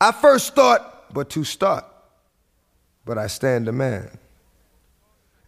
I 0.00 0.12
first 0.12 0.54
thought 0.54 1.12
but 1.12 1.28
to 1.30 1.42
start, 1.42 1.84
but 3.04 3.18
I 3.18 3.26
stand 3.26 3.66
a 3.68 3.72
man. 3.72 4.18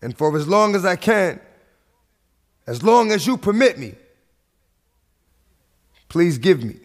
And 0.03 0.17
for 0.17 0.37
as 0.37 0.49
long 0.49 0.75
as 0.75 0.85
I 0.85 0.97
can, 0.97 1.41
as 2.67 2.83
long 2.83 3.13
as 3.13 3.27
you 3.27 3.37
permit 3.37 3.79
me, 3.79 3.95
please 6.09 6.39
give 6.39 6.65
me 6.65 6.77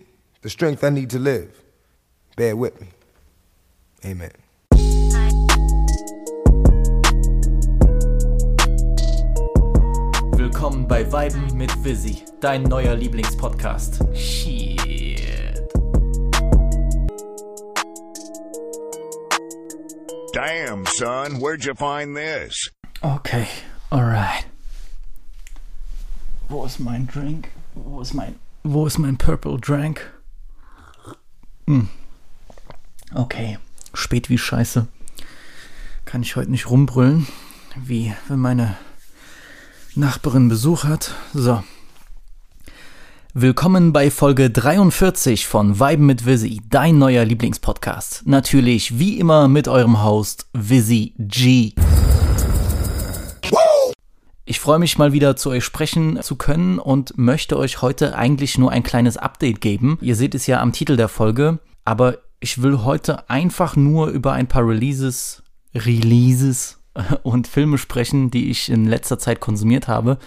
the 0.42 0.50
strength 0.50 0.84
I 0.84 0.90
need 0.90 1.10
to 1.12 1.20
live. 1.20 1.64
Bear 2.36 2.56
with 2.56 2.80
me. 2.80 2.90
Amen. 4.06 4.32
Willkommen 10.38 10.88
bei 10.88 11.12
Weiben 11.12 11.58
mit 11.58 11.72
Visi, 11.84 12.24
dein 12.40 12.64
neuer 12.64 12.96
Lieblingspodcast. 12.96 14.04
Shit. 14.14 15.15
Damn, 20.36 20.86
son, 20.86 21.40
where'd 21.40 21.64
you 21.64 21.74
find 21.76 22.14
this? 22.14 22.70
Okay, 23.02 23.48
alright. 23.90 24.46
Wo 26.50 26.66
ist 26.66 26.78
mein 26.78 27.08
Drink? 27.08 27.48
Wo 27.74 28.02
ist 28.02 28.14
mein. 28.14 28.36
Wo 28.62 28.86
ist 28.86 28.98
mein 28.98 29.16
Purple 29.16 29.58
Drink? 29.58 30.02
Hm. 31.68 31.88
Okay. 33.14 33.60
Spät 33.94 34.30
wie 34.30 34.38
Scheiße. 34.38 34.88
Kann 36.04 36.22
ich 36.22 36.36
heute 36.36 36.52
nicht 36.52 36.70
rumbrüllen. 36.70 37.28
Wie 37.78 38.14
wenn 38.28 38.40
meine 38.40 38.76
Nachbarin 39.96 40.50
Besuch 40.50 40.84
hat. 40.84 41.16
So. 41.34 41.64
Willkommen 43.38 43.92
bei 43.92 44.12
Folge 44.12 44.50
43 44.50 45.46
von 45.46 45.78
Weiben 45.78 46.06
mit 46.06 46.26
Visi, 46.26 46.62
dein 46.70 46.98
neuer 46.98 47.26
Lieblingspodcast. 47.26 48.26
Natürlich 48.26 48.98
wie 48.98 49.20
immer 49.20 49.50
mit 49.50 49.68
eurem 49.68 50.02
Host 50.02 50.48
Visi 50.54 51.14
G. 51.18 51.74
Ich 54.46 54.62
freue 54.62 54.80
mich 54.80 54.98
mal 54.98 55.12
wieder 55.12 55.36
zu 55.36 55.50
euch 55.50 55.66
sprechen 55.66 56.22
zu 56.22 56.38
können 56.38 56.80
und 56.80 57.18
möchte 57.18 57.60
euch 57.60 57.82
heute 57.82 58.16
eigentlich 58.16 58.58
nur 58.58 58.72
ein 58.72 58.84
kleines 58.84 59.18
Update 59.18 59.60
geben. 59.60 59.98
Ihr 60.00 60.16
seht 60.16 60.34
es 60.34 60.48
ja 60.48 60.62
am 60.62 60.72
Titel 60.72 60.96
der 60.96 61.10
Folge, 61.10 61.60
aber 61.84 62.20
ich 62.40 62.64
will 62.64 62.86
heute 62.86 63.30
einfach 63.30 63.76
nur 63.76 64.08
über 64.08 64.32
ein 64.32 64.48
paar 64.48 64.66
Releases, 64.66 65.44
Releases 65.76 66.80
und 67.24 67.50
Filme 67.50 67.80
sprechen, 67.80 68.32
die 68.32 68.50
ich 68.50 68.70
in 68.70 68.86
letzter 68.86 69.20
Zeit 69.20 69.42
konsumiert 69.42 69.90
habe. 69.90 70.20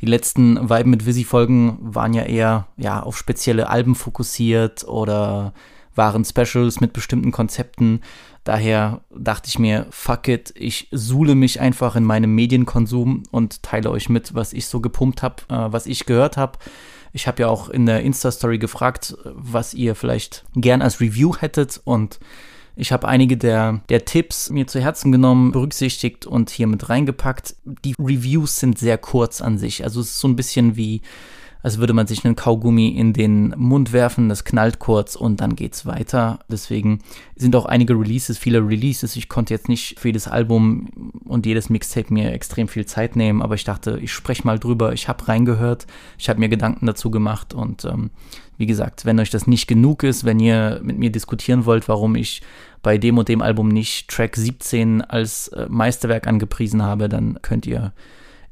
Die 0.00 0.06
letzten 0.06 0.68
Vibe 0.68 0.88
mit 0.88 1.06
Visi-Folgen 1.06 1.78
waren 1.80 2.12
ja 2.12 2.24
eher 2.24 2.66
ja, 2.76 3.02
auf 3.02 3.16
spezielle 3.16 3.68
Alben 3.68 3.94
fokussiert 3.94 4.84
oder 4.84 5.54
waren 5.94 6.24
Specials 6.24 6.80
mit 6.80 6.92
bestimmten 6.92 7.32
Konzepten. 7.32 8.00
Daher 8.44 9.00
dachte 9.10 9.48
ich 9.48 9.58
mir, 9.58 9.86
fuck 9.90 10.28
it, 10.28 10.52
ich 10.54 10.88
suhle 10.92 11.34
mich 11.34 11.60
einfach 11.60 11.96
in 11.96 12.04
meinem 12.04 12.34
Medienkonsum 12.34 13.24
und 13.30 13.62
teile 13.62 13.90
euch 13.90 14.08
mit, 14.08 14.34
was 14.34 14.52
ich 14.52 14.66
so 14.66 14.80
gepumpt 14.80 15.22
habe, 15.22 15.42
äh, 15.48 15.72
was 15.72 15.86
ich 15.86 16.06
gehört 16.06 16.36
habe. 16.36 16.58
Ich 17.12 17.26
habe 17.26 17.42
ja 17.42 17.48
auch 17.48 17.70
in 17.70 17.86
der 17.86 18.02
Insta-Story 18.02 18.58
gefragt, 18.58 19.16
was 19.24 19.72
ihr 19.72 19.94
vielleicht 19.94 20.44
gern 20.54 20.82
als 20.82 21.00
Review 21.00 21.34
hättet 21.38 21.80
und 21.84 22.20
ich 22.76 22.92
habe 22.92 23.08
einige 23.08 23.38
der, 23.38 23.80
der 23.88 24.04
Tipps 24.04 24.50
mir 24.50 24.66
zu 24.66 24.80
Herzen 24.80 25.10
genommen, 25.10 25.50
berücksichtigt 25.50 26.26
und 26.26 26.50
hier 26.50 26.66
mit 26.66 26.88
reingepackt. 26.90 27.56
Die 27.84 27.94
Reviews 27.98 28.60
sind 28.60 28.78
sehr 28.78 28.98
kurz 28.98 29.40
an 29.40 29.56
sich. 29.56 29.82
Also 29.82 30.00
es 30.00 30.10
ist 30.10 30.20
so 30.20 30.28
ein 30.28 30.36
bisschen 30.36 30.76
wie 30.76 31.00
als 31.62 31.78
würde 31.78 31.92
man 31.92 32.06
sich 32.06 32.24
einen 32.24 32.36
Kaugummi 32.36 32.88
in 32.88 33.12
den 33.12 33.54
Mund 33.56 33.92
werfen, 33.92 34.28
das 34.28 34.44
knallt 34.44 34.78
kurz 34.78 35.16
und 35.16 35.40
dann 35.40 35.56
geht's 35.56 35.86
weiter. 35.86 36.38
Deswegen 36.48 37.00
sind 37.34 37.56
auch 37.56 37.66
einige 37.66 37.94
Releases, 37.94 38.38
viele 38.38 38.60
Releases. 38.60 39.16
Ich 39.16 39.28
konnte 39.28 39.54
jetzt 39.54 39.68
nicht 39.68 39.98
für 39.98 40.08
jedes 40.08 40.28
Album 40.28 40.88
und 41.24 41.46
jedes 41.46 41.70
Mixtape 41.70 42.12
mir 42.12 42.32
extrem 42.32 42.68
viel 42.68 42.86
Zeit 42.86 43.16
nehmen, 43.16 43.42
aber 43.42 43.54
ich 43.54 43.64
dachte, 43.64 43.98
ich 44.00 44.12
spreche 44.12 44.46
mal 44.46 44.58
drüber. 44.58 44.92
Ich 44.92 45.08
habe 45.08 45.26
reingehört, 45.26 45.86
ich 46.18 46.28
habe 46.28 46.40
mir 46.40 46.48
Gedanken 46.48 46.86
dazu 46.86 47.10
gemacht 47.10 47.54
und 47.54 47.84
ähm, 47.84 48.10
wie 48.58 48.66
gesagt, 48.66 49.04
wenn 49.04 49.20
euch 49.20 49.30
das 49.30 49.46
nicht 49.46 49.66
genug 49.66 50.02
ist, 50.02 50.24
wenn 50.24 50.40
ihr 50.40 50.80
mit 50.82 50.98
mir 50.98 51.10
diskutieren 51.10 51.66
wollt, 51.66 51.88
warum 51.88 52.14
ich 52.16 52.42
bei 52.82 52.98
dem 52.98 53.18
und 53.18 53.28
dem 53.28 53.42
Album 53.42 53.68
nicht 53.68 54.08
Track 54.08 54.36
17 54.36 55.02
als 55.02 55.48
äh, 55.48 55.66
Meisterwerk 55.68 56.26
angepriesen 56.26 56.82
habe, 56.82 57.08
dann 57.08 57.38
könnt 57.42 57.66
ihr 57.66 57.92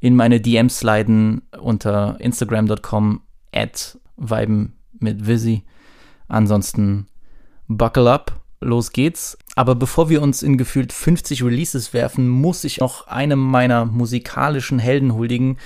in 0.05 0.15
meine 0.15 0.39
DMs 0.39 0.81
sliden 0.81 1.41
unter 1.59 2.17
instagram.com 2.19 3.23
at 3.51 3.97
viben 4.17 4.75
mit 4.99 5.25
Visi. 5.25 5.63
Ansonsten 6.27 7.07
buckle 7.67 8.11
up, 8.11 8.39
los 8.61 8.91
geht's. 8.91 9.35
Aber 9.55 9.73
bevor 9.73 10.09
wir 10.09 10.21
uns 10.21 10.43
in 10.43 10.59
gefühlt 10.59 10.93
50 10.93 11.41
Releases 11.41 11.91
werfen, 11.91 12.29
muss 12.29 12.63
ich 12.65 12.77
noch 12.81 13.07
einem 13.07 13.39
meiner 13.39 13.85
musikalischen 13.85 14.77
Helden 14.77 15.15
huldigen 15.15 15.57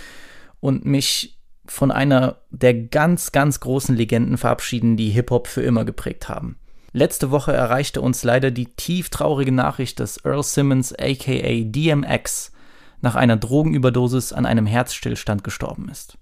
und 0.62 0.86
mich 0.86 1.38
von 1.66 1.92
einer 1.92 2.38
der 2.50 2.76
ganz, 2.76 3.34
ganz 3.34 3.60
großen 3.60 3.94
Legenden 3.94 4.38
verabschieden, 4.38 4.96
die 4.96 5.10
Hip-Hop 5.10 5.48
für 5.48 5.64
immer 5.64 5.84
geprägt 5.84 6.30
haben. 6.30 6.56
Letzte 6.94 7.30
Woche 7.30 7.52
erreichte 7.52 8.00
uns 8.00 8.24
leider 8.24 8.52
die 8.52 8.74
tief 8.74 9.10
traurige 9.10 9.52
Nachricht, 9.52 10.00
dass 10.00 10.24
Earl 10.24 10.44
Simmons 10.44 10.94
aka 10.98 11.64
DMX 11.66 12.54
nach 13.02 13.16
einer 13.16 13.38
Drogenüberdosis 13.38 14.34
an 14.34 14.46
einem 14.46 14.66
Herzstillstand 14.66 15.44
gestorben 15.44 15.90
ist. 15.90 16.18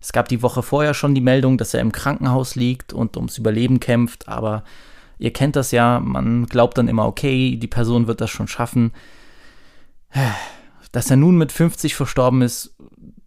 Es 0.00 0.12
gab 0.12 0.28
die 0.28 0.42
Woche 0.42 0.62
vorher 0.62 0.94
schon 0.94 1.14
die 1.14 1.20
Meldung, 1.20 1.58
dass 1.58 1.74
er 1.74 1.80
im 1.80 1.92
Krankenhaus 1.92 2.54
liegt 2.54 2.92
und 2.92 3.16
ums 3.16 3.38
Überleben 3.38 3.80
kämpft, 3.80 4.28
aber 4.28 4.62
ihr 5.18 5.32
kennt 5.32 5.56
das 5.56 5.72
ja, 5.72 6.00
man 6.00 6.46
glaubt 6.46 6.78
dann 6.78 6.88
immer, 6.88 7.06
okay, 7.06 7.56
die 7.56 7.66
Person 7.66 8.06
wird 8.06 8.20
das 8.20 8.30
schon 8.30 8.48
schaffen. 8.48 8.92
Dass 10.92 11.10
er 11.10 11.16
nun 11.16 11.36
mit 11.36 11.52
50 11.52 11.94
verstorben 11.94 12.42
ist, 12.42 12.76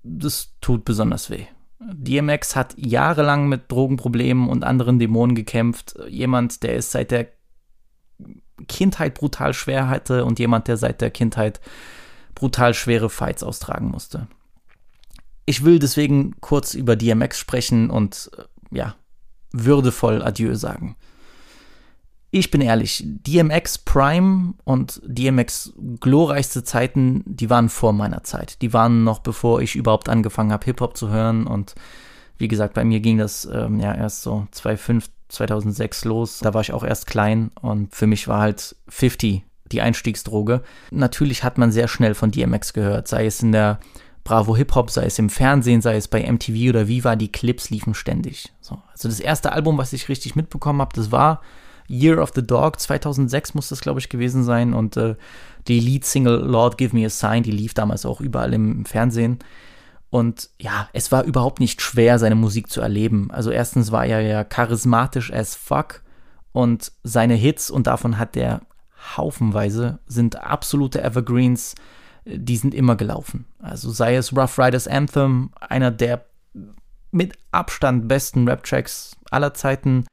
das 0.04 0.54
tut 0.62 0.86
besonders 0.86 1.30
weh. 1.30 1.46
DMX 1.80 2.56
hat 2.56 2.76
jahrelang 2.78 3.50
mit 3.50 3.72
Drogenproblemen 3.72 4.48
und 4.48 4.64
anderen 4.64 5.00
Dämonen 5.00 5.36
gekämpft. 5.36 5.96
Jemand, 6.08 6.64
der 6.64 6.78
es 6.78 6.92
seit 6.92 7.12
der 7.12 7.28
Kindheit 8.68 9.16
brutal 9.16 9.54
schwer 9.54 9.90
hatte 9.90 10.24
und 10.26 10.40
jemand, 10.40 10.68
der 10.68 10.78
seit 10.78 11.02
der 11.02 11.12
Kindheit 11.12 11.60
brutal 12.36 12.74
schwere 12.74 13.10
Fights 13.10 13.44
austragen 13.44 13.90
musste. 13.90 14.28
Ich 15.46 15.66
will 15.66 15.80
deswegen 15.80 16.40
kurz 16.40 16.74
über 16.74 16.96
DMX 16.96 17.40
sprechen 17.40 17.90
und 17.90 18.32
äh, 18.38 18.76
ja, 18.76 18.96
würdevoll 19.52 20.22
Adieu 20.22 20.56
sagen. 20.56 20.96
Ich 22.34 22.50
bin 22.50 22.62
ehrlich, 22.62 23.04
DMX 23.06 23.80
Prime 23.80 24.54
und 24.64 25.02
DMX 25.04 25.74
glorreichste 26.00 26.64
Zeiten, 26.64 27.24
die 27.26 27.50
waren 27.50 27.68
vor 27.68 27.92
meiner 27.92 28.24
Zeit. 28.24 28.62
Die 28.62 28.72
waren 28.72 29.04
noch 29.04 29.20
bevor 29.20 29.62
ich 29.62 29.76
überhaupt 29.76 30.08
angefangen 30.08 30.54
habe, 30.54 30.64
Hip-Hop 30.64 30.96
zu 30.96 31.10
hören. 31.10 31.46
Und 31.46 31.76
wie 32.38 32.48
gesagt, 32.48 32.74
bei 32.74 32.86
mir 32.86 33.02
ging 33.02 33.18
das 33.18 33.44
ähm, 33.52 33.82
ja 33.82 33.94
erst 33.94 34.22
so 34.22 34.48
2005, 34.52 35.10
2006 35.28 36.06
los. 36.06 36.40
Da 36.40 36.54
war 36.54 36.62
ich 36.62 36.72
auch 36.72 36.86
erst 36.86 37.06
klein 37.06 37.52
und 37.60 37.94
für 37.94 38.08
mich 38.08 38.30
war 38.30 38.40
halt 38.40 38.78
50 38.88 39.44
die 39.72 39.82
Einstiegsdroge. 39.82 40.62
Natürlich 40.92 41.44
hat 41.44 41.58
man 41.58 41.72
sehr 41.72 41.88
schnell 41.88 42.14
von 42.14 42.32
DMX 42.32 42.74
gehört, 42.74 43.08
sei 43.08 43.26
es 43.26 43.42
in 43.42 43.52
der 43.52 43.80
Bravo 44.24 44.56
Hip 44.56 44.76
Hop, 44.76 44.92
sei 44.92 45.06
es 45.06 45.20
im 45.20 45.30
Fernsehen, 45.30 45.82
sei 45.82 45.96
es 45.96 46.08
bei 46.08 46.32
MTV 46.32 46.70
oder 46.70 46.88
Viva, 46.88 47.16
die 47.16 47.32
Clips 47.32 47.70
liefen 47.70 47.94
ständig. 47.94 48.52
So, 48.62 48.82
also 48.92 49.08
das 49.08 49.20
erste 49.20 49.52
Album, 49.52 49.78
was 49.78 49.94
ich 49.94 50.10
richtig 50.10 50.36
mitbekommen 50.36 50.82
habe, 50.82 50.96
das 50.96 51.12
war 51.12 51.42
Year 51.90 52.22
of 52.22 52.32
the 52.36 52.46
Dog, 52.46 52.80
2006 52.80 53.54
muss 53.54 53.70
das 53.70 53.82
glaube 53.82 54.00
ich 54.00 54.10
gewesen 54.10 54.44
sein 54.44 54.74
und 54.74 54.96
äh, 54.96 55.16
die 55.68 55.80
Lead-Single 55.80 56.40
Lord 56.40 56.78
Give 56.78 56.96
Me 56.96 57.06
a 57.06 57.10
Sign, 57.10 57.44
die 57.44 57.52
lief 57.52 57.74
damals 57.74 58.06
auch 58.06 58.22
überall 58.22 58.54
im 58.54 58.86
Fernsehen. 58.86 59.40
Und 60.10 60.50
ja, 60.60 60.90
es 60.94 61.12
war 61.12 61.24
überhaupt 61.24 61.60
nicht 61.60 61.82
schwer, 61.82 62.20
seine 62.20 62.36
Musik 62.36 62.70
zu 62.70 62.82
erleben. 62.82 63.32
Also 63.32 63.50
erstens 63.50 63.92
war 63.92 64.06
er 64.06 64.22
ja 64.22 64.44
charismatisch 64.44 65.32
as 65.32 65.56
fuck 65.56 66.02
und 66.52 66.92
seine 67.04 67.36
Hits, 67.36 67.72
und 67.72 67.88
davon 67.88 68.18
hat 68.18 68.36
er 68.36 68.62
haufenweise, 69.18 70.00
sind 70.08 70.42
absolute 70.42 71.04
Evergreens, 71.04 71.76
die 72.26 72.58
sind 72.58 72.74
immer 72.74 72.96
gelaufen. 72.96 73.46
Also 73.60 73.92
sei 73.92 74.16
es 74.16 74.36
Rough 74.36 74.58
Riders 74.60 74.88
Anthem, 74.88 75.52
einer 75.60 75.92
der 75.92 76.26
mit 77.12 77.38
Abstand 77.52 78.08
besten 78.08 78.48
Rap-Tracks 78.48 79.18
aller 79.32 79.54
Zeiten. 79.54 80.06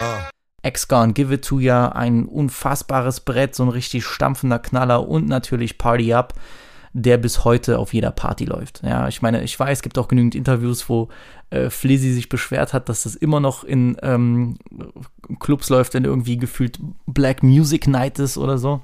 Uh. 0.00 0.28
X-Gone, 0.62 1.12
Give 1.12 1.34
It 1.34 1.44
To 1.44 1.58
Ya, 1.58 1.88
ein 1.88 2.24
unfassbares 2.26 3.20
Brett, 3.20 3.54
so 3.54 3.64
ein 3.64 3.68
richtig 3.68 4.04
stampfender 4.04 4.58
Knaller 4.58 5.08
und 5.08 5.26
natürlich 5.28 5.78
Party 5.78 6.14
Up 6.14 6.34
der 6.92 7.18
bis 7.18 7.44
heute 7.44 7.78
auf 7.78 7.92
jeder 7.94 8.10
Party 8.10 8.44
läuft. 8.44 8.82
Ja, 8.82 9.08
ich 9.08 9.22
meine, 9.22 9.42
ich 9.42 9.58
weiß, 9.58 9.78
es 9.78 9.82
gibt 9.82 9.98
auch 9.98 10.08
genügend 10.08 10.34
Interviews, 10.34 10.88
wo 10.88 11.08
äh, 11.50 11.70
Flizzy 11.70 12.12
sich 12.12 12.28
beschwert 12.28 12.72
hat, 12.72 12.88
dass 12.88 13.02
das 13.02 13.14
immer 13.14 13.40
noch 13.40 13.64
in 13.64 13.96
ähm, 14.02 14.56
Clubs 15.40 15.68
läuft, 15.68 15.94
wenn 15.94 16.04
irgendwie 16.04 16.36
gefühlt 16.36 16.78
Black 17.06 17.42
Music 17.42 17.86
Night 17.86 18.18
ist 18.18 18.38
oder 18.38 18.58
so. 18.58 18.80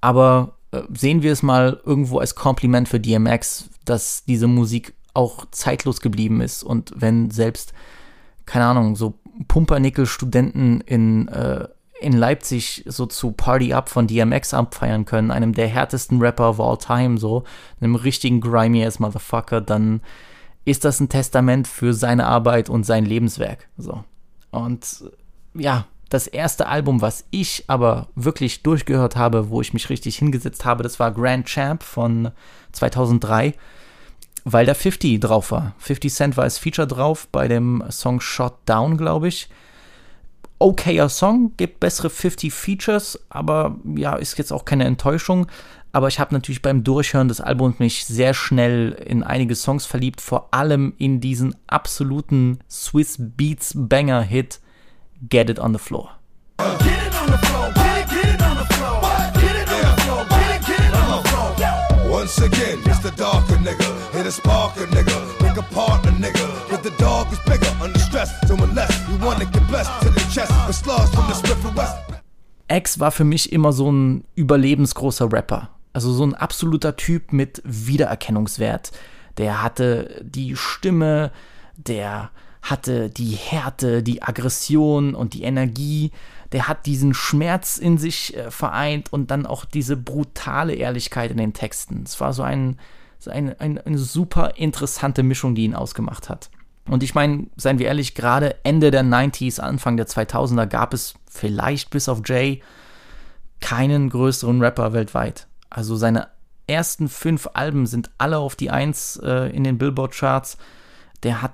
Aber 0.00 0.56
äh, 0.72 0.82
sehen 0.92 1.22
wir 1.22 1.32
es 1.32 1.42
mal 1.42 1.80
irgendwo 1.84 2.18
als 2.18 2.34
Kompliment 2.34 2.88
für 2.88 3.00
DMX, 3.00 3.70
dass 3.84 4.24
diese 4.24 4.46
Musik 4.46 4.94
auch 5.14 5.46
zeitlos 5.50 6.00
geblieben 6.00 6.40
ist 6.40 6.62
und 6.62 6.92
wenn 6.94 7.30
selbst, 7.30 7.72
keine 8.46 8.66
Ahnung, 8.66 8.94
so 8.96 9.14
Pumpernickel-Studenten 9.48 10.80
in, 10.82 11.28
äh, 11.28 11.66
in 12.00 12.12
Leipzig 12.12 12.84
so 12.86 13.06
zu 13.06 13.32
Party 13.32 13.72
Up 13.72 13.88
von 13.88 14.06
DMX 14.06 14.54
abfeiern 14.54 15.04
können, 15.04 15.30
einem 15.30 15.52
der 15.52 15.68
härtesten 15.68 16.20
Rapper 16.20 16.50
of 16.50 16.60
all 16.60 16.78
time, 16.78 17.18
so, 17.18 17.44
einem 17.80 17.94
richtigen 17.94 18.40
grimy 18.40 18.84
ass 18.84 18.98
Motherfucker, 18.98 19.60
dann 19.60 20.00
ist 20.64 20.84
das 20.84 21.00
ein 21.00 21.08
Testament 21.08 21.68
für 21.68 21.94
seine 21.94 22.26
Arbeit 22.26 22.68
und 22.68 22.84
sein 22.84 23.04
Lebenswerk, 23.04 23.68
so. 23.76 24.04
Und 24.50 25.04
ja, 25.54 25.86
das 26.10 26.26
erste 26.26 26.66
Album, 26.66 27.00
was 27.00 27.24
ich 27.30 27.64
aber 27.68 28.08
wirklich 28.16 28.62
durchgehört 28.62 29.16
habe, 29.16 29.48
wo 29.48 29.60
ich 29.60 29.72
mich 29.72 29.90
richtig 29.90 30.16
hingesetzt 30.16 30.64
habe, 30.64 30.82
das 30.82 30.98
war 30.98 31.12
Grand 31.12 31.46
Champ 31.46 31.82
von 31.82 32.32
2003, 32.72 33.54
weil 34.44 34.66
da 34.66 34.74
50 34.74 35.20
drauf 35.20 35.52
war. 35.52 35.74
50 35.78 36.12
Cent 36.12 36.36
war 36.36 36.44
als 36.44 36.58
Feature 36.58 36.88
drauf 36.88 37.28
bei 37.30 37.46
dem 37.46 37.84
Song 37.90 38.20
Shot 38.20 38.54
Down, 38.66 38.96
glaube 38.96 39.28
ich. 39.28 39.48
Okayer 40.60 41.08
Song, 41.08 41.52
gibt 41.56 41.80
bessere 41.80 42.10
50 42.10 42.52
Features, 42.52 43.18
aber 43.30 43.76
ja, 43.96 44.14
ist 44.14 44.36
jetzt 44.36 44.52
auch 44.52 44.66
keine 44.66 44.84
Enttäuschung. 44.84 45.46
Aber 45.92 46.06
ich 46.08 46.20
habe 46.20 46.34
natürlich 46.34 46.62
beim 46.62 46.84
Durchhören 46.84 47.28
des 47.28 47.40
Albums 47.40 47.78
mich 47.78 48.04
sehr 48.04 48.34
schnell 48.34 48.92
in 48.92 49.24
einige 49.24 49.56
Songs 49.56 49.86
verliebt, 49.86 50.20
vor 50.20 50.48
allem 50.52 50.92
in 50.98 51.20
diesen 51.20 51.56
absoluten 51.66 52.60
Swiss 52.70 53.16
Beats 53.18 53.72
Banger 53.74 54.22
Hit 54.22 54.60
Get 55.28 55.50
It 55.50 55.58
on 55.58 55.72
the 55.72 55.78
Floor. 55.78 56.10
Once 62.10 62.38
again, 62.42 62.78
it's 62.84 62.98
the 63.00 63.10
darker 63.16 63.56
nigga, 63.56 64.12
hit 64.12 64.26
a 64.26 64.30
sparker 64.30 64.86
nigga, 64.88 65.42
make 65.42 65.56
a 65.56 65.62
partner 65.74 66.12
nigga, 66.12 66.49
the 66.90 67.02
dog 67.04 67.32
is 67.32 67.38
bigger, 67.40 67.70
under 67.82 67.98
stress, 67.98 68.30
so 68.46 68.54
unless 68.54 68.90
you 69.08 69.18
wanna 69.24 69.44
get 69.44 69.66
blessed 69.68 69.90
to 70.02 70.10
the 70.10 70.20
chest, 70.32 70.52
with 70.66 70.76
slugs 70.76 71.10
from 71.14 71.26
the 71.28 71.34
Smith 71.34 71.76
West. 71.76 71.96
X 72.68 73.00
war 73.00 73.10
für 73.10 73.24
mich 73.24 73.52
immer 73.52 73.72
so 73.72 73.90
ein 73.90 74.24
überlebensgroßer 74.36 75.32
Rapper. 75.32 75.70
Also 75.92 76.12
so 76.12 76.24
ein 76.24 76.34
absoluter 76.34 76.96
Typ 76.96 77.32
mit 77.32 77.60
Wiedererkennungswert. 77.64 78.92
Der 79.38 79.62
hatte 79.62 80.22
die 80.24 80.54
Stimme, 80.54 81.32
der 81.76 82.30
hatte 82.62 83.10
die 83.10 83.32
Härte, 83.32 84.02
die 84.02 84.22
Aggression 84.22 85.14
und 85.14 85.34
die 85.34 85.42
Energie. 85.42 86.12
Der 86.52 86.68
hat 86.68 86.86
diesen 86.86 87.12
Schmerz 87.14 87.78
in 87.78 87.98
sich 87.98 88.36
äh, 88.36 88.50
vereint 88.50 89.12
und 89.12 89.30
dann 89.30 89.46
auch 89.46 89.64
diese 89.64 89.96
brutale 89.96 90.74
Ehrlichkeit 90.74 91.30
in 91.32 91.38
den 91.38 91.54
Texten. 91.54 92.02
Es 92.04 92.20
war 92.20 92.32
so, 92.32 92.42
ein, 92.42 92.78
so 93.18 93.30
ein, 93.30 93.58
ein, 93.58 93.78
eine 93.78 93.98
super 93.98 94.56
interessante 94.56 95.24
Mischung, 95.24 95.56
die 95.56 95.64
ihn 95.64 95.74
ausgemacht 95.74 96.28
hat. 96.28 96.50
Und 96.90 97.04
ich 97.04 97.14
meine, 97.14 97.46
seien 97.54 97.78
wir 97.78 97.86
ehrlich, 97.86 98.16
gerade 98.16 98.56
Ende 98.64 98.90
der 98.90 99.04
90s, 99.04 99.60
Anfang 99.60 99.96
der 99.96 100.08
2000er 100.08 100.66
gab 100.66 100.92
es 100.92 101.14
vielleicht 101.30 101.90
bis 101.90 102.08
auf 102.08 102.22
Jay 102.26 102.62
keinen 103.60 104.10
größeren 104.10 104.60
Rapper 104.60 104.92
weltweit. 104.92 105.46
Also 105.70 105.94
seine 105.94 106.26
ersten 106.66 107.08
fünf 107.08 107.48
Alben 107.54 107.86
sind 107.86 108.10
alle 108.18 108.38
auf 108.38 108.56
die 108.56 108.70
Eins 108.70 109.20
äh, 109.22 109.54
in 109.54 109.62
den 109.62 109.78
Billboard-Charts. 109.78 110.58
Der 111.22 111.42
hat 111.42 111.52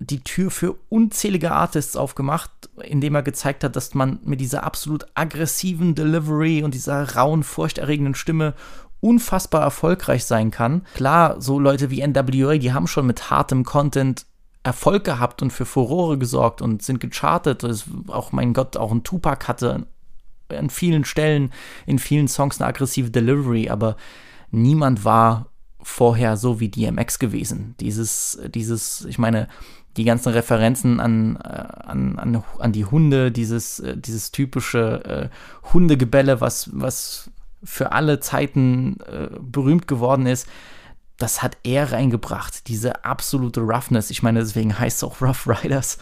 die 0.00 0.24
Tür 0.24 0.50
für 0.50 0.74
unzählige 0.88 1.52
Artists 1.52 1.94
aufgemacht, 1.94 2.50
indem 2.82 3.14
er 3.14 3.22
gezeigt 3.22 3.62
hat, 3.62 3.76
dass 3.76 3.94
man 3.94 4.18
mit 4.24 4.40
dieser 4.40 4.64
absolut 4.64 5.06
aggressiven 5.14 5.94
Delivery 5.94 6.64
und 6.64 6.74
dieser 6.74 7.14
rauen, 7.14 7.44
furchterregenden 7.44 8.16
Stimme 8.16 8.54
unfassbar 8.98 9.62
erfolgreich 9.62 10.24
sein 10.24 10.50
kann. 10.50 10.82
Klar, 10.94 11.40
so 11.40 11.60
Leute 11.60 11.90
wie 11.90 12.04
NWA, 12.04 12.58
die 12.58 12.72
haben 12.72 12.88
schon 12.88 13.06
mit 13.06 13.30
hartem 13.30 13.62
Content 13.62 14.26
Erfolg 14.64 15.04
gehabt 15.04 15.42
und 15.42 15.52
für 15.52 15.66
Furore 15.66 16.18
gesorgt 16.18 16.62
und 16.62 16.82
sind 16.82 16.98
gechartet. 16.98 17.62
Das 17.62 17.84
auch, 18.08 18.32
mein 18.32 18.54
Gott, 18.54 18.76
auch 18.76 18.90
ein 18.90 19.04
Tupac 19.04 19.46
hatte 19.46 19.86
an 20.48 20.70
vielen 20.70 21.04
Stellen 21.04 21.52
in 21.86 21.98
vielen 21.98 22.28
Songs 22.28 22.60
eine 22.60 22.68
aggressive 22.68 23.10
Delivery, 23.10 23.68
aber 23.68 23.96
niemand 24.50 25.04
war 25.04 25.50
vorher 25.82 26.36
so 26.36 26.60
wie 26.60 26.68
DMX 26.68 27.18
gewesen. 27.18 27.74
Dieses, 27.80 28.40
dieses, 28.54 29.04
ich 29.04 29.18
meine, 29.18 29.48
die 29.96 30.04
ganzen 30.04 30.32
Referenzen 30.32 30.98
an, 30.98 31.36
äh, 31.36 31.48
an, 31.48 32.18
an, 32.18 32.42
an 32.58 32.72
die 32.72 32.84
Hunde, 32.84 33.30
dieses, 33.30 33.80
äh, 33.80 33.96
dieses 33.96 34.32
typische 34.32 35.04
äh, 35.04 35.72
Hundegebälle, 35.72 36.40
was, 36.40 36.70
was 36.72 37.30
für 37.62 37.92
alle 37.92 38.20
Zeiten 38.20 38.98
äh, 39.00 39.28
berühmt 39.40 39.86
geworden 39.86 40.26
ist, 40.26 40.48
das 41.24 41.42
hat 41.42 41.56
er 41.62 41.90
reingebracht, 41.90 42.68
diese 42.68 43.02
absolute 43.06 43.62
Roughness. 43.62 44.10
Ich 44.10 44.22
meine, 44.22 44.40
deswegen 44.40 44.78
heißt 44.78 44.98
es 44.98 45.04
auch 45.04 45.22
Rough 45.22 45.48
Riders. 45.48 45.96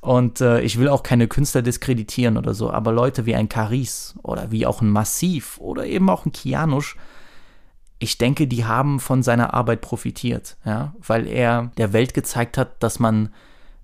Und 0.00 0.40
äh, 0.40 0.62
ich 0.62 0.80
will 0.80 0.88
auch 0.88 1.04
keine 1.04 1.28
Künstler 1.28 1.62
diskreditieren 1.62 2.36
oder 2.36 2.54
so, 2.54 2.72
aber 2.72 2.90
Leute 2.90 3.24
wie 3.24 3.36
ein 3.36 3.48
Caris 3.48 4.16
oder 4.24 4.50
wie 4.50 4.66
auch 4.66 4.82
ein 4.82 4.90
Massiv 4.90 5.58
oder 5.58 5.86
eben 5.86 6.10
auch 6.10 6.26
ein 6.26 6.32
Kianusch, 6.32 6.96
ich 8.00 8.18
denke, 8.18 8.48
die 8.48 8.64
haben 8.64 8.98
von 8.98 9.22
seiner 9.22 9.54
Arbeit 9.54 9.80
profitiert, 9.80 10.56
ja, 10.64 10.92
weil 10.98 11.28
er 11.28 11.70
der 11.78 11.92
Welt 11.92 12.12
gezeigt 12.12 12.58
hat, 12.58 12.82
dass 12.82 12.98
man 12.98 13.32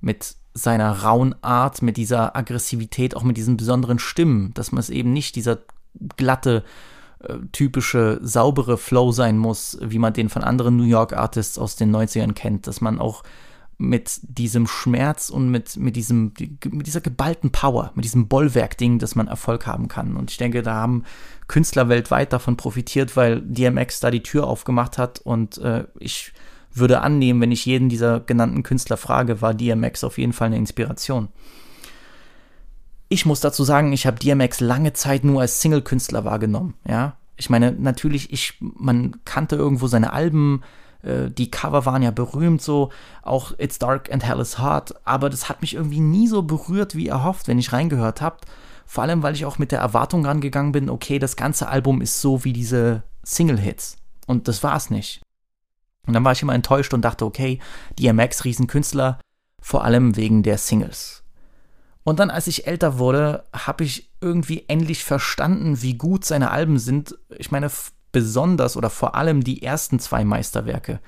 mit 0.01 0.35
seiner 0.55 1.05
rauen 1.05 1.37
Art, 1.41 1.83
mit 1.83 1.97
dieser 1.97 2.37
Aggressivität, 2.37 3.15
auch 3.15 3.23
mit 3.23 3.37
diesen 3.37 3.57
besonderen 3.57 4.01
Stimmen, 4.01 4.53
dass 4.55 4.73
man 4.73 4.81
es 4.81 4.91
eben 4.91 5.13
nicht 5.13 5.37
dieser 5.37 5.59
glatte, 6.17 6.65
äh, 7.23 7.39
typische, 7.53 8.19
saubere 8.23 8.79
Flow 8.79 9.13
sein 9.13 9.39
muss, 9.39 9.79
wie 9.83 9.99
man 9.99 10.13
den 10.13 10.29
von 10.29 10.43
anderen 10.43 10.77
New 10.77 10.85
York 10.85 11.13
Artists 11.13 11.59
aus 11.59 11.77
den 11.77 11.95
90ern 11.95 12.33
kennt, 12.33 12.67
dass 12.67 12.81
man 12.81 12.99
auch 12.99 13.23
mit 13.81 14.21
diesem 14.23 14.67
Schmerz 14.67 15.31
und 15.31 15.51
mit, 15.51 15.79
mit, 15.79 15.97
diesem, 15.97 16.35
mit 16.71 16.87
dieser 16.87 17.01
geballten 17.01 17.51
Power, 17.51 17.93
mit 17.95 18.05
diesem 18.05 18.29
Bollwerk-Ding, 18.29 18.99
dass 18.99 19.15
man 19.15 19.27
Erfolg 19.27 19.67
haben 19.67 19.89
kann. 19.89 20.17
Und 20.17 20.31
ich 20.31 20.37
denke, 20.37 20.61
da 20.63 20.75
haben 20.75 21.05
Künstler 21.49 21.89
weltweit 21.89 22.35
davon 22.35 22.59
profitiert, 22.59 23.17
weil 23.17 23.41
DMX 23.41 24.01
da 24.01 24.11
die 24.11 24.23
Tür 24.23 24.47
aufgemacht 24.47 24.99
hat. 24.99 25.19
Und 25.21 25.57
äh, 25.59 25.85
ich 25.99 26.33
würde 26.75 27.01
annehmen, 27.01 27.41
wenn 27.41 27.53
ich 27.53 27.65
jeden 27.65 27.89
dieser 27.89 28.21
genannten 28.21 28.63
Künstler 28.63 28.99
frage, 28.99 29.41
war 29.41 29.55
DMX 29.55 30.05
auf 30.05 30.19
jeden 30.19 30.35
Fall 30.35 30.49
eine 30.49 30.59
Inspiration. 30.59 31.29
Ich 33.13 33.27
muss 33.27 33.41
dazu 33.41 33.65
sagen, 33.65 33.93
ich 33.93 34.07
habe 34.07 34.21
DMX 34.21 34.61
lange 34.61 34.93
Zeit 34.93 35.25
nur 35.25 35.41
als 35.41 35.61
Single-Künstler 35.61 36.25
wahrgenommen. 36.25 36.75
Ja, 36.89 37.17
ich 37.37 37.51
meine, 37.51 37.73
natürlich, 37.73 38.33
ich, 38.33 38.55
man 38.61 39.17
kannte 39.25 39.57
irgendwo 39.57 39.89
seine 39.89 40.13
Alben, 40.13 40.63
äh, 41.03 41.29
die 41.29 41.51
Cover 41.51 41.85
waren 41.87 42.03
ja 42.03 42.13
berühmt, 42.13 42.63
so 42.63 42.91
auch 43.23 43.53
It's 43.59 43.81
Dark 43.81 44.13
and 44.13 44.25
Hell 44.25 44.39
is 44.39 44.59
Hard, 44.59 44.95
aber 45.05 45.29
das 45.29 45.49
hat 45.49 45.61
mich 45.61 45.75
irgendwie 45.75 45.99
nie 45.99 46.29
so 46.29 46.43
berührt, 46.43 46.95
wie 46.95 47.09
erhofft, 47.09 47.49
wenn 47.49 47.59
ich 47.59 47.73
reingehört 47.73 48.21
habe. 48.21 48.37
Vor 48.87 49.03
allem, 49.03 49.25
weil 49.25 49.35
ich 49.35 49.45
auch 49.45 49.59
mit 49.59 49.73
der 49.73 49.81
Erwartung 49.81 50.25
rangegangen 50.25 50.71
bin, 50.71 50.89
okay, 50.89 51.19
das 51.19 51.35
ganze 51.35 51.69
Album 51.69 52.01
ist 52.01 52.21
so 52.21 52.45
wie 52.45 52.53
diese 52.53 53.03
Single-Hits. 53.25 53.97
Und 54.29 54.47
das 54.47 54.63
war's 54.63 54.89
nicht. 54.89 55.21
Und 56.07 56.15
dann 56.15 56.25
war 56.25 56.33
ich 56.33 56.43
immer 56.43 56.55
enttäuscht 56.55 56.95
und 56.95 57.03
dachte, 57.03 57.25
okay, 57.25 57.59
DMX, 57.99 58.45
Riesenkünstler, 58.45 59.19
vor 59.61 59.85
allem 59.85 60.17
wegen 60.17 60.45
der 60.45 60.59
Singles. 60.59 61.20
Und 62.03 62.19
dann, 62.19 62.31
als 62.31 62.47
ich 62.47 62.67
älter 62.67 62.99
wurde, 62.99 63.45
habe 63.53 63.85
ich 63.85 64.11
irgendwie 64.21 64.65
endlich 64.69 65.05
verstanden, 65.05 65.83
wie 65.83 65.99
gut 65.99 66.25
seine 66.25 66.51
Alben 66.51 66.79
sind. 66.79 67.19
Ich 67.37 67.51
meine, 67.51 67.71
besonders 68.13 68.77
oder 68.77 68.91
vor 68.91 69.15
allem 69.15 69.45
die 69.45 69.63
ersten 69.63 69.99
zwei 69.99 70.25
Meisterwerke. 70.25 71.01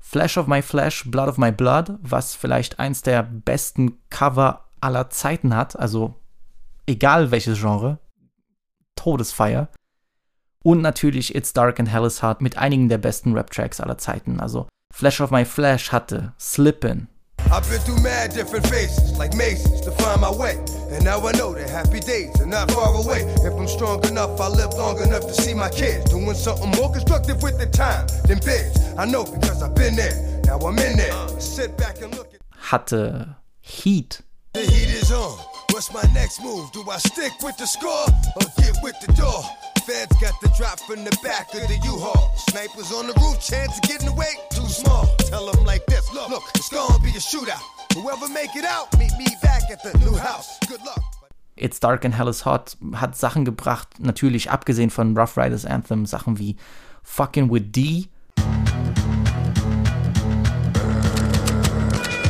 Flash 0.00 0.38
of 0.38 0.46
My 0.46 0.62
Flash, 0.62 1.10
Blood 1.10 1.28
of 1.28 1.38
My 1.38 1.52
Blood, 1.52 1.98
was 2.00 2.34
vielleicht 2.34 2.78
eins 2.78 3.02
der 3.02 3.22
besten 3.22 3.98
Cover 4.10 4.64
aller 4.80 5.10
Zeiten 5.10 5.54
hat, 5.54 5.78
also 5.78 6.14
egal 6.86 7.30
welches 7.30 7.58
Genre, 7.58 7.98
Todesfeier. 8.96 9.68
Und 10.62 10.80
natürlich 10.80 11.34
It's 11.34 11.52
Dark 11.52 11.78
and 11.78 11.90
Hell 11.90 12.04
is 12.04 12.22
Hard 12.22 12.40
mit 12.40 12.58
einigen 12.58 12.88
der 12.88 12.98
besten 12.98 13.34
Rap-Tracks 13.34 13.80
aller 13.80 13.98
Zeiten. 13.98 14.40
Also 14.40 14.68
Flash 14.92 15.20
of 15.20 15.30
My 15.30 15.44
Flash 15.44 15.92
hatte 15.92 16.32
Slippin', 16.38 17.08
I've 17.50 17.68
been 17.70 17.80
through 17.80 18.02
mad 18.02 18.34
different 18.34 18.66
phases, 18.66 19.16
like 19.18 19.34
mazes, 19.34 19.80
to 19.82 19.90
find 19.92 20.20
my 20.20 20.30
way. 20.30 20.56
And 20.90 21.04
now 21.04 21.26
I 21.26 21.32
know 21.32 21.54
that 21.54 21.68
happy 21.70 22.00
days 22.00 22.40
are 22.40 22.46
not 22.46 22.70
far 22.70 22.94
away. 22.94 23.22
If 23.44 23.52
I'm 23.54 23.68
strong 23.68 24.04
enough, 24.06 24.40
I'll 24.40 24.50
live 24.50 24.74
long 24.74 25.00
enough 25.02 25.22
to 25.22 25.34
see 25.34 25.54
my 25.54 25.70
kids 25.70 26.10
doing 26.10 26.34
something 26.34 26.70
more 26.72 26.92
constructive 26.92 27.42
with 27.42 27.58
the 27.58 27.66
time 27.66 28.06
than 28.26 28.38
bids. 28.38 28.78
I 28.98 29.06
know 29.06 29.24
because 29.24 29.62
I've 29.62 29.74
been 29.74 29.96
there. 29.96 30.40
Now 30.44 30.58
I'm 30.58 30.78
in 30.78 30.96
there. 30.96 31.28
Sit 31.40 31.76
back 31.78 32.02
and 32.02 32.14
look 32.16 32.34
at. 32.34 32.40
Hatte 32.56 32.92
uh, 32.92 33.24
Heat. 33.60 34.20
The 34.54 34.60
heat 34.60 34.88
is 34.88 35.12
on. 35.12 35.38
What's 35.70 35.92
my 35.92 36.02
next 36.14 36.42
move? 36.42 36.72
Do 36.72 36.84
I 36.90 36.98
stick 36.98 37.32
with 37.42 37.56
the 37.58 37.66
score 37.66 38.08
or 38.36 38.46
get 38.56 38.76
with 38.82 38.98
the 39.00 39.12
door? 39.12 39.42
Feds 39.88 40.20
got 40.20 40.38
the 40.42 40.52
drop 40.54 40.78
from 40.80 41.02
the 41.02 41.16
back 41.22 41.48
of 41.54 41.66
the 41.66 41.80
U-Haul. 41.82 42.36
Snipers 42.50 42.92
on 42.92 43.06
the 43.06 43.14
roof, 43.14 43.40
chance 43.40 43.74
of 43.74 43.82
getting 43.88 44.08
away 44.08 44.34
too 44.50 44.66
small. 44.66 45.06
Tell 45.30 45.50
them 45.50 45.64
like 45.64 45.86
this, 45.86 46.12
look, 46.12 46.28
look, 46.28 46.42
it's 46.54 46.68
gonna 46.68 46.98
be 47.00 47.08
a 47.08 47.12
shootout. 47.12 47.64
Whoever 47.94 48.28
make 48.28 48.54
it 48.54 48.66
out, 48.66 48.92
meet 48.98 49.12
me 49.18 49.24
back 49.40 49.62
at 49.70 49.82
the 49.82 49.96
new 50.00 50.14
house. 50.14 50.58
Good 50.68 50.84
luck. 50.84 51.00
It's 51.56 51.80
Dark 51.80 52.04
and 52.04 52.12
Hell 52.12 52.28
is 52.28 52.42
Hot 52.42 52.76
hat 52.96 53.16
Sachen 53.16 53.46
gebracht, 53.46 53.98
natürlich 53.98 54.50
abgesehen 54.50 54.90
von 54.90 55.16
Rough 55.16 55.38
Riders 55.38 55.64
Anthem, 55.64 56.04
Sachen 56.04 56.38
wie 56.38 56.56
Fucking 57.02 57.48
with 57.48 57.72
D 57.72 58.10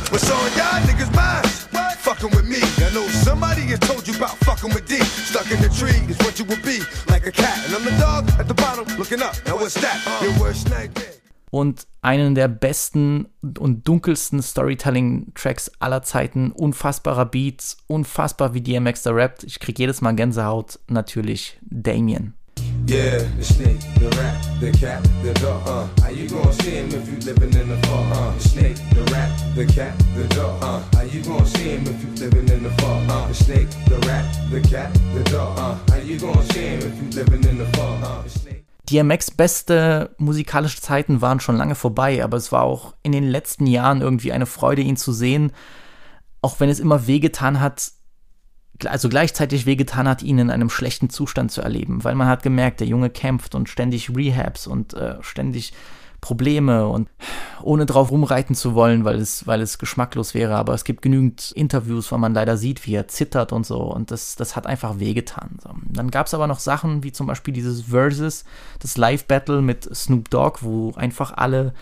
What's 0.09 0.31
on 0.31 0.49
y'all 0.55 0.79
niggas' 0.87 1.13
minds? 1.13 1.67
Fucking 1.99 2.29
with 2.31 2.47
me. 2.47 2.68
I 2.89 2.91
know 2.91 3.07
somebody 3.07 3.61
has 3.69 3.79
told 3.79 4.07
you 4.07 4.15
about 4.15 4.35
fucking 4.39 4.73
with 4.73 4.87
D. 4.87 4.99
Stuck 4.99 5.51
in 5.51 5.61
the 5.61 5.69
tree 5.69 6.01
is 6.09 6.17
what 6.25 6.39
you 6.39 6.45
will 6.45 6.61
be, 6.63 6.79
like 7.07 7.27
a 7.27 7.31
cat. 7.31 7.63
And 7.67 7.75
I'm 7.75 7.85
the 7.85 7.95
dog 7.99 8.27
at 8.39 8.47
the 8.47 8.55
bottom 8.55 8.85
looking 8.97 9.21
up. 9.21 9.35
Now 9.45 9.57
what's 9.57 9.75
that? 9.75 9.99
Your 10.23 10.33
worst 10.39 10.67
nightmare. 10.69 11.13
und 11.51 11.87
einen 12.01 12.35
der 12.35 12.47
besten 12.47 13.27
und 13.41 13.87
dunkelsten 13.87 14.41
Storytelling-Tracks 14.41 15.71
aller 15.79 16.01
Zeiten. 16.03 16.51
Unfassbarer 16.51 17.25
Beats, 17.25 17.77
unfassbar 17.87 18.53
wie 18.53 18.61
DMX 18.61 19.03
da 19.03 19.11
rappt. 19.11 19.43
Ich 19.43 19.59
krieg 19.59 19.77
jedes 19.77 20.01
Mal 20.01 20.15
Gänsehaut. 20.15 20.79
Natürlich 20.87 21.59
Damien. 21.61 22.38
Yeah, 22.89 23.19
the 23.37 23.43
snake, 23.43 23.79
the 23.99 24.09
rat, 24.17 24.35
the 24.59 24.71
cat, 24.71 25.03
the 25.21 25.31
dog. 25.35 25.61
Uh, 25.67 26.01
how 26.01 26.09
you 26.09 26.27
gonna 26.27 26.51
see 26.53 26.71
him 26.71 26.87
if 26.87 27.07
you 27.07 27.17
living 27.19 27.53
in 27.53 27.69
the 27.69 27.77
fog? 27.85 28.11
Uh, 28.11 28.31
the 28.31 28.39
snake, 28.39 28.77
the 28.95 29.03
rat, 29.13 29.29
the 29.53 29.63
cat, 29.67 29.95
the 30.15 30.27
dog. 30.29 30.63
Uh, 30.63 30.81
how 30.97 31.03
you 31.03 31.21
gonna 31.21 31.45
see 31.45 31.69
him 31.69 31.83
if 31.85 32.01
you 32.01 32.09
living 32.25 32.49
in 32.49 32.63
the 32.63 32.71
fog? 32.81 33.07
Uh, 33.07 33.27
the 33.27 33.35
snake, 33.35 33.69
the 33.85 33.97
rat, 34.07 34.25
the 34.49 34.59
cat, 34.61 34.91
the 35.13 35.23
dog. 35.29 35.59
Uh, 35.59 35.77
how 35.91 35.99
you 35.99 36.17
gonna 36.17 36.41
see 36.51 36.61
him 36.61 36.79
if 36.79 36.97
you 36.97 37.09
living 37.11 37.43
in 37.47 37.59
the 37.59 37.65
fog? 37.77 38.01
Uh. 38.01 38.23
DMX 38.89 39.29
beste 39.37 40.15
musikalische 40.17 40.81
Zeiten 40.81 41.21
waren 41.21 41.39
schon 41.39 41.57
lange 41.57 41.75
vorbei, 41.75 42.23
aber 42.23 42.37
es 42.37 42.51
war 42.51 42.63
auch 42.63 42.95
in 43.03 43.11
den 43.11 43.29
letzten 43.29 43.67
Jahren 43.67 44.01
irgendwie 44.01 44.31
eine 44.31 44.47
Freude, 44.47 44.81
ihn 44.81 44.97
zu 44.97 45.11
sehen. 45.11 45.51
Auch 46.41 46.59
wenn 46.59 46.69
es 46.69 46.79
immer 46.79 47.05
wehgetan 47.05 47.59
hat, 47.59 47.91
also 48.85 49.09
gleichzeitig 49.09 49.65
wehgetan 49.65 50.07
hat, 50.07 50.23
ihn 50.23 50.39
in 50.39 50.49
einem 50.49 50.69
schlechten 50.69 51.09
Zustand 51.09 51.51
zu 51.51 51.61
erleben, 51.61 52.03
weil 52.03 52.15
man 52.15 52.27
hat 52.27 52.43
gemerkt, 52.43 52.79
der 52.79 52.87
Junge 52.87 53.09
kämpft 53.09 53.55
und 53.55 53.69
ständig 53.69 54.15
Rehabs 54.15 54.67
und 54.67 54.93
äh, 54.93 55.15
ständig 55.21 55.73
Probleme 56.21 56.87
und 56.87 57.09
ohne 57.61 57.85
drauf 57.85 58.11
rumreiten 58.11 58.55
zu 58.55 58.75
wollen, 58.75 59.05
weil 59.05 59.19
es, 59.19 59.47
weil 59.47 59.61
es 59.61 59.77
geschmacklos 59.77 60.33
wäre. 60.33 60.55
Aber 60.55 60.73
es 60.73 60.83
gibt 60.83 61.01
genügend 61.01 61.51
Interviews, 61.51 62.11
wo 62.11 62.17
man 62.17 62.33
leider 62.33 62.57
sieht, 62.57 62.85
wie 62.85 62.95
er 62.95 63.07
zittert 63.07 63.53
und 63.53 63.65
so. 63.65 63.81
Und 63.81 64.11
das, 64.11 64.35
das 64.35 64.55
hat 64.55 64.67
einfach 64.67 64.99
wehgetan. 64.99 65.57
So. 65.63 65.69
Dann 65.83 66.11
gab 66.11 66.27
es 66.27 66.33
aber 66.33 66.47
noch 66.47 66.59
Sachen 66.59 67.03
wie 67.03 67.11
zum 67.11 67.27
Beispiel 67.27 67.53
dieses 67.53 67.83
Versus, 67.83 68.43
das 68.79 68.97
Live-Battle 68.97 69.61
mit 69.61 69.89
Snoop 69.95 70.29
Dogg, 70.29 70.59
wo 70.61 70.93
einfach 70.95 71.33
alle 71.35 71.73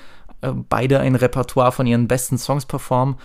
äh, 0.41 0.51
beide 0.51 0.99
ein 0.99 1.15
Repertoire 1.15 1.71
von 1.71 1.87
ihren 1.87 2.07
besten 2.07 2.37
Songs 2.37 2.65
performen. 2.65 3.15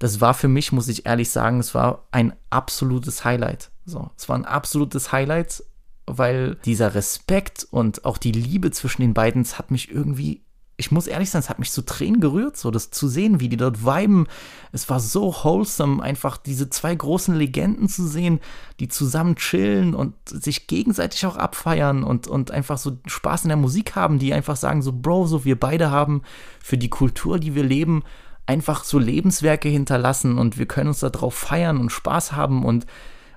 Das 0.00 0.20
war 0.20 0.34
für 0.34 0.48
mich, 0.48 0.72
muss 0.72 0.88
ich 0.88 1.06
ehrlich 1.06 1.30
sagen, 1.30 1.60
es 1.60 1.74
war 1.74 2.08
ein 2.10 2.32
absolutes 2.48 3.24
Highlight. 3.24 3.70
So, 3.84 4.10
es 4.16 4.28
war 4.28 4.36
ein 4.36 4.46
absolutes 4.46 5.12
Highlight, 5.12 5.62
weil 6.06 6.56
dieser 6.64 6.94
Respekt 6.94 7.68
und 7.70 8.04
auch 8.04 8.18
die 8.18 8.32
Liebe 8.32 8.72
zwischen 8.72 9.02
den 9.02 9.14
beiden, 9.14 9.42
es 9.42 9.58
hat 9.58 9.70
mich 9.70 9.90
irgendwie 9.90 10.42
ich 10.80 10.90
muss 10.90 11.06
ehrlich 11.06 11.28
sein, 11.28 11.40
es 11.40 11.50
hat 11.50 11.58
mich 11.58 11.70
zu 11.70 11.82
Tränen 11.82 12.20
gerührt, 12.20 12.56
so 12.56 12.70
das 12.70 12.90
zu 12.90 13.06
sehen, 13.06 13.38
wie 13.38 13.50
die 13.50 13.58
dort 13.58 13.84
viben. 13.84 14.26
Es 14.72 14.88
war 14.88 14.98
so 14.98 15.34
wholesome, 15.44 16.02
einfach 16.02 16.38
diese 16.38 16.70
zwei 16.70 16.94
großen 16.94 17.34
Legenden 17.34 17.86
zu 17.86 18.08
sehen, 18.08 18.40
die 18.80 18.88
zusammen 18.88 19.36
chillen 19.36 19.94
und 19.94 20.14
sich 20.24 20.68
gegenseitig 20.68 21.26
auch 21.26 21.36
abfeiern 21.36 22.02
und, 22.02 22.28
und 22.28 22.50
einfach 22.50 22.78
so 22.78 22.96
Spaß 23.06 23.42
in 23.42 23.48
der 23.48 23.58
Musik 23.58 23.94
haben, 23.94 24.18
die 24.18 24.32
einfach 24.32 24.56
sagen, 24.56 24.80
so 24.80 24.92
Bro, 24.92 25.26
so 25.26 25.44
wir 25.44 25.60
beide 25.60 25.90
haben 25.90 26.22
für 26.62 26.78
die 26.78 26.88
Kultur, 26.88 27.38
die 27.38 27.54
wir 27.54 27.64
leben, 27.64 28.02
einfach 28.50 28.82
so 28.82 28.98
Lebenswerke 28.98 29.68
hinterlassen 29.68 30.36
und 30.36 30.58
wir 30.58 30.66
können 30.66 30.88
uns 30.88 30.98
darauf 31.00 31.34
feiern 31.34 31.78
und 31.78 31.90
Spaß 31.90 32.32
haben 32.32 32.64
und 32.64 32.86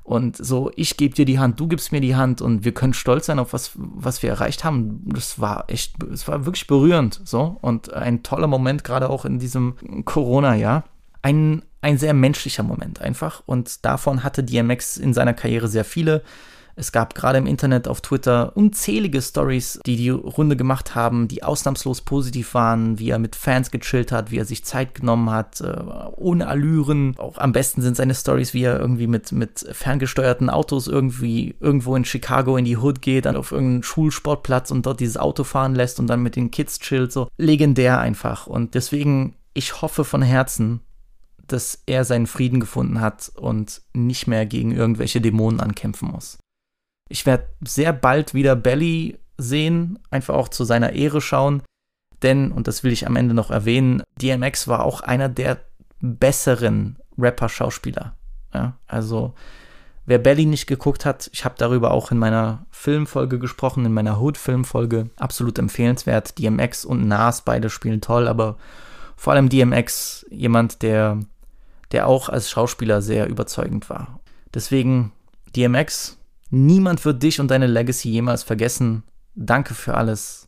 und 0.06 0.36
so, 0.36 0.70
ich 0.76 0.98
gebe 0.98 1.16
dir 1.16 1.24
die 1.24 1.40
Hand, 1.40 1.62
du 1.62 1.68
gibst 1.70 1.94
mir 1.94 2.02
die 2.02 2.18
Hand 2.18 2.42
und 2.42 2.66
wir 2.66 2.74
können 2.74 2.94
stolz 2.94 3.28
sein 3.28 3.40
auf 3.40 3.54
was, 3.54 3.72
was 3.76 4.22
wir 4.22 4.32
erreicht 4.32 4.66
haben. 4.66 5.02
Das 5.06 5.40
war 5.40 5.70
echt, 5.70 6.04
es 6.04 6.28
war 6.28 6.46
wirklich 6.46 6.68
berührend, 6.68 7.22
so. 7.24 7.58
Und 7.62 7.94
ein 7.94 8.22
toller 8.22 8.48
Moment, 8.48 8.84
gerade 8.84 9.10
auch 9.10 9.24
in 9.24 9.40
diesem 9.40 9.76
Corona-Jahr. 10.04 10.84
Ein, 11.22 11.64
ein 11.80 11.98
sehr 11.98 12.14
menschlicher 12.14 12.64
Moment 12.64 13.00
einfach. 13.00 13.44
Und 13.46 13.86
davon 13.86 14.26
hatte 14.26 14.44
DMX 14.44 14.98
in 14.98 15.14
seiner 15.14 15.34
Karriere 15.34 15.70
sehr 15.70 15.86
viele. 15.86 16.22
Es 16.76 16.92
gab 16.92 17.14
gerade 17.14 17.38
im 17.38 17.46
Internet 17.46 17.88
auf 17.88 18.02
Twitter 18.02 18.56
unzählige 18.56 19.22
Stories, 19.22 19.80
die 19.86 19.96
die 19.96 20.10
Runde 20.10 20.56
gemacht 20.56 20.96
haben, 20.96 21.28
die 21.28 21.44
ausnahmslos 21.44 22.02
positiv 22.02 22.54
waren, 22.54 22.98
wie 22.98 23.12
er 23.12 23.20
mit 23.20 23.36
Fans 23.36 23.70
gechillt 23.70 24.12
hat, 24.12 24.32
wie 24.32 24.38
er 24.38 24.46
sich 24.46 24.66
Zeit 24.66 24.96
genommen 24.96 25.30
hat, 25.30 25.62
äh, 25.62 25.76
ohne 26.16 26.48
Allüren. 26.48 27.16
Auch 27.18 27.38
am 27.38 27.52
besten 27.52 27.82
sind 27.82 27.96
seine 27.96 28.16
Stories, 28.16 28.54
wie 28.54 28.64
er 28.64 28.80
irgendwie 28.80 29.08
mit, 29.08 29.32
mit 29.32 29.68
ferngesteuerten 29.72 30.50
Autos 30.50 30.88
irgendwie 30.88 31.56
irgendwo 31.60 31.96
in 31.96 32.06
Chicago 32.06 32.58
in 32.58 32.66
die 32.66 32.78
Hood 32.78 33.02
geht, 33.02 33.26
dann 33.26 33.36
auf 33.36 33.52
irgendeinen 33.52 33.84
Schulsportplatz 33.84 34.72
und 34.72 34.86
dort 34.86 35.00
dieses 35.00 35.18
Auto 35.18 35.44
fahren 35.44 35.76
lässt 35.76 36.00
und 36.00 36.08
dann 36.08 36.24
mit 36.24 36.36
den 36.36 36.50
Kids 36.50 36.80
chillt. 36.80 37.12
So 37.12 37.28
legendär 37.38 38.00
einfach. 38.00 38.48
Und 38.48 38.74
deswegen, 38.74 39.36
ich 39.54 39.82
hoffe 39.82 40.04
von 40.04 40.24
Herzen, 40.24 40.82
dass 41.48 41.84
er 41.86 42.06
seinen 42.06 42.26
Frieden 42.26 42.60
gefunden 42.60 43.02
hat 43.02 43.32
und 43.36 43.82
nicht 43.94 44.28
mehr 44.28 44.46
gegen 44.46 44.72
irgendwelche 44.72 45.22
Dämonen 45.22 45.60
ankämpfen 45.60 46.10
muss. 46.10 46.38
Ich 47.10 47.26
werde 47.26 47.50
sehr 47.66 47.94
bald 47.94 48.34
wieder 48.34 48.56
Belly 48.56 49.20
sehen, 49.38 50.00
einfach 50.10 50.36
auch 50.36 50.50
zu 50.50 50.64
seiner 50.64 50.94
Ehre 50.94 51.22
schauen. 51.22 51.64
Denn, 52.22 52.52
und 52.52 52.68
das 52.68 52.84
will 52.84 52.92
ich 52.92 53.06
am 53.06 53.16
Ende 53.16 53.34
noch 53.34 53.52
erwähnen, 53.52 54.02
DMX 54.22 54.68
war 54.68 54.84
auch 54.86 55.02
einer 55.02 55.30
der 55.30 55.60
besseren 56.00 56.98
Rapper-Schauspieler. 57.18 58.16
Ja, 58.54 58.78
also, 58.88 59.34
wer 60.06 60.20
Belly 60.20 60.46
nicht 60.46 60.68
geguckt 60.68 61.06
hat, 61.06 61.30
ich 61.34 61.44
habe 61.44 61.56
darüber 61.58 61.92
auch 61.92 62.12
in 62.12 62.18
meiner 62.18 62.66
Filmfolge 62.72 63.40
gesprochen, 63.40 63.86
in 63.86 63.94
meiner 63.94 64.22
Hood-Filmfolge. 64.22 65.10
Absolut 65.18 65.60
empfehlenswert. 65.60 66.38
DMX 66.40 66.86
und 66.86 67.08
Nas, 67.08 67.42
beide 67.42 67.70
spielen 67.70 68.02
toll, 68.02 68.28
aber 68.28 68.58
vor 69.16 69.34
allem 69.34 69.50
DMX, 69.50 70.26
jemand, 70.30 70.82
der, 70.82 71.20
der 71.92 72.08
auch 72.08 72.30
als 72.30 72.50
Schauspieler 72.50 73.02
sehr 73.02 73.28
überzeugend 73.28 73.90
war. 73.90 74.20
Deswegen 74.54 75.12
DMX, 75.56 76.18
Niemand 76.56 77.04
wird 77.04 77.24
dich 77.24 77.40
und 77.40 77.48
deine 77.50 77.66
Legacy 77.66 78.12
jemals 78.12 78.44
vergessen. 78.44 79.02
Danke 79.34 79.74
für 79.74 79.96
alles. 79.96 80.48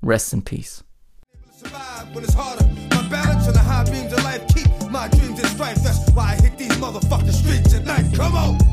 Rest 0.00 0.32
in 0.32 0.44
peace. 0.44 0.84
Come 8.14 8.36
on! 8.36 8.67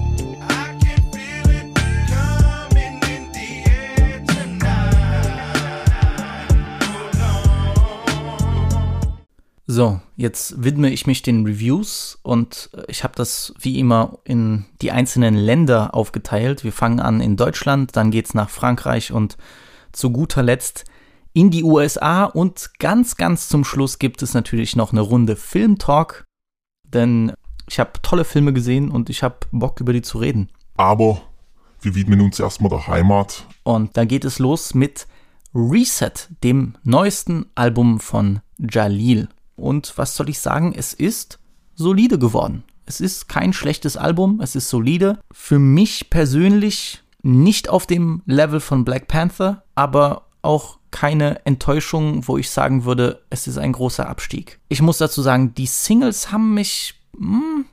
So, 9.67 10.00
jetzt 10.15 10.63
widme 10.63 10.91
ich 10.91 11.07
mich 11.07 11.24
den 11.24 11.45
Reviews 11.45 12.19
und 12.22 12.69
äh, 12.74 12.84
ich 12.88 13.03
habe 13.03 13.15
das 13.15 13.53
wie 13.60 13.79
immer 13.79 14.19
in 14.24 14.65
die 14.81 14.91
einzelnen 14.91 15.36
Länder 15.36 15.95
aufgeteilt. 15.95 16.63
Wir 16.63 16.72
fangen 16.72 17.00
an 17.00 17.19
in 17.19 17.36
Deutschland, 17.36 17.95
dann 17.95 18.12
geht's 18.12 18.36
nach 18.36 18.50
Frankreich 18.50 19.12
und 19.12 19.38
zu 19.91 20.12
guter 20.12 20.43
Letzt 20.43 20.86
in 21.34 21.50
die 21.50 21.63
USA 21.63 22.25
und 22.25 22.79
ganz, 22.79 23.17
ganz 23.17 23.50
zum 23.50 23.63
Schluss 23.63 23.98
gibt 23.98 24.22
es 24.22 24.34
natürlich 24.34 24.75
noch 24.75 24.91
eine 24.91 25.01
Runde 25.01 25.36
Filmtalk, 25.36 26.25
denn 26.84 27.34
ich 27.67 27.79
habe 27.79 27.93
tolle 28.03 28.24
Filme 28.24 28.53
gesehen 28.53 28.91
und 28.91 29.10
ich 29.10 29.24
habe 29.24 29.39
Bock 29.51 29.81
über 29.81 29.93
die 29.93 30.03
zu 30.03 30.19
reden. 30.19 30.50
Aber 30.77 31.22
wir 31.81 31.95
widmen 31.95 32.22
uns 32.22 32.39
erstmal 32.39 32.69
der 32.69 32.88
Heimat. 32.88 33.45
Und 33.63 33.98
da 33.98 34.05
geht 34.05 34.25
es 34.25 34.38
los 34.38 34.75
mit 34.75 35.07
Reset, 35.53 36.13
dem 36.43 36.75
neuesten 36.84 37.48
Album 37.55 38.00
von 38.00 38.41
Jalil. 38.57 39.27
Und 39.55 39.97
was 39.97 40.15
soll 40.15 40.29
ich 40.29 40.39
sagen? 40.39 40.74
Es 40.75 40.93
ist 40.93 41.39
solide 41.75 42.19
geworden. 42.19 42.63
Es 42.85 43.01
ist 43.01 43.27
kein 43.27 43.53
schlechtes 43.53 43.97
Album, 43.97 44.39
es 44.41 44.55
ist 44.55 44.69
solide. 44.69 45.19
Für 45.31 45.59
mich 45.59 46.09
persönlich 46.09 47.03
nicht 47.24 47.69
auf 47.69 47.88
dem 47.88 48.21
Level 48.25 48.59
von 48.59 48.85
Black 48.85 49.07
Panther, 49.07 49.63
aber 49.74 50.27
auch 50.43 50.77
keine 50.91 51.45
Enttäuschung, 51.45 52.27
wo 52.27 52.38
ich 52.38 52.50
sagen 52.50 52.85
würde, 52.85 53.24
es 53.29 53.47
ist 53.47 53.57
ein 53.57 53.74
großer 53.74 54.07
Abstieg. 54.07 54.59
Ich 54.69 54.81
muss 54.81 55.00
dazu 55.00 55.21
sagen, 55.21 55.53
die 55.55 55.65
Singles 55.65 56.31
haben 56.31 56.53
mich. 56.53 56.93
Hm, 57.17 57.65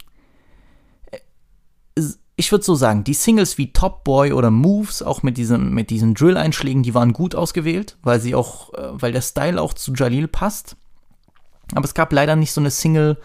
ich 2.36 2.50
würde 2.50 2.64
so 2.64 2.74
sagen, 2.74 3.04
die 3.04 3.14
Singles 3.14 3.58
wie 3.58 3.72
Top 3.72 4.04
Boy 4.04 4.32
oder 4.32 4.50
Moves, 4.50 5.02
auch 5.02 5.22
mit, 5.22 5.36
diesem, 5.36 5.74
mit 5.74 5.90
diesen 5.90 6.14
Drill-Einschlägen, 6.14 6.82
die 6.82 6.94
waren 6.94 7.12
gut 7.12 7.34
ausgewählt, 7.34 7.98
weil 8.02 8.20
sie 8.20 8.34
auch, 8.34 8.72
äh, 8.74 8.88
weil 8.92 9.12
der 9.12 9.20
Style 9.20 9.60
auch 9.60 9.74
zu 9.74 9.92
Jalil 9.92 10.26
passt. 10.26 10.76
Aber 11.74 11.84
es 11.84 11.94
gab 11.94 12.12
leider 12.12 12.36
nicht 12.36 12.52
so 12.52 12.60
eine 12.60 12.70
Single, 12.70 13.18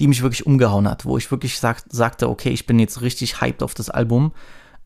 die 0.00 0.08
mich 0.08 0.22
wirklich 0.22 0.46
umgehauen 0.46 0.88
hat, 0.88 1.04
wo 1.04 1.18
ich 1.18 1.30
wirklich 1.30 1.58
sag, 1.58 1.82
sagte, 1.90 2.28
okay, 2.28 2.50
ich 2.50 2.66
bin 2.66 2.78
jetzt 2.78 3.02
richtig 3.02 3.40
hyped 3.40 3.62
auf 3.62 3.74
das 3.74 3.90
Album. 3.90 4.32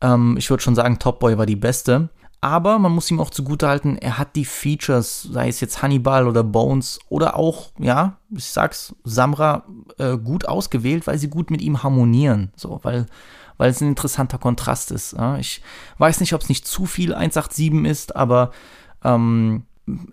Ähm, 0.01 0.35
ich 0.37 0.49
würde 0.49 0.61
schon 0.61 0.75
sagen, 0.75 0.99
Top 0.99 1.19
Boy 1.19 1.37
war 1.37 1.45
die 1.45 1.55
beste. 1.55 2.09
Aber 2.41 2.77
man 2.77 2.91
muss 2.91 3.09
ihm 3.09 3.19
auch 3.19 3.31
zugutehalten, 3.31 3.97
er 3.97 4.19
hat 4.19 4.35
die 4.35 4.45
Features, 4.45 5.23
sei 5.23 5.47
es 5.47 5.61
jetzt 5.61 5.81
Hannibal 5.81 6.27
oder 6.27 6.43
Bones 6.43 6.99
oder 7.09 7.37
auch, 7.37 7.71
ja, 7.79 8.19
ich 8.29 8.45
sag's, 8.45 8.93
Samra, 9.03 9.63
äh, 9.97 10.15
gut 10.17 10.47
ausgewählt, 10.47 11.07
weil 11.07 11.17
sie 11.17 11.29
gut 11.29 11.49
mit 11.49 11.61
ihm 11.61 11.81
harmonieren. 11.81 12.51
So, 12.55 12.79
weil, 12.83 13.07
weil 13.57 13.71
es 13.71 13.81
ein 13.81 13.87
interessanter 13.87 14.37
Kontrast 14.37 14.91
ist. 14.91 15.13
Ja? 15.13 15.37
Ich 15.37 15.63
weiß 15.97 16.19
nicht, 16.19 16.33
ob 16.33 16.41
es 16.41 16.49
nicht 16.49 16.67
zu 16.67 16.85
viel 16.85 17.15
187 17.15 17.89
ist, 17.89 18.15
aber 18.15 18.51
ähm, 19.03 19.63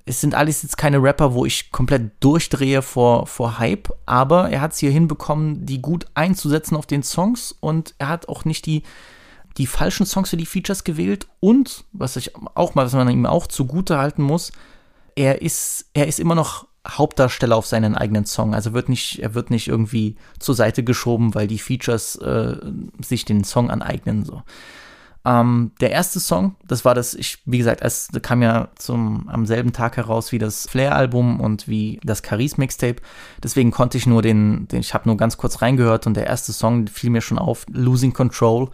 es 0.05 0.21
sind 0.21 0.35
alles 0.35 0.62
jetzt 0.62 0.76
keine 0.76 1.02
Rapper, 1.02 1.35
wo 1.35 1.47
ich 1.47 1.73
komplett 1.73 2.12
durchdrehe 2.21 2.83
vor, 2.83 3.26
vor 3.26 3.59
Hype, 3.59 3.91
aber 4.05 4.50
er 4.50 4.61
hat 4.61 4.73
es 4.73 4.79
hier 4.79 4.91
hinbekommen, 4.91 5.64
die 5.64 5.81
gut 5.81 6.07
einzusetzen 6.14 6.76
auf 6.76 6.87
den 6.87 7.02
Songs 7.02 7.55
und 7.61 7.95
er 7.99 8.09
hat 8.09 8.29
auch 8.29 8.45
nicht 8.45 8.67
die, 8.67 8.83
die 9.57 9.67
falschen 9.67 10.07
Songs 10.07 10.31
für 10.31 10.37
die 10.37 10.47
Features 10.47 10.85
gewählt 10.85 11.26
und, 11.41 11.85
was 11.93 12.17
ich 12.17 12.33
auch 12.55 12.75
mal, 12.75 12.85
was 12.85 12.93
man 12.93 13.09
ihm 13.09 13.26
auch 13.26 13.47
zugute 13.47 13.99
halten 13.99 14.23
muss, 14.23 14.52
er 15.14 15.41
ist, 15.43 15.87
er 15.95 16.07
ist 16.07 16.21
immer 16.21 16.35
noch 16.35 16.67
Hauptdarsteller 16.87 17.57
auf 17.57 17.67
seinen 17.67 17.95
eigenen 17.95 18.26
Song. 18.26 18.55
Also 18.55 18.73
wird 18.73 18.88
nicht, 18.88 19.21
er 19.21 19.35
wird 19.35 19.50
nicht 19.50 19.69
irgendwie 19.69 20.17
zur 20.38 20.55
Seite 20.55 20.83
geschoben, 20.83 21.35
weil 21.35 21.47
die 21.47 21.59
Features 21.59 22.17
äh, 22.17 22.57
sich 23.00 23.25
den 23.25 23.45
Song 23.45 23.71
aneignen. 23.71 24.25
So. 24.25 24.43
Ähm, 25.25 25.71
der 25.81 25.93
erste 25.93 26.19
Song, 26.19 26.57
das 26.67 26.85
war 26.85 26.95
das, 26.95 27.14
ich, 27.14 27.38
wie 27.45 27.59
gesagt, 27.59 27.81
es 27.83 28.09
kam 28.23 28.43
ja 28.43 28.69
zum, 28.75 29.29
am 29.29 29.47
selben 29.47 29.73
Tag 29.73 29.97
heraus 29.97 30.33
wie 30.33 30.38
das 30.38 30.69
Flair-Album 30.69 31.38
und 31.38 31.69
wie 31.69 32.00
das 32.02 32.23
Caris-Mixtape. 32.23 32.97
Deswegen 33.43 33.71
konnte 33.71 33.99
ich 33.99 34.07
nur 34.07 34.23
den, 34.23 34.67
den 34.69 34.81
ich 34.81 34.95
habe 34.95 35.09
nur 35.09 35.17
ganz 35.17 35.37
kurz 35.37 35.62
reingehört 35.62 36.07
und 36.07 36.14
der 36.14 36.26
erste 36.26 36.52
Song 36.52 36.88
fiel 36.88 37.11
mir 37.11 37.21
schon 37.21 37.38
auf, 37.38 37.67
Losing 37.73 38.12
Control. 38.12 38.69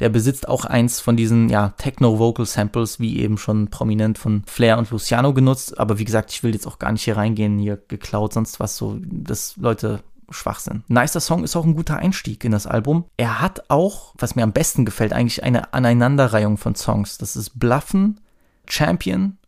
Der 0.00 0.08
besitzt 0.08 0.48
auch 0.48 0.64
eins 0.64 0.98
von 0.98 1.16
diesen, 1.16 1.48
ja, 1.48 1.74
Techno-Vocal-Samples, 1.76 2.98
wie 2.98 3.20
eben 3.20 3.38
schon 3.38 3.68
prominent 3.68 4.18
von 4.18 4.42
Flair 4.46 4.78
und 4.78 4.90
Luciano 4.90 5.32
genutzt. 5.32 5.78
Aber 5.78 6.00
wie 6.00 6.04
gesagt, 6.04 6.32
ich 6.32 6.42
will 6.42 6.52
jetzt 6.52 6.66
auch 6.66 6.80
gar 6.80 6.90
nicht 6.90 7.04
hier 7.04 7.16
reingehen, 7.16 7.58
hier 7.60 7.76
geklaut, 7.76 8.32
sonst 8.32 8.58
was 8.58 8.76
so, 8.76 8.98
dass 9.00 9.56
Leute 9.56 10.00
Schwachsinn. 10.32 10.84
Nicer 10.88 11.20
Song 11.20 11.44
ist 11.44 11.56
auch 11.56 11.64
ein 11.64 11.74
guter 11.74 11.96
Einstieg 11.96 12.44
in 12.44 12.52
das 12.52 12.66
Album. 12.66 13.04
Er 13.16 13.40
hat 13.40 13.70
auch, 13.70 14.14
was 14.18 14.34
mir 14.34 14.42
am 14.42 14.52
besten 14.52 14.84
gefällt, 14.84 15.12
eigentlich 15.12 15.42
eine 15.42 15.72
Aneinanderreihung 15.72 16.56
von 16.56 16.74
Songs. 16.74 17.18
Das 17.18 17.36
ist 17.36 17.58
Bluffen, 17.58 18.20
Champion, 18.68 19.38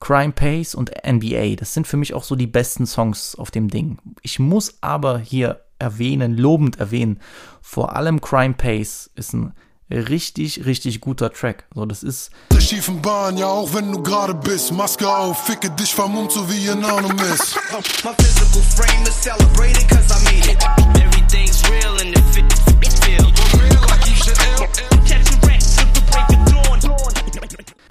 Crime 0.00 0.32
Pace 0.32 0.74
und 0.74 0.90
NBA. 1.06 1.56
Das 1.56 1.74
sind 1.74 1.86
für 1.86 1.96
mich 1.96 2.14
auch 2.14 2.24
so 2.24 2.34
die 2.34 2.46
besten 2.46 2.86
Songs 2.86 3.36
auf 3.36 3.50
dem 3.50 3.68
Ding. 3.68 3.98
Ich 4.22 4.38
muss 4.38 4.78
aber 4.80 5.18
hier 5.18 5.60
erwähnen, 5.78 6.36
lobend 6.36 6.78
erwähnen, 6.80 7.20
vor 7.60 7.96
allem 7.96 8.20
Crime 8.20 8.54
Pace 8.54 9.10
ist 9.14 9.32
ein 9.32 9.52
richtig, 9.92 10.64
richtig 10.64 11.00
guter 11.00 11.32
Track. 11.32 11.64
So, 11.74 11.86
das 11.86 12.02
ist. 12.02 12.30
Der 12.50 12.60
schiefen 12.60 13.00
Bahn, 13.02 13.36
ja, 13.36 13.46
auch 13.46 13.72
wenn 13.74 13.92
du 13.92 14.02
gerade 14.02 14.34
bist. 14.34 14.72
Maske 14.72 15.08
auf, 15.08 15.46
ficke 15.46 15.70
dich 15.70 15.94
vermummt, 15.94 16.32
so 16.32 16.48
wie 16.50 16.66
ist. 16.66 17.56
My 18.04 18.12
physical 18.18 18.62
frame 18.76 19.02
is 19.06 19.20
celebrated 19.22 19.88
cause 19.88 20.10
I 20.10 20.24
made 20.24 20.50
it. 20.50 20.62
Everything's 20.96 21.62
real 21.70 21.96
and 22.00 22.16
it 22.16 22.24
fit. 22.34 22.62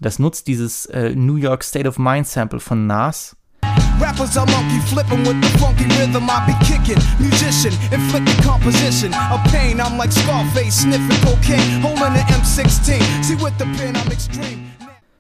Das 0.01 0.17
nutzt 0.17 0.47
dieses 0.47 0.87
äh, 0.87 1.13
New 1.15 1.35
York 1.35 1.63
State 1.63 1.87
of 1.87 1.99
Mind 1.99 2.27
Sample 2.27 2.59
von 2.59 2.87
Nas 2.87 3.35
Rappers 3.99 4.37
are 4.37 4.45
monkey 4.47 4.79
flipping 4.89 5.23
with 5.23 5.39
the 5.41 5.49
funky 5.59 5.85
rhythm 5.97 6.29
I 6.29 6.45
be 6.47 6.53
kicking. 6.65 7.01
Musician, 7.19 7.73
inflicting 7.91 8.41
composition 8.43 9.13
of 9.31 9.39
pain. 9.51 9.79
I'm 9.79 9.97
like 9.97 10.11
Scarface 10.11 10.81
sniffing 10.81 11.21
cocaine, 11.21 11.81
holding 11.81 12.03
an 12.03 12.25
M16. 12.39 12.99
See 13.23 13.35
with 13.35 13.57
the 13.57 13.65
pen 13.77 13.95
I'm 13.95 14.11
extreme. 14.11 14.71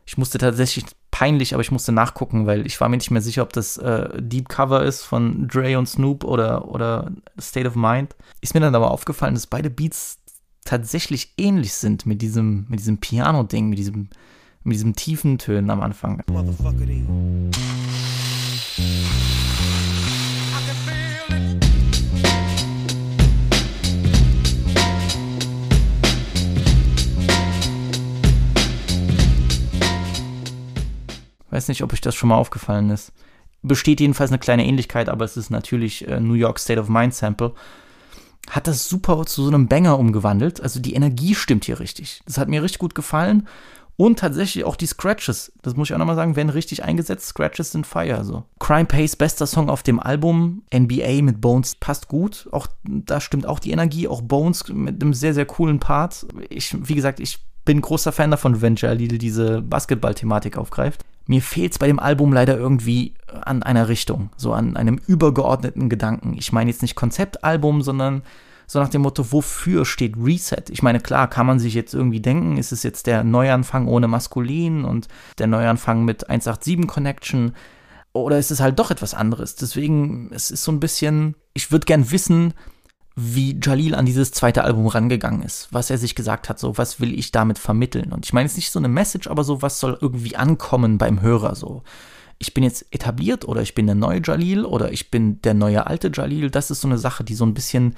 Ich 0.05 0.17
musste 0.17 0.39
tatsächlich 0.39 0.85
peinlich, 1.11 1.53
aber 1.53 1.61
ich 1.61 1.71
musste 1.71 1.91
nachgucken, 1.91 2.47
weil 2.47 2.65
ich 2.65 2.81
war 2.81 2.89
mir 2.89 2.97
nicht 2.97 3.11
mehr 3.11 3.21
sicher, 3.21 3.43
ob 3.43 3.53
das 3.53 3.77
äh, 3.77 4.09
Deep 4.21 4.49
Cover 4.49 4.83
ist 4.83 5.03
von 5.03 5.47
Dre 5.47 5.77
und 5.77 5.87
Snoop 5.87 6.23
oder, 6.23 6.67
oder 6.67 7.11
State 7.39 7.67
of 7.67 7.75
Mind. 7.75 8.15
Ist 8.41 8.53
mir 8.53 8.59
dann 8.59 8.75
aber 8.75 8.91
aufgefallen, 8.91 9.35
dass 9.35 9.47
beide 9.47 9.69
Beats 9.69 10.17
tatsächlich 10.65 11.33
ähnlich 11.37 11.73
sind 11.73 12.05
mit 12.05 12.21
diesem, 12.21 12.65
mit 12.67 12.79
diesem 12.79 12.97
Piano-Ding, 12.97 13.69
mit 13.69 13.79
diesem, 13.79 14.09
mit 14.63 14.75
diesem 14.75 14.95
tiefen 14.95 15.37
Tönen 15.37 15.69
am 15.69 15.81
Anfang. 15.81 16.23
Motherfucker. 16.27 16.85
Weiß 31.51 31.67
nicht, 31.67 31.83
ob 31.83 31.93
euch 31.93 32.01
das 32.01 32.15
schon 32.15 32.29
mal 32.29 32.37
aufgefallen 32.37 32.89
ist. 32.89 33.11
Besteht 33.61 33.99
jedenfalls 33.99 34.31
eine 34.31 34.39
kleine 34.39 34.65
Ähnlichkeit, 34.65 35.09
aber 35.09 35.25
es 35.25 35.37
ist 35.37 35.51
natürlich 35.51 36.07
äh, 36.07 36.19
New 36.19 36.33
York 36.33 36.57
State 36.57 36.79
of 36.79 36.89
Mind 36.89 37.13
Sample. 37.13 37.53
Hat 38.49 38.65
das 38.65 38.89
super 38.89 39.23
zu 39.27 39.43
so 39.43 39.49
einem 39.49 39.67
Banger 39.67 39.99
umgewandelt. 39.99 40.61
Also 40.61 40.79
die 40.79 40.95
Energie 40.95 41.35
stimmt 41.35 41.65
hier 41.65 41.79
richtig. 41.79 42.21
Das 42.25 42.39
hat 42.39 42.47
mir 42.47 42.63
richtig 42.63 42.79
gut 42.79 42.95
gefallen. 42.95 43.47
Und 44.01 44.17
tatsächlich 44.17 44.63
auch 44.63 44.75
die 44.75 44.87
Scratches. 44.87 45.51
Das 45.61 45.75
muss 45.75 45.87
ich 45.87 45.93
auch 45.93 45.99
nochmal 45.99 46.15
sagen, 46.15 46.35
werden 46.35 46.49
richtig 46.49 46.83
eingesetzt. 46.83 47.27
Scratches 47.27 47.71
sind 47.71 47.85
Fire. 47.85 48.23
So. 48.23 48.45
Crime 48.57 48.85
Pace, 48.85 49.15
bester 49.15 49.45
Song 49.45 49.69
auf 49.69 49.83
dem 49.83 49.99
Album. 49.99 50.63
NBA 50.73 51.21
mit 51.21 51.39
Bones 51.39 51.75
passt 51.75 52.07
gut. 52.07 52.49
Auch 52.51 52.65
da 52.83 53.21
stimmt 53.21 53.45
auch 53.45 53.59
die 53.59 53.69
Energie. 53.69 54.07
Auch 54.07 54.23
Bones 54.23 54.67
mit 54.69 55.03
einem 55.03 55.13
sehr, 55.13 55.35
sehr 55.35 55.45
coolen 55.45 55.79
Part. 55.79 56.25
Ich, 56.49 56.75
wie 56.87 56.95
gesagt, 56.95 57.19
ich 57.19 57.45
bin 57.63 57.79
großer 57.79 58.11
Fan 58.11 58.31
davon, 58.31 58.63
wenn 58.63 58.75
Jalil 58.75 59.19
diese 59.19 59.61
Basketball-Thematik 59.61 60.57
aufgreift 60.57 61.05
mir 61.27 61.43
fehlt 61.43 61.73
es 61.73 61.79
bei 61.79 61.85
dem 61.85 61.99
Album 61.99 62.33
leider 62.33 62.57
irgendwie 62.57 63.13
an 63.27 63.61
einer 63.61 63.87
Richtung, 63.87 64.31
so 64.35 64.53
an 64.53 64.75
einem 64.75 64.99
übergeordneten 65.05 65.87
Gedanken. 65.87 66.35
Ich 66.37 66.51
meine 66.51 66.71
jetzt 66.71 66.81
nicht 66.81 66.95
Konzeptalbum, 66.95 67.83
sondern 67.83 68.23
so 68.71 68.79
nach 68.79 68.87
dem 68.87 69.01
Motto, 69.01 69.33
wofür 69.33 69.83
steht 69.83 70.15
Reset? 70.17 70.63
Ich 70.69 70.81
meine, 70.81 71.01
klar, 71.01 71.29
kann 71.29 71.45
man 71.45 71.59
sich 71.59 71.73
jetzt 71.73 71.93
irgendwie 71.93 72.21
denken, 72.21 72.57
ist 72.57 72.71
es 72.71 72.83
jetzt 72.83 73.05
der 73.05 73.25
Neuanfang 73.25 73.85
ohne 73.87 74.07
Maskulin 74.07 74.85
und 74.85 75.09
der 75.39 75.47
Neuanfang 75.47 76.05
mit 76.05 76.29
187 76.29 76.87
Connection 76.87 77.53
oder 78.13 78.39
ist 78.39 78.49
es 78.49 78.61
halt 78.61 78.79
doch 78.79 78.89
etwas 78.89 79.13
anderes? 79.13 79.55
Deswegen, 79.55 80.29
es 80.31 80.51
ist 80.51 80.63
so 80.63 80.71
ein 80.71 80.79
bisschen, 80.79 81.35
ich 81.53 81.73
würde 81.73 81.85
gern 81.85 82.11
wissen, 82.11 82.53
wie 83.17 83.59
Jalil 83.61 83.93
an 83.93 84.05
dieses 84.05 84.31
zweite 84.31 84.63
Album 84.63 84.87
rangegangen 84.87 85.43
ist, 85.43 85.67
was 85.71 85.89
er 85.89 85.97
sich 85.97 86.15
gesagt 86.15 86.47
hat, 86.47 86.57
so 86.57 86.77
was 86.77 87.01
will 87.01 87.17
ich 87.17 87.33
damit 87.33 87.59
vermitteln. 87.59 88.13
Und 88.13 88.25
ich 88.25 88.31
meine 88.31 88.47
jetzt 88.47 88.55
nicht 88.55 88.71
so 88.71 88.79
eine 88.79 88.87
Message, 88.87 89.27
aber 89.27 89.43
so 89.43 89.61
was 89.61 89.81
soll 89.81 89.97
irgendwie 89.99 90.37
ankommen 90.37 90.97
beim 90.97 91.21
Hörer 91.21 91.55
so. 91.55 91.83
Ich 92.39 92.53
bin 92.53 92.63
jetzt 92.63 92.85
etabliert 92.91 93.45
oder 93.45 93.61
ich 93.61 93.75
bin 93.75 93.85
der 93.85 93.95
neue 93.95 94.21
Jalil 94.23 94.63
oder 94.63 94.93
ich 94.93 95.11
bin 95.11 95.41
der 95.41 95.55
neue 95.55 95.87
alte 95.87 96.09
Jalil. 96.13 96.49
Das 96.49 96.71
ist 96.71 96.79
so 96.79 96.87
eine 96.87 96.97
Sache, 96.97 97.25
die 97.25 97.35
so 97.35 97.45
ein 97.45 97.53
bisschen 97.53 97.95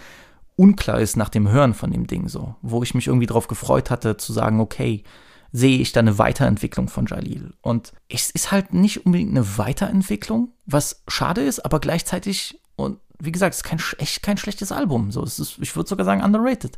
unklar 0.56 1.00
ist 1.00 1.18
nach 1.18 1.30
dem 1.30 1.50
Hören 1.50 1.74
von 1.74 1.92
dem 1.92 2.08
Ding 2.08 2.28
so, 2.28 2.56
wo 2.62 2.84
ich 2.84 2.94
mich 2.94 3.08
irgendwie 3.08 3.26
drauf 3.26 3.48
gefreut 3.48 3.90
hatte 3.90 4.18
zu 4.18 4.34
sagen, 4.34 4.60
okay, 4.60 5.04
sehe 5.52 5.78
ich 5.78 5.92
da 5.92 6.00
eine 6.00 6.18
Weiterentwicklung 6.18 6.88
von 6.88 7.06
Jalil. 7.06 7.54
Und 7.62 7.94
es 8.10 8.32
ist 8.32 8.52
halt 8.52 8.74
nicht 8.74 9.06
unbedingt 9.06 9.32
eine 9.32 9.58
Weiterentwicklung, 9.58 10.52
was 10.66 11.04
schade 11.08 11.42
ist, 11.42 11.64
aber 11.64 11.80
gleichzeitig 11.80 12.60
und 12.76 12.98
wie 13.20 13.32
gesagt, 13.32 13.54
es 13.54 13.62
ist 13.62 13.64
kein, 13.64 13.82
echt 14.00 14.24
kein 14.24 14.38
schlechtes 14.38 14.72
Album. 14.72 15.12
So, 15.12 15.24
es 15.24 15.40
ist, 15.40 15.58
ich 15.62 15.76
würde 15.76 15.88
sogar 15.88 16.06
sagen, 16.06 16.24
underrated. 16.24 16.78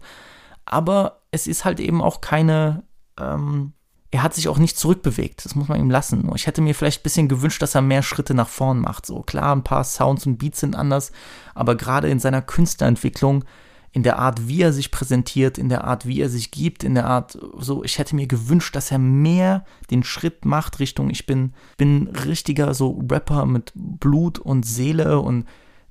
Aber 0.66 1.22
es 1.32 1.48
ist 1.48 1.66
halt 1.66 1.80
eben 1.80 2.02
auch 2.02 2.22
keine. 2.22 2.84
Ähm, 3.20 3.74
er 4.12 4.24
hat 4.24 4.34
sich 4.34 4.48
auch 4.48 4.60
nicht 4.60 4.78
zurückbewegt. 4.78 5.44
Das 5.44 5.56
muss 5.56 5.68
man 5.68 5.80
ihm 5.80 5.90
lassen. 5.90 6.30
Ich 6.36 6.48
hätte 6.48 6.62
mir 6.62 6.76
vielleicht 6.76 7.02
ein 7.02 7.04
bisschen 7.04 7.28
gewünscht, 7.28 7.62
dass 7.62 7.76
er 7.76 7.82
mehr 7.82 8.04
Schritte 8.04 8.34
nach 8.34 8.48
vorn 8.48 8.80
macht. 8.80 9.06
So 9.06 9.22
klar, 9.24 9.54
ein 9.56 9.64
paar 9.64 9.84
Sounds 9.84 10.26
und 10.26 10.38
Beats 10.38 10.60
sind 10.60 10.76
anders, 10.76 11.12
aber 11.54 11.76
gerade 11.76 12.10
in 12.10 12.20
seiner 12.20 12.42
Künstlerentwicklung, 12.42 13.44
in 13.96 14.04
der 14.04 14.20
Art, 14.20 14.50
wie 14.50 14.62
er 14.62 14.74
sich 14.74 14.92
präsentiert, 14.92 15.58
in 15.58 15.70
der 15.70 15.86
Art, 15.86 16.06
wie 16.06 16.20
er 16.20 16.28
sich 16.28 16.52
gibt, 16.52 16.84
in 16.84 16.96
der 16.96 17.06
Art, 17.06 17.40
so, 17.58 17.82
ich 17.82 17.98
hätte 17.98 18.14
mir 18.14 18.28
gewünscht, 18.28 18.76
dass 18.76 18.92
er 18.92 19.00
mehr 19.00 19.64
den 19.90 20.04
Schritt 20.04 20.44
macht 20.44 20.80
Richtung, 20.80 21.10
ich 21.10 21.26
bin, 21.26 21.54
bin 21.78 22.08
richtiger 22.08 22.74
so 22.74 23.02
Rapper 23.10 23.46
mit 23.46 23.72
Blut 23.74 24.38
und 24.38 24.66
Seele 24.66 25.22
und 25.22 25.46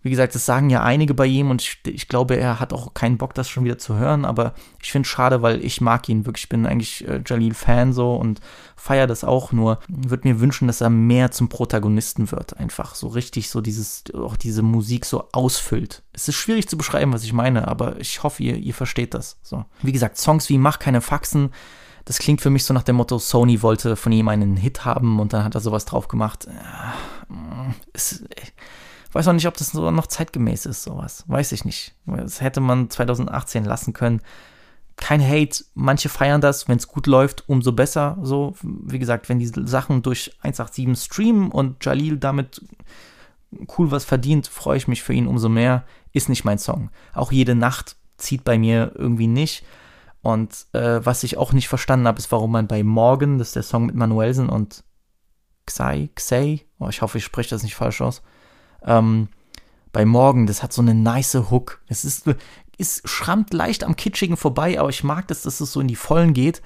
wie 0.04 0.10
gesagt, 0.10 0.34
das 0.34 0.44
sagen 0.44 0.68
ja 0.68 0.82
einige 0.82 1.14
bei 1.14 1.24
ihm 1.24 1.50
und 1.50 1.62
ich, 1.62 1.78
ich, 1.86 2.08
glaube, 2.08 2.36
er 2.36 2.60
hat 2.60 2.74
auch 2.74 2.92
keinen 2.92 3.16
Bock, 3.16 3.32
das 3.32 3.48
schon 3.48 3.64
wieder 3.64 3.78
zu 3.78 3.96
hören, 3.96 4.26
aber 4.26 4.52
ich 4.82 4.92
finde 4.92 5.06
es 5.06 5.10
schade, 5.10 5.40
weil 5.40 5.64
ich 5.64 5.80
mag 5.80 6.10
ihn 6.10 6.26
wirklich. 6.26 6.44
Ich 6.44 6.48
bin 6.50 6.66
eigentlich 6.66 7.08
äh, 7.08 7.22
Jalil-Fan 7.24 7.94
so 7.94 8.14
und 8.14 8.40
feiere 8.76 9.06
das 9.06 9.24
auch, 9.24 9.50
nur 9.52 9.78
würde 9.88 10.28
mir 10.28 10.40
wünschen, 10.40 10.66
dass 10.66 10.82
er 10.82 10.90
mehr 10.90 11.30
zum 11.30 11.48
Protagonisten 11.48 12.30
wird. 12.30 12.58
Einfach 12.58 12.94
so 12.94 13.08
richtig 13.08 13.48
so 13.48 13.62
dieses, 13.62 14.04
auch 14.12 14.36
diese 14.36 14.60
Musik 14.60 15.06
so 15.06 15.26
ausfüllt. 15.32 16.02
Es 16.12 16.28
ist 16.28 16.36
schwierig 16.36 16.68
zu 16.68 16.76
beschreiben, 16.76 17.14
was 17.14 17.24
ich 17.24 17.32
meine, 17.32 17.66
aber 17.66 17.98
ich 17.98 18.22
hoffe, 18.22 18.42
ihr, 18.42 18.56
ihr 18.56 18.74
versteht 18.74 19.14
das. 19.14 19.38
So. 19.42 19.64
Wie 19.80 19.92
gesagt, 19.92 20.18
Songs 20.18 20.50
wie 20.50 20.58
Mach 20.58 20.80
keine 20.80 21.00
Faxen, 21.00 21.50
das 22.04 22.18
klingt 22.18 22.42
für 22.42 22.50
mich 22.50 22.64
so 22.64 22.74
nach 22.74 22.82
dem 22.82 22.96
Motto, 22.96 23.18
Sony 23.18 23.62
wollte 23.62 23.96
von 23.96 24.12
ihm 24.12 24.28
einen 24.28 24.58
Hit 24.58 24.84
haben 24.84 25.18
und 25.18 25.32
dann 25.32 25.44
hat 25.44 25.54
er 25.54 25.62
sowas 25.62 25.86
drauf 25.86 26.08
gemacht. 26.08 26.46
Ja, 26.46 27.34
mm, 27.34 27.74
es, 27.94 28.22
weiß 29.14 29.28
auch 29.28 29.32
nicht, 29.32 29.46
ob 29.46 29.56
das 29.56 29.70
so 29.70 29.90
noch 29.90 30.06
zeitgemäß 30.06 30.66
ist, 30.66 30.82
sowas. 30.82 31.24
Weiß 31.26 31.52
ich 31.52 31.64
nicht. 31.64 31.94
Das 32.06 32.40
hätte 32.40 32.60
man 32.60 32.90
2018 32.90 33.64
lassen 33.64 33.92
können. 33.92 34.20
Kein 34.96 35.22
Hate, 35.26 35.64
manche 35.74 36.08
feiern 36.08 36.40
das, 36.40 36.68
wenn 36.68 36.78
es 36.78 36.88
gut 36.88 37.06
läuft, 37.06 37.48
umso 37.48 37.72
besser. 37.72 38.16
So, 38.22 38.54
wie 38.62 38.98
gesagt, 38.98 39.28
wenn 39.28 39.38
die 39.38 39.46
Sachen 39.46 40.02
durch 40.02 40.32
187 40.42 40.96
streamen 41.04 41.50
und 41.50 41.84
Jalil 41.84 42.16
damit 42.16 42.62
cool 43.78 43.90
was 43.90 44.04
verdient, 44.04 44.46
freue 44.46 44.76
ich 44.76 44.88
mich 44.88 45.02
für 45.02 45.12
ihn 45.12 45.26
umso 45.26 45.48
mehr. 45.48 45.84
Ist 46.12 46.28
nicht 46.28 46.44
mein 46.44 46.58
Song. 46.58 46.90
Auch 47.12 47.32
jede 47.32 47.54
Nacht 47.54 47.96
zieht 48.18 48.44
bei 48.44 48.58
mir 48.58 48.92
irgendwie 48.94 49.26
nicht. 49.26 49.64
Und 50.22 50.66
äh, 50.72 51.04
was 51.04 51.22
ich 51.22 51.36
auch 51.36 51.52
nicht 51.52 51.68
verstanden 51.68 52.06
habe, 52.06 52.18
ist, 52.18 52.32
warum 52.32 52.52
man 52.52 52.66
bei 52.66 52.82
Morgen, 52.82 53.38
das 53.38 53.48
ist 53.48 53.56
der 53.56 53.62
Song 53.62 53.86
mit 53.86 53.94
Manuelsen 53.94 54.48
und 54.48 54.82
Xai, 55.66 56.10
Xay, 56.14 56.64
oh, 56.78 56.88
ich 56.88 57.02
hoffe, 57.02 57.18
ich 57.18 57.24
spreche 57.24 57.50
das 57.50 57.62
nicht 57.62 57.74
falsch 57.74 58.00
aus. 58.00 58.22
Ähm, 58.84 59.28
bei 59.92 60.04
Morgen, 60.04 60.46
das 60.46 60.62
hat 60.62 60.72
so 60.72 60.82
eine 60.82 60.94
nice 60.94 61.34
Hook. 61.50 61.80
Es 61.88 62.04
ist, 62.04 62.24
es 62.78 63.02
schrammt 63.04 63.52
leicht 63.52 63.84
am 63.84 63.96
Kitschigen 63.96 64.36
vorbei, 64.36 64.78
aber 64.78 64.88
ich 64.88 65.04
mag 65.04 65.28
das, 65.28 65.42
dass 65.42 65.60
es 65.60 65.72
so 65.72 65.80
in 65.80 65.88
die 65.88 65.96
Vollen 65.96 66.34
geht. 66.34 66.62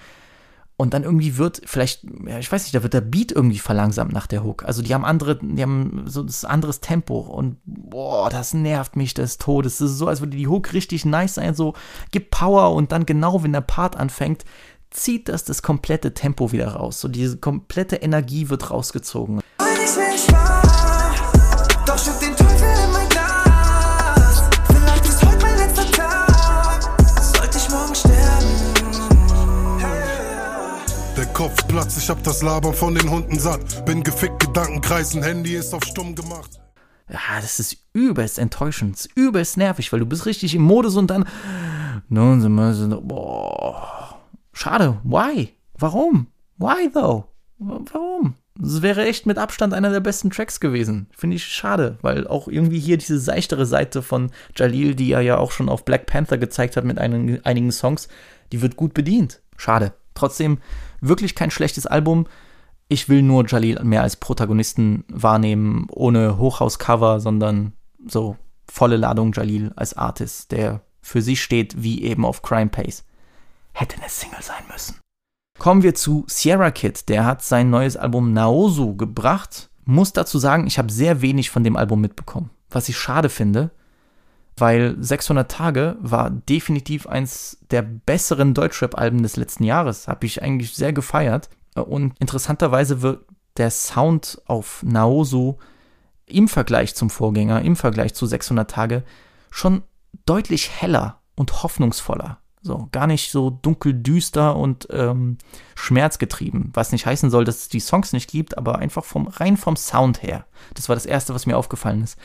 Und 0.81 0.95
dann 0.95 1.03
irgendwie 1.03 1.37
wird 1.37 1.61
vielleicht, 1.65 2.05
ja, 2.25 2.39
ich 2.39 2.51
weiß 2.53 2.63
nicht, 2.63 2.75
da 2.75 2.85
wird 2.85 2.95
der 2.95 3.01
Beat 3.01 3.33
irgendwie 3.33 3.59
verlangsamt 3.59 4.13
nach 4.13 4.29
der 4.29 4.45
Hook. 4.45 4.65
Also 4.65 4.81
die 4.81 4.95
haben 4.95 5.05
andere, 5.05 5.37
die 5.43 5.61
haben 5.61 6.05
so 6.07 6.23
das 6.23 6.45
anderes 6.45 6.79
Tempo 6.79 7.19
und 7.19 7.57
boah, 7.65 8.31
das 8.31 8.55
nervt 8.55 8.95
mich 8.95 9.13
des 9.13 9.39
Todes. 9.39 9.79
Das 9.79 9.91
ist 9.91 9.99
so, 9.99 10.07
als 10.07 10.21
würde 10.21 10.37
die 10.37 10.47
Hook 10.47 10.73
richtig 10.73 11.05
nice 11.05 11.35
sein, 11.35 11.57
so 11.57 11.75
gibt 12.13 12.31
Power 12.31 12.77
und 12.77 12.93
dann 12.93 13.07
genau, 13.07 13.43
wenn 13.43 13.53
der 13.53 13.61
Part 13.61 13.97
anfängt, 13.97 14.45
zieht 14.91 15.29
das 15.29 15.43
das 15.43 15.63
komplette 15.63 16.15
Tempo 16.15 16.53
wieder 16.53 16.69
raus. 16.69 17.01
So 17.01 17.09
diese 17.09 17.39
komplette 17.39 17.97
Energie 17.97 18.49
wird 18.49 18.71
rausgezogen. 18.71 19.41
Ich 31.99 32.09
hab 32.09 32.23
das 32.23 32.43
Labern 32.43 32.73
von 32.73 32.95
den 32.95 33.11
Hunden 33.11 33.39
satt. 33.39 33.85
Bin 33.85 34.03
gefickt, 34.03 34.39
Gedanken 34.41 34.81
kreisen, 34.81 35.23
Handy 35.23 35.57
ist 35.57 35.75
auf 35.75 35.85
stumm 35.85 36.15
gemacht. 36.15 36.61
Ja, 37.11 37.41
das 37.41 37.59
ist 37.59 37.77
übelst 37.93 38.39
enttäuschend, 38.39 38.97
ist 38.97 39.11
übelst 39.17 39.57
nervig, 39.57 39.93
weil 39.93 40.01
du 40.01 40.07
bist 40.07 40.25
richtig 40.27 40.55
im 40.55 40.63
Modus 40.63 40.97
und 40.97 41.09
dann. 41.11 41.27
Nun 42.09 42.41
wir 42.41 42.75
so, 42.75 43.01
boah. 43.01 44.17
Schade. 44.53 44.99
Why? 45.03 45.55
Warum? 45.75 46.29
Why 46.59 46.91
though? 46.93 47.25
Warum? 47.59 48.35
Das 48.61 48.83
wäre 48.83 49.07
echt 49.07 49.27
mit 49.27 49.39
Abstand 49.39 49.73
einer 49.75 49.91
der 49.91 50.01
besten 50.01 50.31
Tracks 50.31 50.61
gewesen. 50.61 51.09
Finde 51.17 51.37
ich 51.37 51.45
schade, 51.45 51.99
weil 52.03 52.27
auch 52.27 52.49
irgendwie 52.49 52.81
hier 52.81 52.97
diese 52.97 53.19
seichtere 53.19 53.67
Seite 53.67 54.03
von 54.03 54.31
Jalil, 54.57 54.95
die 54.95 55.13
er 55.13 55.21
ja 55.21 55.39
auch 55.39 55.53
schon 55.53 55.69
auf 55.69 55.85
Black 55.85 56.07
Panther 56.07 56.39
gezeigt 56.39 56.77
hat 56.77 56.85
mit 56.85 56.99
einigen 56.99 57.73
Songs, 57.73 58.09
die 58.53 58.63
wird 58.63 58.77
gut 58.77 58.95
bedient. 58.95 59.41
Schade. 59.57 59.93
Trotzdem 60.19 60.59
wirklich 61.01 61.35
kein 61.37 61.53
schlechtes 61.53 61.87
Album. 61.87 62.27
Ich 62.89 63.09
will 63.09 63.23
nur 63.23 63.47
Jalil 63.47 63.83
mehr 63.85 64.03
als 64.03 64.17
Protagonisten 64.17 65.05
wahrnehmen, 65.09 65.87
ohne 65.91 66.39
Hochhauscover, 66.39 67.21
sondern 67.21 67.73
so 68.07 68.37
volle 68.67 68.97
Ladung 68.97 69.33
Jalil 69.33 69.73
als 69.77 69.97
Artist, 69.97 70.51
der 70.51 70.83
für 71.01 71.23
sich 71.23 71.41
steht, 71.43 71.83
wie 71.83 72.03
eben 72.03 72.25
auf 72.25 72.43
Crime 72.43 72.69
Pace. 72.69 73.05
Hätte 73.73 73.97
eine 73.99 74.09
Single 74.09 74.43
sein 74.43 74.65
müssen. 74.73 74.97
Kommen 75.59 75.83
wir 75.83 75.95
zu 75.95 76.25
Sierra 76.27 76.73
Kid. 76.73 77.09
Der 77.09 77.25
hat 77.25 77.43
sein 77.43 77.71
neues 77.71 77.97
Album 77.97 78.33
Naosu 78.33 78.97
gebracht. 78.97 79.71
Muss 79.85 80.13
dazu 80.13 80.39
sagen, 80.39 80.67
ich 80.67 80.79
habe 80.79 80.93
sehr 80.93 81.23
wenig 81.23 81.51
von 81.51 81.63
dem 81.63 81.77
Album 81.77 82.01
mitbekommen. 82.01 82.51
Was 82.71 82.89
ich 82.89 82.99
schade 82.99 83.29
finde, 83.29 83.71
weil 84.61 84.97
600 84.99 85.51
Tage 85.51 85.97
war 86.01 86.31
definitiv 86.31 87.07
eins 87.07 87.59
der 87.71 87.83
besseren 87.83 88.55
Deutschrap-Alben 88.55 89.23
des 89.23 89.37
letzten 89.37 89.65
Jahres. 89.65 90.09
Habe 90.09 90.27
ich 90.27 90.43
eigentlich 90.43 90.75
sehr 90.75 90.93
gefeiert. 90.93 91.49
Und 91.75 92.15
interessanterweise 92.19 93.03
wird 93.03 93.25
der 93.57 93.71
Sound 93.71 94.41
auf 94.47 94.83
Naosu 94.83 95.57
im 96.27 96.49
Vergleich 96.49 96.95
zum 96.95 97.11
Vorgänger, 97.11 97.63
im 97.63 97.77
Vergleich 97.77 98.15
zu 98.15 98.27
600 98.27 98.71
Tage, 98.71 99.05
schon 99.51 99.83
deutlich 100.27 100.71
heller 100.71 101.21
und 101.35 101.63
hoffnungsvoller. 101.63 102.39
So, 102.61 102.89
gar 102.91 103.07
nicht 103.07 103.31
so 103.31 103.51
dunkel, 103.51 103.95
düster 103.95 104.57
und 104.57 104.89
ähm, 104.91 105.39
schmerzgetrieben. 105.77 106.71
Was 106.75 106.93
nicht 106.93 107.07
heißen 107.07 107.31
soll, 107.31 107.45
dass 107.45 107.61
es 107.61 107.69
die 107.69 107.81
Songs 107.81 108.13
nicht 108.13 108.29
gibt, 108.29 108.59
aber 108.59 108.79
einfach 108.79 109.05
vom, 109.05 109.29
rein 109.29 109.57
vom 109.57 109.77
Sound 109.77 110.23
her. 110.23 110.45
Das 110.75 110.89
war 110.89 110.97
das 110.97 111.07
Erste, 111.07 111.35
was 111.35 111.47
mir 111.47 111.57
aufgefallen 111.57 112.03
ist. 112.03 112.19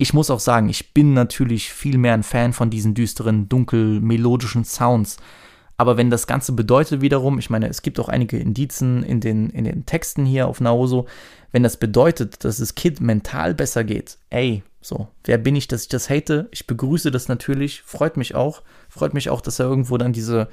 Ich 0.00 0.14
muss 0.14 0.30
auch 0.30 0.40
sagen, 0.40 0.70
ich 0.70 0.94
bin 0.94 1.12
natürlich 1.12 1.74
viel 1.74 1.98
mehr 1.98 2.14
ein 2.14 2.22
Fan 2.22 2.54
von 2.54 2.70
diesen 2.70 2.94
düsteren, 2.94 3.50
dunkel, 3.50 4.00
melodischen 4.00 4.64
Sounds. 4.64 5.18
Aber 5.76 5.98
wenn 5.98 6.08
das 6.08 6.26
Ganze 6.26 6.52
bedeutet 6.52 7.02
wiederum, 7.02 7.38
ich 7.38 7.50
meine, 7.50 7.68
es 7.68 7.82
gibt 7.82 8.00
auch 8.00 8.08
einige 8.08 8.38
Indizen 8.38 9.02
in 9.02 9.20
den, 9.20 9.50
in 9.50 9.64
den 9.64 9.84
Texten 9.84 10.24
hier 10.24 10.48
auf 10.48 10.62
Naoso, 10.62 11.04
wenn 11.52 11.62
das 11.62 11.76
bedeutet, 11.76 12.44
dass 12.44 12.60
es 12.60 12.74
Kid 12.74 13.02
mental 13.02 13.52
besser 13.52 13.84
geht, 13.84 14.16
ey, 14.30 14.62
so, 14.80 15.08
wer 15.24 15.36
bin 15.36 15.54
ich, 15.54 15.68
dass 15.68 15.82
ich 15.82 15.88
das 15.88 16.08
hate? 16.08 16.48
Ich 16.50 16.66
begrüße 16.66 17.10
das 17.10 17.28
natürlich, 17.28 17.82
freut 17.82 18.16
mich 18.16 18.34
auch. 18.34 18.62
Freut 18.88 19.12
mich 19.12 19.28
auch, 19.28 19.42
dass 19.42 19.58
er 19.58 19.66
irgendwo 19.66 19.98
dann 19.98 20.14
diese 20.14 20.48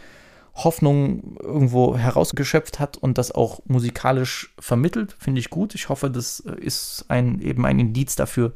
Hoffnung 0.56 1.38
irgendwo 1.42 1.96
herausgeschöpft 1.96 2.82
hat 2.82 2.98
und 2.98 3.18
das 3.18 3.32
auch 3.32 3.62
musikalisch 3.66 4.54
vermittelt. 4.60 5.16
Finde 5.18 5.40
ich 5.40 5.50
gut. 5.50 5.74
Ich 5.74 5.88
hoffe, 5.88 6.10
das 6.10 6.42
ist 6.42 7.06
ein, 7.08 7.40
eben 7.40 7.66
ein 7.66 7.80
Indiz 7.80 8.18
dafür, 8.18 8.52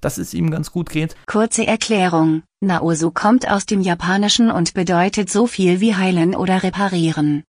dass 0.00 0.18
es 0.18 0.34
ihm 0.34 0.50
ganz 0.50 0.72
gut 0.72 0.90
geht. 0.90 1.16
Kurze 1.26 1.66
Erklärung. 1.66 2.42
Naosu 2.60 3.10
kommt 3.10 3.50
aus 3.50 3.66
dem 3.66 3.80
Japanischen 3.80 4.50
und 4.50 4.74
bedeutet 4.74 5.30
so 5.30 5.46
viel 5.46 5.80
wie 5.80 5.94
heilen 5.94 6.34
oder 6.34 6.62
reparieren. 6.62 7.44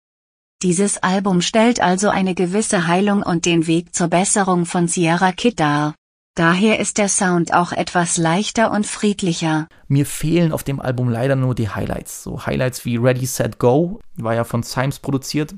Dieses 0.62 0.98
Album 0.98 1.40
stellt 1.40 1.80
also 1.80 2.10
eine 2.10 2.34
gewisse 2.34 2.86
Heilung 2.86 3.22
und 3.22 3.46
den 3.46 3.66
Weg 3.66 3.94
zur 3.94 4.08
Besserung 4.08 4.66
von 4.66 4.88
Sierra 4.88 5.32
Kid 5.32 5.58
dar. 5.58 5.94
Daher 6.34 6.78
ist 6.78 6.98
der 6.98 7.08
Sound 7.08 7.54
auch 7.54 7.72
etwas 7.72 8.18
leichter 8.18 8.70
und 8.70 8.86
friedlicher. 8.86 9.68
Mir 9.88 10.04
fehlen 10.04 10.52
auf 10.52 10.62
dem 10.62 10.78
Album 10.78 11.08
leider 11.08 11.34
nur 11.34 11.54
die 11.54 11.70
Highlights. 11.70 12.22
So 12.22 12.44
Highlights 12.44 12.84
wie 12.84 12.98
Ready, 12.98 13.24
Set, 13.24 13.58
Go, 13.58 14.00
war 14.16 14.34
ja 14.34 14.44
von 14.44 14.62
Symes 14.62 14.98
produziert. 14.98 15.54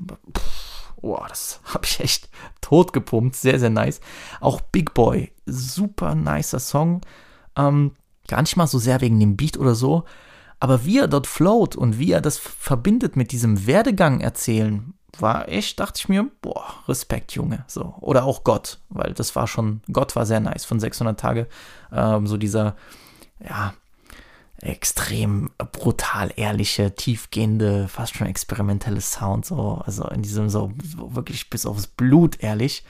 Boah, 1.01 1.25
das 1.27 1.59
habe 1.73 1.85
ich 1.85 1.99
echt 1.99 2.29
tot 2.61 2.93
gepumpt. 2.93 3.35
Sehr, 3.35 3.59
sehr 3.59 3.69
nice. 3.69 3.99
Auch 4.39 4.61
Big 4.61 4.93
Boy, 4.93 5.32
super 5.45 6.15
nicer 6.15 6.59
Song. 6.59 7.01
Ähm, 7.55 7.91
gar 8.27 8.41
nicht 8.41 8.57
mal 8.57 8.67
so 8.67 8.79
sehr 8.79 9.01
wegen 9.01 9.19
dem 9.19 9.37
Beat 9.37 9.57
oder 9.57 9.75
so. 9.75 10.03
Aber 10.59 10.85
wie 10.85 10.99
er 10.99 11.07
dort 11.07 11.27
float 11.27 11.75
und 11.75 11.99
wie 11.99 12.11
er 12.11 12.21
das 12.21 12.37
verbindet 12.37 13.15
mit 13.15 13.31
diesem 13.31 13.67
Werdegang 13.67 14.21
erzählen, 14.21 14.93
war 15.19 15.49
echt, 15.49 15.79
dachte 15.79 15.99
ich 15.99 16.09
mir, 16.09 16.29
boah, 16.41 16.75
Respekt, 16.87 17.33
Junge. 17.33 17.65
So. 17.67 17.95
Oder 17.99 18.23
auch 18.23 18.43
Gott, 18.43 18.79
weil 18.89 19.13
das 19.13 19.35
war 19.35 19.47
schon, 19.47 19.81
Gott 19.91 20.15
war 20.15 20.25
sehr 20.25 20.39
nice 20.39 20.65
von 20.65 20.79
600 20.79 21.19
Tage. 21.19 21.47
Ähm, 21.91 22.27
so 22.27 22.37
dieser, 22.37 22.75
ja, 23.45 23.73
extrem 24.61 25.51
brutal 25.57 26.31
ehrliche, 26.35 26.95
tiefgehende, 26.95 27.87
fast 27.89 28.15
schon 28.15 28.27
experimentelle 28.27 29.01
Sound, 29.01 29.45
so, 29.45 29.81
also 29.85 30.07
in 30.07 30.21
diesem 30.21 30.49
so, 30.49 30.71
so 30.81 31.15
wirklich 31.15 31.49
bis 31.49 31.65
aufs 31.65 31.87
Blut 31.87 32.41
ehrlich. 32.41 32.83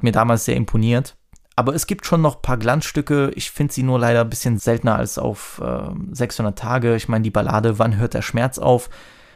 Mir 0.00 0.12
damals 0.12 0.46
sehr 0.46 0.56
imponiert. 0.56 1.16
Aber 1.54 1.74
es 1.74 1.86
gibt 1.86 2.06
schon 2.06 2.22
noch 2.22 2.36
ein 2.36 2.42
paar 2.42 2.56
Glanzstücke. 2.56 3.30
Ich 3.34 3.50
finde 3.50 3.74
sie 3.74 3.82
nur 3.82 3.98
leider 3.98 4.22
ein 4.22 4.30
bisschen 4.30 4.58
seltener 4.58 4.96
als 4.96 5.18
auf 5.18 5.60
äh, 5.62 5.90
600 6.12 6.58
Tage. 6.58 6.96
Ich 6.96 7.08
meine, 7.08 7.22
die 7.22 7.30
Ballade 7.30 7.78
Wann 7.78 7.96
hört 7.96 8.14
der 8.14 8.22
Schmerz 8.22 8.58
auf? 8.58 8.88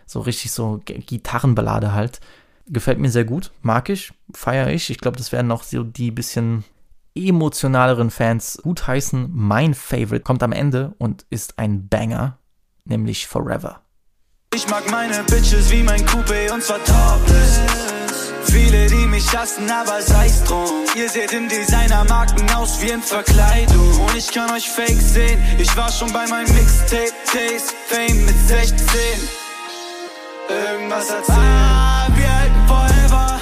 So 0.06 0.20
richtig 0.20 0.52
so 0.52 0.80
Gitarrenballade 0.84 1.92
halt. 1.92 2.20
Gefällt 2.68 2.98
mir 2.98 3.10
sehr 3.10 3.24
gut, 3.24 3.52
mag 3.62 3.88
ich, 3.88 4.12
feiere 4.34 4.70
ich. 4.70 4.90
Ich 4.90 4.98
glaube, 4.98 5.16
das 5.16 5.30
werden 5.30 5.52
auch 5.52 5.62
so 5.62 5.84
die 5.84 6.10
bisschen 6.10 6.64
emotionaleren 7.14 8.10
Fans 8.10 8.58
gut 8.62 8.86
heißen. 8.86 9.30
Mein 9.32 9.74
Favorite 9.74 10.22
kommt 10.22 10.42
am 10.42 10.52
Ende 10.52 10.94
und 10.98 11.26
ist 11.30 11.58
ein 11.58 11.88
Banger, 11.88 12.38
nämlich 12.84 13.26
Forever. 13.26 13.80
Ich 14.54 14.68
mag 14.68 14.90
meine 14.90 15.22
Bitches 15.24 15.70
wie 15.70 15.82
mein 15.82 16.00
Coupé 16.06 16.52
und 16.52 16.62
zwar 16.62 16.78
topless. 16.78 18.05
Viele, 18.50 18.86
die 18.86 19.06
mich 19.06 19.36
hassen, 19.36 19.70
aber 19.70 20.02
sei's 20.02 20.42
drum. 20.44 20.84
Ihr 20.94 21.08
seht 21.08 21.32
im 21.32 21.48
Designermarken 21.48 22.50
aus 22.54 22.80
wie 22.80 22.90
in 22.90 23.02
Verkleidung. 23.02 24.00
Und 24.00 24.16
ich 24.16 24.30
kann 24.32 24.50
euch 24.50 24.68
fake 24.68 25.00
sehen. 25.00 25.42
Ich 25.58 25.76
war 25.76 25.90
schon 25.90 26.12
bei 26.12 26.26
meinem 26.26 26.52
Mixtape, 26.54 27.12
Taste, 27.26 27.74
Fame 27.88 28.24
mit 28.24 28.36
16 28.48 28.76
irgendwas 30.48 31.10
erzählen. 31.10 31.38
Ah, 31.38 32.08
wir 32.14 32.38
halten 32.38 32.66
forever. 32.66 33.40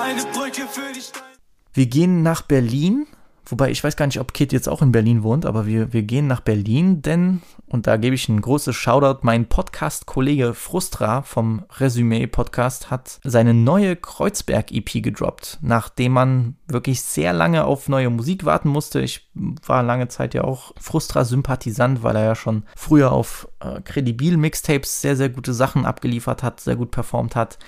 Eine 0.00 0.24
Brücke 0.24 0.66
für 0.68 0.92
die 0.92 1.00
Steine. 1.00 1.26
Wir 1.74 1.86
gehen 1.86 2.22
nach 2.22 2.42
Berlin, 2.42 3.06
wobei 3.46 3.70
ich 3.70 3.82
weiß 3.82 3.96
gar 3.96 4.06
nicht, 4.06 4.20
ob 4.20 4.34
Kit 4.34 4.52
jetzt 4.52 4.68
auch 4.68 4.82
in 4.82 4.92
Berlin 4.92 5.22
wohnt, 5.22 5.46
aber 5.46 5.66
wir, 5.66 5.92
wir 5.92 6.02
gehen 6.02 6.26
nach 6.26 6.40
Berlin, 6.40 7.02
denn, 7.02 7.42
und 7.66 7.86
da 7.86 7.96
gebe 7.96 8.14
ich 8.14 8.28
ein 8.28 8.40
großes 8.40 8.74
Shoutout, 8.74 9.20
mein 9.22 9.46
Podcast-Kollege 9.46 10.54
Frustra 10.54 11.22
vom 11.22 11.64
Resümee-Podcast 11.78 12.90
hat 12.90 13.20
seine 13.24 13.54
neue 13.54 13.96
Kreuzberg-EP 13.96 15.02
gedroppt, 15.02 15.58
nachdem 15.62 16.12
man 16.12 16.56
wirklich 16.68 17.02
sehr 17.02 17.32
lange 17.32 17.64
auf 17.64 17.88
neue 17.88 18.10
Musik 18.10 18.44
warten 18.44 18.68
musste. 18.68 19.00
Ich 19.00 19.30
war 19.34 19.82
lange 19.82 20.08
Zeit 20.08 20.34
ja 20.34 20.44
auch 20.44 20.72
Frustra-Sympathisant, 20.80 22.02
weil 22.02 22.16
er 22.16 22.24
ja 22.24 22.34
schon 22.34 22.64
früher 22.76 23.12
auf 23.12 23.48
äh, 23.60 23.80
Credibil-Mixtapes 23.80 25.00
sehr, 25.00 25.16
sehr 25.16 25.28
gute 25.28 25.54
Sachen 25.54 25.86
abgeliefert 25.86 26.42
hat, 26.42 26.60
sehr 26.60 26.76
gut 26.76 26.90
performt 26.90 27.36
hat 27.36 27.58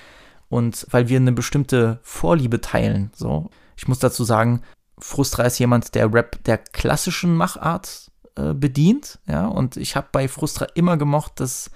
und 0.49 0.87
weil 0.91 1.09
wir 1.09 1.17
eine 1.17 1.31
bestimmte 1.31 1.99
Vorliebe 2.01 2.61
teilen, 2.61 3.11
so. 3.13 3.49
Ich 3.77 3.89
muss 3.89 3.99
dazu 3.99 4.23
sagen, 4.23 4.61
Frustra 4.97 5.43
ist 5.43 5.59
jemand, 5.59 5.95
der 5.95 6.13
Rap 6.13 6.43
der 6.45 6.57
klassischen 6.57 7.35
Machart 7.35 8.11
äh, 8.35 8.53
bedient, 8.53 9.19
ja, 9.27 9.47
und 9.47 9.77
ich 9.77 9.95
habe 9.95 10.07
bei 10.11 10.27
Frustra 10.27 10.67
immer 10.75 10.97
gemocht, 10.97 11.39
dass, 11.39 11.69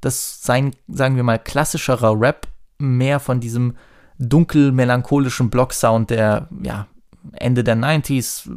dass 0.00 0.42
sein, 0.42 0.74
sagen 0.88 1.16
wir 1.16 1.22
mal, 1.22 1.38
klassischerer 1.38 2.20
Rap 2.20 2.46
mehr 2.78 3.20
von 3.20 3.40
diesem 3.40 3.76
dunkel 4.18 4.72
melancholischen 4.72 5.50
Block-Sound, 5.50 6.10
der 6.10 6.48
ja 6.62 6.86
Ende 7.32 7.62
der 7.62 7.76
90s, 7.76 8.50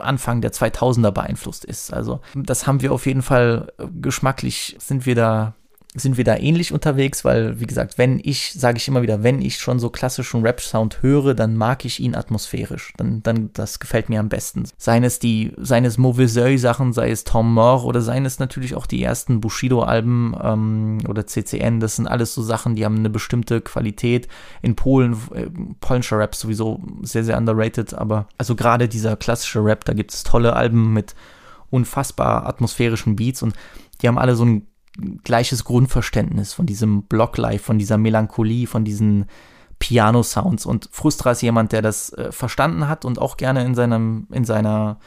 Anfang 0.00 0.40
der 0.40 0.52
2000er 0.52 1.12
beeinflusst 1.12 1.64
ist. 1.64 1.92
Also 1.92 2.20
das 2.34 2.66
haben 2.66 2.82
wir 2.82 2.92
auf 2.92 3.06
jeden 3.06 3.22
Fall 3.22 3.72
geschmacklich, 4.00 4.76
sind 4.80 5.06
wir 5.06 5.14
da 5.14 5.54
sind 5.96 6.16
wir 6.16 6.24
da 6.24 6.36
ähnlich 6.36 6.72
unterwegs, 6.72 7.24
weil, 7.24 7.58
wie 7.58 7.66
gesagt, 7.66 7.96
wenn 7.96 8.20
ich, 8.22 8.52
sage 8.52 8.76
ich 8.76 8.86
immer 8.86 9.02
wieder, 9.02 9.22
wenn 9.22 9.40
ich 9.40 9.58
schon 9.58 9.78
so 9.78 9.88
klassischen 9.88 10.42
Rap-Sound 10.42 11.02
höre, 11.02 11.34
dann 11.34 11.56
mag 11.56 11.84
ich 11.84 12.00
ihn 12.00 12.14
atmosphärisch. 12.14 12.92
Dann, 12.96 13.22
dann, 13.22 13.50
das 13.54 13.80
gefällt 13.80 14.08
mir 14.08 14.20
am 14.20 14.28
besten. 14.28 14.64
Seien 14.76 15.04
es 15.04 15.18
die, 15.18 15.52
seien 15.56 15.84
es 15.84 15.96
Mauvais-Sachen, 15.96 16.92
sei 16.92 17.10
es 17.10 17.24
Tom 17.24 17.52
Moore 17.54 17.84
oder 17.84 18.02
seien 18.02 18.26
es 18.26 18.38
natürlich 18.38 18.74
auch 18.74 18.86
die 18.86 19.02
ersten 19.02 19.40
Bushido-Alben 19.40 20.36
ähm, 20.42 20.98
oder 21.08 21.26
CCN, 21.26 21.80
das 21.80 21.96
sind 21.96 22.06
alles 22.06 22.34
so 22.34 22.42
Sachen, 22.42 22.76
die 22.76 22.84
haben 22.84 22.98
eine 22.98 23.10
bestimmte 23.10 23.60
Qualität. 23.60 24.28
In 24.62 24.76
Polen, 24.76 25.14
äh, 25.34 25.46
polnischer 25.80 26.18
Rap 26.18 26.34
sowieso 26.34 26.82
sehr, 27.02 27.24
sehr 27.24 27.38
underrated, 27.38 27.94
aber 27.94 28.28
also 28.36 28.54
gerade 28.54 28.88
dieser 28.88 29.16
klassische 29.16 29.64
Rap, 29.64 29.84
da 29.84 29.94
gibt 29.94 30.12
es 30.12 30.24
tolle 30.24 30.54
Alben 30.54 30.92
mit 30.92 31.14
unfassbar 31.70 32.46
atmosphärischen 32.46 33.16
Beats 33.16 33.42
und 33.42 33.54
die 34.00 34.08
haben 34.08 34.18
alle 34.18 34.36
so 34.36 34.44
ein 34.44 34.66
gleiches 35.24 35.64
Grundverständnis 35.64 36.52
von 36.52 36.66
diesem 36.66 37.02
Blocklife, 37.02 37.64
von 37.64 37.78
dieser 37.78 37.98
Melancholie, 37.98 38.66
von 38.66 38.84
diesen 38.84 39.26
Piano-Sounds. 39.78 40.66
Und 40.66 40.88
Frustra 40.92 41.32
ist 41.32 41.42
jemand, 41.42 41.72
der 41.72 41.82
das 41.82 42.12
äh, 42.12 42.32
verstanden 42.32 42.88
hat 42.88 43.04
und 43.04 43.18
auch 43.18 43.36
gerne 43.36 43.64
in, 43.64 43.74
seinem, 43.74 44.26
in 44.32 44.44
seiner 44.44 44.98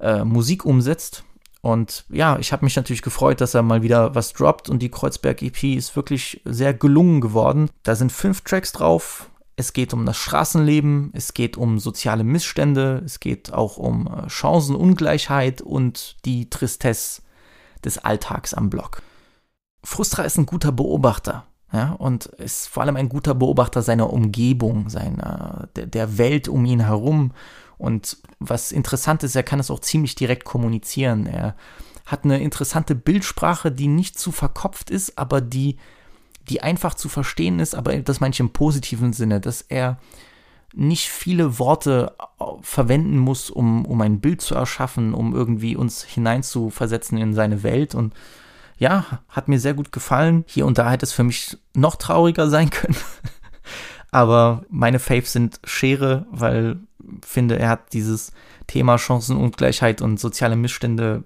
äh, 0.00 0.24
Musik 0.24 0.64
umsetzt. 0.64 1.24
Und 1.60 2.04
ja, 2.10 2.38
ich 2.38 2.52
habe 2.52 2.64
mich 2.64 2.76
natürlich 2.76 3.02
gefreut, 3.02 3.40
dass 3.40 3.54
er 3.54 3.62
mal 3.62 3.82
wieder 3.82 4.14
was 4.14 4.34
droppt 4.34 4.68
und 4.68 4.80
die 4.80 4.90
Kreuzberg 4.90 5.40
EP 5.40 5.64
ist 5.64 5.96
wirklich 5.96 6.42
sehr 6.44 6.74
gelungen 6.74 7.22
geworden. 7.22 7.70
Da 7.84 7.94
sind 7.96 8.12
fünf 8.12 8.42
Tracks 8.42 8.72
drauf. 8.72 9.30
Es 9.56 9.72
geht 9.72 9.94
um 9.94 10.04
das 10.04 10.18
Straßenleben, 10.18 11.10
es 11.14 11.32
geht 11.32 11.56
um 11.56 11.78
soziale 11.78 12.24
Missstände, 12.24 13.02
es 13.04 13.20
geht 13.20 13.52
auch 13.52 13.78
um 13.78 14.06
äh, 14.08 14.28
Chancenungleichheit 14.28 15.62
und 15.62 16.16
die 16.24 16.50
Tristesse 16.50 17.22
des 17.84 17.98
Alltags 17.98 18.52
am 18.52 18.68
Block. 18.68 19.02
Frustra 19.84 20.24
ist 20.24 20.38
ein 20.38 20.46
guter 20.46 20.72
Beobachter. 20.72 21.44
Ja, 21.72 21.92
und 21.92 22.26
ist 22.26 22.68
vor 22.68 22.84
allem 22.84 22.94
ein 22.94 23.08
guter 23.08 23.34
Beobachter 23.34 23.82
seiner 23.82 24.12
Umgebung, 24.12 24.88
seiner, 24.88 25.68
der, 25.74 25.86
der 25.86 26.18
Welt 26.18 26.46
um 26.48 26.64
ihn 26.64 26.80
herum. 26.80 27.32
Und 27.78 28.18
was 28.38 28.70
interessant 28.70 29.24
ist, 29.24 29.34
er 29.34 29.42
kann 29.42 29.58
es 29.58 29.72
auch 29.72 29.80
ziemlich 29.80 30.14
direkt 30.14 30.44
kommunizieren. 30.44 31.26
Er 31.26 31.56
hat 32.06 32.24
eine 32.24 32.40
interessante 32.40 32.94
Bildsprache, 32.94 33.72
die 33.72 33.88
nicht 33.88 34.16
zu 34.18 34.30
verkopft 34.30 34.88
ist, 34.88 35.18
aber 35.18 35.40
die, 35.40 35.78
die 36.48 36.62
einfach 36.62 36.94
zu 36.94 37.08
verstehen 37.08 37.58
ist, 37.58 37.74
aber 37.74 37.96
das 37.96 38.20
meine 38.20 38.32
ich 38.32 38.40
im 38.40 38.50
positiven 38.50 39.12
Sinne, 39.12 39.40
dass 39.40 39.62
er 39.62 39.98
nicht 40.74 41.08
viele 41.08 41.58
Worte 41.58 42.14
verwenden 42.60 43.18
muss, 43.18 43.50
um, 43.50 43.84
um 43.84 44.00
ein 44.00 44.20
Bild 44.20 44.42
zu 44.42 44.54
erschaffen, 44.54 45.14
um 45.14 45.34
irgendwie 45.34 45.76
uns 45.76 46.02
hineinzuversetzen 46.02 47.18
in 47.18 47.34
seine 47.34 47.62
Welt 47.62 47.94
und 47.94 48.12
ja, 48.76 49.20
hat 49.28 49.48
mir 49.48 49.58
sehr 49.58 49.74
gut 49.74 49.92
gefallen. 49.92 50.44
Hier 50.46 50.66
und 50.66 50.78
da 50.78 50.90
hätte 50.90 51.06
es 51.06 51.12
für 51.12 51.24
mich 51.24 51.56
noch 51.74 51.96
trauriger 51.96 52.48
sein 52.48 52.70
können. 52.70 52.96
Aber 54.10 54.64
meine 54.68 54.98
Faves 54.98 55.32
sind 55.32 55.60
Schere, 55.64 56.26
weil 56.30 56.78
finde, 57.24 57.58
er 57.58 57.68
hat 57.68 57.92
dieses 57.92 58.32
Thema 58.66 58.98
Chancenungleichheit 58.98 60.02
und 60.02 60.20
soziale 60.20 60.56
Missstände 60.56 61.24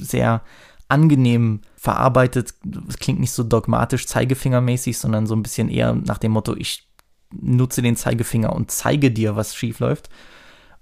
sehr 0.00 0.42
angenehm 0.88 1.60
verarbeitet. 1.76 2.54
Es 2.88 2.98
klingt 2.98 3.20
nicht 3.20 3.32
so 3.32 3.42
dogmatisch 3.42 4.06
zeigefingermäßig, 4.06 4.98
sondern 4.98 5.26
so 5.26 5.34
ein 5.34 5.42
bisschen 5.42 5.68
eher 5.68 5.94
nach 5.94 6.18
dem 6.18 6.32
Motto, 6.32 6.54
ich 6.56 6.88
nutze 7.32 7.82
den 7.82 7.96
Zeigefinger 7.96 8.52
und 8.52 8.70
zeige 8.70 9.10
dir, 9.10 9.36
was 9.36 9.54
schief 9.54 9.80
läuft. 9.80 10.10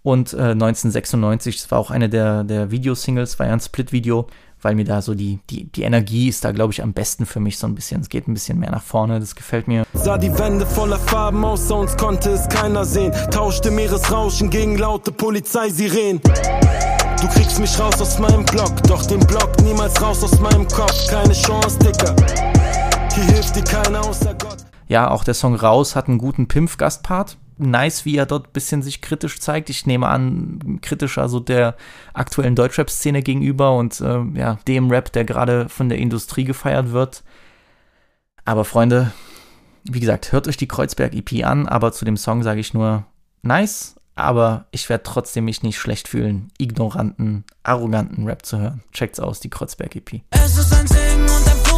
Und 0.03 0.33
äh, 0.33 0.53
1996, 0.53 1.57
das 1.57 1.71
war 1.71 1.79
auch 1.79 1.91
eine 1.91 2.09
der, 2.09 2.45
der 2.45 2.71
Videosingles, 2.71 3.39
war 3.39 3.47
ja 3.47 3.53
ein 3.53 3.61
Split-Video, 3.61 4.27
weil 4.63 4.75
mir 4.75 4.85
da 4.85 5.03
so 5.03 5.15
die, 5.15 5.41
die, 5.51 5.65
die 5.65 5.83
Energie 5.83 6.29
ist 6.29 6.45
da, 6.45 6.53
glaube 6.53 6.73
ich, 6.73 6.83
am 6.83 6.93
besten 6.93 7.27
für 7.27 7.41
mich 7.41 7.59
so 7.59 7.67
ein 7.67 7.75
bisschen. 7.75 8.01
Es 8.01 8.09
geht 8.09 8.29
ein 8.29 8.35
bisschen 8.35 8.59
mehr 8.59 8.71
nach 8.71 8.83
vorne, 8.83 9.21
das 9.21 9.35
gefällt 9.35 9.69
mir. 9.69 9.85
Sah 9.95 10.19
die 10.19 10.37
Wände 10.39 10.67
voller 10.67 10.99
Farben, 10.99 11.45
außer 11.45 11.77
uns 11.77 11.97
konnte 11.97 12.31
es 12.31 12.49
keiner 12.49 12.85
sehen. 12.85 13.13
Tauschte 13.31 13.71
Meeresrauschen 13.71 14.51
gegen 14.51 14.79
laute 14.79 15.13
Polizeisirenen. 15.13 16.21
Du 17.21 17.29
kriegst 17.29 17.59
mich 17.59 17.79
raus 17.79 18.01
aus 18.01 18.19
meinem 18.19 18.45
Block, 18.47 18.83
doch 18.85 19.05
den 19.05 19.21
Block 19.21 19.51
niemals 19.63 20.01
raus 20.01 20.25
aus 20.25 20.41
meinem 20.41 20.67
Kopf. 20.69 21.07
Keine 21.09 21.35
Chance, 21.35 21.79
Dicker. 21.79 22.17
Hier 23.15 23.25
hilft 23.25 23.57
dir 23.57 23.65
keiner 23.65 24.01
außer 24.07 24.35
Gott. 24.35 24.59
Ja, 24.89 25.11
auch 25.11 25.23
der 25.23 25.35
Song 25.35 25.55
Raus 25.55 25.95
hat 25.95 26.09
einen 26.09 26.19
guten 26.19 26.49
Pimpf-Gastpart 26.49 27.37
nice, 27.61 28.05
wie 28.05 28.17
er 28.17 28.27
dort 28.27 28.49
ein 28.49 28.53
bisschen 28.53 28.83
sich 28.83 29.01
kritisch 29.01 29.41
zeigt. 29.41 29.71
Ich 29.71 29.87
nehme 29.87 30.09
an, 30.09 30.79
kritischer 30.83 31.29
so 31.29 31.41
der 31.41 31.77
aktuellen 32.15 32.57
Deutschrap-Szene 32.57 33.23
gegenüber 33.23 33.77
und 33.77 34.01
äh, 34.01 34.23
ja, 34.35 34.59
dem 34.67 34.91
Rap, 34.91 35.13
der 35.13 35.25
gerade 35.25 35.69
von 35.69 35.89
der 35.89 35.99
Industrie 35.99 36.45
gefeiert 36.45 36.93
wird. 36.93 37.23
Aber 38.45 38.65
Freunde, 38.65 39.13
wie 39.85 40.01
gesagt, 40.01 40.33
hört 40.33 40.49
euch 40.49 40.57
die 40.57 40.69
Kreuzberg-EP 40.69 41.45
an, 41.45 41.69
aber 41.69 41.93
zu 41.93 42.05
dem 42.05 42.17
Song 42.17 42.43
sage 42.43 42.61
ich 42.61 42.75
nur 42.75 43.07
nice, 43.43 43.97
aber 44.15 44.67
ich 44.71 44.89
werde 44.89 45.05
trotzdem 45.05 45.45
mich 45.45 45.63
nicht 45.63 45.79
schlecht 45.79 46.09
fühlen, 46.09 46.51
ignoranten, 46.59 47.45
arroganten 47.63 48.27
Rap 48.27 48.45
zu 48.45 48.59
hören. 48.59 48.83
Checkt's 48.93 49.21
aus, 49.21 49.41
die 49.41 49.51
Kreuzberg-EP. 49.51 50.23
Es 50.31 50.57
ist 50.59 50.73
ein 50.73 50.87
Singen 50.87 51.23
und 51.23 51.49
ein 51.49 51.70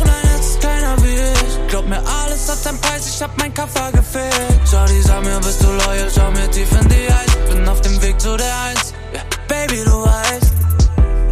Ich. 0.98 1.68
Glaub 1.68 1.88
mir, 1.88 1.98
alles 1.98 2.48
hat 2.48 2.58
seinen 2.58 2.80
Preis, 2.80 3.08
ich 3.14 3.22
hab 3.22 3.36
mein 3.38 3.52
Koffer 3.54 3.90
gefehlt. 3.92 4.68
Shorty, 4.68 5.00
sag 5.02 5.24
mir, 5.24 5.38
bist 5.38 5.62
du 5.62 5.66
loyal, 5.66 6.10
schau 6.14 6.30
mir 6.30 6.50
tief 6.50 6.70
in 6.80 6.88
die 6.88 6.94
Eyes. 6.94 7.36
Bin 7.50 7.68
auf 7.68 7.80
dem 7.80 8.00
Weg 8.02 8.20
zu 8.20 8.36
der 8.36 8.60
Eins, 8.64 8.92
yeah. 9.12 9.22
Baby, 9.48 9.82
du 9.84 9.90
weißt. 9.90 10.52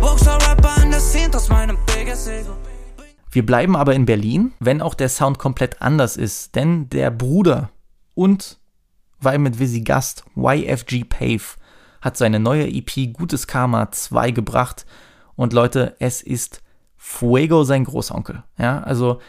Rockstar-Rapper 0.03 0.83
in 0.83 0.90
der 0.90 1.01
Scene, 1.01 1.35
aus 1.37 1.49
meinem 1.49 1.77
biggest 1.94 2.29
Ego. 2.29 2.57
Wir 3.33 3.46
bleiben 3.46 3.77
aber 3.77 3.94
in 3.94 4.07
Berlin, 4.07 4.53
wenn 4.59 4.83
auch 4.83 4.94
der 4.94 5.09
Sound 5.09 5.38
komplett 5.38 5.81
anders 5.83 6.16
ist, 6.16 6.57
denn 6.57 6.88
der 6.88 7.11
Bruder 7.11 7.70
und 8.14 8.59
weil 9.20 9.38
mit 9.38 9.59
Visi 9.59 9.83
Gast 9.83 10.25
YFG 10.35 11.05
Pave 11.05 11.42
hat 12.01 12.16
seine 12.16 12.40
neue 12.40 12.66
EP 12.66 13.12
Gutes 13.12 13.46
Karma 13.46 13.92
2 13.92 14.31
gebracht 14.31 14.87
und 15.37 15.53
Leute, 15.53 15.94
es 16.01 16.23
ist 16.23 16.62
Fuego 16.96 17.64
sein 17.64 17.85
Großonkel. 17.85 18.42
Ja, 18.59 18.83
also 18.83 19.20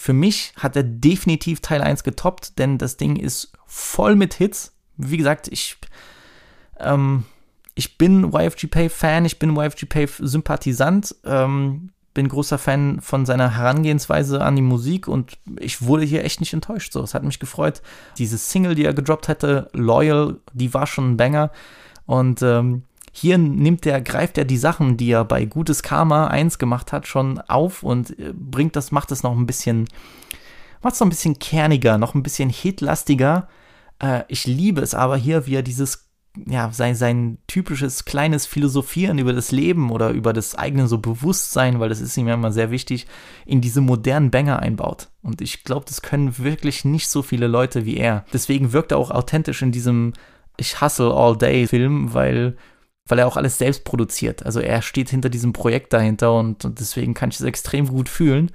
für 0.00 0.14
mich 0.14 0.54
hat 0.56 0.76
er 0.76 0.82
definitiv 0.82 1.60
Teil 1.60 1.82
1 1.82 2.04
getoppt, 2.04 2.58
denn 2.58 2.78
das 2.78 2.96
Ding 2.96 3.16
ist 3.16 3.52
voll 3.66 4.16
mit 4.16 4.32
Hits. 4.32 4.72
Wie 4.96 5.18
gesagt, 5.18 5.46
ich, 5.48 5.76
ähm, 6.78 7.24
ich 7.74 7.98
bin 7.98 8.32
YFG 8.32 8.68
Pave 8.68 8.88
Fan, 8.88 9.26
ich 9.26 9.38
bin 9.38 9.54
YFG 9.54 9.84
Pave 9.84 10.10
Sympathisant, 10.20 11.14
ähm, 11.26 11.90
bin 12.14 12.28
großer 12.30 12.56
Fan 12.56 13.02
von 13.02 13.26
seiner 13.26 13.54
Herangehensweise 13.58 14.42
an 14.42 14.56
die 14.56 14.62
Musik 14.62 15.06
und 15.06 15.36
ich 15.58 15.82
wurde 15.82 16.04
hier 16.04 16.24
echt 16.24 16.40
nicht 16.40 16.54
enttäuscht. 16.54 16.94
So, 16.94 17.02
es 17.02 17.12
hat 17.12 17.22
mich 17.22 17.38
gefreut. 17.38 17.82
Diese 18.16 18.38
Single, 18.38 18.74
die 18.74 18.86
er 18.86 18.94
gedroppt 18.94 19.28
hätte, 19.28 19.68
Loyal, 19.74 20.38
die 20.54 20.72
war 20.72 20.86
schon 20.86 21.10
ein 21.10 21.16
Banger. 21.18 21.50
Und 22.06 22.40
ähm, 22.40 22.84
hier 23.12 23.38
nimmt 23.38 23.84
der, 23.84 24.00
greift 24.00 24.38
er 24.38 24.44
die 24.44 24.56
Sachen, 24.56 24.96
die 24.96 25.10
er 25.10 25.24
bei 25.24 25.44
Gutes 25.44 25.82
Karma 25.82 26.28
1 26.28 26.58
gemacht 26.58 26.92
hat, 26.92 27.06
schon 27.06 27.40
auf 27.40 27.82
und 27.82 28.18
äh, 28.18 28.32
bringt 28.34 28.76
das, 28.76 28.92
macht 28.92 29.10
es 29.10 29.22
noch 29.22 29.36
ein 29.36 29.46
bisschen, 29.46 29.88
macht 30.82 30.94
es 30.94 31.00
noch 31.00 31.06
ein 31.06 31.10
bisschen 31.10 31.38
kerniger, 31.38 31.98
noch 31.98 32.14
ein 32.14 32.22
bisschen 32.22 32.50
hitlastiger. 32.50 33.48
Äh, 34.00 34.22
ich 34.28 34.46
liebe 34.46 34.80
es 34.80 34.94
aber 34.94 35.16
hier, 35.16 35.46
wie 35.46 35.56
er 35.56 35.62
dieses, 35.62 36.08
ja, 36.46 36.70
sein, 36.72 36.94
sein 36.94 37.38
typisches 37.48 38.04
kleines 38.04 38.46
Philosophieren 38.46 39.18
über 39.18 39.32
das 39.32 39.50
Leben 39.50 39.90
oder 39.90 40.10
über 40.10 40.32
das 40.32 40.54
eigene 40.54 40.86
so 40.86 40.98
Bewusstsein, 40.98 41.80
weil 41.80 41.88
das 41.88 42.00
ist 42.00 42.16
ihm 42.16 42.28
ja 42.28 42.34
immer 42.34 42.52
sehr 42.52 42.70
wichtig, 42.70 43.08
in 43.44 43.60
diese 43.60 43.80
modernen 43.80 44.30
Banger 44.30 44.60
einbaut. 44.60 45.08
Und 45.20 45.40
ich 45.40 45.64
glaube, 45.64 45.84
das 45.88 46.02
können 46.02 46.38
wirklich 46.38 46.84
nicht 46.84 47.08
so 47.08 47.22
viele 47.22 47.48
Leute 47.48 47.84
wie 47.86 47.96
er. 47.96 48.24
Deswegen 48.32 48.72
wirkt 48.72 48.92
er 48.92 48.98
auch 48.98 49.10
authentisch 49.10 49.62
in 49.62 49.72
diesem 49.72 50.12
Ich 50.56 50.80
hustle 50.80 51.12
all 51.12 51.36
day 51.36 51.66
Film, 51.66 52.14
weil 52.14 52.56
weil 53.10 53.18
er 53.18 53.26
auch 53.26 53.36
alles 53.36 53.58
selbst 53.58 53.84
produziert. 53.84 54.44
Also 54.46 54.60
er 54.60 54.82
steht 54.82 55.10
hinter 55.10 55.28
diesem 55.28 55.52
Projekt 55.52 55.92
dahinter 55.92 56.34
und, 56.34 56.64
und 56.64 56.80
deswegen 56.80 57.14
kann 57.14 57.30
ich 57.30 57.40
es 57.40 57.46
extrem 57.46 57.88
gut 57.88 58.08
fühlen. 58.08 58.50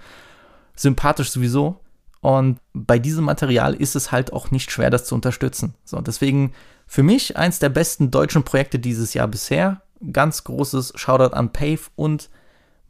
Sympathisch 0.75 1.29
sowieso. 1.29 1.79
Und 2.21 2.59
bei 2.73 2.97
diesem 2.97 3.25
Material 3.25 3.75
ist 3.75 3.95
es 3.95 4.11
halt 4.11 4.33
auch 4.33 4.51
nicht 4.51 4.71
schwer, 4.71 4.89
das 4.89 5.05
zu 5.05 5.13
unterstützen. 5.13 5.75
So, 5.83 6.01
deswegen 6.01 6.53
für 6.87 7.03
mich 7.03 7.37
eins 7.37 7.59
der 7.59 7.69
besten 7.69 8.11
deutschen 8.11 8.43
Projekte 8.43 8.79
dieses 8.79 9.13
Jahr 9.13 9.27
bisher. 9.27 9.81
Ganz 10.11 10.43
großes 10.43 10.93
Shoutout 10.95 11.35
an 11.35 11.53
Pave 11.53 11.81
und 11.95 12.29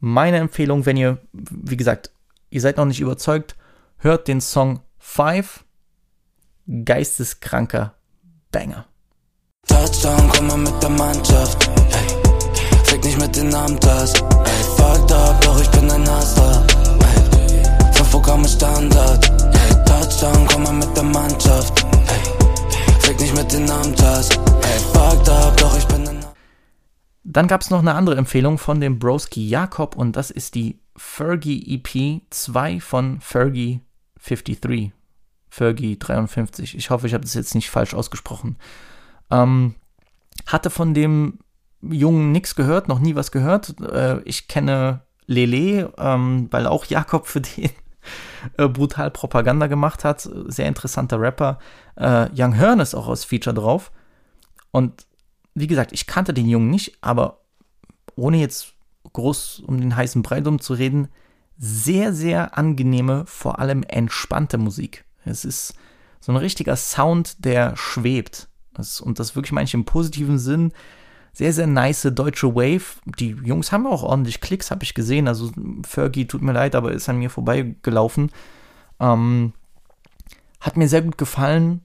meine 0.00 0.38
Empfehlung, 0.38 0.86
wenn 0.86 0.96
ihr, 0.96 1.18
wie 1.32 1.76
gesagt, 1.76 2.10
ihr 2.50 2.60
seid 2.60 2.76
noch 2.76 2.84
nicht 2.84 3.00
überzeugt, 3.00 3.56
hört 3.98 4.28
den 4.28 4.40
Song 4.40 4.80
5. 4.98 5.64
Geisteskranker 6.84 7.94
Banger. 8.50 8.86
Touchdown, 9.66 10.28
komm 10.28 10.46
mal 10.46 10.56
mit 10.58 10.82
der 10.82 10.90
Mannschaft. 10.90 11.70
Fick 12.84 13.04
nicht 13.04 13.18
mit 13.18 13.36
den 13.36 13.54
Amtas. 13.54 14.12
Hey, 14.14 14.64
fucked 14.76 15.12
up, 15.12 15.40
doch 15.40 15.60
ich 15.60 15.68
bin 15.70 15.90
ein 15.90 16.08
Haster. 16.08 16.64
Hey. 17.36 17.92
Fünf 17.92 18.10
Programme 18.10 18.48
Standard. 18.48 19.26
Touchdown, 19.86 20.46
komm 20.48 20.62
mal 20.62 20.72
mit 20.72 20.96
der 20.96 21.04
Mannschaft. 21.04 21.86
Fick 23.00 23.20
nicht 23.20 23.36
mit 23.36 23.52
den 23.52 23.70
Amtas. 23.70 24.30
Hey, 24.30 24.80
fucked 24.92 25.28
up, 25.28 25.56
doch 25.56 25.76
ich 25.76 25.86
bin 25.86 26.08
ein 26.08 26.24
dann 27.28 27.48
gab 27.48 27.60
es 27.60 27.68
noch 27.68 27.80
eine 27.80 27.94
andere 27.94 28.16
Empfehlung 28.16 28.56
von 28.56 28.80
dem 28.80 28.98
Broski 28.98 29.46
Jakob 29.46 29.94
und 29.94 30.16
das 30.16 30.30
ist 30.30 30.54
die 30.54 30.78
Fergie 30.96 31.74
EP 31.74 32.22
2 32.30 32.80
von 32.80 33.20
Fergie 33.20 33.82
53. 34.24 34.92
Fergie 35.50 35.98
53. 35.98 36.76
Ich 36.76 36.90
hoffe, 36.90 37.06
ich 37.06 37.14
habe 37.14 37.24
das 37.24 37.34
jetzt 37.34 37.54
nicht 37.54 37.68
falsch 37.68 37.94
ausgesprochen. 37.94 38.56
Ähm, 39.30 39.74
hatte 40.46 40.70
von 40.70 40.94
dem 40.94 41.38
Jungen 41.82 42.32
nichts 42.32 42.54
gehört, 42.54 42.88
noch 42.88 42.98
nie 42.98 43.14
was 43.14 43.32
gehört. 43.32 43.80
Äh, 43.80 44.20
ich 44.22 44.48
kenne 44.48 45.02
Lele, 45.26 45.92
ähm, 45.98 46.48
weil 46.50 46.66
auch 46.66 46.84
Jakob 46.86 47.26
für 47.26 47.40
den 47.40 47.70
äh, 48.56 48.68
brutal 48.68 49.10
Propaganda 49.10 49.66
gemacht 49.66 50.04
hat. 50.04 50.28
Sehr 50.46 50.68
interessanter 50.68 51.20
Rapper. 51.20 51.58
Äh, 51.96 52.28
Young 52.36 52.54
Hearn 52.54 52.80
ist 52.80 52.94
auch 52.94 53.08
als 53.08 53.24
Feature 53.24 53.54
drauf. 53.54 53.92
Und 54.70 55.06
wie 55.54 55.66
gesagt, 55.66 55.92
ich 55.92 56.06
kannte 56.06 56.34
den 56.34 56.48
Jungen 56.48 56.70
nicht, 56.70 56.98
aber 57.00 57.40
ohne 58.14 58.38
jetzt 58.38 58.74
groß 59.12 59.60
um 59.66 59.80
den 59.80 59.96
heißen 59.96 60.22
Brei 60.22 60.40
zu 60.40 60.74
reden, 60.74 61.08
sehr, 61.58 62.12
sehr 62.12 62.58
angenehme, 62.58 63.24
vor 63.26 63.58
allem 63.58 63.82
entspannte 63.82 64.58
Musik. 64.58 65.04
Es 65.24 65.44
ist 65.44 65.74
so 66.20 66.32
ein 66.32 66.36
richtiger 66.36 66.76
Sound, 66.76 67.44
der 67.44 67.76
schwebt. 67.76 68.48
Und 69.00 69.18
das 69.18 69.36
wirklich 69.36 69.52
meine 69.52 69.64
ich 69.64 69.74
im 69.74 69.84
positiven 69.84 70.38
Sinn. 70.38 70.72
Sehr, 71.32 71.52
sehr 71.52 71.66
nice 71.66 72.08
deutsche 72.14 72.54
Wave. 72.54 73.00
Die 73.18 73.36
Jungs 73.44 73.70
haben 73.70 73.86
auch 73.86 74.02
ordentlich 74.02 74.40
Klicks, 74.40 74.70
habe 74.70 74.84
ich 74.84 74.94
gesehen. 74.94 75.28
Also 75.28 75.52
Fergie, 75.86 76.26
tut 76.26 76.42
mir 76.42 76.52
leid, 76.52 76.74
aber 76.74 76.92
ist 76.92 77.08
an 77.08 77.18
mir 77.18 77.30
vorbeigelaufen. 77.30 78.30
Ähm, 79.00 79.52
hat 80.60 80.76
mir 80.76 80.88
sehr 80.88 81.02
gut 81.02 81.18
gefallen. 81.18 81.82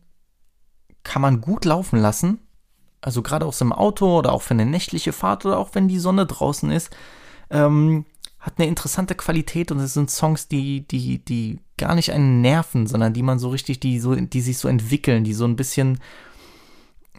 Kann 1.04 1.22
man 1.22 1.42
gut 1.42 1.66
laufen 1.66 2.00
lassen. 2.00 2.40
Also 3.02 3.22
gerade 3.22 3.46
aus 3.46 3.58
dem 3.58 3.74
Auto 3.74 4.20
oder 4.20 4.32
auch 4.32 4.44
für 4.44 4.54
eine 4.54 4.66
nächtliche 4.66 5.12
Fahrt 5.12 5.46
oder 5.46 5.58
auch 5.58 5.72
wenn 5.74 5.88
die 5.88 6.00
Sonne 6.00 6.26
draußen 6.26 6.72
ist. 6.72 6.92
Ähm, 7.50 8.06
hat 8.40 8.54
eine 8.58 8.68
interessante 8.68 9.16
Qualität 9.16 9.72
und 9.72 9.80
es 9.80 9.94
sind 9.94 10.10
Songs, 10.10 10.48
die, 10.48 10.88
die, 10.88 11.24
die 11.24 11.60
gar 11.78 11.94
nicht 11.94 12.12
einen 12.12 12.42
nerven, 12.42 12.88
sondern 12.88 13.14
die 13.14 13.22
man 13.22 13.38
so 13.38 13.50
richtig, 13.50 13.80
die 13.80 14.00
so, 14.00 14.16
die 14.16 14.42
sich 14.42 14.58
so 14.58 14.68
entwickeln, 14.68 15.24
die 15.24 15.34
so 15.34 15.46
ein 15.46 15.56
bisschen, 15.56 16.00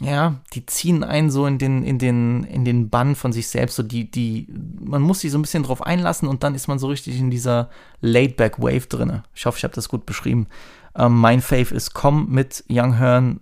ja, 0.03 0.41
die 0.53 0.67
ziehen 0.67 1.05
einen 1.05 1.31
so 1.31 1.47
in 1.47 1.59
den, 1.59 1.85
in 1.85 1.99
den, 1.99 2.45
in 2.45 2.65
den 2.65 2.91
Bann 2.91 3.15
von 3.15 3.33
sich 3.33 3.49
selbst, 3.49 3.77
so 3.77 3.83
die, 3.83 4.11
die, 4.11 4.49
man 4.81 5.01
muss 5.01 5.21
sich 5.21 5.31
so 5.31 5.38
ein 5.38 5.43
bisschen 5.43 5.62
drauf 5.62 5.83
einlassen 5.83 6.29
und 6.29 6.43
dann 6.43 6.55
ist 6.55 6.67
man 6.67 6.79
so 6.79 6.88
richtig 6.88 7.19
in 7.19 7.31
dieser 7.31 7.71
Laidback 8.01 8.59
Wave 8.59 8.88
drinne. 8.88 9.23
Ich 9.35 9.47
hoffe, 9.47 9.59
ich 9.59 9.65
habe 9.65 9.75
das 9.75 9.88
gut 9.88 10.05
beschrieben. 10.05 10.49
Ähm, 10.97 11.19
mein 11.19 11.41
Fave 11.41 11.75
ist 11.75 11.95
Komm 11.95 12.31
mit 12.31 12.65
Young 12.69 12.99
Hearn. 12.99 13.41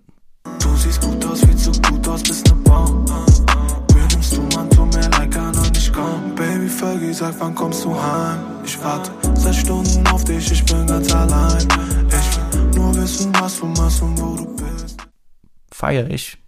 Du 0.59 0.75
siehst 0.75 1.01
gut 1.01 1.25
aus, 1.25 1.41
viel 1.43 1.55
zu 1.55 1.71
gut 1.81 2.07
aus, 2.07 2.21
bist 2.23 2.47
ne 2.47 2.55
Baum. 2.63 3.05
Mir 3.93 4.07
nimmst 4.11 4.37
du 4.37 4.41
Mann, 4.55 4.69
tu 4.69 4.85
mir 4.85 5.09
like 5.09 5.35
an 5.37 5.55
und 5.57 5.77
ich 5.77 5.91
komm. 5.91 6.35
Baby, 6.35 6.67
Fergie, 6.67 7.13
sag, 7.13 7.35
wann 7.39 7.55
kommst 7.55 7.83
du 7.83 7.93
heim? 7.93 8.39
Ich 8.63 8.81
warte 8.83 9.11
seit 9.35 9.55
Stunden 9.55 10.05
auf 10.07 10.23
dich, 10.23 10.51
ich 10.51 10.63
bin 10.65 10.85
ganz 10.85 11.13
allein. 11.13 11.67
Ich 12.09 12.57
will 12.57 12.71
nur 12.75 12.95
wissen, 12.95 13.33
was 13.39 13.59
du 13.59 13.65
machst 13.65 14.01
und 14.01 14.19
wo 14.21 14.35
du 14.35 14.45
bist. 14.55 14.97
Feier 15.71 16.09
ich. 16.09 16.40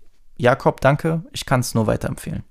Jakob, 0.44 0.82
danke. 0.82 1.24
Ich 1.32 1.46
kann 1.46 1.62
es 1.62 1.74
nur 1.74 1.88
weiterempfehlen. 1.88 2.44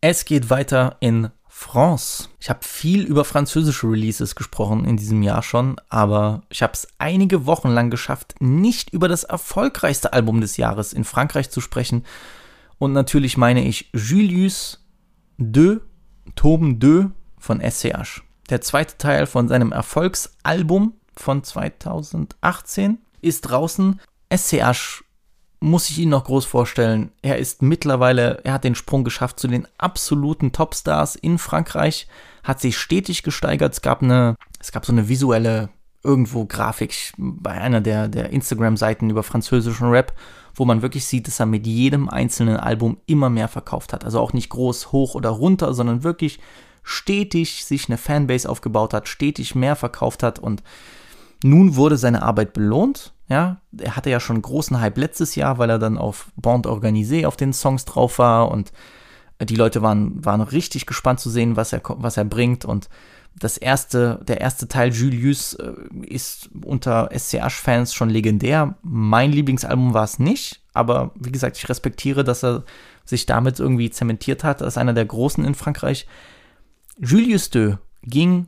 Es 0.00 0.24
geht 0.24 0.50
weiter 0.50 0.98
in 1.00 1.30
France. 1.48 2.28
Ich 2.38 2.48
habe 2.48 2.60
viel 2.62 3.02
über 3.02 3.24
französische 3.24 3.88
Releases 3.88 4.36
gesprochen 4.36 4.84
in 4.84 4.96
diesem 4.96 5.20
Jahr 5.20 5.42
schon, 5.42 5.74
aber 5.88 6.42
ich 6.48 6.62
habe 6.62 6.74
es 6.74 6.86
einige 6.98 7.44
Wochen 7.44 7.70
lang 7.70 7.90
geschafft, 7.90 8.36
nicht 8.38 8.90
über 8.90 9.08
das 9.08 9.24
erfolgreichste 9.24 10.12
Album 10.12 10.40
des 10.40 10.58
Jahres 10.58 10.92
in 10.92 11.02
Frankreich 11.02 11.50
zu 11.50 11.60
sprechen. 11.60 12.04
Und 12.78 12.92
natürlich 12.92 13.36
meine 13.36 13.64
ich 13.64 13.90
Julius 13.92 14.86
de 15.36 15.80
Toben 16.36 16.78
de 16.78 17.06
von 17.36 17.60
SCH. 17.60 18.22
Der 18.48 18.60
zweite 18.60 18.96
Teil 18.96 19.26
von 19.26 19.48
seinem 19.48 19.72
Erfolgsalbum 19.72 20.94
von 21.16 21.42
2018 21.42 22.98
ist 23.22 23.40
draußen. 23.40 24.00
SCH 24.32 25.03
muss 25.64 25.88
ich 25.88 25.98
Ihnen 25.98 26.10
noch 26.10 26.24
groß 26.24 26.44
vorstellen. 26.44 27.10
Er 27.22 27.38
ist 27.38 27.62
mittlerweile, 27.62 28.40
er 28.44 28.52
hat 28.52 28.64
den 28.64 28.74
Sprung 28.74 29.02
geschafft 29.02 29.40
zu 29.40 29.48
den 29.48 29.66
absoluten 29.78 30.52
Topstars 30.52 31.16
in 31.16 31.38
Frankreich, 31.38 32.06
hat 32.42 32.60
sich 32.60 32.76
stetig 32.76 33.22
gesteigert. 33.22 33.72
Es 33.72 33.80
gab 33.80 34.02
eine, 34.02 34.36
es 34.60 34.72
gab 34.72 34.84
so 34.84 34.92
eine 34.92 35.08
visuelle 35.08 35.70
irgendwo 36.02 36.44
Grafik 36.44 37.14
bei 37.16 37.52
einer 37.52 37.80
der, 37.80 38.08
der 38.08 38.28
Instagram-Seiten 38.28 39.08
über 39.08 39.22
französischen 39.22 39.88
Rap, 39.88 40.12
wo 40.54 40.66
man 40.66 40.82
wirklich 40.82 41.06
sieht, 41.06 41.26
dass 41.26 41.40
er 41.40 41.46
mit 41.46 41.66
jedem 41.66 42.10
einzelnen 42.10 42.58
Album 42.58 42.98
immer 43.06 43.30
mehr 43.30 43.48
verkauft 43.48 43.94
hat. 43.94 44.04
Also 44.04 44.20
auch 44.20 44.34
nicht 44.34 44.50
groß 44.50 44.92
hoch 44.92 45.14
oder 45.14 45.30
runter, 45.30 45.72
sondern 45.72 46.04
wirklich 46.04 46.40
stetig 46.82 47.64
sich 47.64 47.88
eine 47.88 47.96
Fanbase 47.96 48.50
aufgebaut 48.50 48.92
hat, 48.92 49.08
stetig 49.08 49.54
mehr 49.54 49.76
verkauft 49.76 50.22
hat 50.22 50.38
und 50.38 50.62
nun 51.44 51.76
wurde 51.76 51.98
seine 51.98 52.22
Arbeit 52.22 52.54
belohnt. 52.54 53.12
Ja, 53.28 53.60
er 53.76 53.96
hatte 53.96 54.08
ja 54.08 54.18
schon 54.18 54.40
großen 54.40 54.80
Hype 54.80 54.96
letztes 54.96 55.34
Jahr, 55.34 55.58
weil 55.58 55.68
er 55.68 55.78
dann 55.78 55.98
auf 55.98 56.32
Band 56.36 56.66
Organisé 56.66 57.26
auf 57.26 57.36
den 57.36 57.52
Songs 57.52 57.84
drauf 57.84 58.18
war 58.18 58.50
und 58.50 58.72
die 59.42 59.56
Leute 59.56 59.82
waren, 59.82 60.24
waren 60.24 60.40
richtig 60.40 60.86
gespannt 60.86 61.20
zu 61.20 61.28
sehen, 61.28 61.56
was 61.56 61.74
er, 61.74 61.82
was 61.84 62.16
er 62.16 62.24
bringt 62.24 62.64
und 62.64 62.88
das 63.36 63.58
erste, 63.58 64.20
der 64.26 64.40
erste 64.40 64.68
Teil 64.68 64.94
Julius 64.94 65.54
äh, 65.54 65.72
ist 66.06 66.48
unter 66.64 67.10
SCH-Fans 67.12 67.92
schon 67.92 68.08
legendär. 68.08 68.76
Mein 68.82 69.32
Lieblingsalbum 69.32 69.92
war 69.92 70.04
es 70.04 70.18
nicht, 70.20 70.62
aber 70.72 71.10
wie 71.18 71.32
gesagt, 71.32 71.58
ich 71.58 71.68
respektiere, 71.68 72.24
dass 72.24 72.44
er 72.44 72.62
sich 73.04 73.26
damit 73.26 73.58
irgendwie 73.58 73.90
zementiert 73.90 74.44
hat 74.44 74.62
als 74.62 74.78
einer 74.78 74.92
der 74.94 75.04
Großen 75.04 75.44
in 75.44 75.56
Frankreich. 75.56 76.06
Julius 76.96 77.50
de 77.50 77.76
ging 78.02 78.46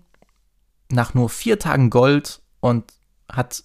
nach 0.89 1.15
nur 1.15 1.29
vier 1.29 1.59
Tagen 1.59 1.91
Gold 1.91 2.41
und 2.67 2.85
hat 3.31 3.65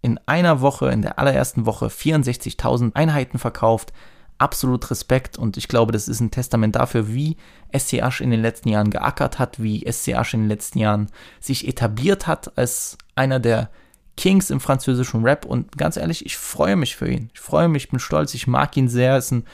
in 0.00 0.18
einer 0.26 0.60
Woche, 0.60 0.90
in 0.90 1.02
der 1.02 1.18
allerersten 1.18 1.66
Woche 1.66 1.86
64.000 1.86 2.94
Einheiten 2.94 3.38
verkauft. 3.38 3.92
Absolut 4.38 4.88
Respekt 4.90 5.36
und 5.36 5.56
ich 5.56 5.66
glaube, 5.66 5.90
das 5.90 6.06
ist 6.06 6.20
ein 6.20 6.30
Testament 6.30 6.76
dafür, 6.76 7.08
wie 7.08 7.36
SCH 7.76 8.20
in 8.20 8.30
den 8.30 8.40
letzten 8.40 8.68
Jahren 8.68 8.90
geackert 8.90 9.40
hat, 9.40 9.60
wie 9.60 9.84
SCH 9.90 10.34
in 10.34 10.42
den 10.42 10.48
letzten 10.48 10.78
Jahren 10.78 11.10
sich 11.40 11.66
etabliert 11.66 12.28
hat 12.28 12.56
als 12.56 12.96
einer 13.16 13.40
der 13.40 13.68
Kings 14.16 14.50
im 14.50 14.60
französischen 14.60 15.24
Rap 15.24 15.44
und 15.44 15.76
ganz 15.76 15.96
ehrlich, 15.96 16.24
ich 16.24 16.36
freue 16.36 16.76
mich 16.76 16.96
für 16.96 17.08
ihn. 17.08 17.30
Ich 17.34 17.40
freue 17.40 17.68
mich, 17.68 17.88
bin 17.88 17.98
stolz, 17.98 18.34
ich 18.34 18.46
mag 18.46 18.76
ihn 18.76 18.88
sehr, 18.88 19.16
ist 19.16 19.32
ein 19.32 19.44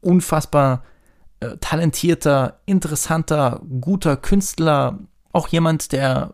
unfassbar 0.00 0.84
äh, 1.40 1.56
talentierter, 1.58 2.60
interessanter, 2.66 3.60
guter 3.80 4.16
Künstler, 4.16 4.98
auch 5.32 5.48
jemand, 5.48 5.92
der 5.92 6.30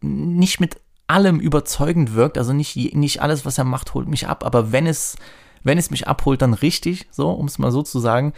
nicht 0.00 0.60
mit 0.60 0.78
allem 1.06 1.40
überzeugend 1.40 2.14
wirkt. 2.14 2.38
Also 2.38 2.52
nicht, 2.52 2.76
nicht 2.94 3.22
alles, 3.22 3.44
was 3.44 3.58
er 3.58 3.64
macht, 3.64 3.94
holt 3.94 4.08
mich 4.08 4.26
ab, 4.28 4.44
aber 4.44 4.72
wenn 4.72 4.86
es, 4.86 5.16
wenn 5.62 5.78
es 5.78 5.90
mich 5.90 6.08
abholt, 6.08 6.42
dann 6.42 6.54
richtig, 6.54 7.08
so, 7.10 7.30
um 7.30 7.46
es 7.46 7.58
mal 7.58 7.72
so 7.72 7.82
zu 7.82 7.98
sagen. 7.98 8.32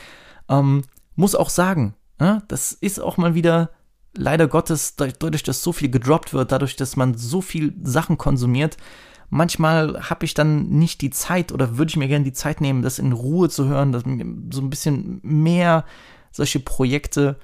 Ähm, 0.48 0.82
muss 1.14 1.34
auch 1.34 1.50
sagen, 1.50 1.94
ja, 2.20 2.42
das 2.48 2.72
ist 2.72 3.00
auch 3.00 3.16
mal 3.16 3.34
wieder 3.34 3.70
leider 4.14 4.48
Gottes, 4.48 4.96
dadurch, 4.96 5.42
dass 5.42 5.62
so 5.62 5.72
viel 5.72 5.90
gedroppt 5.90 6.32
wird, 6.32 6.52
dadurch, 6.52 6.76
dass 6.76 6.96
man 6.96 7.16
so 7.16 7.40
viel 7.40 7.74
Sachen 7.82 8.18
konsumiert, 8.18 8.76
manchmal 9.30 10.10
habe 10.10 10.24
ich 10.24 10.34
dann 10.34 10.68
nicht 10.70 11.00
die 11.00 11.10
Zeit 11.10 11.52
oder 11.52 11.76
würde 11.78 11.90
ich 11.90 11.96
mir 11.96 12.08
gerne 12.08 12.24
die 12.24 12.32
Zeit 12.32 12.60
nehmen, 12.60 12.82
das 12.82 12.98
in 12.98 13.12
Ruhe 13.12 13.48
zu 13.48 13.66
hören, 13.66 13.92
dass 13.92 14.02
so 14.02 14.60
ein 14.60 14.70
bisschen 14.70 15.20
mehr 15.22 15.84
solche 16.32 16.60
Projekte 16.60 17.38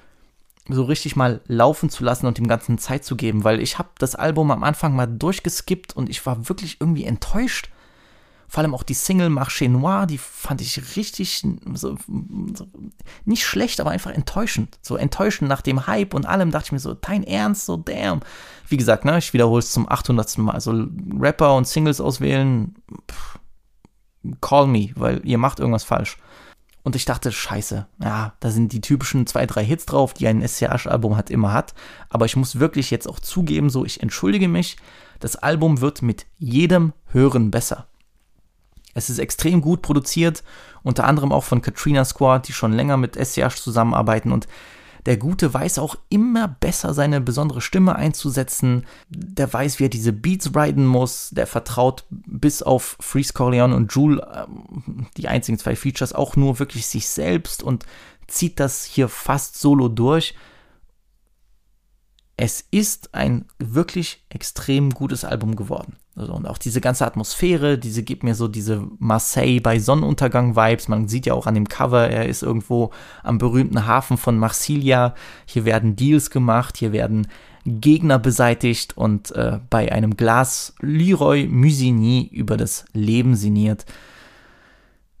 so 0.67 0.83
richtig 0.83 1.15
mal 1.15 1.41
laufen 1.47 1.89
zu 1.89 2.03
lassen 2.03 2.25
und 2.25 2.37
dem 2.37 2.47
Ganzen 2.47 2.77
Zeit 2.77 3.05
zu 3.05 3.15
geben, 3.15 3.43
weil 3.43 3.59
ich 3.59 3.77
habe 3.77 3.89
das 3.99 4.15
Album 4.15 4.51
am 4.51 4.63
Anfang 4.63 4.95
mal 4.95 5.05
durchgeskippt 5.05 5.95
und 5.95 6.09
ich 6.09 6.25
war 6.25 6.49
wirklich 6.49 6.77
irgendwie 6.79 7.05
enttäuscht. 7.05 7.69
Vor 8.47 8.61
allem 8.61 8.75
auch 8.75 8.83
die 8.83 8.93
Single 8.93 9.29
Marché 9.29 9.67
Noir, 9.69 10.05
die 10.05 10.19
fand 10.19 10.61
ich 10.61 10.95
richtig 10.95 11.43
so, 11.73 11.97
so, 12.53 12.67
nicht 13.25 13.43
schlecht, 13.43 13.79
aber 13.79 13.89
einfach 13.89 14.11
enttäuschend. 14.11 14.77
So 14.81 14.97
enttäuschend 14.97 15.49
nach 15.49 15.61
dem 15.61 15.87
Hype 15.87 16.13
und 16.13 16.25
allem 16.25 16.51
dachte 16.51 16.67
ich 16.67 16.71
mir 16.71 16.79
so, 16.79 16.93
dein 16.93 17.23
Ernst, 17.23 17.65
so 17.65 17.75
damn. 17.75 18.21
Wie 18.67 18.77
gesagt, 18.77 19.03
ne, 19.03 19.17
ich 19.17 19.33
wiederhole 19.33 19.59
es 19.59 19.71
zum 19.71 19.89
800. 19.89 20.37
Mal. 20.37 20.53
Also 20.53 20.87
Rapper 21.19 21.55
und 21.55 21.67
Singles 21.67 21.99
auswählen, 21.99 22.75
pff, 23.11 23.39
call 24.41 24.67
me, 24.67 24.91
weil 24.95 25.21
ihr 25.25 25.37
macht 25.37 25.59
irgendwas 25.59 25.83
falsch. 25.83 26.17
Und 26.85 26.95
ich 26.95 27.05
dachte, 27.05 27.31
scheiße, 27.31 27.87
ja, 28.03 28.33
da 28.39 28.51
sind 28.51 28.71
die 28.71 28.79
typischen 28.79 29.25
zwei, 29.25 29.47
drei 29.47 29.65
Hits 29.65 29.87
drauf, 29.87 30.13
die 30.13 30.27
ein 30.27 30.47
SCH-Album 30.47 31.17
hat, 31.17 31.31
immer 31.31 31.51
hat. 31.51 31.73
Aber 32.09 32.25
ich 32.25 32.35
muss 32.35 32.59
wirklich 32.59 32.91
jetzt 32.91 33.07
auch 33.07 33.19
zugeben, 33.19 33.71
so, 33.71 33.85
ich 33.85 34.03
entschuldige 34.03 34.47
mich, 34.47 34.77
das 35.19 35.35
Album 35.35 35.81
wird 35.81 36.03
mit 36.03 36.27
jedem 36.37 36.93
Hören 37.07 37.49
besser. 37.49 37.87
Es 38.93 39.09
ist 39.09 39.17
extrem 39.17 39.61
gut 39.61 39.81
produziert, 39.81 40.43
unter 40.83 41.05
anderem 41.05 41.31
auch 41.31 41.43
von 41.43 41.63
Katrina 41.63 42.05
Squad, 42.05 42.47
die 42.47 42.53
schon 42.53 42.71
länger 42.71 42.97
mit 42.97 43.15
SCH 43.15 43.55
zusammenarbeiten 43.55 44.31
und 44.31 44.47
der 45.05 45.17
Gute 45.17 45.53
weiß 45.53 45.77
auch 45.79 45.95
immer 46.09 46.47
besser 46.47 46.93
seine 46.93 47.21
besondere 47.21 47.61
Stimme 47.61 47.95
einzusetzen. 47.95 48.85
Der 49.09 49.51
weiß, 49.51 49.79
wie 49.79 49.85
er 49.85 49.89
diese 49.89 50.13
Beats 50.13 50.55
riden 50.55 50.85
muss. 50.87 51.29
Der 51.29 51.45
vertraut 51.45 52.05
bis 52.09 52.63
auf 52.63 52.97
Freeze 52.99 53.33
Corleone 53.33 53.75
und 53.75 53.93
Jule, 53.93 54.47
ähm, 54.47 55.07
die 55.17 55.27
einzigen 55.27 55.59
zwei 55.59 55.75
Features, 55.75 56.13
auch 56.13 56.35
nur 56.35 56.57
wirklich 56.59 56.87
sich 56.87 57.07
selbst 57.07 57.61
und 57.61 57.85
zieht 58.27 58.59
das 58.59 58.83
hier 58.83 59.07
fast 59.07 59.59
solo 59.59 59.89
durch. 59.89 60.33
Es 62.37 62.65
ist 62.71 63.13
ein 63.13 63.45
wirklich 63.59 64.25
extrem 64.29 64.89
gutes 64.89 65.23
Album 65.23 65.55
geworden. 65.55 65.97
Also, 66.17 66.33
und 66.33 66.47
auch 66.47 66.57
diese 66.57 66.79
ganze 66.79 67.05
Atmosphäre, 67.05 67.77
diese 67.77 68.01
gibt 68.01 68.23
mir 68.23 68.35
so 68.35 68.47
diese 68.47 68.87
Marseille 68.99 69.59
bei 69.59 69.79
Sonnenuntergang-Vibes. 69.79 70.87
Man 70.87 71.09
sieht 71.09 71.25
ja 71.25 71.33
auch 71.33 71.45
an 71.45 71.55
dem 71.55 71.67
Cover, 71.67 72.09
er 72.09 72.27
ist 72.27 72.41
irgendwo 72.41 72.91
am 73.21 73.37
berühmten 73.37 73.85
Hafen 73.85 74.17
von 74.17 74.37
Marsilia. 74.37 75.13
Hier 75.45 75.65
werden 75.65 75.97
Deals 75.97 76.29
gemacht, 76.29 76.77
hier 76.77 76.93
werden 76.93 77.27
Gegner 77.65 78.17
beseitigt 78.17 78.95
und 78.95 79.31
äh, 79.31 79.59
bei 79.69 79.91
einem 79.91 80.15
Glas 80.15 80.73
Leroy 80.79 81.47
Musigny 81.47 82.29
über 82.31 82.55
das 82.55 82.85
Leben 82.93 83.35
sinniert. 83.35 83.85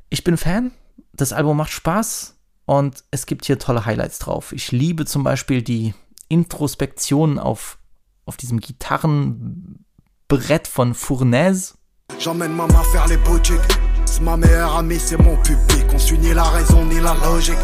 Ich 0.09 0.23
bin 0.23 0.37
Fan, 0.37 0.71
das 1.11 1.33
Album 1.33 1.57
macht 1.57 1.71
Spaß 1.71 2.37
und 2.65 3.03
es 3.11 3.25
gibt 3.25 3.45
hier 3.45 3.59
tolle 3.59 3.85
Highlights 3.85 4.19
drauf. 4.19 4.53
Ich 4.53 4.71
liebe 4.71 5.05
zum 5.05 5.23
Beispiel 5.23 5.61
die 5.61 5.93
Introspektion 6.29 7.37
auf, 7.37 7.79
auf 8.25 8.37
diesem 8.37 8.59
Gitarren 8.59 9.84
Brett 10.27 10.67
von 10.67 10.93
Fournaise. 10.95 11.75
J'emmène 12.19 12.51
maman 12.55 12.81
faire 12.91 13.07
les 13.07 13.17
boutiques. 13.17 13.59
C'est 14.05 14.21
ma 14.21 14.35
meilleure 14.35 14.75
amie, 14.77 14.97
c'est 14.97 15.21
mon 15.21 15.37
public. 15.43 15.85
On 15.93 15.99
suit 15.99 16.17
ni 16.17 16.33
la 16.33 16.43
raison 16.45 16.83
ni 16.85 16.99
la 16.99 17.13
logique. 17.23 17.55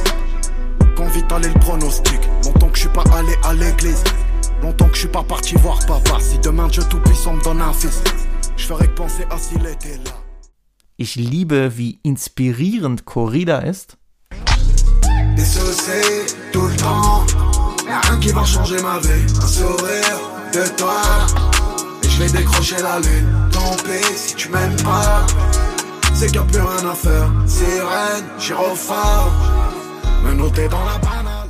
Qu'on 0.95 1.07
vite 1.07 1.31
aller 1.31 1.47
le 1.47 1.59
pronostic. 1.59 2.19
Longtemps 2.45 2.69
que 2.69 2.75
je 2.75 2.81
suis 2.81 2.89
pas 2.89 3.03
allé 3.15 3.33
à 3.43 3.55
l'église. 3.55 4.03
Longtemps 4.61 4.89
que 4.89 4.93
je 4.93 4.99
suis 4.99 5.07
pas 5.07 5.23
parti 5.23 5.55
voir 5.55 5.79
papa. 5.87 6.19
Si 6.19 6.37
demain 6.37 6.67
Dieu 6.67 6.83
tout-puissant 6.87 7.33
me 7.33 7.43
donne 7.43 7.61
un 7.61 7.73
fils, 7.73 7.99
je 8.55 8.67
ferais 8.67 8.87
que 8.87 8.93
penser 8.93 9.25
à 9.31 9.39
s'il 9.39 9.65
était 9.65 9.97
là. 10.05 10.11
Ich 10.99 11.15
liebe, 11.15 11.71
wie 11.75 11.99
inspirierend 12.05 12.97
Corrida 13.05 13.63
ist. 13.67 13.97
Des 15.35 15.43
tout 16.51 16.67
le 16.67 16.75
temps. 16.75 17.25
Y'a 17.87 18.01
rien 18.01 18.19
qui 18.19 18.31
va 18.31 18.45
changer 18.45 18.79
ma 18.83 18.99
vie. 18.99 19.25
Un 19.41 19.47
sourire 19.47 20.19
de 20.53 20.77
toi. 20.77 21.50
Je 22.21 22.27
vais 22.27 22.37
décrocher 22.37 22.75
la 22.83 22.99
lune. 22.99 23.49
Tant 23.51 23.75
pis 23.77 24.15
si 24.15 24.35
tu 24.35 24.49
m'aimes 24.49 24.75
pas. 24.83 25.25
C'est 26.13 26.27
qu'il 26.27 26.33
n'y 26.33 26.37
a 26.37 26.43
plus 26.43 26.61
rien 26.61 26.89
à 26.91 26.93
faire. 26.93 27.31
Sirène, 27.47 28.25
gyrophare. 28.37 29.31
Me 30.23 30.33
noter 30.33 30.67
dans 30.67 30.85
la 30.85 30.99
banale. 30.99 31.49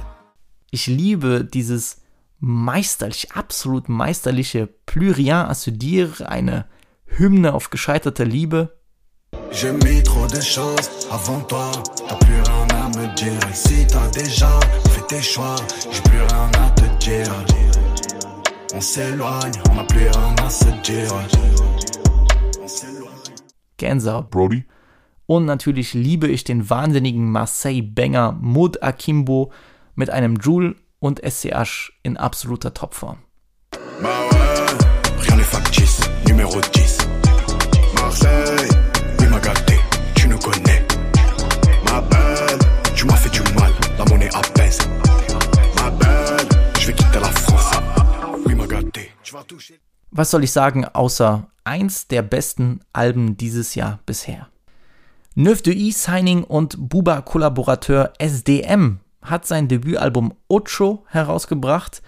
Ich 0.71 0.87
liebe 0.87 1.43
dieses 1.43 1.97
meisterlich, 2.39 3.27
absolut 3.35 3.89
meisterliche 3.89 4.69
Plus 4.85 5.11
rien 5.11 5.41
à 5.41 5.55
se 5.55 5.71
dire, 5.71 6.23
eine 6.29 6.65
Hymne 7.19 7.47
auf 7.47 7.69
gescheiterte 7.69 8.23
Liebe. 8.23 8.69
J'ai 9.51 9.73
mis 9.73 10.01
trop 10.03 10.27
de 10.27 10.39
choses 10.39 10.89
avant 11.11 11.41
toi. 11.41 11.69
T'as 12.07 12.15
plus 12.15 12.41
rien 12.41 12.67
à 12.81 12.87
me 12.97 13.13
dire. 13.15 13.39
Si 13.53 13.85
t'as 13.87 14.07
déjà 14.11 14.57
fait 14.89 15.05
tes 15.07 15.21
choix, 15.21 15.57
j'ai 15.91 16.01
plus 16.03 16.21
rien 16.21 16.49
à 16.63 16.69
te 16.69 16.85
dire. 17.03 17.70
On 18.73 18.79
s'éloigne, 18.79 19.51
on 19.69 19.75
n'a 19.75 19.83
plus 19.83 20.07
rien 20.07 20.35
à 20.45 20.49
se 20.49 20.65
dire. 20.81 21.13
On 22.61 22.67
s'éloigne. 22.67 23.35
Gänsehaut. 23.77 24.23
Brody? 24.29 24.63
Und 25.27 25.45
natürlich 25.45 25.93
liebe 25.93 26.27
ich 26.27 26.43
den 26.45 26.69
wahnsinnigen 26.69 27.29
Marseille-Banger 27.31 28.37
Maud 28.39 28.81
Akimbo 28.81 29.51
mit 29.95 30.09
einem 30.09 30.37
Joule 30.37 30.75
und 30.99 31.19
SCH 31.19 31.91
in 32.03 32.15
absoluter 32.15 32.73
Topform. 32.73 33.17
Bah 34.01 34.09
ouais, 34.31 35.19
rien 35.19 35.35
n'est 35.35 35.43
factice, 35.43 35.99
numéro 36.27 36.59
10. 36.73 36.97
Marseille, 37.95 38.69
oui 39.19 39.27
m'a 39.27 39.39
gâté, 39.39 39.75
tu 40.15 40.27
nous 40.29 40.39
connais. 40.39 40.85
Ma 41.85 42.01
belle, 42.01 42.59
tu 42.95 43.05
m'as 43.05 43.15
fait 43.15 43.29
du 43.31 43.41
mal, 43.53 43.71
la 43.97 44.05
monnaie 44.05 44.33
apaise. 44.33 44.79
Ma 45.75 45.89
belle, 45.91 46.47
je 46.79 46.87
vais 46.87 46.93
quitter 46.93 47.19
la 47.19 47.31
France. 47.31 48.00
Was 50.11 50.31
soll 50.31 50.43
ich 50.43 50.51
sagen, 50.51 50.85
außer 50.85 51.47
eins 51.63 52.07
der 52.07 52.21
besten 52.21 52.81
Alben 52.93 53.37
dieses 53.37 53.75
Jahr 53.75 53.99
bisher? 54.05 54.47
Neuf 55.35 55.61
de 55.61 55.73
I 55.73 55.91
Signing 55.91 56.43
und 56.43 56.89
Buba-Kollaborateur 56.89 58.11
SDM 58.17 58.99
hat 59.21 59.45
sein 59.45 59.69
Debütalbum 59.69 60.33
Ocho 60.49 61.05
herausgebracht. 61.07 62.01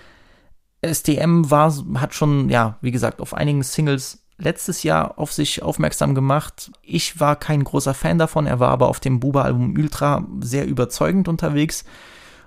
SDM 0.82 1.49
war, 1.49 1.74
hat 1.95 2.13
schon, 2.13 2.49
ja, 2.49 2.78
wie 2.82 2.91
gesagt, 2.91 3.21
auf 3.21 3.34
einigen 3.34 3.63
Singles 3.63 4.24
letztes 4.38 4.84
Jahr 4.84 5.17
auf 5.17 5.32
sich 5.32 5.63
aufmerksam 5.63 6.15
gemacht. 6.15 6.71
Ich 6.82 7.19
war 7.19 7.38
kein 7.38 7.63
großer 7.63 7.93
Fan 7.93 8.17
davon, 8.17 8.45
er 8.45 8.59
war 8.59 8.71
aber 8.71 8.89
auf 8.89 8.99
dem 8.99 9.19
Buba-Album 9.19 9.76
Ultra 9.78 10.28
sehr 10.41 10.65
überzeugend 10.67 11.28
unterwegs. 11.28 11.86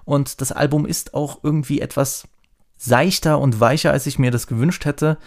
Und 0.04 0.40
das 0.40 0.52
Album 0.52 0.84
ist 0.84 1.14
auch 1.14 1.40
irgendwie 1.42 1.80
etwas 1.80 2.28
seichter 2.76 3.38
und 3.38 3.60
weicher, 3.60 3.92
als 3.92 4.06
ich 4.06 4.18
mir 4.18 4.30
das 4.30 4.46
gewünscht 4.46 4.84
hätte. 4.84 5.18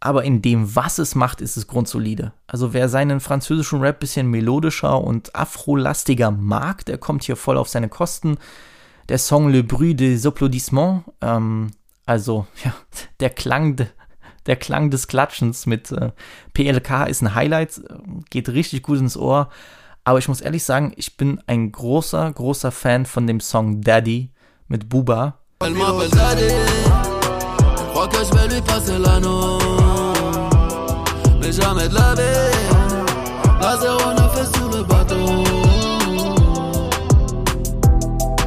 Aber 0.00 0.24
in 0.24 0.42
dem, 0.42 0.74
was 0.74 0.98
es 0.98 1.14
macht, 1.14 1.40
ist 1.40 1.56
es 1.56 1.68
grundsolide. 1.68 2.32
Also 2.48 2.72
wer 2.72 2.88
seinen 2.88 3.20
französischen 3.20 3.80
Rap 3.80 4.00
bisschen 4.00 4.26
melodischer 4.26 5.00
und 5.00 5.34
afrolastiger 5.36 6.32
mag, 6.32 6.84
der 6.86 6.98
kommt 6.98 7.22
hier 7.22 7.36
voll 7.36 7.56
auf 7.56 7.68
seine 7.68 7.88
Kosten. 7.88 8.36
Der 9.08 9.18
Song 9.18 9.50
Le 9.50 9.62
Bruit 9.62 10.00
des 10.00 10.26
Applaudissements, 10.26 11.04
ähm, 11.20 11.70
also 12.04 12.46
ja, 12.64 12.74
der 13.20 13.30
Klang, 13.30 13.76
de, 13.76 13.86
der 14.46 14.56
Klang 14.56 14.90
des 14.90 15.06
Klatschens 15.06 15.66
mit 15.66 15.92
äh, 15.92 16.10
PLK 16.52 17.06
ist 17.08 17.22
ein 17.22 17.36
Highlight, 17.36 17.78
äh, 17.78 17.94
geht 18.30 18.48
richtig 18.48 18.82
gut 18.82 18.98
ins 18.98 19.16
Ohr. 19.16 19.50
Aber 20.02 20.18
ich 20.18 20.26
muss 20.26 20.40
ehrlich 20.40 20.64
sagen, 20.64 20.92
ich 20.96 21.16
bin 21.16 21.40
ein 21.46 21.70
großer, 21.70 22.32
großer 22.32 22.72
Fan 22.72 23.06
von 23.06 23.28
dem 23.28 23.38
Song 23.38 23.82
Daddy 23.82 24.30
mit 24.66 24.88
Buba. 24.88 25.38
Elle 25.64 25.74
m'appelle. 25.74 26.10
Je 27.76 27.84
crois 27.90 28.08
que 28.08 28.16
je 28.16 28.34
vais 28.34 28.54
lui 28.54 28.60
passer 28.62 28.98
l'anneau. 28.98 29.58
Mais 31.40 31.52
jamais 31.52 31.88
de 31.88 31.94
la 31.94 32.14
vie. 32.14 32.52
La 33.60 33.76
09 33.76 34.40
est 34.40 34.56
sur 34.56 34.68
le 34.70 34.82
bateau. 34.82 35.44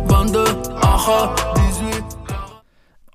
22, 0.07 0.43
aha, 0.81 1.35
18. 1.55 2.03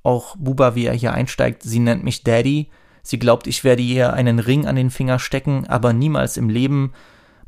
Auch 0.03 0.35
Buba, 0.37 0.75
wie 0.75 0.87
er 0.87 0.95
hier 0.95 1.13
einsteigt, 1.13 1.63
sie 1.63 1.79
nennt 1.79 2.03
mich 2.03 2.25
Daddy. 2.25 2.71
Sie 3.03 3.19
glaubt, 3.19 3.47
ich 3.47 3.65
werde 3.65 3.83
ihr 3.83 4.15
einen 4.15 4.39
Ring 4.39 4.67
an 4.67 4.77
den 4.77 4.91
Finger 4.91 5.19
stecken, 5.19 5.67
aber 5.67 5.93
niemals 5.93 6.37
im 6.39 6.49
Leben. 6.49 6.93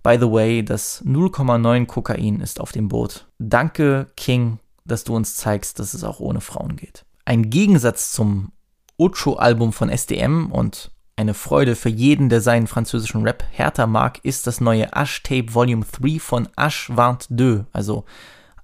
By 0.03 0.17
the 0.19 0.31
way, 0.31 0.63
das 0.63 1.03
0,9 1.07 1.87
Kokain 1.87 2.41
ist 2.41 2.61
auf 2.61 2.73
dem 2.73 2.89
Boot. 2.89 3.27
Danke, 3.39 4.09
King, 4.17 4.59
dass 4.85 5.05
du 5.05 5.15
uns 5.15 5.37
zeigst, 5.37 5.79
dass 5.79 5.95
es 5.95 6.05
auch 6.05 6.21
ohne 6.21 6.41
Frauen 6.41 6.77
geht. 6.77 7.05
Ein 7.25 7.51
Gegensatz 7.51 8.13
zum 8.13 8.53
Ocho-Album 8.97 9.73
von 9.73 9.89
SDM 9.89 10.51
und 10.51 10.91
eine 11.17 11.35
Freude 11.35 11.77
für 11.77 11.89
jeden, 11.89 12.29
der 12.29 12.41
seinen 12.41 12.67
französischen 12.67 13.23
Rap 13.23 13.45
härter 13.51 13.87
mag, 13.87 14.21
ist 14.25 14.47
das 14.47 14.61
neue 14.61 14.93
Ash 14.93 15.23
Tape 15.23 15.55
Volume 15.55 15.85
3 15.85 16.19
von 16.19 16.49
Ash 16.57 16.87
22, 16.87 17.67
also 17.73 18.05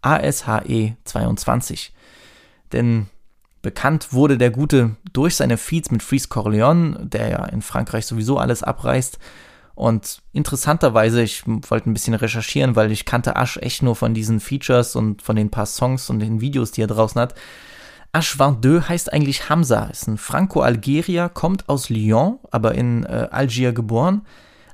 ASHE 0.02 0.96
22. 1.04 1.92
Denn 2.72 3.06
bekannt 3.62 4.12
wurde 4.12 4.38
der 4.38 4.50
Gute 4.50 4.96
durch 5.12 5.36
seine 5.36 5.58
Feeds 5.58 5.90
mit 5.90 6.02
Freeze 6.02 6.28
Corleone, 6.28 7.06
der 7.06 7.28
ja 7.28 7.44
in 7.46 7.62
Frankreich 7.62 8.06
sowieso 8.06 8.38
alles 8.38 8.62
abreißt. 8.62 9.18
Und 9.78 10.22
interessanterweise, 10.32 11.22
ich 11.22 11.46
wollte 11.46 11.88
ein 11.88 11.92
bisschen 11.92 12.14
recherchieren, 12.14 12.74
weil 12.74 12.90
ich 12.90 13.04
kannte 13.04 13.36
Ash 13.36 13.58
echt 13.58 13.80
nur 13.80 13.94
von 13.94 14.12
diesen 14.12 14.40
Features 14.40 14.96
und 14.96 15.22
von 15.22 15.36
den 15.36 15.50
paar 15.50 15.66
Songs 15.66 16.10
und 16.10 16.18
den 16.18 16.40
Videos, 16.40 16.72
die 16.72 16.82
er 16.82 16.88
draußen 16.88 17.20
hat. 17.20 17.36
Ash 18.12 18.36
22 18.36 18.88
heißt 18.88 19.12
eigentlich 19.12 19.48
Hamza, 19.48 19.84
ist 19.84 20.08
ein 20.08 20.18
Franco-Algerier, 20.18 21.28
kommt 21.28 21.68
aus 21.68 21.90
Lyon, 21.90 22.40
aber 22.50 22.74
in 22.74 23.04
äh, 23.04 23.28
Algier 23.30 23.72
geboren, 23.72 24.22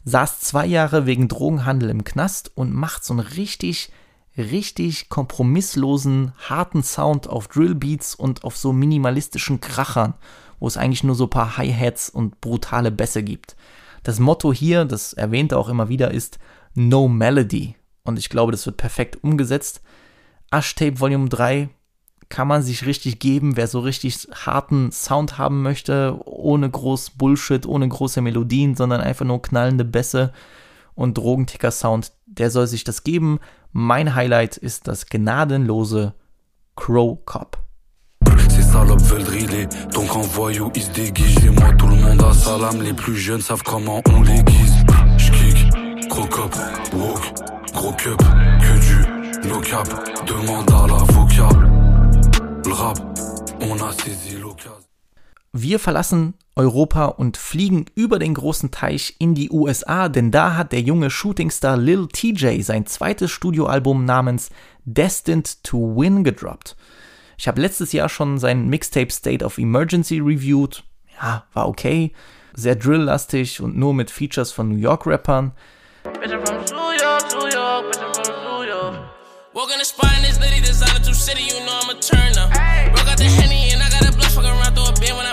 saß 0.06 0.40
zwei 0.40 0.64
Jahre 0.64 1.04
wegen 1.04 1.28
Drogenhandel 1.28 1.90
im 1.90 2.04
Knast 2.04 2.52
und 2.54 2.72
macht 2.72 3.04
so 3.04 3.12
einen 3.12 3.20
richtig, 3.20 3.92
richtig 4.38 5.10
kompromisslosen, 5.10 6.32
harten 6.48 6.82
Sound 6.82 7.28
auf 7.28 7.48
Drillbeats 7.48 8.14
und 8.14 8.42
auf 8.42 8.56
so 8.56 8.72
minimalistischen 8.72 9.60
Krachern, 9.60 10.14
wo 10.60 10.66
es 10.66 10.78
eigentlich 10.78 11.04
nur 11.04 11.14
so 11.14 11.24
ein 11.24 11.30
paar 11.30 11.58
Hi-Hats 11.58 12.08
und 12.08 12.40
brutale 12.40 12.90
Bässe 12.90 13.22
gibt. 13.22 13.54
Das 14.04 14.20
Motto 14.20 14.52
hier, 14.52 14.84
das 14.84 15.14
erwähnte 15.14 15.58
auch 15.58 15.68
immer 15.68 15.88
wieder, 15.88 16.12
ist 16.12 16.38
No 16.74 17.08
Melody. 17.08 17.74
Und 18.04 18.18
ich 18.18 18.28
glaube, 18.28 18.52
das 18.52 18.66
wird 18.66 18.76
perfekt 18.76 19.24
umgesetzt. 19.24 19.82
Ashtape 20.52 21.00
Volume 21.00 21.28
3 21.28 21.70
kann 22.28 22.46
man 22.46 22.62
sich 22.62 22.86
richtig 22.86 23.18
geben, 23.18 23.56
wer 23.56 23.66
so 23.66 23.80
richtig 23.80 24.28
harten 24.32 24.92
Sound 24.92 25.38
haben 25.38 25.62
möchte, 25.62 26.18
ohne 26.24 26.70
groß 26.70 27.10
Bullshit, 27.10 27.66
ohne 27.66 27.88
große 27.88 28.20
Melodien, 28.20 28.76
sondern 28.76 29.00
einfach 29.00 29.24
nur 29.24 29.42
knallende 29.42 29.84
Bässe 29.84 30.32
und 30.94 31.16
Drogenticker-Sound, 31.16 32.12
der 32.26 32.50
soll 32.50 32.66
sich 32.66 32.84
das 32.84 33.04
geben. 33.04 33.40
Mein 33.72 34.14
Highlight 34.14 34.56
ist 34.56 34.86
das 34.86 35.06
gnadenlose 35.06 36.14
Crow 36.76 37.18
Cop. 37.24 37.63
Ces 38.74 38.80
salopes 38.80 39.02
veulent 39.02 39.22
driller, 39.22 39.68
donc 39.92 40.16
en 40.16 40.22
voyou 40.22 40.68
ils 40.74 40.82
se 40.82 40.90
déguisent. 40.90 41.44
Et 41.44 41.50
moi 41.50 41.72
tout 41.78 41.86
le 41.86 41.94
monde 41.94 42.20
a 42.20 42.34
salam, 42.34 42.82
les 42.82 42.92
plus 42.92 43.16
jeunes 43.16 43.40
savent 43.40 43.62
comment 43.62 44.02
on 44.10 44.22
les 44.22 44.42
guise. 44.42 44.74
J'kick, 45.16 45.70
gros 46.08 46.26
cop, 46.26 46.52
woke, 46.92 47.34
gros 47.72 47.92
cup, 47.92 48.18
que 48.18 48.78
du 48.80 49.48
le 49.48 49.60
cap, 49.60 49.86
demande 50.26 50.68
à 50.72 50.88
l'avocat. 50.88 51.48
Le 52.66 52.72
rap, 52.72 52.98
on 53.60 53.74
a 53.76 53.92
saisi 53.92 54.38
l'occasion. 54.40 54.72
Wir 55.52 55.78
verlassen 55.78 56.34
Europa 56.56 57.04
und 57.04 57.36
fliegen 57.36 57.86
über 57.94 58.18
den 58.18 58.34
großen 58.34 58.72
Teich 58.72 59.14
in 59.20 59.36
die 59.36 59.50
USA, 59.50 60.08
denn 60.08 60.32
da 60.32 60.56
hat 60.56 60.72
der 60.72 60.80
junge 60.80 61.10
Shootingstar 61.10 61.76
Lil 61.76 62.08
TJ 62.08 62.60
sein 62.62 62.86
zweites 62.86 63.30
Studioalbum 63.30 64.04
namens 64.04 64.50
Destined 64.84 65.62
to 65.62 65.78
Win 65.96 66.24
gedroppt. 66.24 66.74
Ich 67.36 67.48
habe 67.48 67.60
letztes 67.60 67.92
Jahr 67.92 68.08
schon 68.08 68.38
sein 68.38 68.68
Mixtape 68.68 69.10
State 69.10 69.44
of 69.44 69.58
Emergency 69.58 70.18
reviewed. 70.18 70.84
Ja, 71.20 71.44
war 71.52 71.68
okay. 71.68 72.12
Sehr 72.54 72.76
drill-lastig 72.76 73.60
und 73.60 73.76
nur 73.76 73.94
mit 73.94 74.10
Features 74.10 74.52
von 74.52 74.68
New 74.68 74.76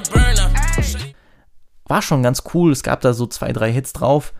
burn 0.09 0.37
her. 0.37 1.13
War 1.85 2.01
schon 2.01 2.23
ganz 2.23 2.43
cool. 2.53 2.71
Es 2.71 2.83
gab 2.83 3.01
da 3.01 3.13
so 3.13 3.27
zwei, 3.27 3.51
drei 3.51 3.71
Hits 3.71 3.93
drauf. 3.93 4.33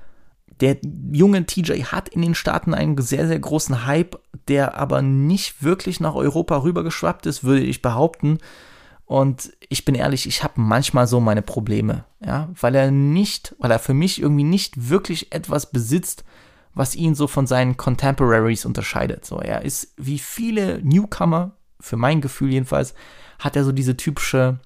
Der 0.61 0.77
junge 1.11 1.45
TJ 1.45 1.83
hat 1.85 2.09
in 2.09 2.21
den 2.21 2.35
Staaten 2.35 2.73
einen 2.73 2.97
sehr, 3.01 3.27
sehr 3.27 3.39
großen 3.39 3.85
Hype, 3.85 4.19
der 4.47 4.77
aber 4.77 5.01
nicht 5.01 5.63
wirklich 5.63 5.99
nach 5.99 6.13
Europa 6.13 6.61
rübergeschwappt 6.61 7.25
ist, 7.25 7.43
würde 7.43 7.63
ich 7.63 7.81
behaupten. 7.81 8.37
Und 9.05 9.51
ich 9.67 9.83
bin 9.83 9.95
ehrlich, 9.95 10.27
ich 10.27 10.43
habe 10.43 10.61
manchmal 10.61 11.07
so 11.07 11.19
meine 11.19 11.41
Probleme, 11.41 12.05
ja, 12.25 12.49
weil 12.59 12.75
er 12.75 12.91
nicht, 12.91 13.55
weil 13.59 13.71
er 13.71 13.79
für 13.79 13.93
mich 13.93 14.21
irgendwie 14.21 14.43
nicht 14.43 14.89
wirklich 14.89 15.33
etwas 15.33 15.71
besitzt, 15.71 16.23
was 16.73 16.95
ihn 16.95 17.15
so 17.15 17.27
von 17.27 17.47
seinen 17.47 17.75
Contemporaries 17.75 18.65
unterscheidet. 18.65 19.25
So, 19.25 19.39
er 19.39 19.63
ist 19.63 19.93
wie 19.97 20.19
viele 20.19 20.79
Newcomer, 20.83 21.51
für 21.79 21.97
mein 21.97 22.21
Gefühl 22.21 22.51
jedenfalls, 22.51 22.93
hat 23.39 23.55
er 23.55 23.63
so 23.63 23.71
diese 23.71 23.97
typische, 23.97 24.59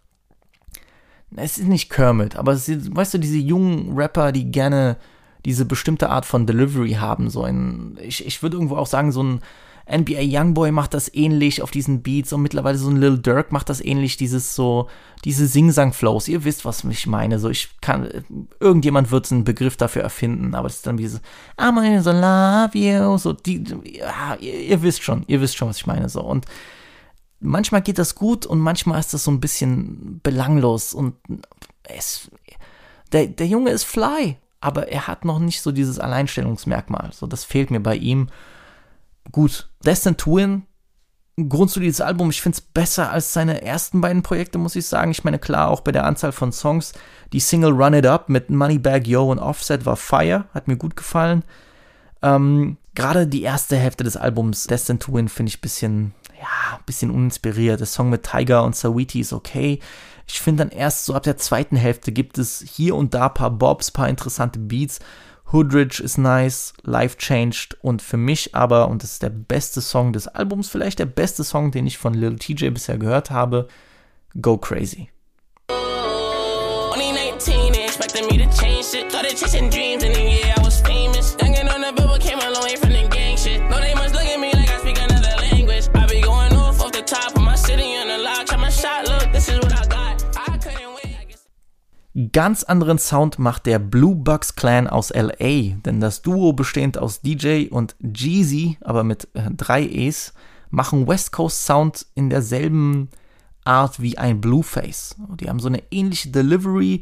es 1.35 1.57
ist 1.57 1.67
nicht 1.67 1.89
Kermit, 1.89 2.35
aber 2.35 2.51
es 2.51 2.69
ist, 2.69 2.95
weißt 2.95 3.15
du, 3.15 3.17
diese 3.17 3.37
jungen 3.37 3.97
Rapper, 3.97 4.31
die 4.31 4.51
gerne 4.51 4.97
diese 5.45 5.65
bestimmte 5.65 6.09
Art 6.09 6.25
von 6.25 6.45
Delivery 6.45 6.93
haben, 6.93 7.29
so 7.29 7.43
ein, 7.43 7.97
ich, 8.01 8.25
ich 8.25 8.41
würde 8.43 8.57
irgendwo 8.57 8.75
auch 8.75 8.87
sagen, 8.87 9.11
so 9.11 9.23
ein 9.23 9.41
NBA 9.87 10.21
Youngboy 10.21 10.71
macht 10.71 10.95
das 10.95 11.13
ähnlich 11.13 11.61
auf 11.61 11.69
diesen 11.69 12.01
Beats 12.01 12.33
und 12.33 12.41
mittlerweile 12.41 12.77
so 12.77 12.89
ein 12.89 12.97
Lil 12.97 13.19
Durk 13.19 13.51
macht 13.51 13.69
das 13.69 13.81
ähnlich, 13.81 14.17
dieses 14.17 14.55
so, 14.55 14.89
diese 15.23 15.45
Sing-Sang-Flows. 15.45 16.27
Ihr 16.27 16.43
wisst, 16.43 16.65
was 16.65 16.83
ich 16.83 17.05
meine. 17.05 17.37
So, 17.37 17.49
ich 17.49 17.69
kann, 17.81 18.09
irgendjemand 18.59 19.11
wird 19.11 19.31
einen 19.31 19.43
Begriff 19.43 19.77
dafür 19.77 20.01
erfinden, 20.01 20.55
aber 20.55 20.67
es 20.67 20.77
ist 20.77 20.87
dann 20.87 20.97
wie 20.97 21.05
so, 21.05 21.19
I'm 21.57 21.75
gonna 21.75 22.01
so 22.01 22.11
love 22.11 22.75
you, 22.75 23.17
so, 23.19 23.33
die, 23.33 23.63
ja, 23.99 24.35
ihr, 24.39 24.59
ihr 24.61 24.81
wisst 24.81 25.03
schon, 25.03 25.23
ihr 25.27 25.39
wisst 25.39 25.55
schon, 25.55 25.69
was 25.69 25.77
ich 25.77 25.85
meine, 25.85 26.09
so. 26.09 26.21
Und 26.21 26.45
manchmal 27.39 27.83
geht 27.83 27.99
das 27.99 28.15
gut 28.15 28.47
und 28.47 28.59
manchmal 28.59 28.99
ist 28.99 29.13
das 29.13 29.23
so 29.23 29.29
ein 29.29 29.39
bisschen 29.39 30.19
belanglos 30.23 30.95
und 30.95 31.13
es, 31.83 32.31
der, 33.11 33.27
der 33.27 33.45
Junge 33.45 33.69
ist 33.69 33.83
fly, 33.83 34.37
aber 34.65 34.87
er 34.87 35.05
hat 35.05 35.25
noch 35.25 35.37
nicht 35.37 35.61
so 35.61 35.71
dieses 35.71 35.99
Alleinstellungsmerkmal. 35.99 37.11
So, 37.13 37.27
das 37.27 37.43
fehlt 37.43 37.69
mir 37.69 37.81
bei 37.81 37.95
ihm 37.95 38.29
gut, 39.31 39.69
Destined 39.85 40.17
to 40.17 40.37
Win, 40.37 40.63
Grund 41.37 41.69
zu 41.69 41.79
dieses 41.79 42.01
Album, 42.01 42.31
ich 42.31 42.41
finde 42.41 42.55
es 42.55 42.61
besser 42.61 43.11
als 43.11 43.31
seine 43.31 43.61
ersten 43.61 44.01
beiden 44.01 44.23
Projekte, 44.23 44.57
muss 44.57 44.75
ich 44.75 44.87
sagen. 44.87 45.11
Ich 45.11 45.23
meine, 45.23 45.37
klar, 45.37 45.69
auch 45.69 45.81
bei 45.81 45.91
der 45.91 46.05
Anzahl 46.05 46.31
von 46.31 46.51
Songs. 46.51 46.93
Die 47.31 47.39
Single 47.39 47.73
Run 47.73 47.93
It 47.93 48.07
Up 48.07 48.27
mit 48.27 48.49
Moneybag 48.49 49.01
Yo 49.05 49.31
und 49.31 49.37
Offset 49.37 49.85
war 49.85 49.97
Fire, 49.97 50.45
hat 50.53 50.67
mir 50.67 50.77
gut 50.77 50.95
gefallen. 50.95 51.43
Ähm, 52.23 52.77
Gerade 52.95 53.27
die 53.27 53.43
erste 53.43 53.75
Hälfte 53.75 54.03
des 54.03 54.17
Albums 54.17 54.65
Destined 54.65 55.03
to 55.03 55.13
Win 55.13 55.29
finde 55.29 55.49
ich 55.49 55.57
ein 55.57 55.61
bisschen, 55.61 56.13
ja, 56.39 56.79
bisschen 56.87 57.11
uninspiriert. 57.11 57.81
Der 57.81 57.87
Song 57.87 58.09
mit 58.09 58.23
Tiger 58.23 58.63
und 58.63 58.75
Sawiti 58.75 59.19
ist 59.19 59.33
okay. 59.33 59.79
Ich 60.27 60.41
finde 60.41 60.65
dann 60.65 60.77
erst 60.77 61.05
so 61.05 61.13
ab 61.13 61.23
der 61.23 61.37
zweiten 61.37 61.75
Hälfte 61.75 62.11
gibt 62.11 62.37
es 62.37 62.63
hier 62.67 62.95
und 62.95 63.13
da 63.13 63.29
paar 63.29 63.51
Bobs, 63.51 63.91
paar 63.91 64.09
interessante 64.09 64.59
Beats. 64.59 64.99
Hoodridge 65.51 66.01
ist 66.01 66.17
nice, 66.17 66.73
Life 66.81 67.17
Changed 67.17 67.77
und 67.81 68.01
für 68.01 68.17
mich 68.17 68.55
aber, 68.55 68.87
und 68.87 69.03
das 69.03 69.13
ist 69.13 69.23
der 69.23 69.29
beste 69.29 69.79
Song 69.81 70.11
des 70.11 70.27
Albums, 70.27 70.69
vielleicht 70.69 70.97
der 70.97 71.05
beste 71.05 71.43
Song, 71.43 71.71
den 71.71 71.85
ich 71.85 71.99
von 71.99 72.15
Lil 72.15 72.37
TJ 72.37 72.69
bisher 72.69 72.97
gehört 72.97 73.29
habe, 73.29 73.67
Go 74.41 74.57
Crazy. 74.57 75.09
Only 75.69 77.11
19, 77.11 77.73
they 77.73 77.85
expected 77.85 78.23
me 78.31 78.43
to 78.43 78.49
change 78.59 78.85
shit. 78.85 79.11
Started 79.11 79.37
chasing 79.37 79.69
dreams, 79.69 80.03
and 80.03 80.13
then 80.15 80.27
yeah, 80.27 80.64
Ganz 92.31 92.63
anderen 92.63 92.97
Sound 92.97 93.39
macht 93.39 93.65
der 93.65 93.77
Blue 93.77 94.15
Bucks 94.15 94.55
Clan 94.55 94.87
aus 94.87 95.09
LA, 95.13 95.75
denn 95.85 95.99
das 95.99 96.21
Duo 96.21 96.53
bestehend 96.53 96.97
aus 96.97 97.19
DJ 97.19 97.67
und 97.69 97.97
Jeezy, 97.99 98.77
aber 98.79 99.03
mit 99.03 99.27
äh, 99.33 99.51
drei 99.51 99.83
E's, 99.83 100.33
machen 100.69 101.07
West 101.07 101.33
Coast 101.33 101.65
Sound 101.65 102.05
in 102.15 102.29
derselben 102.29 103.09
Art 103.65 104.01
wie 104.01 104.17
ein 104.17 104.39
Blueface. 104.39 105.17
Die 105.41 105.49
haben 105.49 105.59
so 105.59 105.67
eine 105.67 105.83
ähnliche 105.91 106.29
Delivery. 106.29 107.01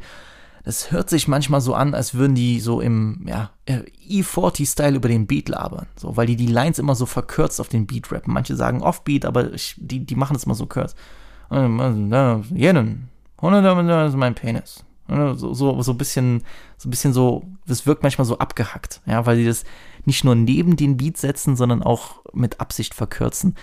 Das 0.64 0.90
hört 0.90 1.10
sich 1.10 1.28
manchmal 1.28 1.60
so 1.60 1.74
an, 1.74 1.94
als 1.94 2.14
würden 2.14 2.34
die 2.34 2.58
so 2.58 2.80
im 2.80 3.24
ja, 3.28 3.50
äh, 3.66 3.82
E40-Style 4.08 4.96
über 4.96 5.08
den 5.08 5.28
Beat 5.28 5.48
labern. 5.48 5.86
So, 5.94 6.16
weil 6.16 6.26
die 6.26 6.36
die 6.36 6.46
Lines 6.46 6.80
immer 6.80 6.96
so 6.96 7.06
verkürzt 7.06 7.60
auf 7.60 7.68
den 7.68 7.86
Beat 7.86 8.10
rappen. 8.10 8.32
Manche 8.32 8.56
sagen 8.56 8.82
Offbeat, 8.82 9.26
aber 9.26 9.52
ich, 9.52 9.76
die, 9.78 10.04
die 10.04 10.16
machen 10.16 10.34
es 10.34 10.42
immer 10.44 10.56
so 10.56 10.66
kurz. 10.66 10.96
Jeden. 11.50 13.10
100 13.36 14.08
ist 14.08 14.16
mein 14.16 14.34
Penis. 14.34 14.83
So, 15.06 15.52
so, 15.52 15.82
so 15.82 15.92
ein 15.92 15.98
bisschen, 15.98 16.42
so 16.78 16.88
ein 16.88 16.90
bisschen 16.90 17.12
so, 17.12 17.44
das 17.66 17.86
wirkt 17.86 18.02
manchmal 18.02 18.24
so 18.24 18.38
abgehackt, 18.38 19.02
ja, 19.04 19.26
weil 19.26 19.36
die 19.36 19.44
das 19.44 19.64
nicht 20.06 20.24
nur 20.24 20.34
neben 20.34 20.76
den 20.76 20.96
Beat 20.96 21.18
setzen, 21.18 21.56
sondern 21.56 21.82
auch 21.82 22.22
mit 22.32 22.60
Absicht 22.60 22.94
verkürzen. 22.94 23.54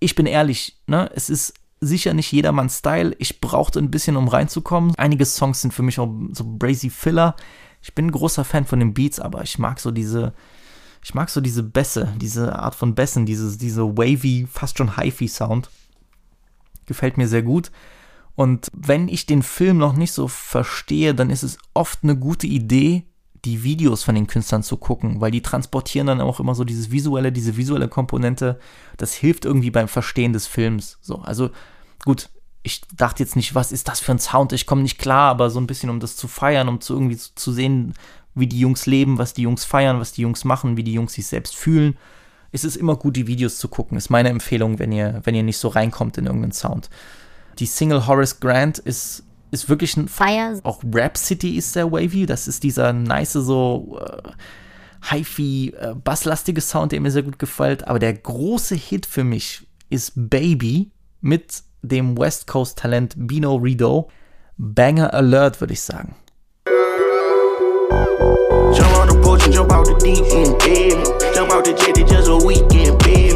Ich 0.00 0.14
bin 0.14 0.24
ehrlich, 0.24 0.80
ne, 0.86 1.10
es 1.14 1.28
ist 1.28 1.54
sicher 1.80 2.14
nicht 2.14 2.32
jedermanns 2.32 2.78
Style. 2.78 3.14
Ich 3.18 3.40
brauchte 3.40 3.78
ein 3.78 3.90
bisschen, 3.90 4.16
um 4.16 4.28
reinzukommen. 4.28 4.94
Einige 4.96 5.24
Songs 5.26 5.60
sind 5.60 5.72
für 5.72 5.82
mich 5.82 6.00
auch 6.00 6.12
so 6.32 6.44
brazy 6.46 6.90
Filler. 6.90 7.36
Ich 7.82 7.94
bin 7.94 8.06
ein 8.06 8.12
großer 8.12 8.44
Fan 8.44 8.64
von 8.64 8.80
den 8.80 8.94
Beats, 8.94 9.20
aber 9.20 9.42
ich 9.42 9.58
mag 9.58 9.78
so 9.80 9.90
diese, 9.90 10.32
ich 11.04 11.14
mag 11.14 11.30
so 11.30 11.40
diese 11.40 11.62
Bässe, 11.62 12.12
diese 12.16 12.58
Art 12.58 12.74
von 12.74 12.94
Bässen, 12.94 13.26
diese, 13.26 13.56
diese 13.56 13.96
wavy, 13.96 14.48
fast 14.50 14.78
schon 14.78 14.96
Hi-Fi-Sound. 14.96 15.70
Gefällt 16.86 17.18
mir 17.18 17.28
sehr 17.28 17.42
gut. 17.42 17.70
Und 18.38 18.68
wenn 18.72 19.08
ich 19.08 19.26
den 19.26 19.42
Film 19.42 19.78
noch 19.78 19.94
nicht 19.94 20.12
so 20.12 20.28
verstehe, 20.28 21.12
dann 21.12 21.28
ist 21.28 21.42
es 21.42 21.58
oft 21.74 22.04
eine 22.04 22.16
gute 22.16 22.46
Idee, 22.46 23.02
die 23.44 23.64
Videos 23.64 24.04
von 24.04 24.14
den 24.14 24.28
Künstlern 24.28 24.62
zu 24.62 24.76
gucken, 24.76 25.20
weil 25.20 25.32
die 25.32 25.42
transportieren 25.42 26.06
dann 26.06 26.20
auch 26.20 26.38
immer 26.38 26.54
so 26.54 26.62
dieses 26.62 26.92
visuelle, 26.92 27.32
diese 27.32 27.56
visuelle 27.56 27.88
Komponente. 27.88 28.60
Das 28.96 29.12
hilft 29.12 29.44
irgendwie 29.44 29.72
beim 29.72 29.88
Verstehen 29.88 30.32
des 30.32 30.46
Films. 30.46 30.98
So, 31.00 31.16
also 31.16 31.50
gut, 32.04 32.30
ich 32.62 32.82
dachte 32.96 33.24
jetzt 33.24 33.34
nicht, 33.34 33.56
was 33.56 33.72
ist 33.72 33.88
das 33.88 33.98
für 33.98 34.12
ein 34.12 34.20
Sound? 34.20 34.52
Ich 34.52 34.66
komme 34.66 34.82
nicht 34.82 35.00
klar, 35.00 35.30
aber 35.30 35.50
so 35.50 35.58
ein 35.58 35.66
bisschen, 35.66 35.90
um 35.90 35.98
das 35.98 36.14
zu 36.14 36.28
feiern, 36.28 36.68
um 36.68 36.80
zu 36.80 36.94
irgendwie 36.94 37.16
zu, 37.16 37.34
zu 37.34 37.50
sehen, 37.50 37.94
wie 38.36 38.46
die 38.46 38.60
Jungs 38.60 38.86
leben, 38.86 39.18
was 39.18 39.34
die 39.34 39.42
Jungs 39.42 39.64
feiern, 39.64 39.98
was 39.98 40.12
die 40.12 40.22
Jungs 40.22 40.44
machen, 40.44 40.76
wie 40.76 40.84
die 40.84 40.94
Jungs 40.94 41.14
sich 41.14 41.26
selbst 41.26 41.56
fühlen. 41.56 41.98
Es 42.52 42.62
ist 42.62 42.76
immer 42.76 42.94
gut, 42.94 43.16
die 43.16 43.26
Videos 43.26 43.58
zu 43.58 43.66
gucken. 43.66 43.98
Ist 43.98 44.10
meine 44.10 44.28
Empfehlung, 44.28 44.78
wenn 44.78 44.92
ihr, 44.92 45.22
wenn 45.24 45.34
ihr 45.34 45.42
nicht 45.42 45.58
so 45.58 45.66
reinkommt 45.66 46.18
in 46.18 46.26
irgendeinen 46.26 46.52
Sound. 46.52 46.88
Die 47.58 47.66
Single 47.66 48.06
Horace 48.06 48.38
Grant 48.40 48.78
ist 48.78 49.24
ist 49.50 49.68
wirklich 49.68 49.96
ein 49.96 50.08
Fire. 50.08 50.60
Auch 50.62 50.82
Rap 50.94 51.16
City 51.16 51.56
ist 51.56 51.72
sehr 51.72 51.90
wavy. 51.90 52.26
Das 52.26 52.48
ist 52.48 52.62
dieser 52.62 52.92
nice, 52.92 53.32
so 53.32 53.98
äh, 53.98 54.30
Hi-Fi, 55.02 55.70
äh, 55.70 55.94
basslastige 55.94 56.60
Sound, 56.60 56.92
der 56.92 57.00
mir 57.00 57.10
sehr 57.10 57.22
gut 57.22 57.38
gefällt. 57.38 57.88
Aber 57.88 57.98
der 57.98 58.12
große 58.12 58.74
Hit 58.74 59.06
für 59.06 59.24
mich 59.24 59.66
ist 59.88 60.12
Baby 60.14 60.90
mit 61.22 61.62
dem 61.80 62.18
West 62.18 62.46
Coast 62.46 62.78
Talent 62.78 63.14
Bino 63.16 63.56
Rido. 63.56 64.10
Banger 64.58 65.14
Alert, 65.14 65.60
würde 65.60 65.72
ich 65.72 65.80
sagen. 65.80 66.14
Jump 68.74 68.98
on 68.98 69.08
the 69.08 69.18
porch 69.22 69.44
and 69.46 69.54
jump 69.54 69.72
out 69.72 69.86
the 69.86 69.94
deep 69.94 70.24
end, 70.32 70.58
baby. 70.58 71.02
Jump 71.34 71.52
out 71.52 71.64
the 71.64 71.72
jet, 71.72 71.96
it's 71.96 72.12
just 72.12 72.28
a 72.28 72.36
weekend, 72.36 72.98
baby. 72.98 73.27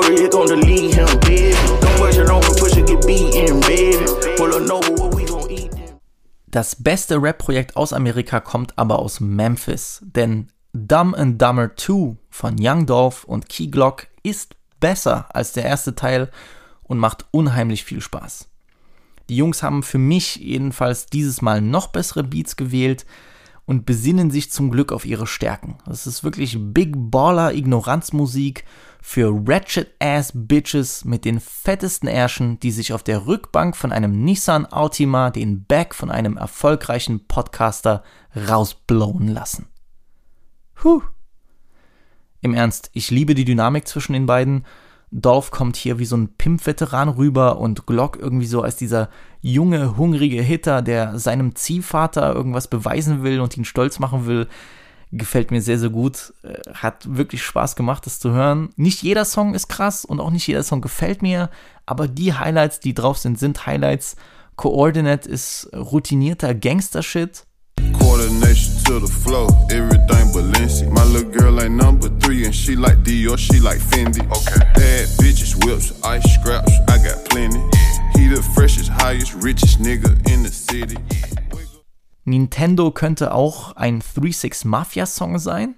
I 0.00 0.02
up 0.02 0.06
40, 0.06 0.22
you 0.22 0.30
gonna 0.30 0.56
delete 0.56 0.94
him, 0.94 1.20
baby. 1.20 1.52
Don't 1.80 1.96
push 1.98 2.16
it 2.16 2.30
on, 2.30 2.40
push 2.42 2.76
it, 2.76 2.86
get 2.86 3.06
beaten, 3.06 3.60
baby. 3.60 4.04
Pull 4.36 4.54
a 4.54 4.60
Nova, 4.60 4.92
what 4.92 5.14
we 5.14 5.24
gon' 5.24 5.50
eat? 5.50 5.70
Das 6.50 6.74
beste 6.74 7.20
Rap-Projekt 7.22 7.76
aus 7.76 7.92
Amerika 7.92 8.40
kommt 8.40 8.76
aber 8.78 8.98
aus 8.98 9.20
Memphis, 9.20 10.00
denn 10.02 10.48
Dumb 10.72 11.14
and 11.16 11.40
Dumber 11.40 11.76
2 11.76 12.16
von 12.30 12.56
Young 12.58 12.86
Dolph 12.86 13.24
und 13.24 13.48
Key 13.48 13.66
Glock 13.66 14.06
ist 14.22 14.56
besser 14.80 15.26
als 15.34 15.52
der 15.52 15.64
erste 15.64 15.94
Teil 15.94 16.30
und 16.82 16.98
macht 16.98 17.26
unheimlich 17.30 17.84
viel 17.84 18.00
Spaß. 18.00 18.48
Die 19.28 19.36
Jungs 19.36 19.62
haben 19.62 19.82
für 19.82 19.98
mich 19.98 20.36
jedenfalls 20.36 21.06
dieses 21.06 21.42
Mal 21.42 21.60
noch 21.60 21.88
bessere 21.88 22.24
Beats 22.24 22.56
gewählt 22.56 23.06
und 23.66 23.86
besinnen 23.86 24.30
sich 24.30 24.50
zum 24.50 24.70
Glück 24.70 24.92
auf 24.92 25.04
ihre 25.04 25.26
Stärken. 25.26 25.78
Das 25.86 26.06
ist 26.06 26.24
wirklich 26.24 26.56
Big 26.58 26.94
Baller 26.96 27.52
Ignoranzmusik 27.52 28.64
für 29.02 29.32
Ratchet 29.46 29.94
Ass 29.98 30.32
Bitches 30.34 31.04
mit 31.04 31.24
den 31.24 31.40
fettesten 31.40 32.08
Ärschen, 32.08 32.60
die 32.60 32.70
sich 32.70 32.92
auf 32.92 33.02
der 33.02 33.26
Rückbank 33.26 33.76
von 33.76 33.92
einem 33.92 34.24
Nissan 34.24 34.66
Altima 34.66 35.30
den 35.30 35.64
Back 35.64 35.94
von 35.94 36.10
einem 36.10 36.36
erfolgreichen 36.36 37.26
Podcaster 37.26 38.02
rausblowen 38.48 39.28
lassen. 39.28 39.68
Huh. 40.82 41.02
Im 42.42 42.54
Ernst, 42.54 42.90
ich 42.92 43.10
liebe 43.10 43.34
die 43.34 43.44
Dynamik 43.44 43.86
zwischen 43.86 44.12
den 44.12 44.26
beiden 44.26 44.64
Dolph 45.12 45.50
kommt 45.50 45.76
hier 45.76 45.98
wie 45.98 46.04
so 46.04 46.16
ein 46.16 46.36
Pimp-Veteran 46.36 47.08
rüber 47.08 47.58
und 47.58 47.86
Glock 47.86 48.16
irgendwie 48.16 48.46
so 48.46 48.62
als 48.62 48.76
dieser 48.76 49.08
junge, 49.40 49.96
hungrige 49.96 50.40
Hitter, 50.40 50.82
der 50.82 51.18
seinem 51.18 51.56
Ziehvater 51.56 52.32
irgendwas 52.32 52.68
beweisen 52.68 53.24
will 53.24 53.40
und 53.40 53.56
ihn 53.56 53.64
stolz 53.64 53.98
machen 53.98 54.26
will. 54.26 54.46
Gefällt 55.12 55.50
mir 55.50 55.60
sehr, 55.60 55.78
sehr 55.78 55.90
gut. 55.90 56.32
Äh, 56.42 56.54
hat 56.72 57.16
wirklich 57.16 57.42
Spaß 57.42 57.76
gemacht, 57.76 58.06
das 58.06 58.20
zu 58.20 58.30
hören. 58.30 58.70
Nicht 58.76 59.02
jeder 59.02 59.24
Song 59.24 59.54
ist 59.54 59.68
krass 59.68 60.04
und 60.04 60.20
auch 60.20 60.30
nicht 60.30 60.46
jeder 60.46 60.62
Song 60.62 60.80
gefällt 60.80 61.22
mir, 61.22 61.50
aber 61.86 62.06
die 62.06 62.34
Highlights, 62.34 62.80
die 62.80 62.94
drauf 62.94 63.18
sind, 63.18 63.38
sind 63.38 63.66
Highlights. 63.66 64.16
Coordinate 64.56 65.28
ist 65.28 65.68
routinierter 65.74 66.54
Gangster-Shit. 66.54 67.44
Coordination 67.98 68.84
to 68.84 69.00
the 69.00 69.12
flow, 69.12 69.48
everything 69.70 70.30
Balenci. 70.32 70.86
My 70.90 71.02
little 71.04 71.30
girl 71.30 71.60
ain't 71.60 71.74
number 71.74 72.08
three, 72.20 72.44
and 72.44 72.54
she 72.54 72.76
like 72.76 72.98
Dior, 73.02 73.38
she 73.38 73.58
like 73.58 73.78
Fendi. 73.78 74.20
Okay. 74.30 74.60
Bad 74.74 75.08
bitches, 75.18 75.54
whips, 75.64 75.92
ice 76.04 76.22
scraps, 76.34 76.72
I 76.88 76.98
got 76.98 77.24
plenty. 77.30 77.58
He 78.14 78.28
the 78.28 78.42
freshest, 78.54 78.90
highest, 78.90 79.34
richest 79.34 79.80
nigga 79.80 80.10
in 80.30 80.42
the 80.42 80.50
city. 80.50 80.96
Nintendo 82.30 82.90
könnte 82.90 83.34
auch 83.34 83.76
ein 83.76 84.00
3-6 84.00 84.66
Mafia 84.66 85.06
Song 85.06 85.38
sein. 85.38 85.74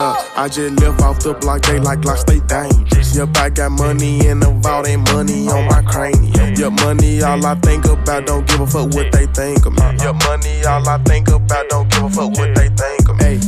I 0.00 0.48
just 0.48 0.80
live 0.80 0.98
off 1.00 1.20
the 1.20 1.34
block, 1.34 1.62
they 1.62 1.78
like 1.78 2.00
blocks, 2.00 2.24
they 2.24 2.40
dangerous. 2.48 3.14
Yep, 3.14 3.36
I 3.36 3.50
got 3.50 3.70
money 3.70 4.26
in 4.26 4.40
the 4.40 4.50
vault, 4.60 4.88
ain't 4.88 5.08
money 5.12 5.48
on 5.48 5.66
my 5.66 5.80
cranium. 5.82 6.54
Yep, 6.56 6.72
money 6.80 7.22
all 7.22 7.44
I 7.46 7.54
think 7.60 7.84
about, 7.84 8.26
don't 8.26 8.44
give 8.48 8.60
a 8.60 8.66
fuck 8.66 8.92
what 8.94 9.12
they 9.12 9.26
think 9.26 9.64
of 9.64 9.74
me. 9.74 9.82
Yep, 10.02 10.16
money 10.26 10.64
all 10.64 10.88
I 10.88 10.98
think 11.04 11.28
about, 11.28 11.68
don't 11.68 11.88
give 11.88 12.02
a 12.02 12.10
fuck 12.10 12.36
what 12.36 12.52
they 12.56 12.68
think 12.70 13.08
of 13.08 13.16
me. 13.18 13.38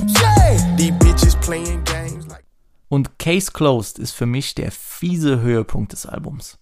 These 0.77 0.93
bitches 1.01 1.41
playing 1.41 1.83
games 1.85 2.29
like 2.29 2.45
Und 2.89 3.19
Case 3.19 3.51
Closed 3.51 3.99
ist 3.99 4.13
für 4.13 4.27
mich 4.27 4.55
der 4.55 4.71
fiese 4.71 5.41
Höhepunkt 5.41 5.93
des 5.93 6.07
Albums. 6.07 6.59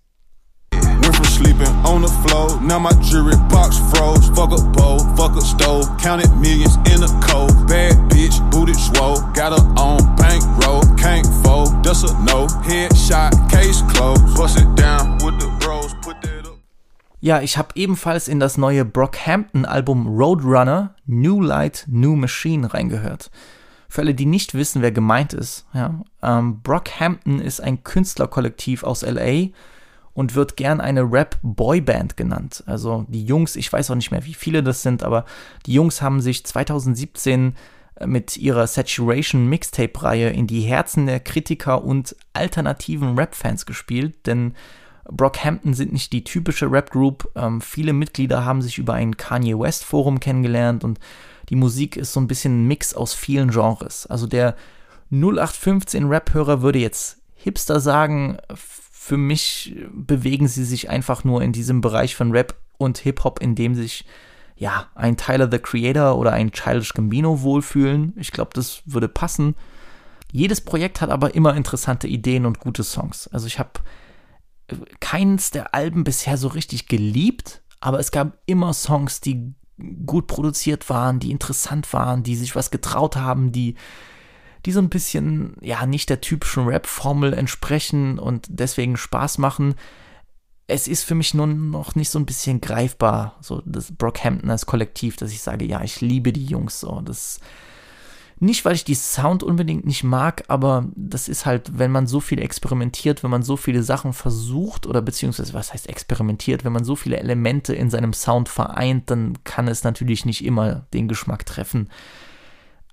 Went 1.02 1.16
from 1.16 1.24
sleeping 1.24 1.74
on 1.84 2.02
the 2.02 2.12
floor, 2.22 2.60
now 2.60 2.78
my 2.78 2.92
jewelry 3.02 3.36
box 3.50 3.78
froze. 3.90 4.28
Fuck 4.30 4.52
a 4.52 4.62
bowl, 4.62 5.00
fuck 5.16 5.36
a 5.36 5.40
stove, 5.40 5.86
counted 5.98 6.30
millions 6.38 6.76
in 6.90 7.02
a 7.02 7.10
cold. 7.20 7.52
Bad 7.66 7.94
bitch, 8.10 8.38
booted 8.50 8.76
swole, 8.76 9.20
got 9.34 9.52
her 9.52 9.64
on 9.76 9.98
bankroll, 10.16 10.82
can't 10.96 11.26
fold, 11.42 11.82
that's 11.84 12.02
a 12.02 12.12
no. 12.24 12.46
Headshot, 12.62 13.32
case 13.50 13.82
closed, 13.92 14.36
bust 14.36 14.58
it 14.58 14.74
down 14.76 15.18
with 15.24 15.38
the 15.40 15.48
bros, 15.60 15.94
put 16.02 16.20
that. 16.22 16.32
Ja, 17.24 17.40
ich 17.40 17.56
habe 17.56 17.68
ebenfalls 17.76 18.26
in 18.26 18.40
das 18.40 18.58
neue 18.58 18.84
Brockhampton-Album 18.84 20.08
Roadrunner 20.08 20.96
New 21.06 21.40
Light, 21.40 21.86
New 21.88 22.16
Machine 22.16 22.74
reingehört. 22.74 23.30
Für 23.88 24.00
alle, 24.00 24.14
die 24.14 24.26
nicht 24.26 24.54
wissen, 24.54 24.82
wer 24.82 24.90
gemeint 24.90 25.32
ist, 25.32 25.64
ja, 25.72 26.02
ähm, 26.20 26.62
Brockhampton 26.62 27.38
ist 27.38 27.60
ein 27.60 27.84
Künstlerkollektiv 27.84 28.82
aus 28.82 29.02
LA 29.02 29.50
und 30.14 30.34
wird 30.34 30.56
gern 30.56 30.80
eine 30.80 31.10
Rap-Boyband 31.10 32.16
genannt. 32.16 32.62
Also 32.66 33.06
die 33.08 33.24
Jungs, 33.24 33.56
ich 33.56 33.72
weiß 33.72 33.90
auch 33.90 33.94
nicht 33.94 34.10
mehr, 34.10 34.24
wie 34.26 34.34
viele 34.34 34.62
das 34.62 34.82
sind, 34.82 35.02
aber 35.02 35.24
die 35.66 35.72
Jungs 35.72 36.02
haben 36.02 36.20
sich 36.20 36.44
2017 36.44 37.54
äh, 37.96 38.06
mit 38.06 38.36
ihrer 38.36 38.66
Saturation 38.66 39.48
Mixtape-Reihe 39.48 40.30
in 40.30 40.46
die 40.46 40.60
Herzen 40.60 41.06
der 41.06 41.20
Kritiker 41.20 41.82
und 41.84 42.14
alternativen 42.32 43.18
Rap-Fans 43.18 43.66
gespielt, 43.66 44.26
denn 44.26 44.54
Brockhampton 45.04 45.74
sind 45.74 45.92
nicht 45.92 46.12
die 46.12 46.24
typische 46.24 46.70
Rap-Group. 46.70 47.30
Ähm, 47.34 47.60
viele 47.60 47.92
Mitglieder 47.92 48.44
haben 48.44 48.62
sich 48.62 48.78
über 48.78 48.94
ein 48.94 49.16
Kanye 49.16 49.58
West-Forum 49.58 50.20
kennengelernt 50.20 50.84
und 50.84 51.00
die 51.48 51.56
Musik 51.56 51.96
ist 51.96 52.12
so 52.12 52.20
ein 52.20 52.28
bisschen 52.28 52.62
ein 52.62 52.68
Mix 52.68 52.94
aus 52.94 53.14
vielen 53.14 53.50
Genres. 53.50 54.06
Also 54.06 54.26
der 54.26 54.56
0815 55.10 56.06
Rap-Hörer 56.06 56.62
würde 56.62 56.78
jetzt 56.78 57.18
Hipster 57.34 57.80
sagen, 57.80 58.38
für 59.04 59.16
mich 59.16 59.74
bewegen 59.92 60.46
sie 60.46 60.64
sich 60.64 60.88
einfach 60.88 61.24
nur 61.24 61.42
in 61.42 61.52
diesem 61.52 61.80
Bereich 61.80 62.14
von 62.14 62.30
Rap 62.30 62.54
und 62.78 62.98
Hip-Hop, 62.98 63.40
in 63.42 63.56
dem 63.56 63.74
sich 63.74 64.04
ja 64.54 64.86
ein 64.94 65.16
Tyler 65.16 65.50
the 65.50 65.58
Creator 65.58 66.16
oder 66.16 66.32
ein 66.32 66.52
Childish 66.52 66.94
Gambino 66.94 67.42
wohlfühlen. 67.42 68.12
Ich 68.14 68.30
glaube, 68.30 68.52
das 68.54 68.82
würde 68.86 69.08
passen. 69.08 69.56
Jedes 70.30 70.60
Projekt 70.60 71.00
hat 71.00 71.10
aber 71.10 71.34
immer 71.34 71.56
interessante 71.56 72.06
Ideen 72.06 72.46
und 72.46 72.60
gute 72.60 72.84
Songs. 72.84 73.26
Also 73.26 73.48
ich 73.48 73.58
habe 73.58 73.72
äh, 74.68 74.76
keins 75.00 75.50
der 75.50 75.74
Alben 75.74 76.04
bisher 76.04 76.36
so 76.36 76.46
richtig 76.46 76.86
geliebt, 76.86 77.60
aber 77.80 77.98
es 77.98 78.12
gab 78.12 78.38
immer 78.46 78.72
Songs, 78.72 79.20
die 79.20 79.52
gut 80.06 80.28
produziert 80.28 80.88
waren, 80.88 81.18
die 81.18 81.32
interessant 81.32 81.92
waren, 81.92 82.22
die 82.22 82.36
sich 82.36 82.54
was 82.54 82.70
getraut 82.70 83.16
haben, 83.16 83.50
die 83.50 83.74
die 84.66 84.72
so 84.72 84.80
ein 84.80 84.88
bisschen, 84.88 85.56
ja, 85.60 85.86
nicht 85.86 86.10
der 86.10 86.20
typischen 86.20 86.66
Rap-Formel 86.66 87.32
entsprechen 87.32 88.18
und 88.18 88.46
deswegen 88.48 88.96
Spaß 88.96 89.38
machen. 89.38 89.74
Es 90.66 90.88
ist 90.88 91.04
für 91.04 91.14
mich 91.14 91.34
nur 91.34 91.46
noch 91.46 91.94
nicht 91.94 92.10
so 92.10 92.18
ein 92.18 92.26
bisschen 92.26 92.60
greifbar, 92.60 93.36
so 93.40 93.62
das 93.66 93.92
Brockhampton 93.92 94.50
als 94.50 94.66
Kollektiv, 94.66 95.16
dass 95.16 95.32
ich 95.32 95.42
sage, 95.42 95.64
ja, 95.64 95.82
ich 95.82 96.00
liebe 96.00 96.32
die 96.32 96.46
Jungs 96.46 96.80
so. 96.80 97.00
Das 97.00 97.40
nicht, 98.42 98.64
weil 98.64 98.74
ich 98.74 98.82
die 98.82 98.96
Sound 98.96 99.44
unbedingt 99.44 99.86
nicht 99.86 100.02
mag, 100.02 100.42
aber 100.48 100.88
das 100.96 101.28
ist 101.28 101.46
halt, 101.46 101.78
wenn 101.78 101.92
man 101.92 102.08
so 102.08 102.18
viel 102.18 102.40
experimentiert, 102.40 103.22
wenn 103.22 103.30
man 103.30 103.44
so 103.44 103.56
viele 103.56 103.84
Sachen 103.84 104.12
versucht 104.12 104.84
oder 104.84 105.00
beziehungsweise 105.00 105.54
was 105.54 105.72
heißt 105.72 105.88
experimentiert, 105.88 106.64
wenn 106.64 106.72
man 106.72 106.82
so 106.82 106.96
viele 106.96 107.18
Elemente 107.18 107.72
in 107.72 107.88
seinem 107.88 108.12
Sound 108.12 108.48
vereint, 108.48 109.10
dann 109.10 109.38
kann 109.44 109.68
es 109.68 109.84
natürlich 109.84 110.24
nicht 110.24 110.44
immer 110.44 110.86
den 110.92 111.06
Geschmack 111.06 111.46
treffen. 111.46 111.88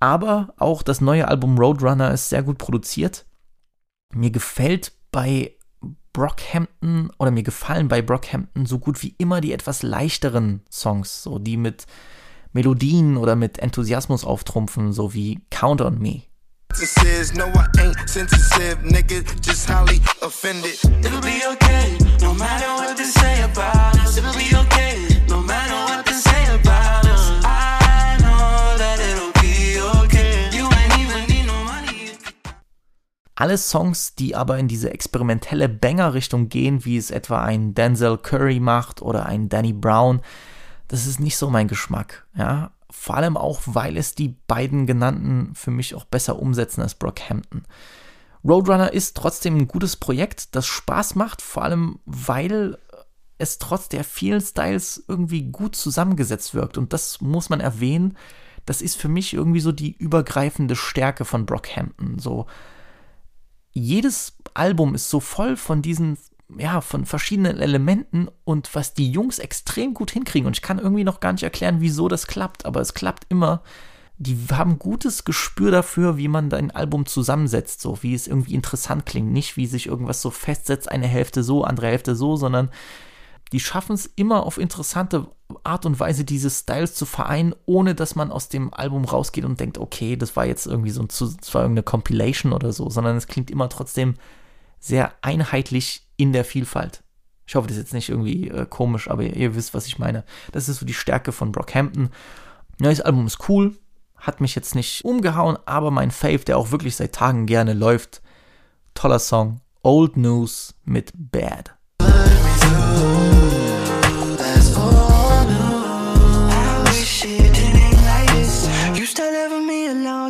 Aber 0.00 0.54
auch 0.56 0.82
das 0.82 1.00
neue 1.00 1.28
Album 1.28 1.58
Roadrunner 1.58 2.12
ist 2.12 2.30
sehr 2.30 2.42
gut 2.42 2.58
produziert. 2.58 3.26
Mir 4.12 4.30
gefällt 4.30 4.92
bei 5.12 5.52
Brockhampton 6.12 7.10
oder 7.18 7.30
mir 7.30 7.42
gefallen 7.42 7.88
bei 7.88 8.02
Brockhampton 8.02 8.66
so 8.66 8.78
gut 8.78 9.02
wie 9.02 9.14
immer 9.18 9.40
die 9.40 9.52
etwas 9.52 9.82
leichteren 9.82 10.62
Songs, 10.70 11.22
so 11.22 11.38
die 11.38 11.56
mit 11.56 11.86
Melodien 12.52 13.16
oder 13.16 13.36
mit 13.36 13.58
Enthusiasmus 13.58 14.24
auftrumpfen, 14.24 14.92
so 14.92 15.14
wie 15.14 15.40
Count 15.50 15.80
on 15.80 15.98
Me. 15.98 16.22
No, 17.34 17.46
I 17.46 17.66
ain't 17.78 18.08
sensitive, 18.08 18.78
nigga, 18.82 19.22
just 19.42 19.68
highly 19.68 20.00
offended. 20.22 20.78
Alle 33.40 33.56
Songs, 33.56 34.14
die 34.14 34.36
aber 34.36 34.58
in 34.58 34.68
diese 34.68 34.92
experimentelle 34.92 35.70
Banger-Richtung 35.70 36.50
gehen, 36.50 36.84
wie 36.84 36.98
es 36.98 37.10
etwa 37.10 37.42
ein 37.42 37.72
Denzel 37.72 38.18
Curry 38.18 38.60
macht 38.60 39.00
oder 39.00 39.24
ein 39.24 39.48
Danny 39.48 39.72
Brown, 39.72 40.20
das 40.88 41.06
ist 41.06 41.20
nicht 41.20 41.38
so 41.38 41.48
mein 41.48 41.66
Geschmack. 41.66 42.26
Ja, 42.36 42.72
vor 42.90 43.16
allem 43.16 43.38
auch, 43.38 43.62
weil 43.64 43.96
es 43.96 44.14
die 44.14 44.36
beiden 44.46 44.86
genannten 44.86 45.54
für 45.54 45.70
mich 45.70 45.94
auch 45.94 46.04
besser 46.04 46.38
umsetzen 46.38 46.82
als 46.82 46.94
Brockhampton. 46.94 47.62
Roadrunner 48.44 48.92
ist 48.92 49.16
trotzdem 49.16 49.56
ein 49.56 49.68
gutes 49.68 49.96
Projekt, 49.96 50.54
das 50.54 50.66
Spaß 50.66 51.14
macht, 51.14 51.40
vor 51.40 51.62
allem 51.62 51.98
weil 52.04 52.76
es 53.38 53.56
trotz 53.56 53.88
der 53.88 54.04
vielen 54.04 54.42
Styles 54.42 55.02
irgendwie 55.08 55.44
gut 55.44 55.76
zusammengesetzt 55.76 56.54
wirkt. 56.54 56.76
Und 56.76 56.92
das 56.92 57.22
muss 57.22 57.48
man 57.48 57.60
erwähnen. 57.60 58.18
Das 58.66 58.82
ist 58.82 58.96
für 58.96 59.08
mich 59.08 59.32
irgendwie 59.32 59.60
so 59.60 59.72
die 59.72 59.96
übergreifende 59.96 60.76
Stärke 60.76 61.24
von 61.24 61.46
Brockhampton. 61.46 62.18
So, 62.18 62.44
jedes 63.72 64.36
Album 64.54 64.94
ist 64.94 65.10
so 65.10 65.20
voll 65.20 65.56
von 65.56 65.82
diesen, 65.82 66.18
ja, 66.58 66.80
von 66.80 67.06
verschiedenen 67.06 67.58
Elementen 67.58 68.28
und 68.44 68.74
was 68.74 68.94
die 68.94 69.10
Jungs 69.10 69.38
extrem 69.38 69.94
gut 69.94 70.10
hinkriegen. 70.10 70.46
Und 70.46 70.56
ich 70.56 70.62
kann 70.62 70.78
irgendwie 70.78 71.04
noch 71.04 71.20
gar 71.20 71.32
nicht 71.32 71.44
erklären, 71.44 71.80
wieso 71.80 72.08
das 72.08 72.26
klappt, 72.26 72.66
aber 72.66 72.80
es 72.80 72.94
klappt 72.94 73.26
immer. 73.28 73.62
Die 74.18 74.36
haben 74.52 74.78
gutes 74.78 75.24
Gespür 75.24 75.70
dafür, 75.70 76.18
wie 76.18 76.28
man 76.28 76.52
ein 76.52 76.70
Album 76.70 77.06
zusammensetzt, 77.06 77.80
so 77.80 78.02
wie 78.02 78.12
es 78.12 78.26
irgendwie 78.26 78.54
interessant 78.54 79.06
klingt. 79.06 79.32
Nicht 79.32 79.56
wie 79.56 79.66
sich 79.66 79.86
irgendwas 79.86 80.20
so 80.20 80.30
festsetzt, 80.30 80.90
eine 80.90 81.06
Hälfte 81.06 81.42
so, 81.42 81.64
andere 81.64 81.86
Hälfte 81.86 82.14
so, 82.14 82.36
sondern 82.36 82.70
die 83.52 83.60
schaffen 83.60 83.94
es 83.94 84.06
immer 84.06 84.46
auf 84.46 84.58
interessante 84.58 85.28
Art 85.64 85.84
und 85.86 85.98
Weise, 85.98 86.24
diese 86.24 86.50
Styles 86.50 86.94
zu 86.94 87.06
vereinen, 87.06 87.54
ohne 87.66 87.94
dass 87.94 88.14
man 88.14 88.30
aus 88.30 88.48
dem 88.48 88.72
Album 88.72 89.04
rausgeht 89.04 89.44
und 89.44 89.58
denkt, 89.58 89.78
okay, 89.78 90.16
das 90.16 90.36
war 90.36 90.46
jetzt 90.46 90.66
irgendwie 90.66 90.90
so 90.90 91.02
ein, 91.02 91.08
das 91.08 91.20
irgendeine 91.52 91.82
Compilation 91.82 92.52
oder 92.52 92.72
so, 92.72 92.88
sondern 92.88 93.16
es 93.16 93.26
klingt 93.26 93.50
immer 93.50 93.68
trotzdem 93.68 94.14
sehr 94.78 95.12
einheitlich 95.22 96.06
in 96.16 96.32
der 96.32 96.44
Vielfalt. 96.44 97.02
Ich 97.46 97.56
hoffe, 97.56 97.66
das 97.66 97.76
ist 97.76 97.82
jetzt 97.82 97.94
nicht 97.94 98.08
irgendwie 98.08 98.48
äh, 98.48 98.64
komisch, 98.64 99.10
aber 99.10 99.24
ihr, 99.24 99.34
ihr, 99.34 99.54
wisst, 99.56 99.74
was 99.74 99.86
ich 99.86 99.98
meine. 99.98 100.24
Das 100.52 100.68
ist 100.68 100.78
so 100.78 100.86
die 100.86 100.94
Stärke 100.94 101.32
von 101.32 101.50
Brockhampton. 101.50 102.10
Neues 102.78 103.00
Album 103.00 103.26
ist 103.26 103.48
cool, 103.48 103.76
hat 104.16 104.40
mich 104.40 104.54
jetzt 104.54 104.74
nicht 104.76 105.04
umgehauen, 105.04 105.58
aber 105.66 105.90
mein 105.90 106.12
Fave, 106.12 106.44
der 106.44 106.58
auch 106.58 106.70
wirklich 106.70 106.94
seit 106.96 107.14
Tagen 107.14 107.46
gerne 107.46 107.74
läuft, 107.74 108.22
toller 108.94 109.18
Song, 109.18 109.60
Old 109.82 110.16
News 110.16 110.74
mit 110.84 111.12
Bad. 111.14 111.74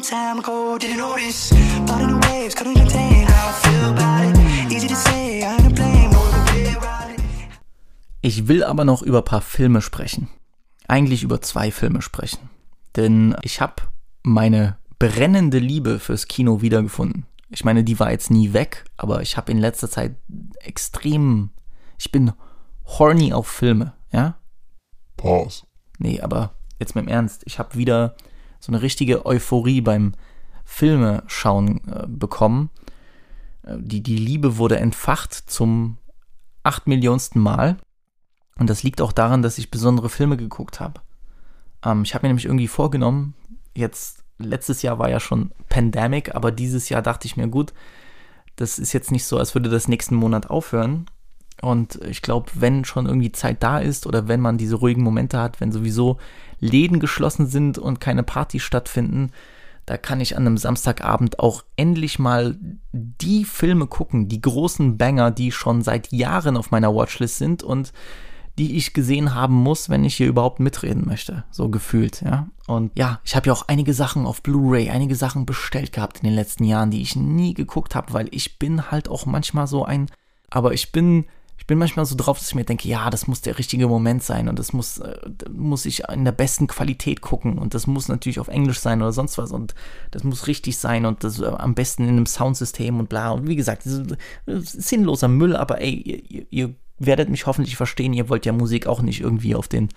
Time 0.02 0.38
ago, 0.38 0.78
didn't 0.78 0.98
notice. 0.98 1.52
In 1.52 1.86
the 1.86 2.28
waves, 2.28 2.54
couldn't 2.54 2.74
contain 2.74 3.26
how 3.26 3.48
I 3.48 3.52
feel 3.52 3.90
about 3.90 4.24
it. 4.30 4.72
Easy 4.72 4.88
to 4.88 4.96
say, 4.96 5.42
I 5.42 5.56
ain't 5.56 5.74
blame, 5.74 6.10
no, 6.10 6.20
Ich 8.22 8.48
will 8.48 8.64
aber 8.64 8.84
noch 8.84 9.02
über 9.02 9.18
ein 9.18 9.24
paar 9.24 9.40
Filme 9.40 9.80
sprechen. 9.82 10.28
Eigentlich 10.88 11.22
über 11.22 11.40
zwei 11.40 11.70
Filme 11.70 12.02
sprechen. 12.02 12.50
Denn 12.96 13.36
ich 13.42 13.60
habe 13.60 13.82
meine 14.22 14.76
brennende 14.98 15.58
Liebe 15.58 15.98
fürs 15.98 16.28
Kino 16.28 16.62
wiedergefunden. 16.62 17.26
Ich 17.48 17.64
meine, 17.64 17.84
die 17.84 17.98
war 17.98 18.10
jetzt 18.10 18.30
nie 18.30 18.52
weg, 18.52 18.84
aber 18.96 19.22
ich 19.22 19.36
habe 19.36 19.50
in 19.50 19.58
letzter 19.58 19.90
Zeit 19.90 20.16
extrem. 20.60 21.50
Ich 21.98 22.12
bin 22.12 22.32
horny 22.86 23.32
auf 23.32 23.48
Filme, 23.48 23.94
ja? 24.12 24.36
Pause. 25.16 25.64
Nee, 25.98 26.20
aber 26.20 26.54
jetzt 26.78 26.94
mit 26.94 27.04
dem 27.04 27.08
Ernst. 27.08 27.42
Ich 27.46 27.58
habe 27.58 27.76
wieder 27.76 28.14
so 28.60 28.70
eine 28.70 28.82
richtige 28.82 29.26
Euphorie 29.26 29.80
beim 29.80 30.12
Filme 30.64 31.24
schauen 31.26 31.80
äh, 31.88 32.06
bekommen. 32.06 32.70
Äh, 33.64 33.76
die, 33.78 34.02
die 34.02 34.16
Liebe 34.16 34.56
wurde 34.58 34.78
entfacht 34.78 35.34
zum 35.34 35.96
acht 36.62 36.86
Millionsten 36.86 37.40
Mal. 37.40 37.78
Und 38.58 38.68
das 38.68 38.82
liegt 38.82 39.00
auch 39.00 39.12
daran, 39.12 39.42
dass 39.42 39.58
ich 39.58 39.70
besondere 39.70 40.10
Filme 40.10 40.36
geguckt 40.36 40.78
habe. 40.78 41.00
Ähm, 41.84 42.02
ich 42.02 42.14
habe 42.14 42.22
mir 42.22 42.28
nämlich 42.28 42.44
irgendwie 42.44 42.68
vorgenommen, 42.68 43.34
jetzt, 43.74 44.22
letztes 44.38 44.82
Jahr 44.82 44.98
war 44.98 45.08
ja 45.08 45.18
schon 45.18 45.52
Pandemic, 45.68 46.34
aber 46.34 46.52
dieses 46.52 46.88
Jahr 46.88 47.02
dachte 47.02 47.26
ich 47.26 47.36
mir, 47.36 47.48
gut, 47.48 47.72
das 48.56 48.78
ist 48.78 48.92
jetzt 48.92 49.10
nicht 49.10 49.24
so, 49.24 49.38
als 49.38 49.54
würde 49.54 49.70
das 49.70 49.88
nächsten 49.88 50.14
Monat 50.14 50.50
aufhören. 50.50 51.06
Und 51.62 52.00
ich 52.06 52.22
glaube, 52.22 52.50
wenn 52.54 52.84
schon 52.84 53.06
irgendwie 53.06 53.32
Zeit 53.32 53.62
da 53.62 53.78
ist 53.78 54.06
oder 54.06 54.28
wenn 54.28 54.40
man 54.40 54.58
diese 54.58 54.76
ruhigen 54.76 55.02
Momente 55.02 55.38
hat, 55.38 55.60
wenn 55.60 55.72
sowieso 55.72 56.16
Läden 56.58 57.00
geschlossen 57.00 57.46
sind 57.46 57.78
und 57.78 58.00
keine 58.00 58.22
Partys 58.22 58.62
stattfinden, 58.62 59.30
da 59.86 59.96
kann 59.96 60.20
ich 60.20 60.36
an 60.36 60.46
einem 60.46 60.56
Samstagabend 60.56 61.38
auch 61.38 61.64
endlich 61.76 62.18
mal 62.18 62.56
die 62.92 63.44
Filme 63.44 63.86
gucken, 63.86 64.28
die 64.28 64.40
großen 64.40 64.96
Banger, 64.98 65.30
die 65.30 65.52
schon 65.52 65.82
seit 65.82 66.12
Jahren 66.12 66.56
auf 66.56 66.70
meiner 66.70 66.94
Watchlist 66.94 67.38
sind 67.38 67.62
und 67.62 67.92
die 68.58 68.76
ich 68.76 68.92
gesehen 68.92 69.34
haben 69.34 69.54
muss, 69.54 69.88
wenn 69.88 70.04
ich 70.04 70.16
hier 70.16 70.28
überhaupt 70.28 70.60
mitreden 70.60 71.06
möchte, 71.06 71.44
so 71.50 71.70
gefühlt, 71.70 72.20
ja. 72.22 72.48
Und 72.66 72.96
ja, 72.96 73.20
ich 73.24 73.34
habe 73.34 73.46
ja 73.46 73.52
auch 73.52 73.68
einige 73.68 73.94
Sachen 73.94 74.26
auf 74.26 74.42
Blu-ray, 74.42 74.90
einige 74.90 75.16
Sachen 75.16 75.46
bestellt 75.46 75.92
gehabt 75.92 76.18
in 76.18 76.24
den 76.24 76.34
letzten 76.34 76.64
Jahren, 76.64 76.90
die 76.90 77.00
ich 77.00 77.16
nie 77.16 77.54
geguckt 77.54 77.94
habe, 77.94 78.12
weil 78.12 78.28
ich 78.32 78.58
bin 78.58 78.90
halt 78.90 79.08
auch 79.08 79.24
manchmal 79.26 79.66
so 79.66 79.84
ein, 79.84 80.10
aber 80.50 80.72
ich 80.72 80.92
bin 80.92 81.24
ich 81.60 81.66
bin 81.66 81.78
manchmal 81.78 82.06
so 82.06 82.16
drauf, 82.16 82.38
dass 82.38 82.48
ich 82.48 82.54
mir 82.54 82.64
denke, 82.64 82.88
ja, 82.88 83.10
das 83.10 83.26
muss 83.26 83.42
der 83.42 83.58
richtige 83.58 83.86
Moment 83.86 84.22
sein 84.22 84.48
und 84.48 84.58
das 84.58 84.72
muss, 84.72 84.96
äh, 84.96 85.18
muss 85.52 85.84
ich 85.84 86.08
in 86.08 86.24
der 86.24 86.32
besten 86.32 86.66
Qualität 86.66 87.20
gucken 87.20 87.58
und 87.58 87.74
das 87.74 87.86
muss 87.86 88.08
natürlich 88.08 88.40
auf 88.40 88.48
Englisch 88.48 88.80
sein 88.80 89.02
oder 89.02 89.12
sonst 89.12 89.36
was 89.36 89.52
und 89.52 89.74
das 90.10 90.24
muss 90.24 90.46
richtig 90.46 90.78
sein 90.78 91.04
und 91.04 91.22
das 91.22 91.38
äh, 91.38 91.44
am 91.44 91.74
besten 91.74 92.04
in 92.04 92.08
einem 92.08 92.24
Soundsystem 92.24 92.98
und 92.98 93.10
bla. 93.10 93.32
Und 93.32 93.46
wie 93.46 93.56
gesagt, 93.56 93.82
sinnloser 94.46 95.28
Müll, 95.28 95.54
aber 95.54 95.82
ey, 95.82 96.24
ihr, 96.28 96.46
ihr, 96.50 96.74
werdet 97.02 97.30
mich 97.30 97.46
hoffentlich 97.46 97.76
verstehen, 97.76 98.12
ihr 98.12 98.28
wollt 98.28 98.44
ja 98.44 98.52
Musik 98.52 98.86
auch 98.86 99.00
nicht 99.00 99.20
irgendwie 99.20 99.54
auf 99.54 99.68
den 99.68 99.88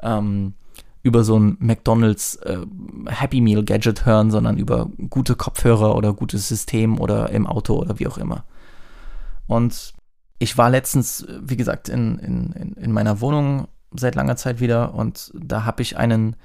ähm, 0.00 0.54
über 1.02 1.22
so 1.22 1.38
ein 1.38 1.56
McDonalds 1.60 2.36
äh, 2.36 2.58
Happy 3.06 3.40
Meal 3.40 3.64
Gadget 3.64 4.06
hören, 4.06 4.30
sondern 4.30 4.58
über 4.58 4.90
gute 5.10 5.36
Kopfhörer 5.36 5.94
oder 5.96 6.12
gutes 6.12 6.48
System 6.48 7.00
oder 7.00 7.30
im 7.30 7.46
Auto 7.46 7.76
oder 7.76 7.98
wie 7.98 8.08
auch 8.08 8.18
immer. 8.18 8.44
Und 9.46 9.94
ich 10.38 10.58
war 10.58 10.70
letztens, 10.70 11.26
wie 11.40 11.56
gesagt, 11.56 11.88
in, 11.88 12.18
in, 12.18 12.72
in 12.74 12.92
meiner 12.92 13.20
Wohnung 13.20 13.68
seit 13.96 14.14
langer 14.14 14.36
Zeit 14.36 14.60
wieder 14.60 14.94
und 14.94 15.32
da 15.34 15.64
habe 15.64 15.82
ich 15.82 15.96
einen 15.96 16.36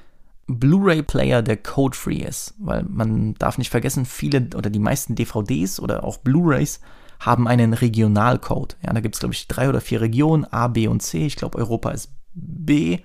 Blu-ray-Player, 0.48 1.42
der 1.42 1.58
code-free 1.58 2.24
ist, 2.24 2.56
weil 2.60 2.84
man 2.84 3.36
darf 3.36 3.58
nicht 3.58 3.70
vergessen, 3.70 4.06
viele 4.06 4.50
oder 4.56 4.70
die 4.70 4.80
meisten 4.80 5.16
DVDs 5.16 5.80
oder 5.80 6.04
auch 6.04 6.18
Blu-rays 6.18 6.80
haben 7.20 7.48
einen 7.48 7.74
Regionalcode. 7.74 8.78
Ja, 8.82 8.94
da 8.94 9.02
gibt 9.02 9.16
es, 9.16 9.20
glaube 9.20 9.34
ich, 9.34 9.48
drei 9.48 9.70
oder 9.70 9.82
vier 9.82 10.02
Regionen, 10.02 10.46
A, 10.46 10.68
B 10.68 10.88
und 10.88 11.02
C. 11.02 11.26
Ich 11.26 11.36
glaube, 11.36 11.58
Europa 11.58 11.92
ist 11.92 12.12
B. 12.34 13.00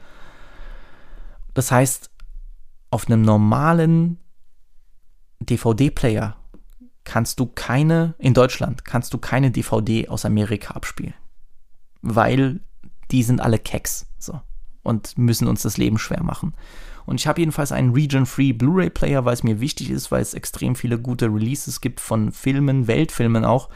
Das 1.53 1.71
heißt, 1.71 2.11
auf 2.91 3.09
einem 3.09 3.23
normalen 3.23 4.19
DVD-Player 5.41 6.37
kannst 7.05 7.39
du 7.41 7.47
keine, 7.47 8.15
in 8.19 8.35
Deutschland 8.35 8.85
kannst 8.85 9.13
du 9.15 9.19
keine 9.19 9.51
DVD 9.51 10.09
aus 10.09 10.25
Amerika 10.25 10.75
abspielen. 10.75 11.15
Weil 12.03 12.61
die 13.11 13.23
sind 13.23 13.41
alle 13.41 13.59
Keks 13.59 14.07
so, 14.19 14.41
und 14.83 15.17
müssen 15.17 15.49
uns 15.49 15.63
das 15.63 15.77
Leben 15.77 15.99
schwer 15.99 16.23
machen. 16.23 16.55
Und 17.07 17.21
ich 17.21 17.27
habe 17.27 17.41
jedenfalls 17.41 17.73
einen 17.73 17.93
Region-Free 17.93 18.53
Blu-ray-Player, 18.53 19.25
weil 19.25 19.35
es 19.35 19.43
mir 19.43 19.61
wichtig 19.61 19.91
ist, 19.91 20.11
weil 20.11 20.23
es 20.23 20.35
extrem 20.35 20.75
viele 20.75 20.99
gute 20.99 21.27
Releases 21.27 21.81
gibt 21.81 22.01
von 22.01 22.33
Filmen, 22.33 22.87
Weltfilmen 22.87 23.45
auch, 23.45 23.69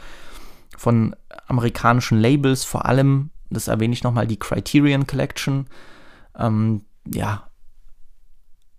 von 0.77 1.15
amerikanischen 1.47 2.19
Labels, 2.19 2.63
vor 2.63 2.85
allem, 2.85 3.29
das 3.49 3.67
erwähne 3.67 3.93
ich 3.93 4.03
nochmal, 4.03 4.27
die 4.27 4.39
Criterion 4.39 5.05
Collection. 5.05 5.67
Ähm, 6.35 6.85
ja, 7.05 7.48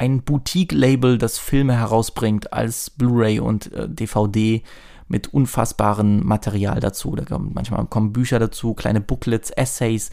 ein 0.01 0.23
Boutique-Label, 0.23 1.19
das 1.19 1.39
Filme 1.39 1.77
herausbringt 1.77 2.55
als 2.55 2.89
Blu-ray 2.89 3.39
und 3.39 3.71
äh, 3.75 3.87
DVD 3.87 4.63
mit 5.09 5.35
unfassbarem 5.35 6.25
Material 6.25 6.81
dazu. 6.81 7.15
Da 7.17 7.27
kommen, 7.27 7.51
manchmal 7.53 7.85
kommen 7.85 8.15
Bücher 8.15 8.39
dazu, 8.39 8.73
kleine 8.73 9.03
Booklets, 9.03 9.51
Essays, 9.51 10.11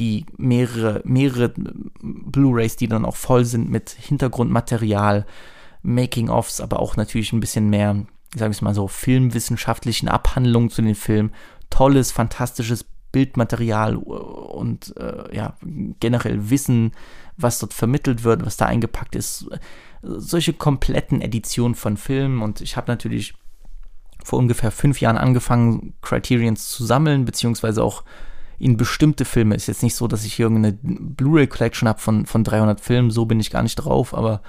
die 0.00 0.26
mehrere, 0.36 1.02
mehrere 1.04 1.54
Blu-rays, 2.00 2.74
die 2.74 2.88
dann 2.88 3.04
auch 3.04 3.14
voll 3.14 3.44
sind 3.44 3.70
mit 3.70 3.90
Hintergrundmaterial, 3.90 5.24
Making-ofs, 5.82 6.60
aber 6.60 6.80
auch 6.80 6.96
natürlich 6.96 7.32
ein 7.32 7.38
bisschen 7.38 7.70
mehr, 7.70 7.94
sagen 8.34 8.52
wir 8.52 8.64
mal 8.64 8.74
so, 8.74 8.88
filmwissenschaftlichen 8.88 10.08
Abhandlungen 10.08 10.70
zu 10.70 10.82
den 10.82 10.96
Filmen. 10.96 11.30
Tolles, 11.70 12.10
fantastisches 12.10 12.84
Bildmaterial 13.12 13.96
und 13.96 14.96
äh, 14.96 15.34
ja, 15.34 15.56
generell 16.00 16.50
Wissen, 16.50 16.92
was 17.38 17.58
dort 17.58 17.72
vermittelt 17.72 18.24
wird, 18.24 18.44
was 18.44 18.56
da 18.56 18.66
eingepackt 18.66 19.14
ist. 19.14 19.48
Solche 20.02 20.52
kompletten 20.52 21.20
Editionen 21.20 21.74
von 21.74 21.96
Filmen 21.96 22.42
und 22.42 22.60
ich 22.60 22.76
habe 22.76 22.90
natürlich 22.90 23.34
vor 24.22 24.38
ungefähr 24.38 24.70
fünf 24.70 25.00
Jahren 25.00 25.16
angefangen, 25.16 25.94
Criterions 26.02 26.68
zu 26.68 26.84
sammeln, 26.84 27.24
beziehungsweise 27.24 27.82
auch 27.82 28.04
in 28.58 28.76
bestimmte 28.76 29.24
Filme. 29.24 29.54
Ist 29.54 29.68
jetzt 29.68 29.82
nicht 29.82 29.94
so, 29.94 30.08
dass 30.08 30.24
ich 30.24 30.34
hier 30.34 30.46
irgendeine 30.46 30.76
Blu-ray-Collection 30.82 31.88
habe 31.88 32.00
von, 32.00 32.26
von 32.26 32.44
300 32.44 32.80
Filmen, 32.80 33.10
so 33.10 33.24
bin 33.24 33.40
ich 33.40 33.50
gar 33.50 33.62
nicht 33.62 33.76
drauf, 33.76 34.14
aber 34.14 34.42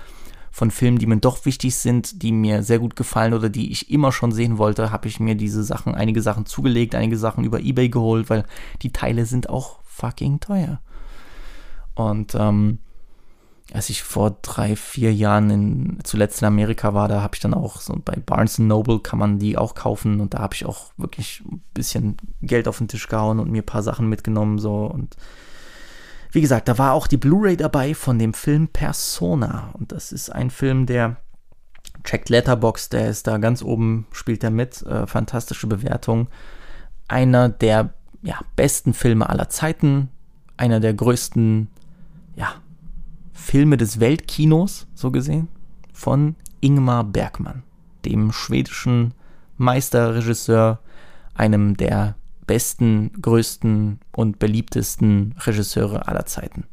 von 0.51 0.71
Filmen, 0.71 0.97
die 0.97 1.05
mir 1.05 1.17
doch 1.17 1.45
wichtig 1.45 1.75
sind, 1.75 2.23
die 2.23 2.31
mir 2.31 2.63
sehr 2.63 2.79
gut 2.79 2.95
gefallen 2.95 3.33
oder 3.33 3.49
die 3.49 3.71
ich 3.71 3.91
immer 3.91 4.11
schon 4.11 4.31
sehen 4.31 4.57
wollte, 4.57 4.91
habe 4.91 5.07
ich 5.07 5.19
mir 5.19 5.35
diese 5.35 5.63
Sachen, 5.63 5.93
einige 5.93 6.23
Sachen 6.23 6.47
zugelegt, 6.47 6.95
einige 6.95 7.17
Sachen 7.17 7.43
über 7.43 7.59
Ebay 7.59 7.89
geholt, 7.89 8.29
weil 8.31 8.45
die 8.81 8.91
Teile 8.91 9.25
sind 9.25 9.49
auch 9.49 9.79
fucking 9.83 10.39
teuer. 10.39 10.81
Und 11.99 12.35
ähm, 12.35 12.79
als 13.73 13.89
ich 13.89 14.03
vor 14.03 14.37
drei, 14.41 14.75
vier 14.75 15.13
Jahren 15.13 15.49
in, 15.49 15.99
zuletzt 16.03 16.41
in 16.41 16.47
Amerika 16.47 16.93
war, 16.93 17.07
da 17.07 17.21
habe 17.21 17.35
ich 17.35 17.41
dann 17.41 17.53
auch 17.53 17.81
so 17.81 17.95
bei 18.03 18.15
Barnes 18.15 18.57
Noble 18.57 18.99
kann 18.99 19.19
man 19.19 19.37
die 19.37 19.57
auch 19.57 19.75
kaufen 19.75 20.21
und 20.21 20.33
da 20.33 20.39
habe 20.39 20.55
ich 20.55 20.65
auch 20.65 20.91
wirklich 20.97 21.43
ein 21.45 21.61
bisschen 21.73 22.17
Geld 22.41 22.67
auf 22.67 22.79
den 22.79 22.87
Tisch 22.87 23.07
gehauen 23.07 23.39
und 23.39 23.51
mir 23.51 23.61
ein 23.61 23.65
paar 23.65 23.83
Sachen 23.83 24.09
mitgenommen 24.09 24.57
so 24.57 24.85
und 24.85 25.15
wie 26.31 26.41
gesagt, 26.41 26.67
da 26.67 26.77
war 26.77 26.93
auch 26.93 27.07
die 27.07 27.17
Blu-ray 27.17 27.57
dabei 27.57 27.95
von 27.95 28.19
dem 28.19 28.35
Film 28.35 28.67
Persona. 28.67 29.71
Und 29.73 29.91
das 29.91 30.11
ist 30.11 30.29
ein 30.29 30.51
Film, 30.51 30.85
der 30.85 31.17
checkt 32.03 32.29
Letterbox, 32.29 32.89
der 32.89 33.09
ist 33.09 33.25
da 33.25 33.39
ganz 33.39 33.63
oben, 33.63 34.05
spielt 34.11 34.43
er 34.43 34.51
mit. 34.51 34.83
Äh, 34.83 35.07
fantastische 35.07 35.65
Bewertung. 35.65 36.27
Einer 37.07 37.49
der 37.49 37.95
ja, 38.21 38.39
besten 38.55 38.93
Filme 38.93 39.27
aller 39.27 39.49
Zeiten. 39.49 40.09
Einer 40.55 40.79
der 40.79 40.93
größten 40.93 41.69
ja, 42.39 42.55
Filme 43.33 43.77
des 43.77 43.99
Weltkinos, 43.99 44.87
so 44.95 45.11
gesehen. 45.11 45.49
Von 45.93 46.35
Ingmar 46.61 47.03
Bergmann, 47.03 47.63
dem 48.05 48.31
schwedischen 48.31 49.13
Meisterregisseur, 49.57 50.79
einem 51.33 51.75
der 51.75 52.15
besten, 52.47 53.11
größten 53.21 53.99
und 54.13 54.39
beliebtesten 54.39 55.35
Regisseure 55.39 56.07
aller 56.07 56.25
Zeiten. 56.25 56.63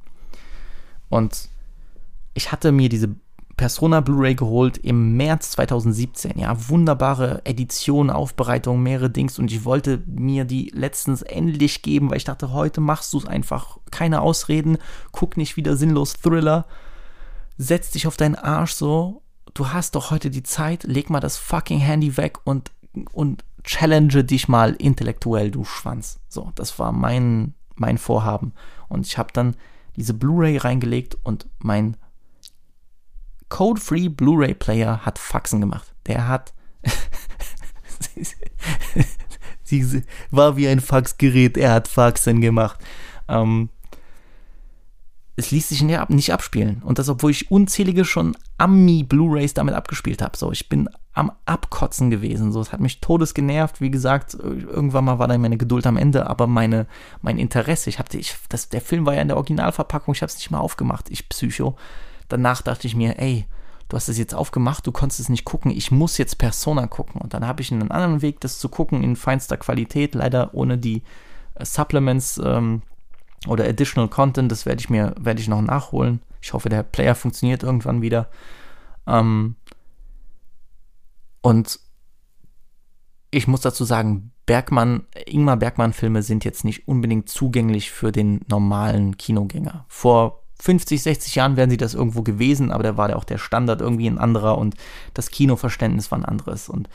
Und 1.09 1.49
ich 2.35 2.53
hatte 2.53 2.71
mir 2.73 2.89
diese 2.89 3.15
Persona 3.57 4.01
Blu-ray 4.01 4.35
geholt 4.35 4.77
im 4.79 5.17
März 5.17 5.53
2017. 5.53 6.39
Ja, 6.39 6.69
wunderbare 6.69 7.41
Edition, 7.45 8.11
Aufbereitung, 8.11 8.83
mehrere 8.83 9.11
Dings 9.11 9.39
und 9.39 9.51
ich 9.51 9.65
wollte 9.65 10.03
mir 10.07 10.45
die 10.45 10.71
letztens 10.75 11.23
endlich 11.23 11.83
geben, 11.83 12.11
weil 12.11 12.19
ich 12.19 12.25
dachte, 12.25 12.53
heute 12.53 12.81
machst 12.81 13.13
du 13.13 13.19
es 13.19 13.27
einfach. 13.27 13.79
Keine 13.91 14.21
Ausreden, 14.21 14.79
guck 15.13 15.37
nicht 15.37 15.57
wieder 15.57 15.77
sinnlos 15.77 16.15
Thriller, 16.15 16.67
setz 17.57 17.91
dich 17.91 18.07
auf 18.07 18.17
deinen 18.17 18.35
Arsch 18.35 18.73
so 18.73 19.23
du 19.57 19.73
hast 19.73 19.95
doch 19.95 20.11
heute 20.11 20.31
die 20.31 20.43
Zeit, 20.43 20.85
leg 20.85 21.11
mal 21.11 21.21
das 21.21 21.37
fucking 21.37 21.79
Handy 21.79 22.17
weg 22.17 22.39
und, 22.45 22.73
und 23.13 23.45
challenge 23.65 24.25
dich 24.25 24.49
mal 24.49 24.75
intellektuell, 24.75 25.51
du 25.51 25.65
Schwanz. 25.65 26.21
So, 26.29 26.53
das 26.55 26.79
war 26.79 26.93
mein, 26.93 27.55
mein 27.75 27.99
Vorhaben. 27.99 28.53
Und 28.89 29.07
ich 29.07 29.19
habe 29.19 29.33
dann 29.33 29.57
diese 29.97 30.15
Blu-ray 30.15 30.59
reingelegt 30.59 31.17
und 31.23 31.49
mein 31.59 31.97
Code-Free 33.49 34.09
Blu-ray-Player 34.09 35.05
hat 35.05 35.19
Faxen 35.19 35.61
gemacht. 35.61 35.95
Der 36.07 36.29
hat. 36.29 36.53
Sie 39.65 40.05
war 40.31 40.57
wie 40.57 40.69
ein 40.69 40.81
Faxgerät, 40.81 41.57
er 41.57 41.73
hat 41.73 41.89
Faxen 41.89 42.41
gemacht. 42.41 42.79
Ähm, 43.29 43.69
es 45.37 45.51
ließ 45.51 45.69
sich 45.69 45.83
nicht 45.83 46.33
abspielen. 46.33 46.83
Und 46.83 46.99
das, 46.99 47.09
obwohl 47.09 47.31
ich 47.31 47.51
unzählige 47.51 48.05
schon 48.05 48.37
Ami-Blu-Rays 48.57 49.53
damit 49.53 49.75
abgespielt 49.75 50.23
habe. 50.23 50.37
So, 50.37 50.51
ich 50.51 50.69
bin 50.69 50.89
am 51.13 51.31
Abkotzen 51.45 52.11
gewesen. 52.11 52.53
So, 52.53 52.61
es 52.61 52.73
hat 52.73 52.81
mich 52.81 53.01
todes 53.01 53.35
genervt. 53.35 53.83
Wie 53.83 53.91
gesagt, 53.91 54.35
irgendwann 54.35 55.05
mal 55.05 55.19
war 55.19 55.29
dann 55.29 55.43
meine 55.43 55.59
Geduld 55.59 55.87
am 55.87 55.99
Ende, 55.99 56.27
aber 56.29 56.47
meine, 56.47 56.87
mein 57.21 57.39
Interesse, 57.39 57.91
ich 57.91 57.99
hatte, 57.99 58.17
ich, 58.17 58.35
das, 58.49 58.71
der 58.71 58.81
Film 58.81 59.05
war 59.05 59.15
ja 59.15 59.21
in 59.23 59.29
der 59.29 59.37
Originalverpackung, 59.37 60.15
ich 60.15 60.23
habe 60.23 60.31
es 60.31 60.37
nicht 60.37 60.51
mal 60.51 60.59
aufgemacht, 60.59 61.11
ich 61.11 61.29
Psycho. 61.29 61.77
Danach 62.29 62.63
dachte 62.63 62.87
ich 62.87 62.97
mir, 62.97 63.19
ey, 63.19 63.47
du 63.89 63.97
hast 63.97 64.09
es 64.09 64.19
jetzt 64.19 64.35
aufgemacht, 64.35 64.87
du 64.87 64.93
konntest 64.93 65.21
es 65.21 65.29
nicht 65.29 65.45
gucken, 65.45 65.71
ich 65.71 65.91
muss 65.91 66.19
jetzt 66.19 66.39
Persona 66.39 66.87
gucken. 66.87 67.21
Und 67.21 67.35
dann 67.35 67.47
habe 67.47 67.63
ich 67.63 67.73
einen 67.73 67.91
anderen 67.91 68.23
Weg, 68.23 68.41
das 68.41 68.59
zu 68.59 68.69
gucken, 68.69 69.03
in 69.03 69.17
feinster 69.17 69.57
Qualität, 69.57 70.15
leider 70.15 70.55
ohne 70.55 70.79
die 70.79 71.03
äh, 71.55 71.65
Supplements 71.65 72.41
ähm, 72.45 72.83
oder 73.47 73.65
Additional 73.65 74.09
Content, 74.09 74.51
das 74.51 74.67
werde 74.67 74.81
ich 74.81 74.91
mir, 74.91 75.15
werde 75.19 75.41
ich 75.41 75.49
noch 75.49 75.63
nachholen. 75.63 76.21
Ich 76.41 76.53
hoffe, 76.53 76.69
der 76.69 76.83
Player 76.83 77.15
funktioniert 77.15 77.63
irgendwann 77.63 78.03
wieder. 78.03 78.29
Ähm, 79.07 79.57
und 81.43 81.79
ich 83.31 83.47
muss 83.47 83.61
dazu 83.61 83.85
sagen, 83.85 84.33
Bergmann, 84.47 85.07
Ingmar 85.27 85.57
Bergmann-Filme 85.57 86.23
sind 86.23 86.45
jetzt 86.45 86.65
nicht 86.65 86.89
unbedingt 86.89 87.29
zugänglich 87.29 87.91
für 87.91 88.13
den 88.13 88.41
normalen 88.49 89.17
Kinogänger. 89.17 89.85
Vor 89.89 90.46
50, 90.59 91.03
60 91.03 91.35
Jahren 91.35 91.57
wären 91.57 91.71
sie 91.71 91.77
das 91.77 91.95
irgendwo 91.95 92.23
gewesen, 92.23 92.73
aber 92.73 92.83
da 92.83 92.97
war 92.97 93.11
ja 93.11 93.17
auch 93.17 93.25
der 93.25 93.39
Standard 93.39 93.81
irgendwie 93.81 94.07
ein 94.07 94.19
anderer 94.19 94.59
und 94.59 94.75
das 95.15 95.31
Kinoverständnis 95.31 96.11
war 96.11 96.19
ein 96.19 96.25
anderes. 96.25 96.69
Und 96.69 96.89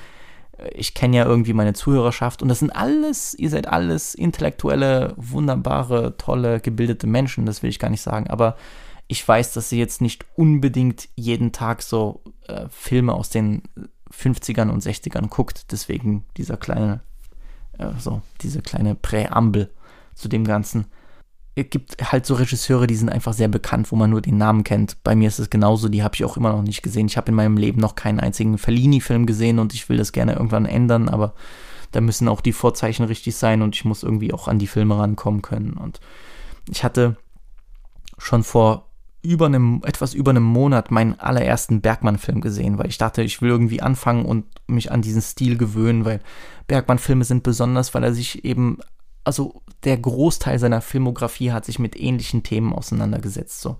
äh, 0.57 0.69
ich 0.73 0.93
kenne 0.93 1.17
ja 1.17 1.25
irgendwie 1.25 1.53
meine 1.53 1.73
Zuhörerschaft 1.73 2.41
und 2.41 2.49
das 2.49 2.59
sind 2.59 2.71
alles, 2.71 3.33
ihr 3.33 3.49
seid 3.49 3.67
alles 3.67 4.15
intellektuelle, 4.15 5.13
wunderbare, 5.15 6.17
tolle, 6.17 6.59
gebildete 6.59 7.07
Menschen, 7.07 7.45
das 7.45 7.61
will 7.61 7.69
ich 7.69 7.79
gar 7.79 7.89
nicht 7.89 8.01
sagen, 8.01 8.27
aber 8.29 8.55
ich 9.07 9.27
weiß, 9.27 9.53
dass 9.53 9.69
sie 9.69 9.77
jetzt 9.77 10.01
nicht 10.01 10.25
unbedingt 10.35 11.09
jeden 11.15 11.51
Tag 11.51 11.81
so 11.81 12.21
äh, 12.47 12.67
Filme 12.69 13.13
aus 13.13 13.29
den 13.29 13.63
50ern 14.09 14.69
und 14.69 14.83
60ern 14.83 15.27
guckt, 15.27 15.71
deswegen 15.71 16.25
dieser 16.37 16.57
kleine, 16.57 17.01
äh, 17.77 17.89
so, 17.99 18.21
diese 18.41 18.61
kleine 18.61 18.95
Präambel 18.95 19.69
zu 20.15 20.29
dem 20.29 20.45
Ganzen 20.45 20.85
es 21.55 21.69
gibt 21.69 22.11
halt 22.11 22.25
so 22.25 22.35
Regisseure, 22.35 22.87
die 22.87 22.95
sind 22.95 23.09
einfach 23.09 23.33
sehr 23.33 23.49
bekannt, 23.49 23.91
wo 23.91 23.95
man 23.95 24.09
nur 24.09 24.21
den 24.21 24.37
Namen 24.37 24.63
kennt. 24.63 25.03
Bei 25.03 25.15
mir 25.15 25.27
ist 25.27 25.39
es 25.39 25.49
genauso, 25.49 25.89
die 25.89 26.01
habe 26.01 26.15
ich 26.15 26.23
auch 26.23 26.37
immer 26.37 26.53
noch 26.53 26.61
nicht 26.61 26.81
gesehen. 26.81 27.07
Ich 27.07 27.17
habe 27.17 27.29
in 27.29 27.35
meinem 27.35 27.57
Leben 27.57 27.81
noch 27.81 27.95
keinen 27.95 28.19
einzigen 28.21 28.57
Fellini-Film 28.57 29.25
gesehen 29.25 29.59
und 29.59 29.73
ich 29.73 29.89
will 29.89 29.97
das 29.97 30.13
gerne 30.13 30.33
irgendwann 30.33 30.65
ändern, 30.65 31.09
aber 31.09 31.33
da 31.91 31.99
müssen 31.99 32.29
auch 32.29 32.39
die 32.39 32.53
Vorzeichen 32.53 33.03
richtig 33.03 33.35
sein 33.35 33.61
und 33.61 33.75
ich 33.75 33.83
muss 33.83 34.03
irgendwie 34.03 34.33
auch 34.33 34.47
an 34.47 34.59
die 34.59 34.67
Filme 34.67 34.97
rankommen 34.97 35.41
können. 35.41 35.73
Und 35.73 35.99
ich 36.69 36.85
hatte 36.85 37.17
schon 38.17 38.43
vor 38.43 38.87
über 39.21 39.45
einem, 39.45 39.81
etwas 39.85 40.13
über 40.13 40.31
einem 40.31 40.43
Monat 40.43 40.89
meinen 40.89 41.19
allerersten 41.19 41.81
Bergmann-Film 41.81 42.39
gesehen, 42.39 42.77
weil 42.77 42.87
ich 42.87 42.97
dachte, 42.97 43.21
ich 43.23 43.41
will 43.41 43.49
irgendwie 43.49 43.81
anfangen 43.81 44.25
und 44.25 44.45
mich 44.67 44.91
an 44.91 45.01
diesen 45.01 45.21
Stil 45.21 45.57
gewöhnen, 45.57 46.05
weil 46.05 46.21
Bergmann-Filme 46.67 47.25
sind 47.25 47.43
besonders, 47.43 47.93
weil 47.93 48.03
er 48.03 48.13
sich 48.13 48.45
eben 48.45 48.79
also 49.23 49.61
der 49.83 49.97
Großteil 49.97 50.59
seiner 50.59 50.81
Filmografie 50.81 51.51
hat 51.51 51.65
sich 51.65 51.79
mit 51.79 51.99
ähnlichen 51.99 52.43
Themen 52.43 52.73
auseinandergesetzt. 52.73 53.61
So 53.61 53.77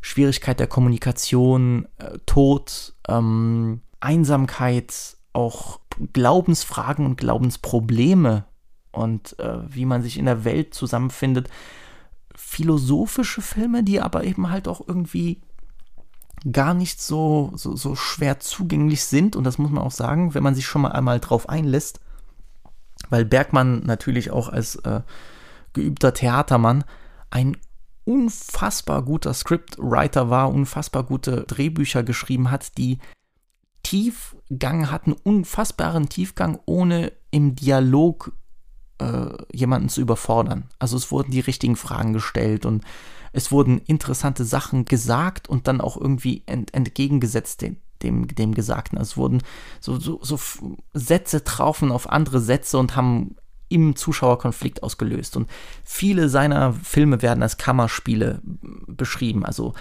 Schwierigkeit 0.00 0.60
der 0.60 0.66
Kommunikation, 0.66 1.88
äh, 1.98 2.18
Tod, 2.26 2.94
ähm, 3.08 3.80
Einsamkeit, 4.00 5.16
auch 5.32 5.80
Glaubensfragen 6.12 7.06
und 7.06 7.16
Glaubensprobleme 7.16 8.44
und 8.92 9.38
äh, 9.38 9.58
wie 9.68 9.84
man 9.84 10.02
sich 10.02 10.18
in 10.18 10.26
der 10.26 10.44
Welt 10.44 10.74
zusammenfindet. 10.74 11.48
Philosophische 12.34 13.42
Filme, 13.42 13.82
die 13.82 14.00
aber 14.00 14.24
eben 14.24 14.50
halt 14.50 14.68
auch 14.68 14.86
irgendwie 14.86 15.42
gar 16.52 16.74
nicht 16.74 17.00
so, 17.00 17.52
so, 17.54 17.76
so 17.76 17.96
schwer 17.96 18.40
zugänglich 18.40 19.04
sind. 19.04 19.36
Und 19.36 19.44
das 19.44 19.58
muss 19.58 19.70
man 19.70 19.82
auch 19.82 19.90
sagen, 19.90 20.34
wenn 20.34 20.42
man 20.42 20.54
sich 20.54 20.66
schon 20.66 20.82
mal 20.82 20.92
einmal 20.92 21.20
drauf 21.20 21.48
einlässt 21.48 22.00
weil 23.10 23.24
Bergmann 23.24 23.82
natürlich 23.84 24.30
auch 24.30 24.48
als 24.48 24.76
äh, 24.76 25.00
geübter 25.72 26.14
Theatermann 26.14 26.84
ein 27.30 27.56
unfassbar 28.04 29.02
guter 29.02 29.34
Scriptwriter 29.34 30.30
war, 30.30 30.52
unfassbar 30.52 31.02
gute 31.04 31.42
Drehbücher 31.42 32.02
geschrieben 32.02 32.50
hat, 32.50 32.78
die 32.78 32.98
Tiefgang 33.82 34.90
hatten, 34.90 35.12
unfassbaren 35.12 36.08
Tiefgang, 36.08 36.58
ohne 36.66 37.12
im 37.30 37.54
Dialog 37.54 38.32
äh, 38.98 39.28
jemanden 39.52 39.88
zu 39.88 40.00
überfordern. 40.00 40.68
Also 40.78 40.96
es 40.96 41.10
wurden 41.10 41.30
die 41.30 41.40
richtigen 41.40 41.76
Fragen 41.76 42.12
gestellt 42.12 42.66
und 42.66 42.84
es 43.32 43.52
wurden 43.52 43.78
interessante 43.78 44.44
Sachen 44.44 44.86
gesagt 44.86 45.48
und 45.48 45.68
dann 45.68 45.80
auch 45.80 45.96
irgendwie 45.96 46.42
ent 46.46 46.74
entgegengesetzt 46.74 47.60
den, 47.62 47.76
dem, 48.02 48.28
dem 48.28 48.54
Gesagten. 48.54 48.98
Es 48.98 49.16
wurden 49.16 49.42
so, 49.80 49.98
so, 49.98 50.20
so 50.22 50.38
Sätze 50.94 51.44
traufen 51.44 51.92
auf 51.92 52.10
andere 52.10 52.40
Sätze 52.40 52.78
und 52.78 52.96
haben 52.96 53.36
im 53.68 53.96
Zuschauerkonflikt 53.96 54.82
ausgelöst. 54.82 55.36
Und 55.36 55.48
viele 55.84 56.28
seiner 56.28 56.72
Filme 56.72 57.22
werden 57.22 57.42
als 57.42 57.56
Kammerspiele 57.56 58.40
beschrieben. 58.86 59.44
Also 59.44 59.74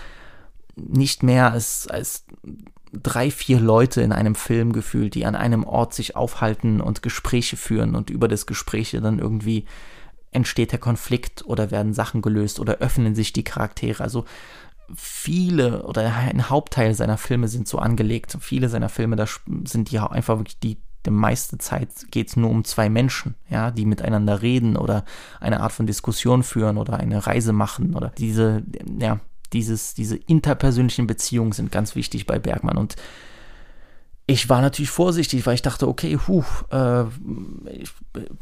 nicht 0.76 1.24
mehr 1.24 1.52
als, 1.52 1.88
als 1.88 2.26
drei, 2.92 3.32
vier 3.32 3.60
Leute 3.60 4.02
in 4.02 4.12
einem 4.12 4.36
Film 4.36 4.74
gefühlt, 4.74 5.16
die 5.16 5.26
an 5.26 5.36
einem 5.36 5.64
Ort 5.64 5.94
sich 5.94 6.16
aufhalten 6.16 6.82
und 6.82 7.02
Gespräche 7.02 7.58
führen 7.58 7.96
und 7.96 8.10
über 8.10 8.28
das 8.28 8.46
Gespräche 8.46 9.02
dann 9.02 9.20
irgendwie 9.20 9.66
entsteht 10.32 10.74
der 10.74 10.80
Konflikt 10.80 11.46
oder 11.46 11.72
werden 11.72 11.94
Sachen 11.94 12.22
gelöst 12.22 12.60
oder 12.60 12.76
öffnen 12.80 13.16
sich 13.16 13.32
die 13.32 13.44
Charaktere. 13.44 14.04
Also 14.04 14.26
viele 14.94 15.84
oder 15.84 16.14
ein 16.16 16.50
Hauptteil 16.50 16.94
seiner 16.94 17.18
Filme 17.18 17.48
sind 17.48 17.68
so 17.68 17.80
angelegt. 17.80 18.38
Viele 18.40 18.70
seiner 18.70 18.90
Filme, 18.90 19.16
da 19.16 19.26
sind 19.66 19.92
die 19.92 20.00
einfach 20.00 20.38
wirklich 20.38 20.60
die, 20.60 20.78
die 21.06 21.12
meiste 21.12 21.58
Zeit 21.58 21.90
geht 22.12 22.30
es 22.30 22.36
nur 22.36 22.50
um 22.50 22.64
zwei 22.64 22.90
Menschen, 22.90 23.36
ja, 23.50 23.72
die 23.72 23.86
miteinander 23.86 24.42
reden 24.42 24.76
oder 24.76 25.06
eine 25.40 25.62
Art 25.62 25.72
von 25.72 25.88
Diskussion 25.88 26.44
führen 26.44 26.78
oder 26.78 26.98
eine 26.98 27.26
Reise 27.26 27.54
machen 27.54 27.96
oder 27.96 28.12
diese, 28.18 28.64
ja, 29.00 29.20
dieses, 29.54 29.94
diese 29.94 30.16
interpersönlichen 30.16 31.08
Beziehungen 31.08 31.52
sind 31.52 31.72
ganz 31.72 31.96
wichtig 31.96 32.26
bei 32.26 32.40
Bergmann 32.40 32.78
und 32.78 32.96
ich 34.28 34.50
war 34.50 34.62
natürlich 34.62 34.90
vorsichtig, 34.90 35.46
weil 35.46 35.54
ich 35.54 35.62
dachte, 35.62 35.88
okay, 35.88 36.18
huh, 36.28 36.44
äh, 36.72 37.04
ich, 37.80 37.92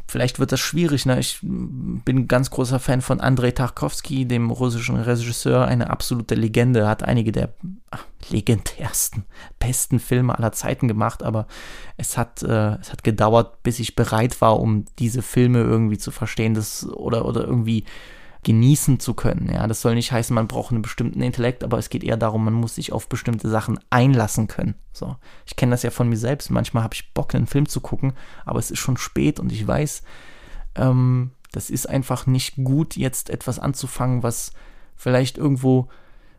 vielleicht 0.08 0.40
wird 0.40 0.54
das 0.54 0.62
schwierig. 0.62 1.06
Ne? 1.06 1.20
Ich 1.20 1.40
bin 1.42 2.20
ein 2.20 2.28
ganz 2.30 2.50
großer 2.52 2.80
Fan 2.80 3.02
von 3.02 3.20
Andrei 3.20 3.52
Tarkovsky, 3.52 4.26
dem 4.26 4.50
russischen 4.50 4.96
Regisseur, 4.96 5.66
eine 5.66 5.90
absolute 5.90 6.36
Legende, 6.36 6.88
hat 6.88 7.04
einige 7.04 7.34
der 7.34 7.54
ach, 7.92 8.06
legendärsten, 8.30 9.26
besten 9.60 10.00
Filme 10.00 10.38
aller 10.38 10.54
Zeiten 10.54 10.88
gemacht, 10.88 11.22
aber 11.22 11.48
es 11.98 12.18
hat, 12.18 12.42
äh, 12.44 12.76
es 12.76 12.94
hat 12.94 13.04
gedauert, 13.04 13.62
bis 13.64 13.80
ich 13.80 13.98
bereit 13.98 14.40
war, 14.40 14.62
um 14.62 14.86
diese 15.00 15.22
Filme 15.22 15.60
irgendwie 15.60 15.98
zu 15.98 16.12
verstehen, 16.12 16.54
das, 16.54 16.88
oder, 16.88 17.26
oder 17.26 17.44
irgendwie 17.44 17.84
genießen 18.44 19.00
zu 19.00 19.14
können. 19.14 19.50
Ja, 19.54 19.68
das 19.68 19.82
soll 19.82 19.96
nicht 19.96 20.12
heißen, 20.12 20.34
man 20.34 20.48
braucht 20.48 20.72
einen 20.72 20.82
bestimmten 20.82 21.22
Intellekt, 21.22 21.64
aber 21.64 21.78
es 21.78 21.90
geht 21.90 22.04
eher 22.04 22.18
darum, 22.18 22.46
man 22.46 22.54
muss 22.54 22.76
sich 22.76 22.92
auf 22.92 23.08
bestimmte 23.08 23.50
Sachen 23.50 23.80
einlassen 23.90 24.48
können. 24.48 24.76
So, 24.92 25.16
ich 25.46 25.56
kenne 25.56 25.72
das 25.72 25.84
ja 25.84 25.90
von 25.92 26.10
mir 26.10 26.18
selbst. 26.18 26.50
Manchmal 26.52 26.84
habe 26.84 26.94
ich 26.94 27.14
Bock, 27.14 27.34
einen 27.36 27.48
Film 27.48 27.68
zu 27.68 27.82
gucken, 27.82 28.14
aber 28.46 28.60
es 28.60 28.72
ist 28.72 28.80
schon 28.80 28.98
spät 28.98 29.40
und 29.40 29.52
ich 29.52 29.66
weiß, 29.66 30.04
ähm, 30.76 31.32
das 31.52 31.70
ist 31.70 31.88
einfach 31.88 32.26
nicht 32.26 32.56
gut, 32.64 32.96
jetzt 32.96 33.30
etwas 33.30 33.60
anzufangen, 33.60 34.24
was 34.24 34.54
vielleicht 34.96 35.38
irgendwo 35.38 35.88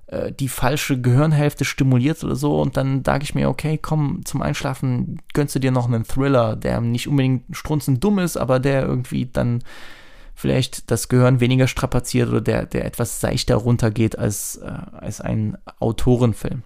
äh, 0.06 0.32
die 0.32 0.48
falsche 0.48 1.00
Gehirnhälfte 1.00 1.64
stimuliert 1.64 2.22
oder 2.24 2.36
so 2.36 2.60
und 2.60 2.76
dann 2.76 3.04
sage 3.04 3.24
ich 3.24 3.34
mir, 3.34 3.48
okay, 3.48 3.78
komm, 3.78 4.24
zum 4.24 4.42
Einschlafen 4.42 5.22
gönnst 5.32 5.54
du 5.54 5.60
dir 5.60 5.70
noch 5.70 5.86
einen 5.86 6.04
Thriller, 6.04 6.56
der 6.56 6.80
nicht 6.80 7.08
unbedingt 7.08 7.56
strunzend 7.56 8.02
dumm 8.02 8.18
ist, 8.18 8.36
aber 8.36 8.60
der 8.60 8.82
irgendwie 8.82 9.26
dann 9.26 9.62
vielleicht 10.34 10.90
das 10.90 11.08
Gehirn 11.08 11.40
weniger 11.40 11.68
strapaziert 11.68 12.28
oder 12.28 12.40
der, 12.40 12.66
der 12.66 12.84
etwas 12.84 13.20
seichter 13.20 13.56
runtergeht 13.56 14.18
als, 14.18 14.56
äh, 14.56 14.70
als 14.92 15.20
ein 15.20 15.56
Autorenfilm. 15.78 16.62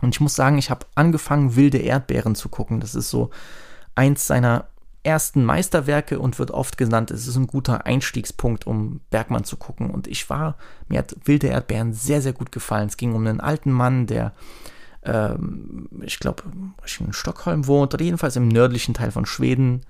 Und 0.00 0.14
ich 0.14 0.20
muss 0.20 0.34
sagen, 0.34 0.58
ich 0.58 0.70
habe 0.70 0.86
angefangen, 0.94 1.56
Wilde 1.56 1.78
Erdbeeren 1.78 2.34
zu 2.34 2.48
gucken. 2.48 2.80
Das 2.80 2.94
ist 2.94 3.10
so 3.10 3.30
eins 3.94 4.26
seiner 4.26 4.68
ersten 5.02 5.44
Meisterwerke 5.44 6.18
und 6.18 6.38
wird 6.38 6.50
oft 6.50 6.76
genannt, 6.76 7.10
es 7.10 7.26
ist 7.26 7.36
ein 7.36 7.46
guter 7.46 7.86
Einstiegspunkt, 7.86 8.66
um 8.66 9.00
Bergmann 9.10 9.44
zu 9.44 9.56
gucken. 9.56 9.90
Und 9.90 10.06
ich 10.06 10.28
war, 10.28 10.56
mir 10.88 10.98
hat 10.98 11.16
Wilde 11.24 11.48
Erdbeeren 11.48 11.92
sehr, 11.92 12.20
sehr 12.20 12.32
gut 12.32 12.52
gefallen. 12.52 12.88
Es 12.88 12.96
ging 12.96 13.14
um 13.14 13.26
einen 13.26 13.40
alten 13.40 13.72
Mann, 13.72 14.06
der 14.06 14.32
ähm, 15.04 15.88
ich 16.02 16.18
glaube, 16.18 16.42
in 17.00 17.12
Stockholm 17.12 17.66
wohnt 17.66 17.94
oder 17.94 18.04
jedenfalls 18.04 18.36
im 18.36 18.48
nördlichen 18.48 18.94
Teil 18.94 19.10
von 19.10 19.26
Schweden 19.26 19.82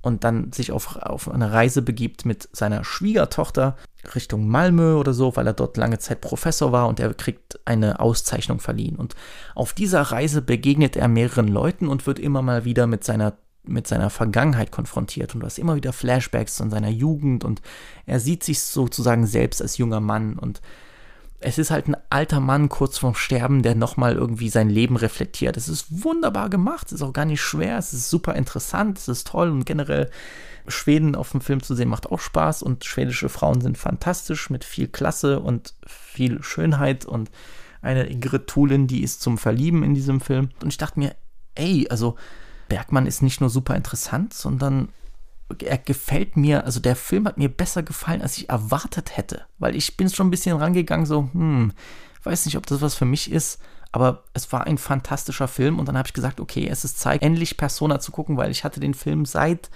und 0.00 0.24
dann 0.24 0.52
sich 0.52 0.72
auf, 0.72 0.96
auf 0.96 1.30
eine 1.30 1.52
Reise 1.52 1.82
begibt 1.82 2.24
mit 2.24 2.48
seiner 2.52 2.84
Schwiegertochter 2.84 3.76
Richtung 4.14 4.48
Malmö 4.48 4.94
oder 4.94 5.12
so, 5.12 5.34
weil 5.36 5.46
er 5.46 5.52
dort 5.54 5.76
lange 5.76 5.98
Zeit 5.98 6.20
Professor 6.20 6.72
war 6.72 6.88
und 6.88 7.00
er 7.00 7.12
kriegt 7.14 7.58
eine 7.64 8.00
Auszeichnung 8.00 8.60
verliehen. 8.60 8.96
Und 8.96 9.16
auf 9.54 9.72
dieser 9.72 10.02
Reise 10.02 10.40
begegnet 10.40 10.96
er 10.96 11.08
mehreren 11.08 11.48
Leuten 11.48 11.88
und 11.88 12.06
wird 12.06 12.18
immer 12.18 12.42
mal 12.42 12.64
wieder 12.64 12.86
mit 12.86 13.04
seiner 13.04 13.34
mit 13.64 13.86
seiner 13.86 14.08
Vergangenheit 14.08 14.72
konfrontiert 14.72 15.34
und 15.34 15.40
du 15.40 15.46
hast 15.46 15.58
immer 15.58 15.76
wieder 15.76 15.92
Flashbacks 15.92 16.56
von 16.56 16.70
seiner 16.70 16.88
Jugend 16.88 17.44
und 17.44 17.60
er 18.06 18.18
sieht 18.18 18.42
sich 18.42 18.62
sozusagen 18.62 19.26
selbst 19.26 19.60
als 19.60 19.76
junger 19.76 20.00
Mann 20.00 20.38
und 20.38 20.62
es 21.40 21.58
ist 21.58 21.70
halt 21.70 21.86
ein 21.86 21.96
alter 22.10 22.40
Mann 22.40 22.68
kurz 22.68 22.98
vorm 22.98 23.14
Sterben, 23.14 23.62
der 23.62 23.76
nochmal 23.76 24.14
irgendwie 24.14 24.48
sein 24.48 24.68
Leben 24.68 24.96
reflektiert. 24.96 25.56
Es 25.56 25.68
ist 25.68 26.02
wunderbar 26.02 26.50
gemacht, 26.50 26.86
es 26.88 26.94
ist 26.94 27.02
auch 27.02 27.12
gar 27.12 27.26
nicht 27.26 27.40
schwer, 27.40 27.78
es 27.78 27.92
ist 27.92 28.10
super 28.10 28.34
interessant, 28.34 28.98
es 28.98 29.06
ist 29.06 29.28
toll. 29.28 29.50
Und 29.50 29.64
generell 29.64 30.10
Schweden 30.66 31.14
auf 31.14 31.30
dem 31.30 31.40
Film 31.40 31.62
zu 31.62 31.76
sehen 31.76 31.88
macht 31.88 32.10
auch 32.10 32.20
Spaß. 32.20 32.62
Und 32.62 32.84
schwedische 32.84 33.28
Frauen 33.28 33.60
sind 33.60 33.78
fantastisch 33.78 34.50
mit 34.50 34.64
viel 34.64 34.88
Klasse 34.88 35.38
und 35.38 35.74
viel 35.86 36.42
Schönheit. 36.42 37.04
Und 37.04 37.30
eine 37.82 38.06
Ingrid 38.06 38.48
Thulin, 38.48 38.88
die 38.88 39.04
ist 39.04 39.22
zum 39.22 39.38
Verlieben 39.38 39.84
in 39.84 39.94
diesem 39.94 40.20
Film. 40.20 40.50
Und 40.60 40.68
ich 40.68 40.78
dachte 40.78 40.98
mir, 40.98 41.14
ey, 41.54 41.86
also 41.88 42.16
Bergmann 42.68 43.06
ist 43.06 43.22
nicht 43.22 43.40
nur 43.40 43.50
super 43.50 43.76
interessant, 43.76 44.34
sondern 44.34 44.88
er 45.62 45.78
gefällt 45.78 46.36
mir, 46.36 46.64
also 46.64 46.80
der 46.80 46.96
Film 46.96 47.26
hat 47.26 47.38
mir 47.38 47.48
besser 47.48 47.82
gefallen, 47.82 48.22
als 48.22 48.36
ich 48.36 48.48
erwartet 48.48 49.16
hätte. 49.16 49.42
Weil 49.58 49.76
ich 49.76 49.96
bin 49.96 50.10
schon 50.10 50.28
ein 50.28 50.30
bisschen 50.30 50.56
rangegangen, 50.56 51.06
so, 51.06 51.28
hm, 51.32 51.72
weiß 52.22 52.46
nicht, 52.46 52.56
ob 52.56 52.66
das 52.66 52.80
was 52.80 52.94
für 52.94 53.06
mich 53.06 53.30
ist, 53.30 53.60
aber 53.90 54.24
es 54.34 54.52
war 54.52 54.66
ein 54.66 54.78
fantastischer 54.78 55.48
Film 55.48 55.78
und 55.78 55.88
dann 55.88 55.96
habe 55.96 56.06
ich 56.06 56.12
gesagt, 56.12 56.40
okay, 56.40 56.68
es 56.68 56.84
ist 56.84 56.98
Zeit, 56.98 57.22
endlich 57.22 57.56
Persona 57.56 58.00
zu 58.00 58.12
gucken, 58.12 58.36
weil 58.36 58.50
ich 58.50 58.64
hatte 58.64 58.80
den 58.80 58.94
Film 58.94 59.24
seit 59.24 59.70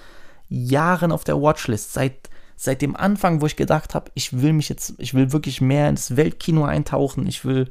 Jahren 0.49 1.13
auf 1.13 1.25
der 1.25 1.41
Watchlist, 1.41 1.95
seit, 1.95 2.29
seit 2.57 2.83
dem 2.83 2.95
Anfang, 2.95 3.41
wo 3.41 3.47
ich 3.47 3.57
gedacht 3.57 3.95
habe, 3.95 4.11
ich 4.15 4.41
will 4.41 4.53
mich 4.53 4.69
jetzt, 4.69 4.95
ich 4.99 5.15
will 5.15 5.33
wirklich 5.33 5.63
mehr 5.63 5.89
ins 5.89 6.17
Weltkino 6.17 6.65
eintauchen, 6.65 7.27
ich 7.27 7.47
will 7.47 7.71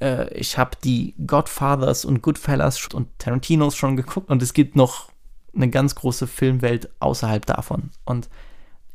äh, 0.00 0.32
ich 0.34 0.58
habe 0.58 0.72
die 0.82 1.14
Godfathers 1.26 2.04
und 2.04 2.22
Goodfellas 2.22 2.88
und 2.92 3.08
Tarantinos 3.18 3.76
schon 3.76 3.96
geguckt 3.96 4.30
und 4.30 4.42
es 4.42 4.52
gibt 4.52 4.76
noch 4.76 5.10
eine 5.54 5.70
ganz 5.70 5.94
große 5.94 6.26
Filmwelt 6.26 6.90
außerhalb 7.00 7.44
davon. 7.46 7.90
Und 8.04 8.28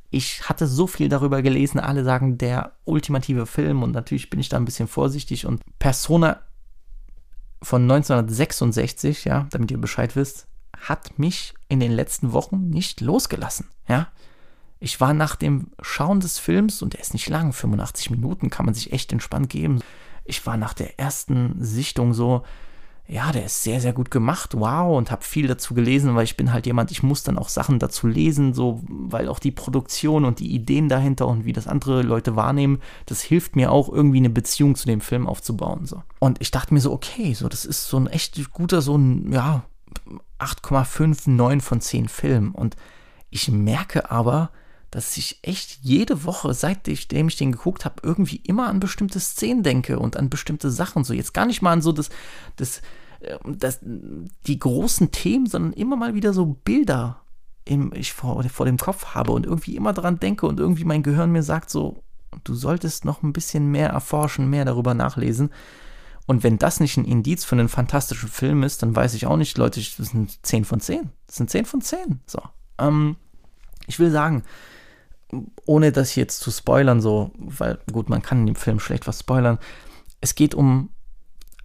ich 0.09 0.47
hatte 0.47 0.67
so 0.67 0.85
viel 0.85 1.09
darüber 1.09 1.41
gelesen, 1.41 1.79
alle 1.79 2.03
sagen 2.03 2.37
der 2.37 2.73
ultimative 2.85 3.47
Film 3.47 3.81
und 3.81 3.91
natürlich 3.91 4.29
bin 4.29 4.39
ich 4.39 4.47
da 4.47 4.57
ein 4.57 4.65
bisschen 4.65 4.87
vorsichtig 4.87 5.47
und 5.47 5.61
Persona 5.79 6.41
von 7.63 7.81
1966, 7.83 9.25
ja, 9.25 9.47
damit 9.49 9.71
ihr 9.71 9.79
Bescheid 9.79 10.15
wisst, 10.15 10.47
hat 10.77 11.17
mich 11.17 11.55
in 11.67 11.79
den 11.79 11.91
letzten 11.91 12.31
Wochen 12.31 12.69
nicht 12.69 13.01
losgelassen, 13.01 13.67
ja. 13.87 14.07
Ich 14.79 14.99
war 14.99 15.13
nach 15.13 15.37
dem 15.37 15.71
Schauen 15.81 16.19
des 16.19 16.39
Films, 16.39 16.81
und 16.81 16.93
der 16.93 16.99
ist 16.99 17.13
nicht 17.13 17.29
lang, 17.29 17.53
85 17.53 18.11
Minuten, 18.11 18.49
kann 18.49 18.65
man 18.65 18.75
sich 18.75 18.91
echt 18.91 19.13
entspannt 19.13 19.49
geben. 19.49 19.79
Ich 20.25 20.45
war 20.45 20.57
nach 20.57 20.73
der 20.73 20.99
ersten 20.99 21.55
Sichtung 21.57 22.13
so, 22.13 22.43
ja, 23.05 23.33
der 23.33 23.45
ist 23.45 23.63
sehr, 23.63 23.81
sehr 23.81 23.91
gut 23.91 24.11
gemacht, 24.11 24.53
wow, 24.55 24.97
und 24.97 25.11
habe 25.11 25.23
viel 25.23 25.47
dazu 25.47 25.73
gelesen, 25.73 26.15
weil 26.15 26.23
ich 26.23 26.37
bin 26.37 26.53
halt 26.53 26.65
jemand, 26.65 26.89
ich 26.89 27.03
muss 27.03 27.23
dann 27.23 27.37
auch 27.37 27.49
Sachen 27.49 27.77
dazu 27.77 28.07
lesen, 28.07 28.53
so, 28.53 28.81
weil 28.87 29.27
auch 29.27 29.39
die 29.39 29.51
Produktion 29.51 30.23
und 30.23 30.39
die 30.39 30.53
Ideen 30.53 30.87
dahinter 30.87 31.27
und 31.27 31.43
wie 31.43 31.51
das 31.51 31.67
andere 31.67 32.01
Leute 32.01 32.37
wahrnehmen, 32.37 32.79
das 33.05 33.21
hilft 33.21 33.57
mir 33.57 33.71
auch 33.71 33.89
irgendwie 33.89 34.19
eine 34.19 34.29
Beziehung 34.29 34.75
zu 34.75 34.87
dem 34.87 35.01
Film 35.01 35.27
aufzubauen, 35.27 35.85
so. 35.85 36.01
Und 36.19 36.39
ich 36.41 36.51
dachte 36.51 36.73
mir 36.73 36.79
so, 36.79 36.93
okay, 36.93 37.33
so, 37.33 37.49
das 37.49 37.65
ist 37.65 37.87
so 37.87 37.97
ein 37.97 38.07
echt 38.07 38.51
guter, 38.53 38.81
so 38.81 38.97
ein, 38.97 39.33
ja, 39.33 39.63
8,5, 40.39 41.29
9 41.29 41.61
von 41.61 41.81
10 41.81 42.07
Film 42.07 42.55
und 42.55 42.77
ich 43.29 43.51
merke 43.51 44.11
aber, 44.11 44.49
dass 44.93 45.17
ich 45.17 45.39
echt 45.41 45.79
jede 45.81 46.23
Woche, 46.23 46.53
seitdem 46.53 47.27
ich 47.27 47.35
den 47.35 47.51
geguckt 47.51 47.83
habe, 47.83 47.95
irgendwie 48.03 48.35
immer 48.45 48.67
an 48.67 48.79
bestimmte 48.79 49.19
Szenen 49.19 49.63
denke 49.63 49.97
und 49.97 50.17
an 50.17 50.29
bestimmte 50.29 50.69
Sachen. 50.69 51.03
So 51.03 51.15
jetzt 51.15 51.33
gar 51.33 51.47
nicht 51.47 51.63
mal 51.63 51.71
an 51.71 51.81
so 51.81 51.91
das, 51.91 52.09
das, 52.57 52.83
ähm, 53.21 53.57
das, 53.57 53.79
die 53.81 54.59
großen 54.59 55.09
Themen, 55.09 55.47
sondern 55.47 55.73
immer 55.73 55.95
mal 55.95 56.13
wieder 56.13 56.31
so 56.31 56.45
Bilder, 56.63 57.21
im, 57.65 57.91
ich 57.95 58.13
vor, 58.13 58.43
vor 58.43 58.67
dem 58.67 58.77
Kopf 58.77 59.15
habe 59.15 59.31
und 59.31 59.47
irgendwie 59.47 59.75
immer 59.75 59.93
daran 59.93 60.19
denke 60.19 60.45
und 60.45 60.59
irgendwie 60.59 60.83
mein 60.83 61.01
Gehirn 61.01 61.31
mir 61.31 61.41
sagt 61.41 61.71
so, 61.71 62.03
du 62.43 62.53
solltest 62.53 63.03
noch 63.03 63.23
ein 63.23 63.33
bisschen 63.33 63.71
mehr 63.71 63.89
erforschen, 63.89 64.47
mehr 64.47 64.65
darüber 64.65 64.93
nachlesen. 64.93 65.49
Und 66.27 66.43
wenn 66.43 66.59
das 66.59 66.79
nicht 66.79 66.97
ein 66.97 67.05
Indiz 67.05 67.45
für 67.45 67.55
einen 67.55 67.67
fantastischen 67.67 68.29
Film 68.29 68.61
ist, 68.61 68.83
dann 68.83 68.95
weiß 68.95 69.15
ich 69.15 69.25
auch 69.25 69.37
nicht, 69.37 69.57
Leute, 69.57 69.79
das 69.79 70.09
sind 70.09 70.45
10 70.45 70.65
von 70.65 70.79
10. 70.79 71.09
Das 71.25 71.37
sind 71.37 71.49
10 71.49 71.65
von 71.65 71.81
10. 71.81 72.19
So. 72.27 72.41
Ähm, 72.77 73.15
ich 73.87 73.97
will 73.97 74.11
sagen, 74.11 74.43
ohne 75.65 75.91
das 75.91 76.15
jetzt 76.15 76.39
zu 76.39 76.51
spoilern, 76.51 77.01
so, 77.01 77.31
weil 77.37 77.79
gut, 77.91 78.09
man 78.09 78.21
kann 78.21 78.41
in 78.41 78.47
dem 78.47 78.55
Film 78.55 78.79
schlecht 78.79 79.07
was 79.07 79.19
spoilern. 79.19 79.59
Es 80.21 80.35
geht 80.35 80.55
um 80.55 80.89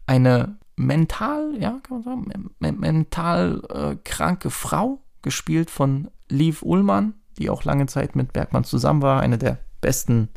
eine 0.06 0.58
mental, 0.76 1.54
ja, 1.58 1.80
kann 1.82 2.02
man 2.02 2.02
sagen, 2.02 2.50
mental 2.58 3.62
äh, 3.70 3.96
kranke 4.04 4.50
Frau, 4.50 5.02
gespielt 5.22 5.70
von 5.70 6.08
Liv 6.28 6.62
Ullmann, 6.62 7.14
die 7.38 7.50
auch 7.50 7.64
lange 7.64 7.86
Zeit 7.86 8.16
mit 8.16 8.32
Bergmann 8.32 8.64
zusammen 8.64 9.02
war, 9.02 9.20
eine 9.20 9.38
der 9.38 9.58
besten 9.80 10.28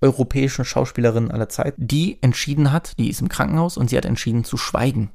europäischen 0.00 0.64
Schauspielerinnen 0.64 1.30
aller 1.30 1.48
Zeit, 1.48 1.74
die 1.76 2.22
entschieden 2.22 2.72
hat, 2.72 2.98
die 2.98 3.10
ist 3.10 3.20
im 3.20 3.28
Krankenhaus 3.28 3.76
und 3.76 3.90
sie 3.90 3.96
hat 3.96 4.04
entschieden 4.04 4.44
zu 4.44 4.56
schweigen. 4.56 5.10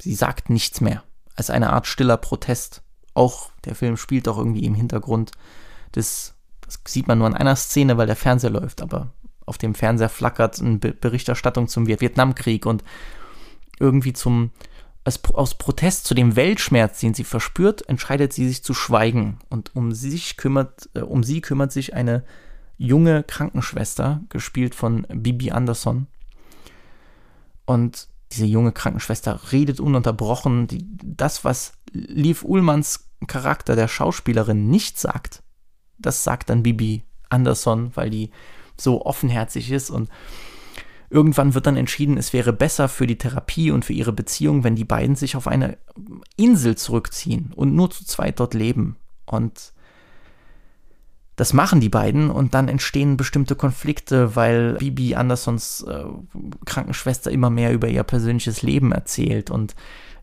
Sie 0.00 0.14
sagt 0.14 0.50
nichts 0.50 0.80
mehr, 0.80 1.02
als 1.34 1.50
eine 1.50 1.72
Art 1.72 1.86
stiller 1.86 2.16
Protest. 2.16 2.82
Auch 3.14 3.50
der 3.64 3.74
Film 3.74 3.96
spielt 3.96 4.28
auch 4.28 4.38
irgendwie 4.38 4.64
im 4.64 4.74
Hintergrund 4.74 5.32
des 5.94 6.34
das 6.70 6.92
sieht 6.92 7.08
man 7.08 7.18
nur 7.18 7.26
an 7.26 7.34
einer 7.34 7.56
Szene, 7.56 7.96
weil 7.96 8.06
der 8.06 8.16
Fernseher 8.16 8.50
läuft, 8.50 8.80
aber 8.80 9.12
auf 9.44 9.58
dem 9.58 9.74
Fernseher 9.74 10.08
flackert 10.08 10.60
eine 10.60 10.78
Berichterstattung 10.78 11.66
zum 11.66 11.86
Vietnamkrieg 11.86 12.66
und 12.66 12.84
irgendwie 13.80 14.12
zum 14.12 14.50
aus 15.32 15.54
Protest 15.54 16.04
zu 16.04 16.14
dem 16.14 16.36
Weltschmerz, 16.36 17.00
den 17.00 17.14
sie 17.14 17.24
verspürt, 17.24 17.88
entscheidet 17.88 18.32
sie 18.32 18.46
sich 18.46 18.62
zu 18.62 18.74
schweigen 18.74 19.38
und 19.48 19.74
um 19.74 19.92
sich 19.92 20.36
kümmert 20.36 20.88
äh, 20.94 21.00
um 21.00 21.24
sie 21.24 21.40
kümmert 21.40 21.72
sich 21.72 21.94
eine 21.94 22.22
junge 22.76 23.24
Krankenschwester, 23.24 24.22
gespielt 24.28 24.74
von 24.74 25.06
Bibi 25.12 25.50
Anderson. 25.50 26.06
Und 27.66 28.08
diese 28.32 28.46
junge 28.46 28.72
Krankenschwester 28.72 29.40
redet 29.52 29.80
ununterbrochen. 29.80 30.66
Die, 30.66 30.86
das, 31.02 31.44
was 31.44 31.72
Liv 31.92 32.42
Ullmanns 32.42 33.08
Charakter 33.26 33.76
der 33.76 33.88
Schauspielerin 33.88 34.68
nicht 34.68 34.98
sagt, 34.98 35.42
das 36.00 36.24
sagt 36.24 36.50
dann 36.50 36.62
Bibi 36.62 37.02
Anderson, 37.28 37.92
weil 37.94 38.10
die 38.10 38.30
so 38.76 39.04
offenherzig 39.04 39.70
ist 39.70 39.90
und 39.90 40.08
irgendwann 41.10 41.54
wird 41.54 41.66
dann 41.66 41.76
entschieden, 41.76 42.16
es 42.16 42.32
wäre 42.32 42.52
besser 42.52 42.88
für 42.88 43.06
die 43.06 43.18
Therapie 43.18 43.70
und 43.70 43.84
für 43.84 43.92
ihre 43.92 44.12
Beziehung, 44.12 44.64
wenn 44.64 44.76
die 44.76 44.84
beiden 44.84 45.16
sich 45.16 45.36
auf 45.36 45.48
eine 45.48 45.76
Insel 46.36 46.76
zurückziehen 46.76 47.52
und 47.54 47.74
nur 47.74 47.90
zu 47.90 48.04
zweit 48.04 48.40
dort 48.40 48.54
leben. 48.54 48.96
Und 49.26 49.72
das 51.36 51.52
machen 51.52 51.80
die 51.80 51.88
beiden 51.88 52.30
und 52.30 52.54
dann 52.54 52.68
entstehen 52.68 53.16
bestimmte 53.16 53.56
Konflikte, 53.56 54.36
weil 54.36 54.74
Bibi 54.74 55.14
Andersons 55.14 55.82
äh, 55.88 56.04
Krankenschwester 56.66 57.30
immer 57.30 57.50
mehr 57.50 57.72
über 57.72 57.88
ihr 57.88 58.02
persönliches 58.02 58.62
Leben 58.62 58.92
erzählt 58.92 59.50
und 59.50 59.74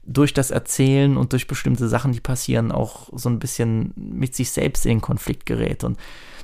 durch 0.07 0.33
das 0.33 0.51
Erzählen 0.51 1.17
und 1.17 1.33
durch 1.33 1.47
bestimmte 1.47 1.87
Sachen, 1.89 2.13
die 2.13 2.21
passieren, 2.21 2.71
auch 2.71 3.09
so 3.11 3.29
ein 3.29 3.39
bisschen 3.39 3.93
mit 3.95 4.35
sich 4.35 4.51
selbst 4.51 4.85
in 4.85 5.01
Konflikt 5.01 5.45
gerät. 5.45 5.83
Und 5.83 5.99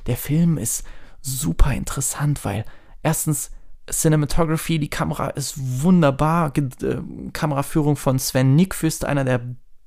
der 0.06 0.16
Film 0.16 0.58
ist 0.58 0.84
super 1.22 1.72
interessant, 1.72 2.44
weil 2.44 2.66
erstens 3.02 3.50
Cinematography, 3.90 4.78
die 4.78 4.90
Kamera 4.90 5.28
ist 5.28 5.54
wunderbar, 5.82 6.52
äh, 6.56 7.00
Kameraführung 7.32 7.96
von 7.96 8.18
Sven 8.18 8.54
Nickfüst, 8.54 9.04
einer 9.04 9.24
der 9.24 9.40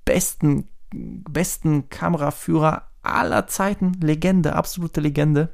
besten, 0.06 0.68
besten 0.92 1.90
Kameraführer 1.90 2.88
aller 3.04 3.48
Zeiten, 3.48 3.94
Legende, 4.02 4.56
absolute 4.56 5.02
Legende. 5.02 5.54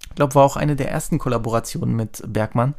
Ich 0.00 0.14
glaube, 0.14 0.36
war 0.36 0.44
auch 0.44 0.56
eine 0.56 0.76
der 0.76 0.90
ersten 0.90 1.18
Kollaborationen 1.18 1.94
mit 1.94 2.22
Bergmann. 2.26 2.74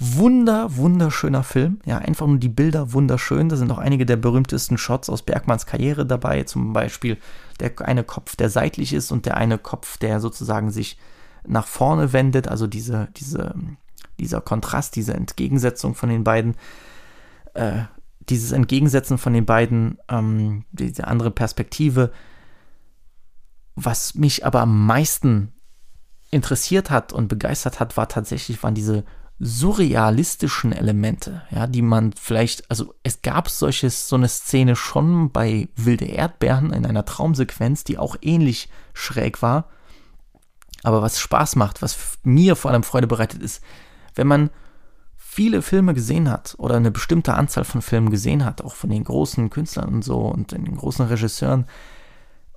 Wunder, 0.00 0.76
wunderschöner 0.76 1.42
Film. 1.42 1.80
Ja, 1.84 1.98
einfach 1.98 2.26
nur 2.26 2.38
die 2.38 2.48
Bilder 2.48 2.92
wunderschön. 2.92 3.48
Da 3.48 3.56
sind 3.56 3.72
auch 3.72 3.78
einige 3.78 4.06
der 4.06 4.16
berühmtesten 4.16 4.78
Shots 4.78 5.10
aus 5.10 5.22
Bergmanns 5.22 5.66
Karriere 5.66 6.06
dabei. 6.06 6.44
Zum 6.44 6.72
Beispiel 6.72 7.18
der 7.58 7.72
eine 7.80 8.04
Kopf, 8.04 8.36
der 8.36 8.48
seitlich 8.48 8.92
ist 8.92 9.10
und 9.10 9.26
der 9.26 9.36
eine 9.36 9.58
Kopf, 9.58 9.98
der 9.98 10.20
sozusagen 10.20 10.70
sich 10.70 10.98
nach 11.44 11.66
vorne 11.66 12.12
wendet. 12.12 12.46
Also 12.46 12.68
diese, 12.68 13.08
diese, 13.16 13.54
dieser 14.20 14.40
Kontrast, 14.40 14.94
diese 14.94 15.14
Entgegensetzung 15.14 15.96
von 15.96 16.08
den 16.08 16.22
beiden. 16.22 16.54
Äh, 17.54 17.82
dieses 18.28 18.52
Entgegensetzen 18.52 19.18
von 19.18 19.32
den 19.32 19.46
beiden, 19.46 19.98
ähm, 20.08 20.64
diese 20.70 21.08
andere 21.08 21.30
Perspektive. 21.30 22.12
Was 23.74 24.14
mich 24.14 24.44
aber 24.44 24.60
am 24.60 24.86
meisten 24.86 25.52
interessiert 26.30 26.90
hat 26.90 27.12
und 27.12 27.28
begeistert 27.28 27.80
hat, 27.80 27.96
war 27.96 28.08
tatsächlich, 28.08 28.62
waren 28.62 28.74
diese 28.74 29.04
surrealistischen 29.40 30.72
Elemente, 30.72 31.42
ja, 31.50 31.66
die 31.66 31.82
man 31.82 32.12
vielleicht, 32.12 32.68
also 32.70 32.94
es 33.04 33.22
gab 33.22 33.48
solches, 33.48 34.08
so 34.08 34.16
eine 34.16 34.28
Szene 34.28 34.74
schon 34.74 35.30
bei 35.30 35.68
Wilde 35.76 36.06
Erdbeeren 36.06 36.72
in 36.72 36.84
einer 36.84 37.04
Traumsequenz, 37.04 37.84
die 37.84 37.98
auch 37.98 38.16
ähnlich 38.20 38.68
schräg 38.94 39.40
war. 39.40 39.68
Aber 40.82 41.02
was 41.02 41.20
Spaß 41.20 41.56
macht, 41.56 41.82
was 41.82 42.18
mir 42.24 42.56
vor 42.56 42.70
allem 42.70 42.82
Freude 42.82 43.06
bereitet, 43.06 43.42
ist, 43.42 43.62
wenn 44.14 44.26
man 44.26 44.50
viele 45.16 45.62
Filme 45.62 45.94
gesehen 45.94 46.30
hat 46.30 46.56
oder 46.58 46.76
eine 46.76 46.90
bestimmte 46.90 47.34
Anzahl 47.34 47.64
von 47.64 47.82
Filmen 47.82 48.10
gesehen 48.10 48.44
hat, 48.44 48.62
auch 48.62 48.74
von 48.74 48.90
den 48.90 49.04
großen 49.04 49.50
Künstlern 49.50 49.88
und 49.88 50.02
so 50.02 50.18
und 50.22 50.50
den 50.50 50.76
großen 50.76 51.06
Regisseuren, 51.06 51.66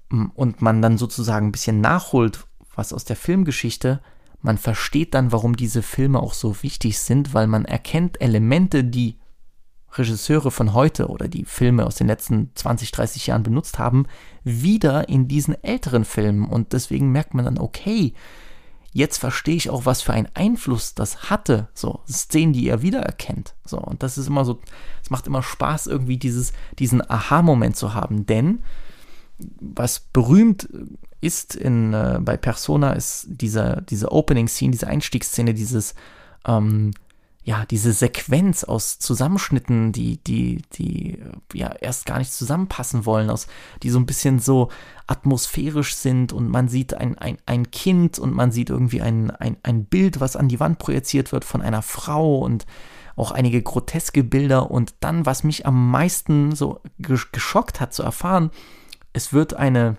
und 0.10 0.62
man 0.62 0.82
dann 0.82 0.98
sozusagen 0.98 1.48
ein 1.48 1.52
bisschen 1.52 1.80
nachholt, 1.80 2.46
was 2.76 2.92
aus 2.92 3.06
der 3.06 3.16
Filmgeschichte, 3.16 4.02
man 4.42 4.58
versteht 4.58 5.14
dann, 5.14 5.32
warum 5.32 5.56
diese 5.56 5.82
Filme 5.82 6.20
auch 6.20 6.34
so 6.34 6.64
wichtig 6.64 7.00
sind, 7.00 7.34
weil 7.34 7.48
man 7.48 7.66
erkennt 7.66 8.22
Elemente, 8.22 8.84
die 8.84 9.18
Regisseure 9.94 10.52
von 10.52 10.74
heute 10.74 11.08
oder 11.08 11.28
die 11.28 11.46
Filme 11.46 11.86
aus 11.86 11.96
den 11.96 12.08
letzten 12.08 12.52
20, 12.56 12.92
30 12.92 13.28
Jahren 13.28 13.44
benutzt 13.44 13.78
haben, 13.78 14.06
wieder 14.44 15.10
in 15.10 15.28
diesen 15.28 15.62
älteren 15.64 16.06
Filmen. 16.06 16.46
Und 16.46 16.74
deswegen 16.74 17.12
merkt 17.12 17.34
man 17.34 17.46
dann, 17.46 17.58
okay, 17.58 18.14
jetzt 18.94 19.18
verstehe 19.18 19.56
ich 19.56 19.70
auch, 19.70 19.86
was 19.86 20.02
für 20.02 20.14
einen 20.14 20.30
Einfluss 20.34 20.96
das 20.96 21.30
hatte. 21.30 21.68
So, 21.74 22.02
Szenen, 22.10 22.54
die 22.54 22.64
ihr 22.64 22.82
wiedererkennt. 22.82 23.56
So, 23.66 23.78
und 23.80 24.02
das 24.02 24.18
ist 24.18 24.28
immer 24.28 24.46
so, 24.46 24.60
es 25.04 25.10
macht 25.10 25.28
immer 25.28 25.44
Spaß, 25.44 25.88
irgendwie 25.88 26.18
dieses, 26.18 26.54
diesen 26.80 27.08
Aha-Moment 27.08 27.76
zu 27.76 27.94
haben. 27.94 28.26
Denn 28.26 28.64
was 29.60 30.00
berühmt 30.00 30.70
ist 31.22 31.56
in, 31.56 31.94
äh, 31.94 32.20
bei 32.22 32.36
Persona, 32.36 32.94
ist 32.94 33.28
dieser, 33.30 33.82
diese 33.82 34.12
Opening-Scene, 34.12 34.72
diese 34.72 34.88
Einstiegsszene, 34.88 35.54
dieses, 35.54 35.94
ähm, 36.46 36.92
ja, 37.44 37.66
diese 37.66 37.92
Sequenz 37.92 38.64
aus 38.64 39.00
Zusammenschnitten, 39.00 39.92
die, 39.92 40.18
die, 40.24 40.62
die 40.74 41.20
äh, 41.20 41.32
ja 41.54 41.72
erst 41.80 42.06
gar 42.06 42.20
nicht 42.20 42.34
zusammenpassen 42.34 43.06
wollen, 43.06 43.30
aus, 43.30 43.48
die 43.82 43.90
so 43.90 44.00
ein 44.00 44.06
bisschen 44.06 44.40
so 44.40 44.70
atmosphärisch 45.08 45.96
sind 45.96 46.34
und 46.34 46.50
man 46.50 46.68
sieht 46.68 46.94
ein, 46.94 47.18
ein, 47.18 47.38
ein 47.46 47.72
Kind 47.72 48.20
und 48.20 48.34
man 48.34 48.52
sieht 48.52 48.70
irgendwie 48.70 49.02
ein, 49.02 49.32
ein, 49.32 49.58
ein 49.64 49.86
Bild, 49.86 50.20
was 50.20 50.36
an 50.36 50.50
die 50.50 50.60
Wand 50.60 50.78
projiziert 50.78 51.32
wird 51.32 51.46
von 51.46 51.62
einer 51.62 51.82
Frau 51.82 52.40
und 52.40 52.66
auch 53.16 53.32
einige 53.32 53.62
groteske 53.62 54.24
Bilder. 54.24 54.72
Und 54.72 54.94
dann, 55.00 55.26
was 55.26 55.44
mich 55.44 55.66
am 55.66 55.92
meisten 55.92 56.56
so 56.56 56.80
geschockt 57.00 57.80
hat 57.80 57.94
zu 57.94 58.04
erfahren, 58.04 58.52
es 59.14 59.34
wird 59.34 59.54
eine 59.56 59.98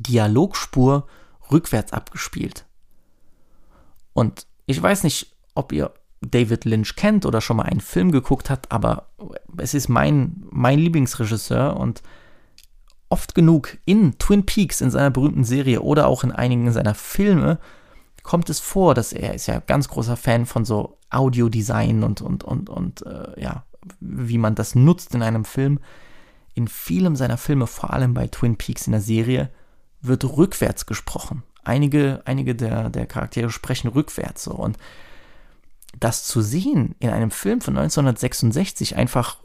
Dialogspur 0.00 1.06
rückwärts 1.50 1.92
abgespielt. 1.92 2.64
Und 4.12 4.46
ich 4.66 4.80
weiß 4.80 5.04
nicht, 5.04 5.34
ob 5.54 5.72
ihr 5.72 5.92
David 6.20 6.64
Lynch 6.64 6.96
kennt 6.96 7.24
oder 7.24 7.40
schon 7.40 7.56
mal 7.56 7.64
einen 7.64 7.80
Film 7.80 8.12
geguckt 8.12 8.50
habt, 8.50 8.70
aber 8.70 9.08
es 9.56 9.74
ist 9.74 9.88
mein, 9.88 10.44
mein 10.50 10.78
Lieblingsregisseur 10.78 11.76
und 11.76 12.02
oft 13.08 13.34
genug 13.34 13.78
in 13.86 14.18
Twin 14.18 14.46
Peaks, 14.46 14.80
in 14.80 14.90
seiner 14.90 15.10
berühmten 15.10 15.44
Serie 15.44 15.80
oder 15.80 16.06
auch 16.06 16.22
in 16.22 16.30
einigen 16.30 16.70
seiner 16.72 16.94
Filme, 16.94 17.58
kommt 18.22 18.50
es 18.50 18.60
vor, 18.60 18.94
dass 18.94 19.12
er 19.12 19.34
ist 19.34 19.46
ja 19.46 19.60
ganz 19.60 19.88
großer 19.88 20.16
Fan 20.16 20.46
von 20.46 20.64
so 20.64 20.98
Audiodesign 21.08 22.04
und, 22.04 22.20
und, 22.20 22.44
und, 22.44 22.68
und 22.68 23.04
äh, 23.06 23.40
ja, 23.40 23.64
wie 23.98 24.38
man 24.38 24.54
das 24.54 24.74
nutzt 24.74 25.14
in 25.14 25.22
einem 25.22 25.44
Film. 25.44 25.80
In 26.54 26.68
vielem 26.68 27.16
seiner 27.16 27.38
Filme, 27.38 27.66
vor 27.66 27.92
allem 27.92 28.12
bei 28.14 28.28
Twin 28.28 28.56
Peaks 28.56 28.86
in 28.86 28.92
der 28.92 29.00
Serie, 29.00 29.50
wird 30.02 30.24
rückwärts 30.24 30.86
gesprochen. 30.86 31.42
Einige, 31.62 32.22
einige 32.24 32.54
der, 32.54 32.90
der 32.90 33.06
Charaktere 33.06 33.50
sprechen 33.50 33.88
rückwärts 33.88 34.44
so. 34.44 34.52
Und 34.52 34.78
das 35.98 36.24
zu 36.24 36.40
sehen 36.40 36.94
in 36.98 37.10
einem 37.10 37.30
Film 37.30 37.60
von 37.60 37.76
1966, 37.76 38.96
einfach 38.96 39.38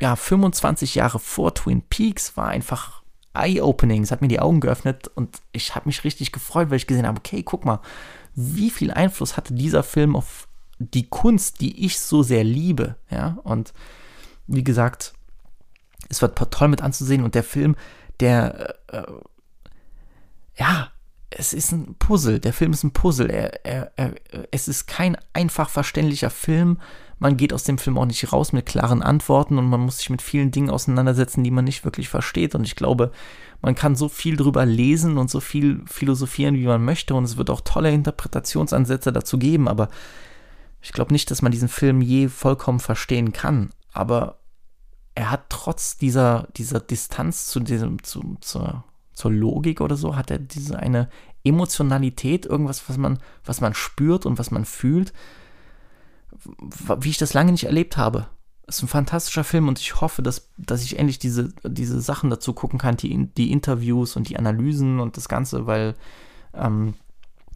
ja, 0.00 0.16
25 0.16 0.96
Jahre 0.96 1.18
vor 1.18 1.54
Twin 1.54 1.82
Peaks, 1.82 2.36
war 2.36 2.48
einfach 2.48 3.02
eye-opening. 3.34 4.02
Es 4.02 4.10
hat 4.10 4.20
mir 4.20 4.28
die 4.28 4.40
Augen 4.40 4.60
geöffnet 4.60 5.08
und 5.08 5.38
ich 5.52 5.74
habe 5.74 5.88
mich 5.88 6.04
richtig 6.04 6.32
gefreut, 6.32 6.70
weil 6.70 6.76
ich 6.76 6.86
gesehen 6.86 7.06
habe, 7.06 7.18
okay, 7.18 7.42
guck 7.42 7.64
mal, 7.64 7.80
wie 8.34 8.70
viel 8.70 8.90
Einfluss 8.90 9.36
hatte 9.36 9.54
dieser 9.54 9.82
Film 9.82 10.16
auf 10.16 10.48
die 10.78 11.08
Kunst, 11.08 11.60
die 11.60 11.84
ich 11.84 11.98
so 11.98 12.22
sehr 12.22 12.44
liebe. 12.44 12.96
Ja, 13.10 13.38
und 13.42 13.72
wie 14.46 14.64
gesagt, 14.64 15.14
es 16.08 16.22
wird 16.22 16.38
toll 16.52 16.68
mit 16.68 16.82
anzusehen 16.82 17.22
und 17.22 17.34
der 17.34 17.44
Film, 17.44 17.76
der 18.20 18.76
äh, 18.88 19.02
ja, 20.58 20.90
es 21.30 21.52
ist 21.52 21.72
ein 21.72 21.94
Puzzle. 21.98 22.40
Der 22.40 22.52
Film 22.52 22.72
ist 22.72 22.84
ein 22.84 22.92
Puzzle. 22.92 23.30
Er, 23.30 23.64
er, 23.64 23.92
er, 23.96 24.14
es 24.50 24.66
ist 24.66 24.86
kein 24.86 25.16
einfach 25.32 25.68
verständlicher 25.68 26.30
Film. 26.30 26.78
Man 27.18 27.36
geht 27.36 27.52
aus 27.52 27.64
dem 27.64 27.78
Film 27.78 27.98
auch 27.98 28.06
nicht 28.06 28.32
raus 28.32 28.52
mit 28.52 28.66
klaren 28.66 29.02
Antworten 29.02 29.58
und 29.58 29.68
man 29.68 29.80
muss 29.80 29.98
sich 29.98 30.10
mit 30.10 30.22
vielen 30.22 30.50
Dingen 30.50 30.70
auseinandersetzen, 30.70 31.44
die 31.44 31.50
man 31.50 31.64
nicht 31.64 31.84
wirklich 31.84 32.08
versteht. 32.08 32.54
Und 32.54 32.64
ich 32.64 32.76
glaube, 32.76 33.12
man 33.60 33.74
kann 33.74 33.96
so 33.96 34.08
viel 34.08 34.36
drüber 34.36 34.64
lesen 34.64 35.18
und 35.18 35.30
so 35.30 35.40
viel 35.40 35.82
philosophieren, 35.86 36.54
wie 36.54 36.66
man 36.66 36.84
möchte. 36.84 37.14
Und 37.14 37.24
es 37.24 37.36
wird 37.36 37.50
auch 37.50 37.60
tolle 37.60 37.92
Interpretationsansätze 37.92 39.12
dazu 39.12 39.38
geben. 39.38 39.68
Aber 39.68 39.88
ich 40.80 40.92
glaube 40.92 41.12
nicht, 41.12 41.30
dass 41.30 41.42
man 41.42 41.52
diesen 41.52 41.68
Film 41.68 42.00
je 42.00 42.28
vollkommen 42.28 42.80
verstehen 42.80 43.32
kann. 43.32 43.70
Aber 43.92 44.38
er 45.14 45.30
hat 45.30 45.50
trotz 45.50 45.98
dieser, 45.98 46.48
dieser 46.56 46.80
Distanz 46.80 47.46
zu 47.46 47.60
diesem, 47.60 48.02
zu, 48.02 48.36
zur 48.40 48.84
zur 49.18 49.32
Logik 49.32 49.80
oder 49.80 49.96
so, 49.96 50.14
hat 50.14 50.30
er 50.30 50.38
diese 50.38 50.78
eine 50.78 51.08
Emotionalität, 51.42 52.46
irgendwas, 52.46 52.88
was 52.88 52.96
man, 52.96 53.18
was 53.44 53.60
man 53.60 53.74
spürt 53.74 54.26
und 54.26 54.38
was 54.38 54.52
man 54.52 54.64
fühlt, 54.64 55.12
wie 57.00 57.10
ich 57.10 57.18
das 57.18 57.34
lange 57.34 57.50
nicht 57.50 57.64
erlebt 57.64 57.96
habe. 57.96 58.28
Es 58.68 58.76
ist 58.76 58.84
ein 58.84 58.88
fantastischer 58.88 59.42
Film 59.42 59.66
und 59.66 59.80
ich 59.80 60.00
hoffe, 60.00 60.22
dass, 60.22 60.50
dass 60.56 60.84
ich 60.84 61.00
endlich 61.00 61.18
diese, 61.18 61.52
diese 61.64 62.00
Sachen 62.00 62.30
dazu 62.30 62.52
gucken 62.52 62.78
kann, 62.78 62.96
die, 62.96 63.26
die 63.34 63.50
Interviews 63.50 64.14
und 64.14 64.28
die 64.28 64.38
Analysen 64.38 65.00
und 65.00 65.16
das 65.16 65.28
Ganze, 65.28 65.66
weil 65.66 65.96
ähm, 66.54 66.94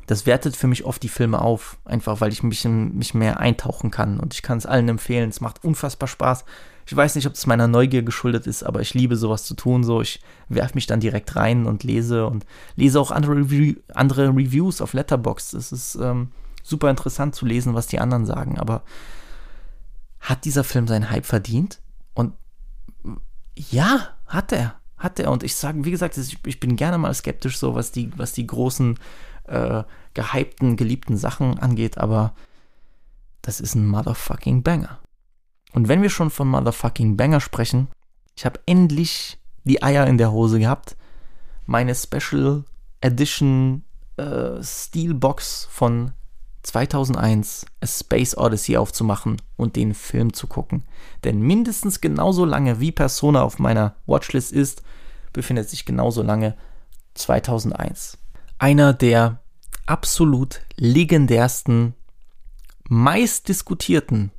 das 0.09 0.27
wertet 0.27 0.57
für 0.57 0.67
mich 0.67 0.85
oft 0.85 1.01
die 1.01 1.09
Filme 1.09 1.41
auf, 1.41 1.79
einfach 1.85 2.21
weil 2.21 2.33
ich 2.33 2.43
mich, 2.43 2.65
mich 2.65 3.15
mehr 3.15 3.39
eintauchen 3.39 3.93
kann 3.93 4.19
und 4.19 4.35
ich 4.35 4.43
kann 4.43 4.59
es 4.59 4.67
allen 4.67 4.89
empfehlen. 4.89 5.31
Es 5.31 5.41
macht 5.41 5.65
unfassbar 5.65 6.09
Spaß. 6.09 6.45
Ich 6.87 6.97
weiß 6.97 7.15
nicht, 7.15 7.27
ob 7.27 7.35
es 7.35 7.47
meiner 7.47 7.69
Neugier 7.69 8.03
geschuldet 8.03 8.47
ist, 8.47 8.63
aber 8.63 8.81
ich 8.81 8.95
liebe 8.95 9.17
sowas 9.17 9.45
zu 9.45 9.55
tun. 9.55 9.85
So, 9.85 10.01
ich 10.01 10.21
werfe 10.49 10.75
mich 10.75 10.87
dann 10.87 11.01
direkt 11.01 11.37
rein 11.37 11.67
und 11.67 11.85
lese 11.85 12.27
und 12.27 12.45
lese 12.77 13.01
auch 13.01 13.11
andere, 13.11 13.37
Review, 13.37 13.75
andere 13.95 14.29
Reviews 14.29 14.81
auf 14.81 14.93
Letterboxd. 14.93 15.55
Es 15.55 15.73
ist 15.73 15.95
ähm, 15.97 16.29
super 16.63 16.91
interessant 16.91 17.35
zu 17.35 17.47
lesen, 17.47 17.75
was 17.75 17.87
die 17.87 17.99
anderen 17.99 18.27
sagen. 18.27 18.59
Aber 18.59 18.83
hat 20.21 20.45
dieser 20.45 20.65
Film 20.65 20.87
seinen 20.89 21.11
Hype 21.11 21.27
verdient? 21.27 21.81
Und 22.15 22.35
ja, 23.57 24.09
hat 24.27 24.53
er. 24.53 24.77
Hat 24.97 25.19
er. 25.19 25.31
Und 25.31 25.43
ich 25.43 25.57
sage, 25.57 25.85
wie 25.85 25.91
gesagt, 25.91 26.17
ich 26.19 26.61
bin 26.61 26.77
gerne 26.77 26.99
mal 26.99 27.13
skeptisch, 27.15 27.59
so 27.59 27.75
was 27.75 27.91
die, 27.93 28.11
was 28.17 28.33
die 28.33 28.47
großen, 28.47 28.99
äh, 29.45 29.83
gehypten, 30.15 30.77
geliebten 30.77 31.17
Sachen 31.17 31.59
angeht, 31.59 31.99
aber 31.99 32.35
das 33.43 33.61
ist 33.61 33.75
ein 33.75 33.87
motherfucking 33.87 34.63
Banger. 34.63 34.99
Und 35.73 35.89
wenn 35.89 36.03
wir 36.03 36.11
schon 36.11 36.31
von 36.31 36.49
Motherfucking 36.49 37.17
Banger 37.17 37.41
sprechen, 37.41 37.89
ich 38.37 38.45
habe 38.45 38.61
endlich 38.67 39.39
die 39.65 39.83
Eier 39.83 40.07
in 40.07 40.19
der 40.19 40.33
Hose 40.33 40.59
gehabt, 40.59 40.97
meine 41.67 41.95
Special 41.95 42.65
Edition 43.01 43.85
äh, 44.17 44.63
Steelbox 44.63 45.69
von 45.71 46.13
2001 46.63 47.67
A 47.81 47.87
Space 47.87 48.37
Odyssey 48.37 48.77
aufzumachen 48.77 49.41
und 49.57 49.77
den 49.77 49.95
Film 49.95 50.33
zu 50.33 50.47
gucken. 50.47 50.85
Denn 51.25 51.41
mindestens 51.41 52.01
genauso 52.01 52.45
lange 52.45 52.81
wie 52.81 52.93
Persona 52.93 53.43
auf 53.43 53.59
meiner 53.59 53.97
Watchlist 54.07 54.53
ist, 54.53 54.83
befindet 55.33 55.69
sich 55.69 55.85
genauso 55.85 56.23
lange 56.23 56.57
2001. 57.15 58.19
Einer 58.59 58.93
der 58.93 59.41
absolut 59.87 60.61
legendärsten, 60.77 61.95
meistdiskutierten 62.89 64.31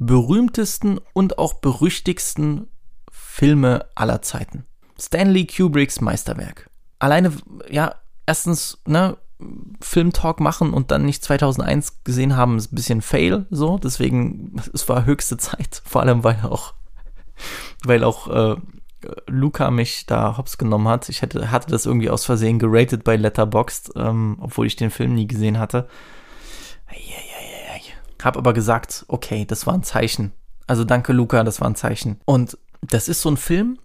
berühmtesten 0.00 0.98
und 1.12 1.38
auch 1.38 1.54
berüchtigsten 1.54 2.66
Filme 3.12 3.86
aller 3.94 4.22
Zeiten. 4.22 4.64
Stanley 4.98 5.46
Kubricks 5.46 6.00
Meisterwerk. 6.00 6.68
Alleine, 6.98 7.32
ja, 7.70 7.94
erstens, 8.26 8.78
ne, 8.86 9.16
Filmtalk 9.80 10.40
machen 10.40 10.72
und 10.72 10.90
dann 10.90 11.04
nicht 11.04 11.22
2001 11.22 12.02
gesehen 12.04 12.36
haben, 12.36 12.58
ist 12.58 12.72
ein 12.72 12.74
bisschen 12.74 13.02
fail, 13.02 13.46
so. 13.50 13.78
Deswegen, 13.78 14.56
es 14.74 14.88
war 14.88 15.04
höchste 15.04 15.36
Zeit. 15.36 15.82
Vor 15.86 16.02
allem, 16.02 16.24
weil 16.24 16.40
auch, 16.42 16.74
weil 17.84 18.02
auch 18.02 18.28
äh, 18.28 18.56
Luca 19.26 19.70
mich 19.70 20.06
da 20.06 20.38
hops 20.38 20.56
genommen 20.56 20.88
hat. 20.88 21.10
Ich 21.10 21.20
hätte, 21.20 21.50
hatte 21.50 21.70
das 21.70 21.84
irgendwie 21.86 22.10
aus 22.10 22.24
Versehen 22.24 22.58
geratet 22.58 23.04
bei 23.04 23.16
Letterboxd, 23.16 23.92
ähm, 23.96 24.38
obwohl 24.40 24.66
ich 24.66 24.76
den 24.76 24.90
Film 24.90 25.14
nie 25.14 25.26
gesehen 25.26 25.58
hatte. 25.58 25.88
Yeah, 26.90 27.29
hab 28.24 28.36
aber 28.36 28.52
gesagt, 28.52 29.04
okay, 29.08 29.44
das 29.44 29.66
war 29.66 29.74
ein 29.74 29.82
Zeichen. 29.82 30.32
Also 30.66 30.84
danke, 30.84 31.12
Luca, 31.12 31.42
das 31.42 31.60
war 31.60 31.68
ein 31.68 31.74
Zeichen. 31.74 32.20
Und 32.24 32.58
das 32.82 33.08
ist 33.08 33.22
so 33.22 33.30
ein 33.30 33.36
Film, 33.36 33.78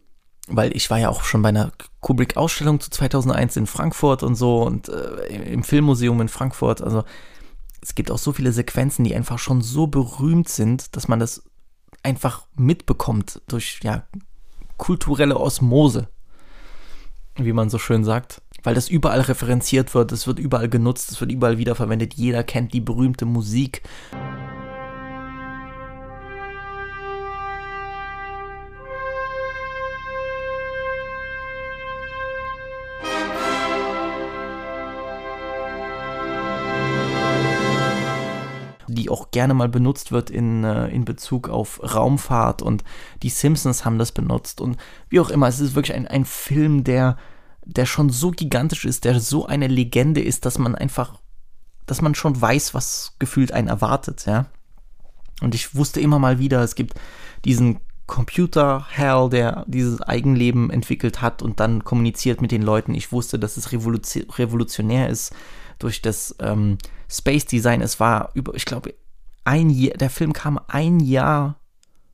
weil 0.48 0.76
ich 0.76 0.90
war 0.90 1.00
ja 1.00 1.10
auch 1.10 1.24
schon 1.24 1.42
bei 1.42 1.50
einer 1.50 1.72
Kubrick-Ausstellung 2.02 2.80
zu 2.80 2.92
2001 2.92 3.58
in 3.58 3.68
Frankfurt 3.68 4.24
und 4.24 4.36
so 4.36 4.62
und 4.64 4.90
äh, 4.90 5.52
im 5.52 5.64
Filmmuseum 5.64 6.22
in 6.22 6.30
Frankfurt. 6.30 6.82
Also 6.82 7.04
es 7.82 7.96
gibt 7.96 8.12
auch 8.12 8.18
so 8.18 8.32
viele 8.32 8.52
Sequenzen, 8.52 9.04
die 9.04 9.16
einfach 9.16 9.40
schon 9.40 9.62
so 9.62 9.88
berühmt 9.88 10.50
sind, 10.50 10.96
dass 10.96 11.08
man 11.08 11.20
das 11.20 11.44
einfach 12.04 12.46
mitbekommt 12.56 13.42
durch 13.48 13.80
ja, 13.84 14.04
kulturelle 14.78 15.40
Osmose, 15.40 16.08
wie 17.36 17.54
man 17.54 17.70
so 17.70 17.80
schön 17.80 18.04
sagt. 18.04 18.42
Weil 18.66 18.74
das 18.74 18.90
überall 18.90 19.22
referenziert 19.22 19.94
wird, 19.94 20.12
es 20.12 20.26
wird 20.26 20.40
überall 20.40 20.68
genutzt, 20.68 21.12
es 21.12 21.22
wird 21.22 21.32
überall 21.32 21.60
wiederverwendet, 21.60 22.16
jeder 22.16 22.44
kennt 22.44 22.74
die 22.74 22.82
berühmte 22.82 23.26
Musik. 23.26 23.84
die 38.88 39.10
auch 39.10 39.32
gerne 39.32 39.54
mal 39.54 39.68
benutzt 39.68 40.14
wird 40.14 40.30
in, 40.30 40.64
äh, 40.64 40.88
in 40.88 41.04
Bezug 41.04 41.50
auf 41.50 41.82
Raumfahrt 41.84 42.62
und 42.62 42.84
die 43.24 43.30
Simpsons 43.30 43.84
haben 43.84 44.00
das 44.00 44.14
benutzt 44.14 44.62
und 44.62 44.78
wie 45.10 45.20
auch 45.20 45.30
immer, 45.30 45.48
es 45.50 45.60
ist 45.60 45.76
wirklich 45.76 45.96
ein, 45.96 46.08
ein 46.08 46.24
Film, 46.24 46.86
der, 46.86 47.18
der 47.66 47.86
schon 47.86 48.10
so 48.10 48.32
gigantisch 48.32 48.86
ist, 48.86 49.06
der 49.06 49.20
so 49.20 49.46
eine 49.46 49.68
Legende 49.68 50.22
ist, 50.22 50.46
dass 50.46 50.58
man 50.58 50.76
einfach, 50.76 51.20
dass 51.86 52.02
man 52.02 52.16
schon 52.16 52.40
weiß, 52.40 52.74
was 52.74 53.16
gefühlt 53.20 53.52
einen 53.52 53.68
erwartet, 53.68 54.26
ja. 54.26 54.46
Und 55.42 55.54
ich 55.54 55.76
wusste 55.76 56.00
immer 56.00 56.20
mal 56.20 56.40
wieder, 56.40 56.62
es 56.62 56.76
gibt 56.76 56.94
diesen 57.44 57.80
Computer-Hell, 58.08 59.30
der 59.30 59.66
dieses 59.68 60.02
Eigenleben 60.02 60.70
entwickelt 60.70 61.22
hat 61.22 61.42
und 61.42 61.60
dann 61.60 61.84
kommuniziert 61.84 62.42
mit 62.42 62.52
den 62.52 62.62
Leuten. 62.62 62.94
Ich 62.94 63.12
wusste, 63.12 63.40
dass 63.40 63.58
es 63.58 63.72
revolutionär 63.74 65.10
ist 65.10 65.34
durch 65.80 66.02
das 66.02 66.36
ähm, 66.40 66.78
Space 67.10 67.46
Design. 67.46 67.82
Es 67.82 68.00
war 68.00 68.32
über, 68.34 68.54
ich 68.54 68.66
glaube, 68.66 68.94
ein 69.44 69.70
Jahr, 69.70 69.98
der 69.98 70.10
Film 70.10 70.34
kam 70.34 70.60
ein 70.68 71.00
Jahr 71.00 71.60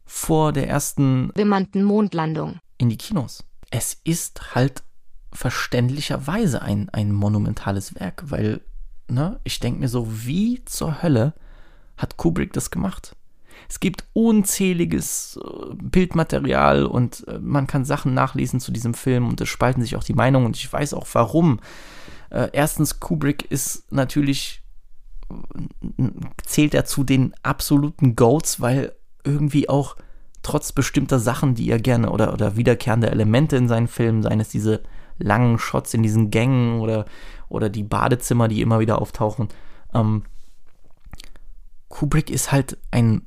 vor 0.06 0.52
der 0.54 0.68
ersten 0.68 1.32
bemannten 1.36 1.84
Mondlandung 1.84 2.60
in 2.78 2.90
die 2.90 2.98
Kinos. 2.98 3.44
Es 3.70 3.98
ist 4.04 4.56
halt 4.56 4.84
verständlicherweise 5.34 6.62
ein, 6.62 6.90
ein 6.90 7.12
monumentales 7.12 7.96
Werk, 7.96 8.24
weil, 8.28 8.62
ne, 9.08 9.40
ich 9.44 9.60
denke 9.60 9.80
mir 9.80 9.88
so, 9.88 10.08
wie 10.26 10.64
zur 10.66 11.02
Hölle 11.02 11.34
hat 11.98 12.18
Kubrick 12.18 12.54
das 12.54 12.72
gemacht? 12.72 13.16
Es 13.70 13.80
gibt 13.80 14.06
unzähliges 14.14 15.40
äh, 15.42 15.74
Bildmaterial 15.76 16.86
und 16.86 17.28
äh, 17.28 17.40
man 17.40 17.68
kann 17.68 17.86
Sachen 17.86 18.14
nachlesen 18.14 18.60
zu 18.60 18.72
diesem 18.72 18.94
Film 18.94 19.30
und 19.30 19.40
es 19.40 19.50
spalten 19.50 19.82
sich 19.82 19.96
auch 19.96 20.04
die 20.04 20.14
Meinungen 20.14 20.48
und 20.48 20.58
ich 20.58 20.72
weiß 20.72 20.94
auch 20.94 21.08
warum. 21.14 21.60
Äh, 22.30 22.50
erstens, 22.54 23.00
Kubrick 23.00 23.50
ist 23.50 23.92
natürlich 23.92 24.62
zählt 26.44 26.74
er 26.74 26.86
zu 26.86 27.04
den 27.04 27.34
absoluten 27.44 28.16
Goats, 28.16 28.62
weil 28.62 28.94
irgendwie 29.24 29.70
auch 29.70 29.96
trotz 30.44 30.72
bestimmter 30.72 31.20
Sachen, 31.20 31.56
die 31.56 31.70
er 31.70 31.80
gerne 31.80 32.10
oder, 32.10 32.34
oder 32.34 32.56
wiederkehrende 32.56 33.12
Elemente 33.12 33.56
in 33.56 33.68
seinen 33.68 33.88
Filmen, 33.88 34.24
seien 34.24 34.40
es 34.40 34.50
diese 34.50 34.82
langen 35.22 35.60
Shots 35.60 35.94
in 35.94 36.04
diesen 36.04 36.32
Gängen 36.32 36.80
oder, 36.80 37.06
oder 37.50 37.70
die 37.70 37.84
Badezimmer, 37.84 38.48
die 38.48 38.62
immer 38.62 38.80
wieder 38.80 39.02
auftauchen. 39.02 39.50
Ähm, 39.94 40.24
Kubrick 41.90 42.30
ist 42.30 42.52
halt 42.52 42.78
ein 42.92 43.26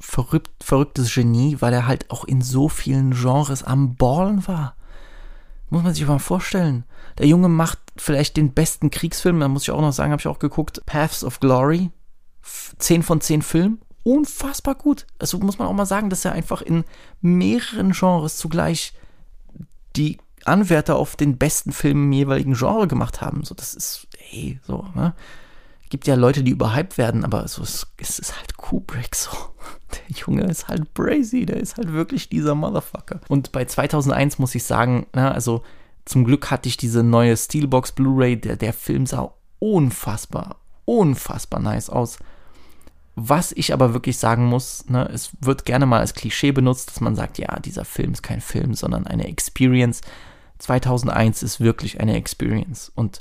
verrückt, 0.00 0.50
verrücktes 0.62 1.14
Genie, 1.14 1.56
weil 1.60 1.72
er 1.72 1.86
halt 1.86 2.10
auch 2.10 2.24
in 2.24 2.42
so 2.42 2.68
vielen 2.68 3.12
Genres 3.12 3.62
am 3.62 3.94
Ballen 3.96 4.46
war. 4.46 4.74
Muss 5.68 5.84
man 5.84 5.94
sich 5.94 6.06
mal 6.06 6.18
vorstellen. 6.18 6.84
Der 7.18 7.26
Junge 7.26 7.48
macht 7.48 7.78
vielleicht 7.96 8.36
den 8.36 8.52
besten 8.52 8.90
Kriegsfilm, 8.90 9.38
da 9.38 9.48
muss 9.48 9.62
ich 9.62 9.70
auch 9.70 9.80
noch 9.80 9.92
sagen, 9.92 10.10
habe 10.10 10.20
ich 10.20 10.26
auch 10.26 10.40
geguckt, 10.40 10.84
Paths 10.86 11.22
of 11.22 11.38
Glory. 11.38 11.90
10 12.42 13.02
von 13.02 13.20
10 13.20 13.42
Filmen. 13.42 13.80
Unfassbar 14.02 14.74
gut. 14.74 15.06
Also 15.18 15.38
muss 15.38 15.58
man 15.58 15.68
auch 15.68 15.74
mal 15.74 15.86
sagen, 15.86 16.10
dass 16.10 16.24
er 16.24 16.32
einfach 16.32 16.62
in 16.62 16.84
mehreren 17.20 17.92
Genres 17.92 18.38
zugleich 18.38 18.94
die 19.94 20.18
Anwärter 20.46 20.96
auf 20.96 21.16
den 21.16 21.38
besten 21.38 21.72
Film 21.72 22.04
im 22.04 22.12
jeweiligen 22.12 22.54
Genre 22.54 22.88
gemacht 22.88 23.20
haben. 23.20 23.44
So, 23.44 23.54
das 23.54 23.74
ist, 23.74 24.06
hey, 24.18 24.60
so, 24.66 24.86
ne? 24.94 25.14
Gibt 25.90 26.06
ja 26.06 26.14
Leute, 26.14 26.44
die 26.44 26.52
überhyped 26.52 26.98
werden, 26.98 27.24
aber 27.24 27.48
so, 27.48 27.62
es, 27.62 27.86
es 27.96 28.20
ist 28.20 28.38
halt 28.38 28.56
Kubrick 28.56 29.16
so. 29.16 29.30
Der 29.90 30.16
Junge 30.16 30.44
ist 30.44 30.68
halt 30.68 30.94
brazy, 30.94 31.46
der 31.46 31.56
ist 31.56 31.76
halt 31.76 31.92
wirklich 31.92 32.28
dieser 32.28 32.54
Motherfucker. 32.54 33.20
Und 33.26 33.50
bei 33.50 33.64
2001 33.64 34.38
muss 34.38 34.54
ich 34.54 34.62
sagen, 34.62 35.06
na, 35.12 35.32
also 35.32 35.64
zum 36.04 36.24
Glück 36.24 36.50
hatte 36.52 36.68
ich 36.68 36.76
diese 36.76 37.02
neue 37.02 37.36
Steelbox 37.36 37.92
Blu-ray, 37.92 38.40
der, 38.40 38.54
der 38.54 38.72
Film 38.72 39.06
sah 39.06 39.32
unfassbar, 39.58 40.56
unfassbar 40.84 41.60
nice 41.60 41.90
aus. 41.90 42.18
Was 43.16 43.52
ich 43.52 43.72
aber 43.72 43.92
wirklich 43.92 44.18
sagen 44.18 44.46
muss, 44.46 44.88
ne, 44.88 45.08
es 45.12 45.30
wird 45.40 45.64
gerne 45.64 45.86
mal 45.86 46.00
als 46.00 46.14
Klischee 46.14 46.52
benutzt, 46.52 46.90
dass 46.90 47.00
man 47.00 47.16
sagt, 47.16 47.38
ja, 47.38 47.58
dieser 47.58 47.84
Film 47.84 48.12
ist 48.12 48.22
kein 48.22 48.40
Film, 48.40 48.74
sondern 48.74 49.06
eine 49.06 49.26
Experience. 49.26 50.00
2001 50.60 51.42
ist 51.42 51.60
wirklich 51.60 52.00
eine 52.00 52.16
Experience 52.16 52.92
und 52.94 53.20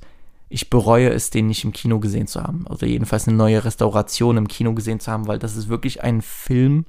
ich 0.49 0.69
bereue 0.69 1.09
es, 1.09 1.29
den 1.29 1.47
nicht 1.47 1.63
im 1.63 1.71
Kino 1.71 1.99
gesehen 1.99 2.27
zu 2.27 2.41
haben. 2.41 2.65
Oder 2.67 2.87
jedenfalls 2.87 3.27
eine 3.27 3.37
neue 3.37 3.63
Restauration 3.63 4.35
im 4.37 4.47
Kino 4.47 4.73
gesehen 4.73 4.99
zu 4.99 5.11
haben, 5.11 5.27
weil 5.27 5.39
das 5.39 5.55
ist 5.55 5.69
wirklich 5.69 6.03
ein 6.03 6.21
Film. 6.21 6.85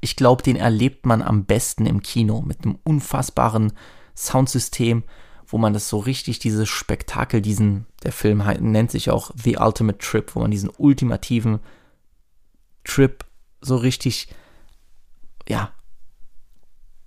Ich 0.00 0.16
glaube, 0.16 0.42
den 0.42 0.56
erlebt 0.56 1.06
man 1.06 1.22
am 1.22 1.44
besten 1.44 1.86
im 1.86 2.02
Kino 2.02 2.42
mit 2.42 2.64
einem 2.64 2.78
unfassbaren 2.82 3.72
Soundsystem, 4.16 5.04
wo 5.46 5.58
man 5.58 5.72
das 5.72 5.88
so 5.88 5.98
richtig, 5.98 6.40
dieses 6.40 6.68
Spektakel, 6.68 7.40
diesen, 7.40 7.86
der 8.02 8.12
Film 8.12 8.42
nennt 8.60 8.90
sich 8.90 9.10
auch 9.10 9.30
The 9.36 9.58
Ultimate 9.58 9.98
Trip, 9.98 10.34
wo 10.34 10.40
man 10.40 10.50
diesen 10.50 10.70
ultimativen 10.76 11.60
Trip 12.82 13.24
so 13.60 13.76
richtig, 13.76 14.28
ja, 15.48 15.72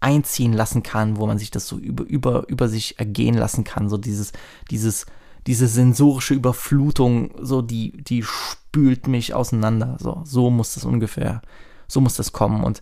einziehen 0.08 0.54
lassen 0.54 0.84
kann, 0.84 1.18
wo 1.18 1.28
man 1.28 1.38
sich 1.38 1.52
das 1.52 1.68
so 1.68 1.78
über, 1.78 2.06
über, 2.06 2.48
über 2.48 2.70
sich 2.70 2.98
ergehen 2.98 3.36
lassen 3.36 3.66
kann, 3.66 3.90
so 3.90 3.98
dieses, 3.98 4.32
dieses, 4.72 5.06
diese 5.48 5.68
sensorische 5.68 6.34
Überflutung, 6.34 7.32
so 7.42 7.62
die, 7.62 7.92
die 7.92 8.24
spült 8.24 9.08
mich 9.08 9.34
auseinander, 9.34 9.98
so, 10.00 10.22
so 10.24 10.50
muss 10.50 10.76
das 10.76 10.86
ungefähr, 10.86 11.42
so 11.90 12.00
muss 12.00 12.16
das 12.16 12.32
kommen. 12.32 12.64
Und 12.64 12.82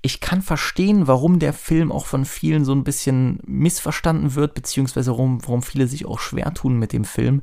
ich 0.00 0.20
kann 0.20 0.40
verstehen, 0.40 1.06
warum 1.06 1.38
der 1.38 1.52
Film 1.52 1.92
auch 1.92 2.06
von 2.06 2.24
vielen 2.24 2.64
so 2.64 2.72
ein 2.72 2.84
bisschen 2.84 3.40
missverstanden 3.46 4.34
wird, 4.36 4.54
beziehungsweise 4.54 5.10
warum, 5.10 5.42
warum 5.42 5.62
viele 5.62 5.86
sich 5.86 6.06
auch 6.06 6.18
schwer 6.18 6.54
tun 6.54 6.78
mit 6.78 6.94
dem 6.94 7.04
Film. 7.04 7.42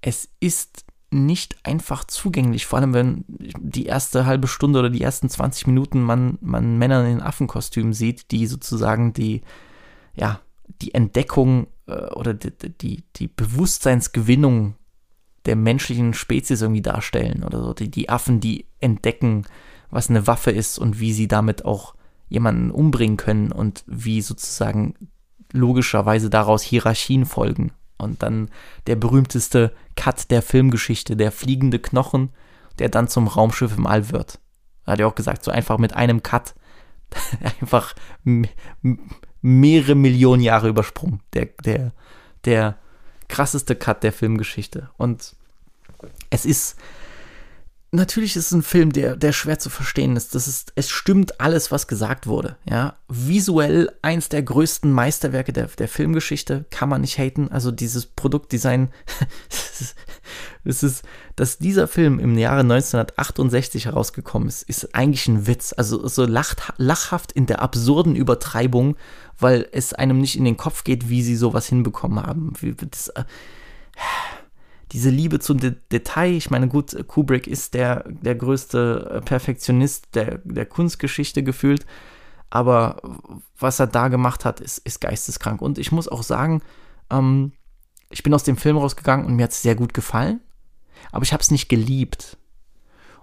Es 0.00 0.28
ist 0.38 0.83
nicht 1.14 1.56
einfach 1.62 2.04
zugänglich, 2.04 2.66
vor 2.66 2.78
allem 2.78 2.92
wenn 2.92 3.24
die 3.28 3.86
erste 3.86 4.26
halbe 4.26 4.48
Stunde 4.48 4.80
oder 4.80 4.90
die 4.90 5.02
ersten 5.02 5.28
20 5.28 5.66
Minuten 5.66 6.02
man, 6.02 6.38
man 6.40 6.78
Männer 6.78 7.06
in 7.06 7.20
Affenkostümen 7.20 7.92
sieht, 7.92 8.30
die 8.30 8.46
sozusagen 8.46 9.12
die, 9.12 9.42
ja, 10.14 10.40
die 10.82 10.94
Entdeckung 10.94 11.68
äh, 11.86 12.06
oder 12.10 12.34
die, 12.34 12.50
die, 12.50 13.04
die 13.16 13.28
Bewusstseinsgewinnung 13.28 14.74
der 15.46 15.56
menschlichen 15.56 16.14
Spezies 16.14 16.62
irgendwie 16.62 16.82
darstellen 16.82 17.44
oder 17.44 17.62
so. 17.62 17.74
Die, 17.74 17.90
die 17.90 18.08
Affen, 18.08 18.40
die 18.40 18.66
entdecken, 18.80 19.46
was 19.90 20.10
eine 20.10 20.26
Waffe 20.26 20.50
ist 20.50 20.78
und 20.78 21.00
wie 21.00 21.12
sie 21.12 21.28
damit 21.28 21.64
auch 21.64 21.94
jemanden 22.28 22.70
umbringen 22.70 23.16
können 23.16 23.52
und 23.52 23.84
wie 23.86 24.20
sozusagen 24.20 24.94
logischerweise 25.52 26.30
daraus 26.30 26.62
Hierarchien 26.62 27.26
folgen 27.26 27.72
und 27.98 28.22
dann 28.22 28.50
der 28.86 28.96
berühmteste 28.96 29.72
Cut 29.96 30.30
der 30.30 30.42
Filmgeschichte, 30.42 31.16
der 31.16 31.32
fliegende 31.32 31.78
Knochen, 31.78 32.30
der 32.78 32.88
dann 32.88 33.08
zum 33.08 33.28
Raumschiff 33.28 33.76
im 33.76 33.86
All 33.86 34.10
wird. 34.10 34.38
Er 34.86 34.92
hat 34.92 35.00
ja 35.00 35.06
auch 35.06 35.14
gesagt, 35.14 35.44
so 35.44 35.50
einfach 35.50 35.78
mit 35.78 35.94
einem 35.94 36.22
Cut 36.22 36.54
einfach 37.60 37.94
mehrere 39.40 39.94
Millionen 39.94 40.42
Jahre 40.42 40.68
übersprungen. 40.68 41.20
Der, 41.32 41.46
der, 41.64 41.92
der 42.44 42.76
krasseste 43.28 43.76
Cut 43.76 44.02
der 44.02 44.12
Filmgeschichte. 44.12 44.90
Und 44.96 45.34
es 46.30 46.44
ist 46.44 46.78
natürlich 47.94 48.36
ist 48.36 48.46
es 48.46 48.52
ein 48.52 48.62
Film, 48.62 48.92
der, 48.92 49.16
der 49.16 49.32
schwer 49.32 49.58
zu 49.58 49.70
verstehen 49.70 50.16
ist. 50.16 50.34
Das 50.34 50.48
ist. 50.48 50.72
Es 50.74 50.90
stimmt 50.90 51.40
alles, 51.40 51.70
was 51.70 51.86
gesagt 51.86 52.26
wurde. 52.26 52.56
Ja? 52.68 52.96
Visuell 53.08 53.90
eins 54.02 54.28
der 54.28 54.42
größten 54.42 54.92
Meisterwerke 54.92 55.52
der, 55.52 55.66
der 55.66 55.88
Filmgeschichte, 55.88 56.64
kann 56.70 56.88
man 56.88 57.00
nicht 57.00 57.18
haten. 57.18 57.48
Also 57.50 57.70
dieses 57.70 58.06
Produktdesign, 58.06 58.90
das 60.64 60.82
ist, 60.82 61.04
dass 61.36 61.58
dieser 61.58 61.88
Film 61.88 62.18
im 62.18 62.36
Jahre 62.36 62.60
1968 62.60 63.86
herausgekommen 63.86 64.48
ist, 64.48 64.62
ist 64.62 64.94
eigentlich 64.94 65.28
ein 65.28 65.46
Witz. 65.46 65.72
Also 65.76 66.06
so 66.08 66.26
lacht, 66.26 66.72
lachhaft 66.76 67.32
in 67.32 67.46
der 67.46 67.62
absurden 67.62 68.16
Übertreibung, 68.16 68.96
weil 69.38 69.68
es 69.72 69.92
einem 69.92 70.20
nicht 70.20 70.36
in 70.36 70.44
den 70.44 70.56
Kopf 70.56 70.84
geht, 70.84 71.08
wie 71.08 71.22
sie 71.22 71.36
sowas 71.36 71.66
hinbekommen 71.66 72.24
haben. 72.24 72.52
Wie, 72.60 72.74
das, 72.74 73.08
äh, 73.08 73.24
diese 74.94 75.10
Liebe 75.10 75.40
zum 75.40 75.58
De 75.58 75.74
Detail, 75.90 76.34
ich 76.34 76.50
meine, 76.50 76.68
gut, 76.68 76.96
Kubrick 77.08 77.48
ist 77.48 77.74
der, 77.74 78.04
der 78.06 78.36
größte 78.36 79.10
äh, 79.16 79.20
Perfektionist 79.22 80.14
der, 80.14 80.38
der 80.44 80.66
Kunstgeschichte 80.66 81.42
gefühlt, 81.42 81.84
aber 82.48 83.02
was 83.58 83.80
er 83.80 83.88
da 83.88 84.06
gemacht 84.06 84.44
hat, 84.44 84.60
ist, 84.60 84.78
ist 84.78 85.00
geisteskrank. 85.00 85.60
Und 85.60 85.78
ich 85.78 85.90
muss 85.90 86.06
auch 86.06 86.22
sagen, 86.22 86.62
ähm, 87.10 87.50
ich 88.08 88.22
bin 88.22 88.32
aus 88.32 88.44
dem 88.44 88.56
Film 88.56 88.76
rausgegangen 88.76 89.26
und 89.26 89.34
mir 89.34 89.42
hat 89.42 89.50
es 89.50 89.62
sehr 89.62 89.74
gut 89.74 89.94
gefallen, 89.94 90.40
aber 91.10 91.24
ich 91.24 91.32
habe 91.32 91.42
es 91.42 91.50
nicht 91.50 91.68
geliebt. 91.68 92.36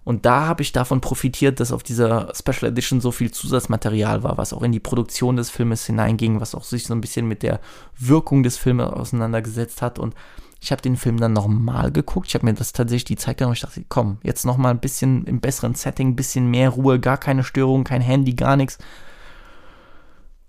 Und 0.04 0.26
da 0.26 0.48
habe 0.48 0.64
ich 0.64 0.74
davon 0.74 1.00
profitiert, 1.00 1.62
dass 1.62 1.72
auf 1.72 1.84
dieser 1.84 2.34
Special 2.36 2.70
Edition 2.70 3.00
so 3.00 3.12
viel 3.12 3.32
Zusatzmaterial 3.32 4.24
war, 4.24 4.38
was 4.38 4.52
auch 4.52 4.64
in 4.64 4.74
die 4.74 4.82
Produktion 4.82 5.38
des 5.38 5.50
Filmes 5.50 5.86
hineinging, 5.86 6.42
was 6.42 6.54
auch 6.54 6.66
sich 6.66 6.84
so 6.84 6.94
ein 6.94 7.02
bisschen 7.02 7.30
mit 7.30 7.44
der 7.44 7.62
Wirkung 7.98 8.44
des 8.44 8.58
Filmes 8.58 8.88
auseinandergesetzt 8.88 9.82
hat. 9.82 10.00
Und 10.00 10.16
ich 10.64 10.72
habe 10.72 10.82
den 10.84 10.96
Film 10.96 11.20
dann 11.20 11.34
nochmal 11.34 11.92
geguckt. 11.92 12.28
Ich 12.28 12.36
habe 12.36 12.46
mir 12.46 12.54
das 12.54 12.72
tatsächlich 12.72 13.06
die 13.06 13.16
Zeit 13.16 13.40
genommen. 13.40 13.56
Ich 13.56 13.62
dachte, 13.62 13.84
komm, 13.90 14.20
jetzt 14.22 14.46
nochmal 14.46 14.72
ein 14.72 14.80
bisschen 14.80 15.26
im 15.26 15.42
besseren 15.42 15.74
Setting, 15.74 16.10
ein 16.10 16.16
bisschen 16.16 16.52
mehr 16.52 16.70
Ruhe, 16.70 17.00
gar 17.00 17.18
keine 17.18 17.44
Störung, 17.44 17.84
kein 17.84 18.02
Handy, 18.02 18.36
gar 18.36 18.56
nichts. 18.56 18.78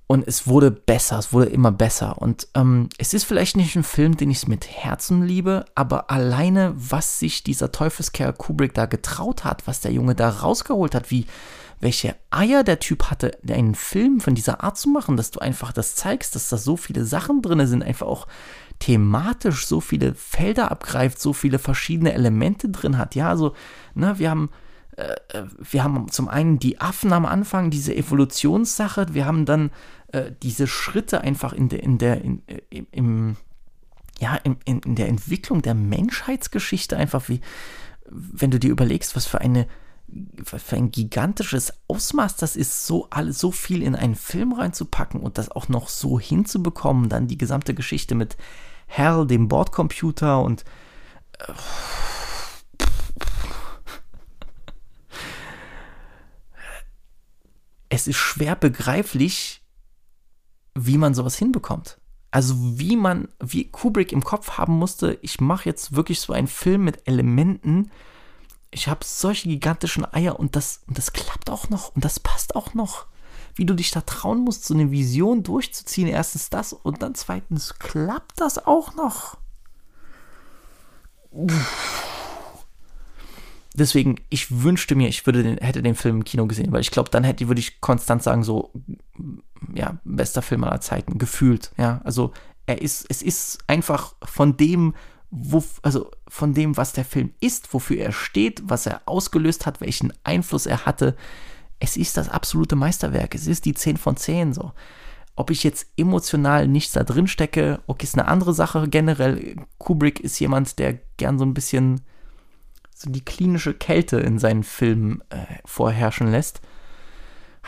Und 0.07 0.29
es 0.29 0.47
wurde 0.47 0.71
besser, 0.71 1.19
es 1.19 1.33
wurde 1.33 1.47
immer 1.47 1.73
besser. 1.73 2.21
Und 2.21 2.47
ähm, 2.55 2.91
es 2.99 3.15
ist 3.15 3.25
vielleicht 3.25 3.57
nicht 3.57 3.75
ein 3.75 3.85
Film, 3.85 4.15
den 4.19 4.31
ich 4.31 4.47
mit 4.47 4.69
Herzen 4.69 5.23
liebe, 5.23 5.65
aber 5.75 6.11
alleine, 6.11 6.75
was 6.77 7.19
sich 7.19 7.43
dieser 7.43 7.73
Teufelskerl 7.73 8.35
Kubrick 8.35 8.75
da 8.75 8.85
getraut 8.85 9.45
hat, 9.45 9.67
was 9.67 9.81
der 9.81 9.93
Junge 9.93 10.15
da 10.15 10.29
rausgeholt 10.29 10.95
hat, 10.95 11.11
wie, 11.11 11.25
welche 11.81 12.17
Eier 12.31 12.65
der 12.65 12.81
Typ 12.81 13.05
hatte, 13.05 13.39
einen 13.49 13.75
Film 13.75 14.21
von 14.21 14.35
dieser 14.35 14.63
Art 14.63 14.77
zu 14.77 14.91
machen, 14.91 15.17
dass 15.17 15.31
du 15.31 15.41
einfach 15.41 15.73
das 15.73 15.95
zeigst, 15.95 16.35
dass 16.37 16.51
da 16.51 16.59
so 16.59 16.77
viele 16.77 17.07
Sachen 17.07 17.41
drin 17.41 17.67
sind, 17.67 17.83
einfach 17.83 18.07
auch 18.07 18.27
thematisch 18.83 19.67
so 19.67 19.81
viele 19.81 20.13
Felder 20.15 20.73
abgreift, 20.73 21.21
so 21.21 21.33
viele 21.33 21.61
verschiedene 21.61 22.15
Elemente 22.15 22.69
drin 22.69 22.99
hat. 22.99 23.15
Ja, 23.15 23.29
also, 23.29 23.55
ne, 23.95 24.19
wir 24.19 24.29
haben 24.29 24.51
äh, 24.97 25.15
äh, 25.29 25.45
wir 25.59 25.85
haben 25.85 26.11
zum 26.11 26.29
einen 26.29 26.59
die 26.59 26.81
Affen 26.81 27.13
am 27.13 27.25
Anfang, 27.25 27.71
diese 27.71 27.95
Evolutionssache, 27.95 29.07
wir 29.13 29.25
haben 29.25 29.47
dann 29.47 29.71
äh, 30.09 30.33
diese 30.43 30.67
Schritte 30.67 31.21
einfach 31.21 31.53
in 31.53 31.69
der, 31.69 31.83
in 31.85 31.99
der, 31.99 32.23
in, 32.23 32.43
äh, 32.49 32.83
im, 32.91 33.37
ja, 34.19 34.35
in, 34.43 34.57
in 34.65 34.97
der 34.97 35.09
Entwicklung 35.09 35.63
der 35.63 35.75
Menschheitsgeschichte 35.75 36.97
einfach 36.97 37.29
wie, 37.29 37.41
wenn 38.11 38.51
du 38.51 38.59
dir 38.59 38.71
überlegst, 38.71 39.15
was 39.15 39.27
für 39.27 39.41
eine 39.41 39.67
für 40.45 40.77
ein 40.77 40.91
gigantisches 40.91 41.73
Ausmaß 41.89 42.37
das 42.37 42.55
ist, 42.55 42.87
so 42.87 43.07
alles 43.09 43.39
so 43.39 43.51
viel 43.51 43.83
in 43.83 43.97
einen 43.97 44.15
Film 44.15 44.53
reinzupacken 44.53 45.21
und 45.21 45.39
das 45.39 45.51
auch 45.51 45.71
noch 45.71 45.89
so 45.89 46.21
hinzubekommen, 46.21 47.09
dann 47.09 47.29
die 47.29 47.39
gesamte 47.39 47.73
Geschichte 47.73 48.15
mit 48.15 48.37
Hal, 48.97 49.27
dem 49.27 49.49
Bordcomputer 49.49 50.41
und 50.43 50.65
es 57.89 58.07
ist 58.07 58.17
schwer 58.17 58.57
begreiflich, 58.57 59.63
wie 60.75 60.99
man 60.99 61.15
sowas 61.15 61.37
hinbekommt. 61.37 61.99
Also 62.31 62.55
wie 62.79 62.97
man, 62.97 63.29
wie 63.41 63.71
Kubrick 63.71 64.13
im 64.13 64.25
Kopf 64.25 64.53
haben 64.53 64.79
musste, 64.79 65.19
ich 65.21 65.41
mache 65.41 65.69
jetzt 65.69 65.95
wirklich 65.95 66.21
so 66.21 66.33
einen 66.33 66.47
Film 66.47 66.85
mit 66.85 67.07
Elementen. 67.07 67.91
Ich 68.71 68.89
habe 68.89 69.05
solche 69.05 69.49
gigantischen 69.49 70.11
Eier 70.11 70.41
und 70.41 70.57
das, 70.57 70.81
und 70.87 70.97
das 70.97 71.13
klappt 71.13 71.51
auch 71.51 71.69
noch 71.69 71.95
und 71.95 72.05
das 72.05 72.21
passt 72.21 72.57
auch 72.57 72.73
noch. 72.73 73.07
Wie 73.55 73.67
du 73.67 73.75
dich 73.75 73.91
da 73.91 74.01
trauen 74.01 74.41
musst, 74.41 74.65
so 74.65 74.75
eine 74.75 74.91
Vision 74.91 75.43
durchzuziehen. 75.43 76.09
Erstens 76.09 76.51
das 76.51 76.73
und 76.73 77.03
dann 77.03 77.15
zweitens 77.15 77.79
klappt 77.79 78.41
das 78.41 78.67
auch 78.67 78.95
noch. 78.95 79.37
Deswegen, 83.75 84.17
ich 84.29 84.63
wünschte 84.63 84.95
mir, 84.95 85.09
ich 85.09 85.25
würde 85.25 85.43
den, 85.43 85.59
hätte 85.59 85.83
den 85.83 85.95
Film 85.95 86.17
im 86.17 86.25
Kino 86.25 86.47
gesehen, 86.47 86.73
weil 86.73 86.83
ich 86.83 86.91
glaube, 86.91 87.11
dann 87.11 87.25
hätte, 87.25 87.49
würde 87.49 87.61
ich 87.61 87.81
konstant 87.81 88.23
sagen, 88.23 88.45
so, 88.45 88.71
ja, 89.75 89.97
bester 90.05 90.43
Film 90.43 90.65
aller 90.65 90.81
Zeiten, 90.81 91.19
gefühlt, 91.19 91.73
ja. 91.79 92.01
Also, 92.05 92.33
er 92.67 92.83
ist, 92.83 93.07
es 93.09 93.23
ist 93.23 93.59
einfach 93.67 94.15
von 94.23 94.57
dem, 94.57 94.95
wo, 95.31 95.65
also 95.83 96.11
von 96.29 96.53
dem, 96.53 96.77
was 96.77 96.93
der 96.93 97.07
Film 97.07 97.33
ist, 97.41 97.73
wofür 97.73 97.97
er 97.97 98.13
steht, 98.13 98.63
was 98.65 98.87
er 98.87 99.01
ausgelöst 99.07 99.65
hat, 99.65 99.81
welchen 99.81 100.13
Einfluss 100.23 100.67
er 100.67 100.85
hatte. 100.85 101.17
Es 101.85 101.97
ist 101.97 102.17
das 102.17 102.29
absolute 102.29 102.77
Meisterwerk. 102.77 103.35
Es 103.35 103.49
ist 103.49 103.65
die 103.65 103.75
10 103.75 103.97
von 103.97 104.17
10 104.17 104.53
so. 104.53 104.71
Ob 105.35 105.51
ich 105.51 105.65
jetzt 105.65 105.89
emotional 105.97 106.69
nichts 106.69 106.93
da 106.93 107.03
drin 107.03 107.27
stecke, 107.27 107.81
okay, 107.89 108.05
ist 108.05 108.17
eine 108.17 108.29
andere 108.29 108.55
Sache. 108.55 108.89
Generell, 108.89 109.57
Kubrick 109.79 110.21
ist 110.21 110.39
jemand, 110.39 110.79
der 110.79 111.01
gern 111.17 111.41
so 111.41 111.45
ein 111.45 111.55
bisschen 111.55 112.03
so 112.95 113.11
die 113.11 113.25
klinische 113.25 113.75
Kälte 113.75 114.21
in 114.21 114.39
seinen 114.39 114.63
Filmen 114.63 115.25
äh, 115.31 115.45
vorherrschen 115.65 116.31
lässt. 116.31 116.61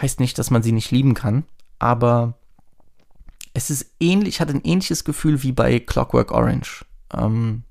Heißt 0.01 0.20
nicht, 0.20 0.39
dass 0.39 0.53
man 0.53 0.62
sie 0.62 0.70
nicht 0.73 0.93
lieben 0.93 1.15
kann, 1.15 1.43
aber 1.81 2.39
es 3.53 3.69
ist 3.69 3.97
ähnlich, 3.99 4.28
ich 4.28 4.41
hatte 4.41 4.55
ein 4.55 4.62
ähnliches 4.62 5.03
Gefühl 5.03 5.43
wie 5.43 5.53
bei 5.53 5.81
Clockwork 5.81 6.31
Orange, 6.31 6.85
ähm, 7.12 7.65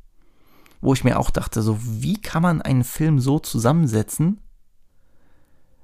wo 0.81 0.93
ich 0.93 1.05
mir 1.05 1.17
auch 1.17 1.29
dachte, 1.29 1.61
so 1.61 1.79
wie 1.81 2.21
kann 2.21 2.43
man 2.43 2.61
einen 2.61 2.83
Film 2.83 3.21
so 3.21 3.39
zusammensetzen, 3.39 4.41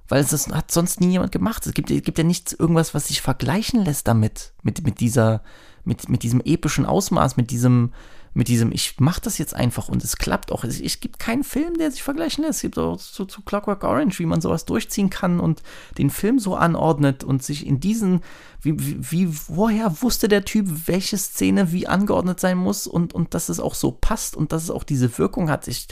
weil 0.10 0.22
es 0.22 0.30
das 0.30 0.50
hat 0.50 0.72
sonst 0.72 1.00
nie 1.00 1.12
jemand 1.12 1.32
gemacht. 1.32 1.66
Es 1.66 1.74
gibt, 1.74 1.90
es 1.92 2.02
gibt 2.02 2.18
ja 2.18 2.24
nichts, 2.24 2.54
irgendwas, 2.54 2.94
was 2.94 3.08
sich 3.08 3.22
vergleichen 3.22 3.86
lässt 3.86 4.08
damit, 4.08 4.54
mit, 4.64 4.84
mit 4.84 5.00
dieser, 5.00 5.44
mit, 5.86 6.10
mit 6.10 6.24
diesem 6.24 6.42
epischen 6.42 6.86
Ausmaß, 6.86 7.38
mit 7.38 7.52
diesem, 7.52 7.94
mit 8.34 8.48
diesem, 8.48 8.72
ich 8.72 9.00
mache 9.00 9.22
das 9.22 9.38
jetzt 9.38 9.56
einfach 9.56 9.88
und 9.88 10.04
es 10.04 10.18
klappt 10.18 10.52
auch. 10.52 10.64
Es, 10.64 10.80
es 10.80 11.00
gibt 11.00 11.20
keinen 11.20 11.44
Film, 11.44 11.78
der 11.78 11.92
sich 11.92 12.04
vergleichen 12.04 12.44
lässt. 12.44 12.58
Es 12.58 12.62
gibt 12.62 12.78
auch 12.78 12.98
zu, 12.98 13.26
zu 13.26 13.42
Clockwork 13.42 13.84
Orange, 13.84 14.20
wie 14.20 14.26
man 14.26 14.42
sowas 14.42 14.66
durchziehen 14.66 15.10
kann 15.10 15.40
und 15.40 15.62
den 15.98 16.10
Film 16.10 16.40
so 16.40 16.56
anordnet 16.56 17.24
und 17.24 17.44
sich 17.44 17.66
in 17.66 17.80
diesen, 17.80 18.22
wie, 18.62 18.80
wie, 18.80 19.12
wie 19.12 19.38
woher 19.48 20.02
wusste 20.02 20.28
der 20.28 20.46
Typ, 20.46 20.88
welche 20.88 21.18
Szene 21.18 21.72
wie 21.72 21.88
angeordnet 21.88 22.40
sein 22.40 22.58
muss 22.58 22.88
und, 22.88 23.14
und 23.14 23.34
dass 23.34 23.50
es 23.50 23.60
auch 23.60 23.76
so 23.76 23.92
passt 23.92 24.36
und 24.36 24.52
dass 24.52 24.64
es 24.64 24.72
auch 24.72 24.84
diese 24.84 25.18
Wirkung 25.18 25.50
hat. 25.50 25.68
Ich, 25.68 25.88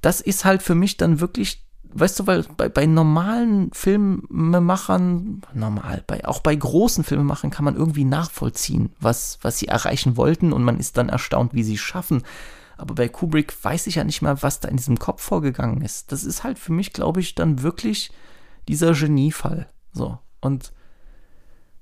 das 0.00 0.20
ist 0.20 0.44
halt 0.44 0.62
für 0.62 0.74
mich 0.74 0.96
dann 0.96 1.20
wirklich 1.20 1.64
weißt 1.92 2.20
du, 2.20 2.26
weil 2.26 2.44
bei, 2.56 2.68
bei 2.68 2.86
normalen 2.86 3.70
Filmemachern, 3.72 5.42
normal, 5.54 6.04
bei, 6.06 6.24
auch 6.24 6.40
bei 6.40 6.54
großen 6.54 7.04
Filmemachern 7.04 7.50
kann 7.50 7.64
man 7.64 7.76
irgendwie 7.76 8.04
nachvollziehen, 8.04 8.92
was, 9.00 9.38
was 9.42 9.58
sie 9.58 9.68
erreichen 9.68 10.16
wollten 10.16 10.52
und 10.52 10.62
man 10.62 10.78
ist 10.78 10.96
dann 10.96 11.08
erstaunt, 11.08 11.54
wie 11.54 11.62
sie 11.62 11.74
es 11.74 11.80
schaffen. 11.80 12.22
Aber 12.76 12.94
bei 12.94 13.08
Kubrick 13.08 13.54
weiß 13.62 13.86
ich 13.88 13.96
ja 13.96 14.04
nicht 14.04 14.22
mal, 14.22 14.42
was 14.42 14.60
da 14.60 14.68
in 14.68 14.76
diesem 14.76 14.98
Kopf 14.98 15.22
vorgegangen 15.22 15.82
ist. 15.82 16.12
Das 16.12 16.24
ist 16.24 16.44
halt 16.44 16.58
für 16.58 16.72
mich, 16.72 16.92
glaube 16.92 17.20
ich, 17.20 17.34
dann 17.34 17.62
wirklich 17.62 18.10
dieser 18.68 18.94
Geniefall. 18.94 19.68
So. 19.92 20.18
Und 20.40 20.72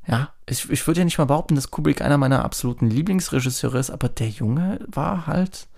ja, 0.06 0.32
ich, 0.46 0.68
ich 0.70 0.86
würde 0.86 1.00
ja 1.00 1.04
nicht 1.04 1.18
mal 1.18 1.26
behaupten, 1.26 1.54
dass 1.54 1.70
Kubrick 1.70 2.00
einer 2.00 2.18
meiner 2.18 2.44
absoluten 2.44 2.88
Lieblingsregisseure 2.88 3.78
ist, 3.78 3.90
aber 3.90 4.08
der 4.08 4.28
Junge 4.28 4.80
war 4.88 5.26
halt 5.26 5.68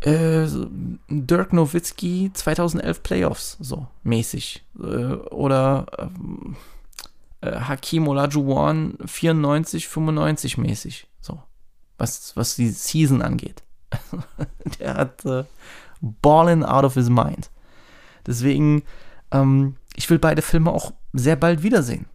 äh, 0.00 0.46
Dirk 1.08 1.52
Nowitzki 1.52 2.30
2011 2.32 3.02
Playoffs, 3.02 3.56
so 3.60 3.86
mäßig. 4.02 4.64
Äh, 4.78 5.14
oder 5.14 5.86
äh, 7.42 7.48
äh 7.48 7.60
Hakim 7.60 8.08
Olajuwon 8.08 8.98
94, 9.04 9.88
95 9.88 10.58
mäßig, 10.58 11.06
so. 11.20 11.42
Was, 11.98 12.34
was 12.34 12.56
die 12.56 12.70
Season 12.70 13.20
angeht. 13.20 13.62
Der 14.78 14.94
hat 14.94 15.24
äh, 15.26 15.44
Ballin' 16.00 16.64
out 16.64 16.84
of 16.84 16.94
his 16.94 17.10
mind. 17.10 17.50
Deswegen, 18.26 18.82
ähm, 19.30 19.76
ich 19.96 20.08
will 20.08 20.18
beide 20.18 20.40
Filme 20.40 20.70
auch 20.72 20.92
sehr 21.12 21.36
bald 21.36 21.62
wiedersehen. 21.62 22.06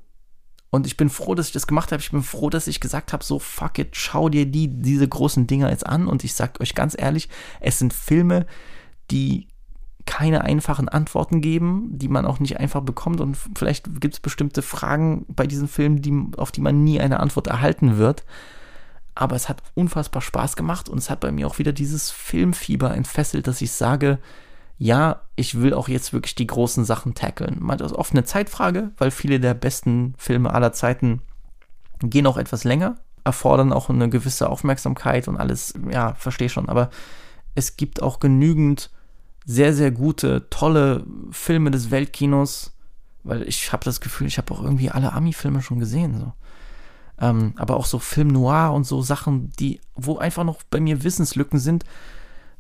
Und 0.76 0.86
ich 0.86 0.98
bin 0.98 1.10
froh, 1.10 1.36
dass 1.36 1.48
ich 1.48 1.54
das 1.54 1.68
gemacht 1.68 1.94
habe. 1.94 2.02
Ich 2.02 2.12
bin 2.12 2.22
froh, 2.22 2.50
dass 2.50 2.68
ich 2.68 2.82
gesagt 2.82 3.14
habe, 3.14 3.24
so 3.24 3.40
fuck 3.40 3.80
it, 3.80 3.96
schau 3.96 4.28
dir 4.28 4.46
die, 4.46 4.68
diese 4.68 5.08
großen 5.08 5.48
Dinger 5.48 5.70
jetzt 5.70 5.86
an. 5.86 6.06
Und 6.06 6.26
ich 6.26 6.34
sage 6.34 6.60
euch 6.60 6.76
ganz 6.76 6.96
ehrlich, 6.98 7.30
es 7.62 7.80
sind 7.80 7.94
Filme, 7.94 8.46
die 9.10 9.48
keine 10.06 10.42
einfachen 10.42 10.90
Antworten 10.90 11.40
geben, 11.40 11.88
die 11.92 12.10
man 12.10 12.26
auch 12.26 12.42
nicht 12.42 12.60
einfach 12.60 12.82
bekommt. 12.82 13.22
Und 13.22 13.38
vielleicht 13.56 14.02
gibt 14.02 14.16
es 14.16 14.20
bestimmte 14.20 14.62
Fragen 14.62 15.26
bei 15.30 15.48
diesen 15.48 15.70
Filmen, 15.70 16.02
die, 16.02 16.14
auf 16.36 16.52
die 16.52 16.62
man 16.62 16.84
nie 16.84 17.00
eine 17.00 17.22
Antwort 17.22 17.48
erhalten 17.48 17.98
wird. 17.98 18.26
Aber 19.16 19.38
es 19.38 19.48
hat 19.48 19.64
unfassbar 19.76 20.22
Spaß 20.22 20.58
gemacht 20.58 20.90
und 20.90 20.98
es 20.98 21.10
hat 21.10 21.22
bei 21.22 21.32
mir 21.32 21.48
auch 21.48 21.58
wieder 21.58 21.72
dieses 21.72 22.12
Filmfieber 22.12 22.94
entfesselt, 22.94 23.48
dass 23.48 23.62
ich 23.62 23.72
sage, 23.72 24.20
ja, 24.78 25.22
ich 25.36 25.60
will 25.60 25.74
auch 25.74 25.88
jetzt 25.88 26.12
wirklich 26.12 26.36
die 26.36 26.48
großen 26.48 26.84
Sachen 26.86 27.16
tackeln. 27.16 27.66
Das 27.78 27.92
ist 27.92 27.98
oft 27.98 28.12
eine 28.12 28.26
Zeitfrage, 28.26 28.92
weil 28.98 29.12
viele 29.12 29.40
der 29.40 29.54
besten 29.54 30.14
Filme 30.18 30.54
aller 30.54 30.74
Zeiten 30.74 31.22
gehen 32.00 32.28
auch 32.28 32.38
etwas 32.38 32.64
länger, 32.64 32.96
erfordern 33.24 33.72
auch 33.72 33.90
eine 33.90 34.10
gewisse 34.10 34.50
Aufmerksamkeit 34.50 35.28
und 35.28 35.38
alles, 35.38 35.74
ja, 35.90 36.14
verstehe 36.16 36.50
schon, 36.50 36.68
aber 36.68 36.90
es 37.56 37.78
gibt 37.78 38.02
auch 38.02 38.20
genügend 38.20 38.92
sehr, 39.46 39.74
sehr 39.74 39.92
gute, 39.92 40.50
tolle 40.50 41.06
Filme 41.32 41.72
des 41.72 41.90
Weltkinos, 41.90 42.74
weil 43.24 43.44
ich 43.44 43.72
habe 43.72 43.86
das 43.86 44.02
Gefühl, 44.02 44.28
ich 44.28 44.38
habe 44.38 44.54
auch 44.54 44.62
irgendwie 44.62 44.92
alle 44.92 45.14
Ami-Filme 45.14 45.62
schon 45.62 45.80
gesehen, 45.80 46.20
so. 46.20 46.34
Ähm, 47.18 47.54
aber 47.56 47.78
auch 47.78 47.86
so 47.86 47.98
Film 47.98 48.28
Noir 48.28 48.74
und 48.74 48.84
so 48.84 49.02
Sachen, 49.02 49.52
die, 49.58 49.80
wo 49.96 50.18
einfach 50.18 50.44
noch 50.44 50.64
bei 50.64 50.82
mir 50.82 51.04
Wissenslücken 51.04 51.60
sind, 51.60 51.86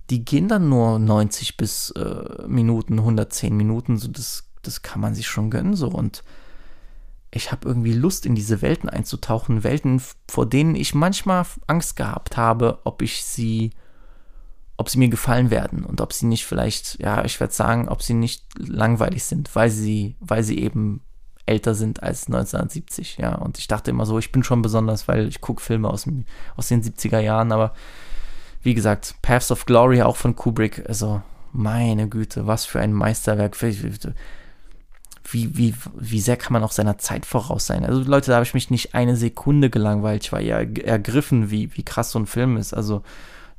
die 0.09 0.23
gehen 0.23 0.47
dann 0.47 0.69
nur 0.69 0.99
90 0.99 1.57
bis 1.57 1.91
äh, 1.91 2.47
Minuten, 2.47 2.99
110 2.99 3.55
Minuten, 3.55 3.97
so 3.97 4.07
das, 4.07 4.49
das 4.61 4.81
kann 4.81 5.01
man 5.01 5.15
sich 5.15 5.27
schon 5.27 5.49
gönnen 5.49 5.75
so 5.75 5.87
und 5.87 6.23
ich 7.35 7.51
habe 7.51 7.67
irgendwie 7.67 7.93
Lust, 7.93 8.25
in 8.25 8.33
diese 8.33 8.61
Welten 8.61 8.89
einzutauchen. 8.89 9.63
Welten, 9.65 10.01
vor 10.29 10.45
denen 10.45 10.73
ich 10.73 10.95
manchmal 10.95 11.45
Angst 11.67 11.97
gehabt 11.97 12.37
habe, 12.37 12.79
ob 12.85 13.01
ich 13.01 13.25
sie, 13.25 13.71
ob 14.77 14.89
sie 14.89 14.97
mir 14.97 15.09
gefallen 15.09 15.49
werden 15.49 15.83
und 15.83 15.99
ob 15.99 16.13
sie 16.13 16.27
nicht 16.27 16.45
vielleicht, 16.45 16.97
ja, 16.99 17.25
ich 17.25 17.39
werde 17.41 17.53
sagen, 17.53 17.89
ob 17.89 18.01
sie 18.01 18.13
nicht 18.13 18.45
langweilig 18.57 19.25
sind, 19.25 19.53
weil 19.53 19.69
sie, 19.69 20.15
weil 20.21 20.43
sie 20.43 20.59
eben 20.59 21.01
älter 21.45 21.75
sind 21.75 22.01
als 22.01 22.27
1970, 22.27 23.17
ja. 23.17 23.35
Und 23.35 23.59
ich 23.59 23.67
dachte 23.67 23.91
immer 23.91 24.05
so, 24.05 24.17
ich 24.17 24.31
bin 24.31 24.43
schon 24.43 24.61
besonders, 24.61 25.09
weil 25.09 25.27
ich 25.27 25.41
gucke 25.41 25.61
Filme 25.61 25.89
aus, 25.89 26.03
dem, 26.03 26.23
aus 26.55 26.69
den 26.69 26.81
70er 26.81 27.19
Jahren, 27.19 27.51
aber 27.51 27.73
wie 28.65 28.73
gesagt, 28.73 29.15
Paths 29.21 29.51
of 29.51 29.67
Glory 29.67 30.01
auch 30.01 30.15
von 30.15 30.35
Kubrick, 30.35 30.83
also 30.87 31.21
meine 31.53 32.09
Güte, 32.09 32.47
was 32.47 32.65
für 32.65 32.79
ein 32.79 32.93
Meisterwerk. 32.93 33.55
Wie, 33.61 35.57
wie, 35.57 35.75
wie 35.95 36.19
sehr 36.19 36.35
kann 36.35 36.53
man 36.53 36.63
auch 36.63 36.71
seiner 36.71 36.97
Zeit 36.97 37.27
voraus 37.27 37.67
sein? 37.67 37.85
Also 37.85 38.01
Leute, 38.01 38.31
da 38.31 38.35
habe 38.35 38.45
ich 38.45 38.55
mich 38.55 38.71
nicht 38.71 38.95
eine 38.95 39.15
Sekunde 39.15 39.69
gelangweilt. 39.69 40.23
Ich 40.23 40.31
war 40.31 40.41
ja 40.41 40.59
ergriffen, 40.59 41.51
wie, 41.51 41.75
wie 41.77 41.83
krass 41.83 42.09
so 42.09 42.17
ein 42.17 42.25
Film 42.25 42.57
ist. 42.57 42.73
Also 42.73 43.03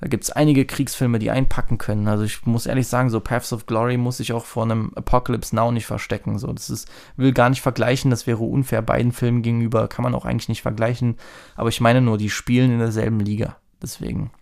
da 0.01 0.09
gibt 0.09 0.25
es 0.25 0.31
einige 0.31 0.67
Kriegsfilme, 0.67 1.21
die 1.21 1.31
einpacken 1.31 1.79
können. 1.79 2.09
Also 2.09 2.25
ich 2.25 2.45
muss 2.45 2.67
ehrlich 2.67 2.89
sagen, 2.89 3.09
so 3.09 3.21
Paths 3.21 3.53
of 3.53 3.67
Glory 3.67 3.99
muss 3.99 4.19
ich 4.19 4.33
auch 4.33 4.45
vor 4.45 4.65
einem 4.65 4.93
Apocalypse 4.97 5.55
Now 5.55 5.71
nicht 5.71 5.87
verstecken. 5.87 6.39
So, 6.41 6.53
das 6.53 6.69
ist, 6.69 6.89
will 7.17 7.33
gar 7.33 7.49
nicht 7.49 7.63
vergleichen, 7.63 8.11
das 8.11 8.27
wäre 8.27 8.43
unfair 8.43 8.83
beiden 8.83 9.13
Filmen 9.13 9.43
gegenüber, 9.43 9.87
kann 9.87 10.03
man 10.03 10.17
auch 10.17 10.25
eigentlich 10.25 10.49
nicht 10.49 10.63
vergleichen. 10.63 11.17
Aber 11.55 11.69
ich 11.69 11.81
meine 11.81 12.01
nur, 12.01 12.19
die 12.19 12.31
spielen 12.31 12.73
in 12.73 12.81
derselben 12.81 13.21
Liga. 13.21 13.57
Deswegen. 13.81 14.33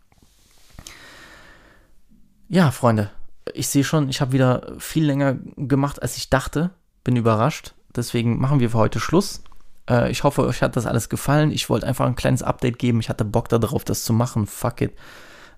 Ja, 2.48 2.70
Freunde, 2.70 3.10
ich 3.52 3.68
sehe 3.68 3.84
schon, 3.84 4.08
ich 4.08 4.20
habe 4.20 4.32
wieder 4.32 4.74
viel 4.78 5.04
länger 5.04 5.36
gemacht, 5.56 6.02
als 6.02 6.16
ich 6.16 6.30
dachte. 6.30 6.70
Bin 7.02 7.16
überrascht. 7.16 7.74
Deswegen 7.94 8.40
machen 8.40 8.60
wir 8.60 8.70
für 8.70 8.78
heute 8.78 9.00
Schluss. 9.00 9.42
Äh, 9.88 10.10
ich 10.10 10.24
hoffe, 10.24 10.44
euch 10.46 10.62
hat 10.62 10.76
das 10.76 10.86
alles 10.86 11.08
gefallen. 11.08 11.50
Ich 11.50 11.68
wollte 11.68 11.86
einfach 11.86 12.06
ein 12.06 12.16
kleines 12.16 12.42
Update 12.42 12.78
geben. 12.78 13.00
Ich 13.00 13.08
hatte 13.08 13.24
Bock 13.24 13.48
darauf, 13.48 13.84
das 13.84 14.04
zu 14.04 14.12
machen. 14.12 14.46
Fuck 14.46 14.80
it. 14.80 14.94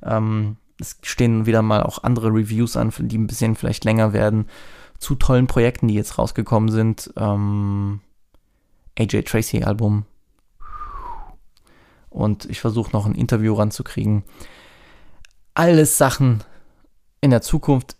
Ähm, 0.02 0.56
es 0.80 0.98
stehen 1.02 1.46
wieder 1.46 1.62
mal 1.62 1.82
auch 1.82 2.02
andere 2.02 2.28
Reviews 2.28 2.76
an, 2.76 2.92
die 2.98 3.18
ein 3.18 3.26
bisschen 3.26 3.56
vielleicht 3.56 3.84
länger 3.84 4.12
werden, 4.12 4.46
zu 4.98 5.14
tollen 5.14 5.46
Projekten, 5.46 5.88
die 5.88 5.94
jetzt 5.94 6.18
rausgekommen 6.18 6.70
sind. 6.70 7.12
Ähm, 7.16 8.00
AJ 8.98 9.22
Tracy 9.22 9.62
Album. 9.62 10.04
Und 12.10 12.46
ich 12.46 12.60
versuche 12.60 12.92
noch 12.92 13.06
ein 13.06 13.14
Interview 13.14 13.54
ranzukriegen. 13.54 14.22
Alles 15.54 15.96
Sachen 15.98 16.42
in 17.20 17.30
der 17.30 17.42
Zukunft. 17.42 17.96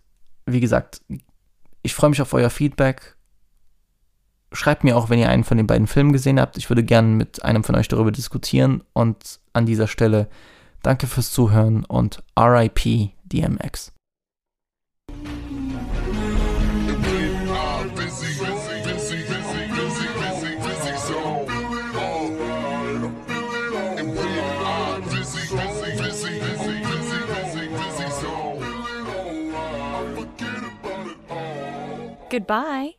Wie 0.46 0.60
gesagt, 0.60 1.02
ich 1.82 1.94
freue 1.94 2.10
mich 2.10 2.22
auf 2.22 2.32
euer 2.32 2.50
Feedback. 2.50 3.16
Schreibt 4.52 4.84
mir 4.84 4.96
auch, 4.96 5.10
wenn 5.10 5.18
ihr 5.18 5.28
einen 5.28 5.44
von 5.44 5.56
den 5.56 5.66
beiden 5.66 5.86
Filmen 5.86 6.12
gesehen 6.12 6.40
habt. 6.40 6.56
Ich 6.56 6.70
würde 6.70 6.84
gerne 6.84 7.08
mit 7.08 7.44
einem 7.44 7.64
von 7.64 7.74
euch 7.74 7.88
darüber 7.88 8.12
diskutieren. 8.12 8.82
Und 8.92 9.40
an 9.52 9.66
dieser 9.66 9.88
Stelle 9.88 10.28
Danke 10.86 11.08
fürs 11.08 11.32
Zuhören 11.32 11.84
und 11.84 12.22
RIP 12.38 13.10
DMX. 13.24 13.95
Goodbye. 32.36 32.96